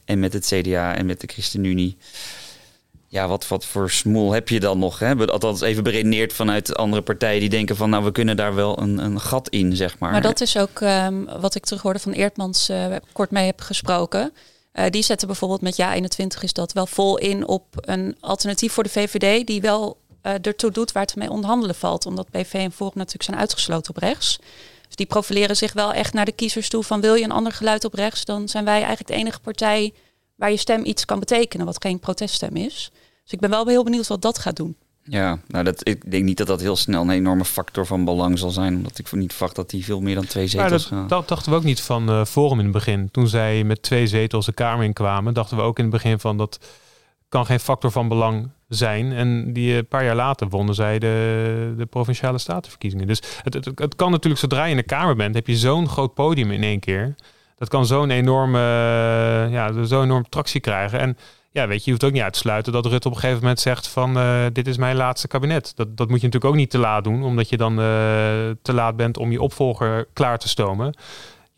en 0.05 0.19
met 0.19 0.33
het 0.33 0.47
CDA 0.47 0.97
en 0.97 1.07
met 1.07 1.21
de 1.21 1.27
ChristenUnie 1.27 1.97
ja, 3.09 3.29
wat, 3.29 3.49
wat 3.49 3.65
voor 3.65 3.91
smoel 3.91 4.33
heb 4.33 4.49
je 4.49 4.61
dan 4.61 4.79
nog? 4.79 4.99
Hè? 4.99 5.27
Althans, 5.27 5.61
even 5.61 5.83
beredeneerd 5.83 6.33
vanuit 6.33 6.77
andere 6.77 7.03
partijen 7.03 7.41
die 7.41 7.49
denken 7.49 7.77
van, 7.77 7.91
nou, 7.91 8.05
we 8.05 8.13
kunnen 8.13 8.37
daar 8.37 8.55
wel 8.55 8.81
een, 8.81 8.99
een 8.99 9.21
gat 9.21 9.49
in, 9.49 9.77
zeg 9.77 9.99
maar. 9.99 10.11
Maar 10.11 10.21
dat 10.21 10.41
is 10.41 10.57
ook 10.57 10.81
um, 10.81 11.29
wat 11.41 11.55
ik 11.55 11.65
terug 11.65 11.83
hoorde 11.83 11.99
van 11.99 12.13
Eertmans, 12.13 12.71
uh, 12.71 12.97
kort 13.13 13.31
mee 13.31 13.47
heb 13.47 13.61
gesproken. 13.61 14.33
die 14.91 15.03
zetten 15.03 15.27
bijvoorbeeld 15.27 15.61
met 15.61 15.77
Ja 15.77 15.95
21 15.95 16.43
is 16.43 16.53
dat 16.53 16.73
wel 16.73 16.87
vol 16.87 17.19
in 17.19 17.47
op 17.47 17.65
een 17.75 18.17
alternatief 18.21 18.73
voor 18.73 18.83
de 18.83 18.89
VVD, 18.89 19.47
die 19.47 19.61
wel 19.61 19.99
uh, 20.23 20.33
ertoe 20.43 20.71
doet 20.71 20.93
waar 20.93 21.03
het 21.03 21.17
mee 21.17 21.31
onderhandelen 21.31 21.75
valt. 21.75 22.07
Omdat 22.07 22.31
PV 22.31 22.53
en 22.53 22.73
Forum 22.73 22.93
natuurlijk 22.95 23.25
zijn 23.25 23.39
uitgesloten 23.39 23.91
op 23.91 24.03
rechts. 24.03 24.39
Dus 24.87 24.97
die 24.97 25.07
profileren 25.07 25.57
zich 25.57 25.73
wel 25.73 25.93
echt 25.93 26.13
naar 26.13 26.25
de 26.25 26.33
kiezers 26.33 26.69
toe 26.69 26.83
van 26.83 27.01
wil 27.01 27.15
je 27.15 27.25
een 27.25 27.31
ander 27.31 27.53
geluid 27.53 27.85
op 27.85 27.95
rechts, 27.95 28.25
dan 28.25 28.49
zijn 28.49 28.65
wij 28.65 28.75
eigenlijk 28.75 29.07
de 29.07 29.15
enige 29.15 29.41
partij 29.41 29.93
waar 30.39 30.51
je 30.51 30.57
stem 30.57 30.85
iets 30.85 31.05
kan 31.05 31.19
betekenen, 31.19 31.67
wat 31.67 31.83
geen 31.83 31.99
proteststem 31.99 32.57
is. 32.57 32.91
Dus 33.23 33.33
ik 33.33 33.41
ben 33.41 33.51
wel 33.51 33.67
heel 33.67 33.85
benieuwd 33.85 34.07
wat 34.07 34.23
dat 34.23 34.39
gaat 34.39 34.57
doen. 34.57 34.77
Ja, 35.03 35.39
nou 35.47 35.65
dat, 35.65 35.89
ik 35.89 36.11
denk 36.11 36.25
niet 36.25 36.37
dat 36.37 36.47
dat 36.47 36.61
heel 36.61 36.77
snel 36.77 37.03
een 37.03 37.11
enorme 37.11 37.45
factor 37.45 37.87
van 37.87 38.05
belang 38.05 38.39
zal 38.39 38.51
zijn. 38.51 38.77
Omdat 38.77 38.99
ik 38.99 39.13
niet 39.13 39.33
verwacht 39.33 39.57
dat 39.57 39.71
die 39.71 39.85
veel 39.85 40.01
meer 40.01 40.15
dan 40.15 40.27
twee 40.27 40.47
zetels 40.47 40.71
dat, 40.71 40.93
gaan. 40.93 41.09
Dat 41.09 41.29
dachten 41.29 41.53
we 41.53 41.59
ook 41.59 41.65
niet 41.65 41.81
van 41.81 42.11
uh, 42.11 42.25
Forum 42.25 42.59
in 42.59 42.65
het 42.65 42.75
begin. 42.75 43.11
Toen 43.11 43.29
zij 43.29 43.65
met 43.65 43.83
twee 43.83 44.07
zetels 44.07 44.47
de 44.47 44.53
Kamer 44.53 44.85
inkwamen, 44.85 45.35
dachten 45.35 45.57
we 45.57 45.63
ook 45.63 45.79
in 45.79 45.85
het 45.85 45.93
begin 45.93 46.19
van 46.19 46.37
dat 46.37 46.59
kan 47.29 47.47
geen 47.47 47.61
factor 47.61 47.91
van 47.91 48.09
belang 48.09 48.51
zijn. 48.69 49.13
En 49.13 49.53
die 49.53 49.75
een 49.75 49.87
paar 49.87 50.05
jaar 50.05 50.17
later 50.17 50.49
wonnen 50.49 50.75
zij 50.75 50.99
de, 50.99 51.75
de 51.77 51.87
provinciale 51.87 52.39
statenverkiezingen. 52.39 53.07
Dus 53.07 53.23
het, 53.43 53.55
het, 53.55 53.65
het 53.75 53.97
kan 53.97 54.11
natuurlijk, 54.11 54.41
zodra 54.41 54.65
je 54.65 54.71
in 54.71 54.77
de 54.77 54.83
Kamer 54.83 55.17
bent, 55.17 55.35
heb 55.35 55.47
je 55.47 55.57
zo'n 55.57 55.89
groot 55.89 56.15
podium 56.15 56.51
in 56.51 56.63
één 56.63 56.81
keer. 56.81 57.15
Dat 57.59 57.69
kan 57.69 57.87
zo'n 57.87 58.11
enorme, 58.11 58.59
ja, 59.51 59.85
zo'n 59.85 60.03
enorm 60.03 60.29
tractie 60.29 60.61
krijgen. 60.61 61.01
En 61.01 61.17
ja, 61.51 61.67
weet 61.67 61.79
je, 61.79 61.85
je 61.85 61.91
hoeft 61.91 62.05
ook 62.05 62.13
niet 62.13 62.23
uit 62.23 62.33
te 62.33 62.39
sluiten 62.39 62.73
dat 62.73 62.87
Rutte 62.87 63.09
op 63.09 63.15
een 63.15 63.21
gegeven 63.21 63.41
moment 63.41 63.61
zegt 63.61 63.89
van 63.89 64.19
uh, 64.19 64.45
dit 64.53 64.67
is 64.67 64.77
mijn 64.77 64.97
laatste 64.97 65.29
kabinet. 65.29 65.73
Dat, 65.77 65.97
dat 65.97 66.09
moet 66.09 66.21
je 66.21 66.27
natuurlijk 66.27 66.53
ook 66.53 66.61
niet 66.61 66.71
te 66.71 66.79
laat 66.79 67.05
doen, 67.05 67.23
omdat 67.23 67.49
je 67.49 67.57
dan 67.57 67.73
uh, 67.73 67.85
te 68.63 68.73
laat 68.73 68.97
bent 68.97 69.17
om 69.19 69.31
je 69.31 69.43
opvolger 69.43 70.09
klaar 70.13 70.39
te 70.39 70.49
stomen 70.49 70.95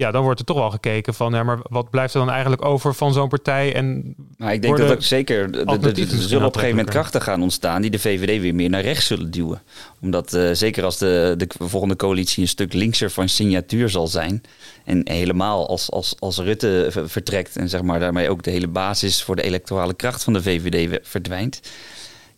ja, 0.01 0.11
dan 0.11 0.22
wordt 0.22 0.40
er 0.40 0.46
toch 0.46 0.59
wel 0.59 0.70
gekeken 0.70 1.14
van, 1.14 1.32
ja, 1.32 1.42
maar 1.42 1.59
wat 1.62 1.90
blijft 1.90 2.14
er 2.14 2.20
dan 2.20 2.30
eigenlijk 2.30 2.64
over 2.64 2.94
van 2.94 3.12
zo'n 3.12 3.28
partij? 3.28 3.74
En 3.74 4.14
nou, 4.36 4.53
ik 4.53 4.62
denk 4.62 4.76
dat 4.76 4.90
ook 4.90 5.03
zeker, 5.03 5.42
er 5.42 6.07
zullen 6.07 6.46
op 6.46 6.55
een 6.55 6.61
gegeven 6.61 6.68
moment 6.68 6.90
krachten 6.90 7.22
gaan 7.22 7.42
ontstaan 7.42 7.82
die 7.82 7.90
de 7.90 7.98
VVD 7.98 8.40
weer 8.40 8.55
meer 8.55 8.70
naar 8.70 8.82
rechts 8.82 9.07
zullen 9.07 9.30
duwen. 9.30 9.62
Omdat 10.01 10.34
uh, 10.34 10.51
zeker 10.53 10.84
als 10.84 10.98
de, 10.98 11.34
de 11.36 11.46
volgende 11.59 11.96
coalitie 11.96 12.42
een 12.42 12.48
stuk 12.48 12.72
linkser 12.72 13.11
van 13.11 13.28
signatuur 13.28 13.88
zal 13.88 14.07
zijn 14.07 14.42
en 14.84 15.01
helemaal 15.05 15.68
als, 15.68 15.90
als, 15.90 16.14
als 16.18 16.38
Rutte 16.38 16.88
vertrekt 17.05 17.57
en 17.57 17.68
zeg 17.68 17.82
maar 17.82 18.01
daarmee 18.01 18.30
ook 18.30 18.42
de 18.42 18.51
hele 18.51 18.68
basis 18.68 19.22
voor 19.22 19.36
de 19.36 19.42
electorale 19.42 19.94
kracht 19.94 20.24
van 20.24 20.32
de 20.32 20.42
VVD 20.42 20.98
verdwijnt 21.03 21.61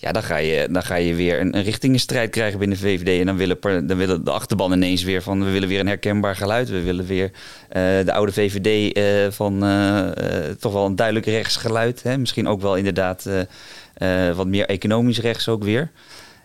ja, 0.03 0.13
dan 0.13 0.23
ga 0.23 0.37
je, 0.37 0.69
dan 0.71 0.83
ga 0.83 0.95
je 0.95 1.15
weer 1.15 1.41
een, 1.41 1.57
een 1.57 2.31
krijgen 2.31 2.59
binnen 2.59 2.79
VVD. 2.79 3.21
En 3.21 3.27
dan 3.27 3.37
willen, 3.37 3.87
dan 3.87 3.97
willen 3.97 4.25
de 4.25 4.31
achterban 4.31 4.73
ineens 4.73 5.03
weer 5.03 5.23
van... 5.23 5.45
we 5.45 5.51
willen 5.51 5.69
weer 5.69 5.81
een 5.81 5.87
herkenbaar 5.87 6.37
geluid. 6.37 6.69
We 6.69 6.83
willen 6.83 7.07
weer 7.07 7.31
uh, 7.31 7.35
de 8.05 8.13
oude 8.13 8.33
VVD 8.33 8.93
eh, 8.93 9.31
van 9.31 9.65
uh, 9.65 10.09
toch 10.59 10.73
wel 10.73 10.87
een 10.87 10.97
duidelijk 10.97 11.27
rechtsgeluid. 11.27 12.03
Hè? 12.03 12.19
Misschien 12.19 12.49
ook 12.49 12.61
wel 12.61 12.77
inderdaad 12.77 13.29
wat 14.35 14.47
meer 14.47 14.67
economisch 14.67 15.21
rechts 15.21 15.49
ook 15.49 15.65
weer. 15.65 15.91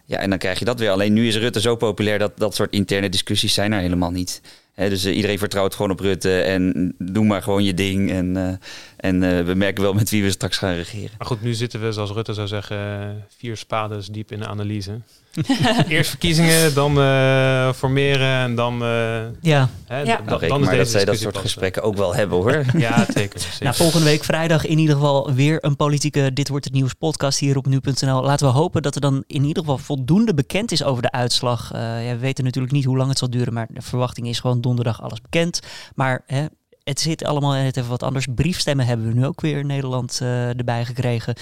Ja, 0.06 0.18
en 0.18 0.30
dan 0.30 0.40
krijg 0.40 0.60
je 0.60 0.66
dat 0.66 0.80
weer. 0.80 0.92
Alleen 0.92 1.14
nu 1.14 1.28
is 1.28 1.38
Rutte 1.38 1.62
zo 1.62 1.76
populair 1.76 2.20
dat 2.20 2.38
dat 2.38 2.56
soort 2.56 2.74
interne 2.74 3.10
discussies 3.10 3.54
zijn 3.54 3.72
er 3.72 3.80
helemaal 3.80 4.12
niet 4.12 4.42
dus 4.86 5.06
uh, 5.06 5.16
iedereen 5.16 5.38
vertrouwt 5.38 5.76
gewoon 5.76 5.92
op 5.92 6.00
Rutte 6.00 6.42
en 6.42 6.96
doe 6.98 7.26
maar 7.26 7.42
gewoon 7.42 7.64
je 7.64 7.74
ding. 7.74 8.12
En, 8.12 8.38
uh, 8.38 8.54
en 8.98 9.22
uh, 9.22 9.46
we 9.46 9.54
merken 9.54 9.84
wel 9.84 9.94
met 9.94 10.10
wie 10.10 10.24
we 10.24 10.30
straks 10.30 10.58
gaan 10.58 10.74
regeren. 10.74 11.16
Maar 11.18 11.28
goed, 11.28 11.42
nu 11.42 11.54
zitten 11.54 11.82
we, 11.82 11.92
zoals 11.92 12.12
Rutte 12.12 12.34
zou 12.34 12.48
zeggen, 12.48 13.26
vier 13.38 13.58
spades 13.58 14.08
diep 14.08 14.32
in 14.32 14.40
de 14.40 14.48
analyse. 14.48 15.00
Eerst 15.88 16.10
verkiezingen, 16.10 16.74
dan 16.74 16.98
uh, 16.98 17.74
formeren 17.74 18.42
en 18.42 18.56
dan. 18.56 18.84
Uh, 18.84 19.20
ja, 19.42 19.70
hè, 19.86 20.02
ja. 20.02 20.22
Dan, 20.26 20.40
dan 20.48 20.62
maar 20.62 20.78
dat 20.78 20.88
zij 20.88 21.06
dat 21.06 21.18
soort 21.18 21.38
gesprekken 21.38 21.84
ook 21.84 21.96
wel 21.96 22.16
hebben 22.16 22.38
hoor. 22.38 22.64
ja, 22.78 23.06
zeker. 23.14 23.40
zeker. 23.40 23.56
Nou, 23.68 23.76
volgende 23.76 24.06
week 24.06 24.24
vrijdag 24.24 24.66
in 24.66 24.78
ieder 24.78 24.96
geval 24.96 25.34
weer 25.34 25.66
een 25.66 25.76
politieke 25.76 26.34
Dit 26.34 26.50
wordt 26.50 26.66
het 26.66 26.74
nieuws 26.74 26.94
podcast 26.94 27.40
hier 27.40 27.58
op 27.58 27.66
nu.nl. 27.66 28.24
Laten 28.24 28.48
we 28.48 28.54
hopen 28.54 28.82
dat 28.82 28.96
er 28.96 29.02
dan 29.02 29.24
in 29.28 29.44
ieder 29.44 29.64
geval 29.64 29.78
voldoende 29.78 30.34
bekend 30.34 30.72
is 30.72 30.84
over 30.84 31.02
de 31.02 31.12
uitslag. 31.12 31.74
Uh, 31.74 31.80
ja, 32.06 32.12
we 32.12 32.18
weten 32.18 32.44
natuurlijk 32.44 32.74
niet 32.74 32.86
hoe 32.86 32.98
lang 32.98 33.10
het 33.10 33.18
zal 33.18 33.30
duren, 33.30 33.54
maar 33.54 33.68
de 33.70 33.82
verwachting 33.82 34.28
is 34.28 34.40
gewoon 34.40 34.62
donderdag 34.62 35.02
alles 35.02 35.22
bekend. 35.22 35.60
Maar 35.96 36.24
hè, 36.26 36.46
het 36.88 37.00
zit 37.00 37.24
allemaal 37.24 37.52
net 37.52 37.78
even 37.78 37.90
wat 37.90 38.04
anders. 38.04 38.28
Briefstemmen 38.36 38.86
hebben 38.86 39.08
we 39.08 39.14
nu 39.14 39.26
ook 39.26 39.42
weer 39.42 39.58
in 39.58 39.68
Nederland 39.68 40.20
erbij 40.22 40.86
gekregen. 40.86 41.36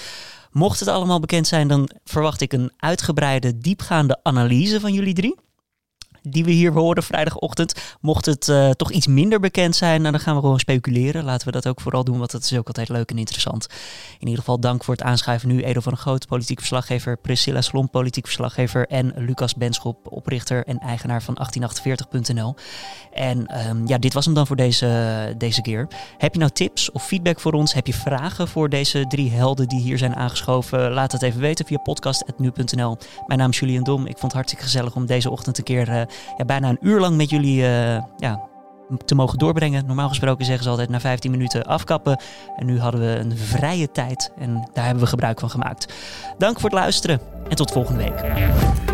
Mocht 0.50 0.80
het 0.80 0.88
allemaal 0.88 1.20
bekend 1.20 1.46
zijn, 1.46 1.68
dan 1.68 1.90
verwacht 2.04 2.40
ik 2.40 2.52
een 2.52 2.72
uitgebreide, 2.76 3.58
diepgaande 3.58 4.20
analyse 4.22 4.80
van 4.80 4.92
jullie 4.92 5.14
drie 5.14 5.34
die 6.28 6.44
we 6.44 6.50
hier 6.50 6.72
horen 6.72 7.02
vrijdagochtend. 7.02 7.96
Mocht 8.00 8.26
het 8.26 8.48
uh, 8.48 8.70
toch 8.70 8.90
iets 8.90 9.06
minder 9.06 9.40
bekend 9.40 9.76
zijn, 9.76 10.00
nou, 10.00 10.12
dan 10.12 10.20
gaan 10.20 10.34
we 10.34 10.40
gewoon 10.40 10.58
speculeren. 10.58 11.24
Laten 11.24 11.46
we 11.46 11.52
dat 11.52 11.66
ook 11.66 11.80
vooral 11.80 12.04
doen, 12.04 12.18
want 12.18 12.30
dat 12.30 12.42
is 12.42 12.58
ook 12.58 12.66
altijd 12.66 12.88
leuk 12.88 13.10
en 13.10 13.18
interessant. 13.18 13.66
In 14.18 14.26
ieder 14.26 14.38
geval 14.38 14.60
dank 14.60 14.84
voor 14.84 14.94
het 14.94 15.02
aanschuiven 15.02 15.48
nu. 15.48 15.62
Edo 15.62 15.80
van 15.80 15.92
een 15.92 15.98
Groot, 15.98 16.26
politiek 16.26 16.58
verslaggever. 16.58 17.16
Priscilla 17.16 17.60
Slom, 17.60 17.90
politiek 17.90 18.24
verslaggever. 18.24 18.86
En 18.86 19.12
Lucas 19.16 19.54
Benschop, 19.54 20.12
oprichter 20.12 20.64
en 20.64 20.78
eigenaar 20.78 21.22
van 21.22 21.38
1848.nl. 21.38 22.54
En 23.12 23.68
um, 23.68 23.86
ja, 23.86 23.98
dit 23.98 24.12
was 24.12 24.24
hem 24.24 24.34
dan 24.34 24.46
voor 24.46 24.56
deze, 24.56 25.34
deze 25.38 25.62
keer. 25.62 25.88
Heb 26.18 26.32
je 26.32 26.38
nou 26.38 26.50
tips 26.50 26.90
of 26.90 27.06
feedback 27.06 27.40
voor 27.40 27.52
ons? 27.52 27.74
Heb 27.74 27.86
je 27.86 27.94
vragen 27.94 28.48
voor 28.48 28.68
deze 28.68 29.04
drie 29.08 29.30
helden 29.30 29.68
die 29.68 29.80
hier 29.80 29.98
zijn 29.98 30.16
aangeschoven? 30.16 30.92
Laat 30.92 31.12
het 31.12 31.22
even 31.22 31.40
weten 31.40 31.66
via 31.66 31.78
podcast.nu.nl. 31.78 32.98
Mijn 33.26 33.38
naam 33.38 33.50
is 33.50 33.58
Julian 33.58 33.84
Dom. 33.84 34.00
Ik 34.00 34.18
vond 34.18 34.22
het 34.22 34.32
hartstikke 34.32 34.64
gezellig 34.64 34.94
om 34.94 35.06
deze 35.06 35.30
ochtend 35.30 35.58
een 35.58 35.64
keer... 35.64 35.88
Uh, 35.88 36.02
ja, 36.36 36.44
bijna 36.44 36.68
een 36.68 36.78
uur 36.80 37.00
lang 37.00 37.16
met 37.16 37.30
jullie 37.30 37.62
uh, 37.62 38.02
ja, 38.16 38.48
te 39.04 39.14
mogen 39.14 39.38
doorbrengen. 39.38 39.86
Normaal 39.86 40.08
gesproken 40.08 40.44
zeggen 40.44 40.64
ze 40.64 40.70
altijd 40.70 40.88
na 40.88 41.00
15 41.00 41.30
minuten 41.30 41.64
afkappen. 41.64 42.20
En 42.56 42.66
nu 42.66 42.80
hadden 42.80 43.00
we 43.00 43.18
een 43.18 43.36
vrije 43.36 43.90
tijd 43.90 44.32
en 44.38 44.68
daar 44.72 44.84
hebben 44.84 45.02
we 45.02 45.08
gebruik 45.08 45.40
van 45.40 45.50
gemaakt. 45.50 45.92
Dank 46.38 46.60
voor 46.60 46.70
het 46.70 46.78
luisteren 46.78 47.20
en 47.48 47.56
tot 47.56 47.70
volgende 47.70 48.02
week. 48.02 48.85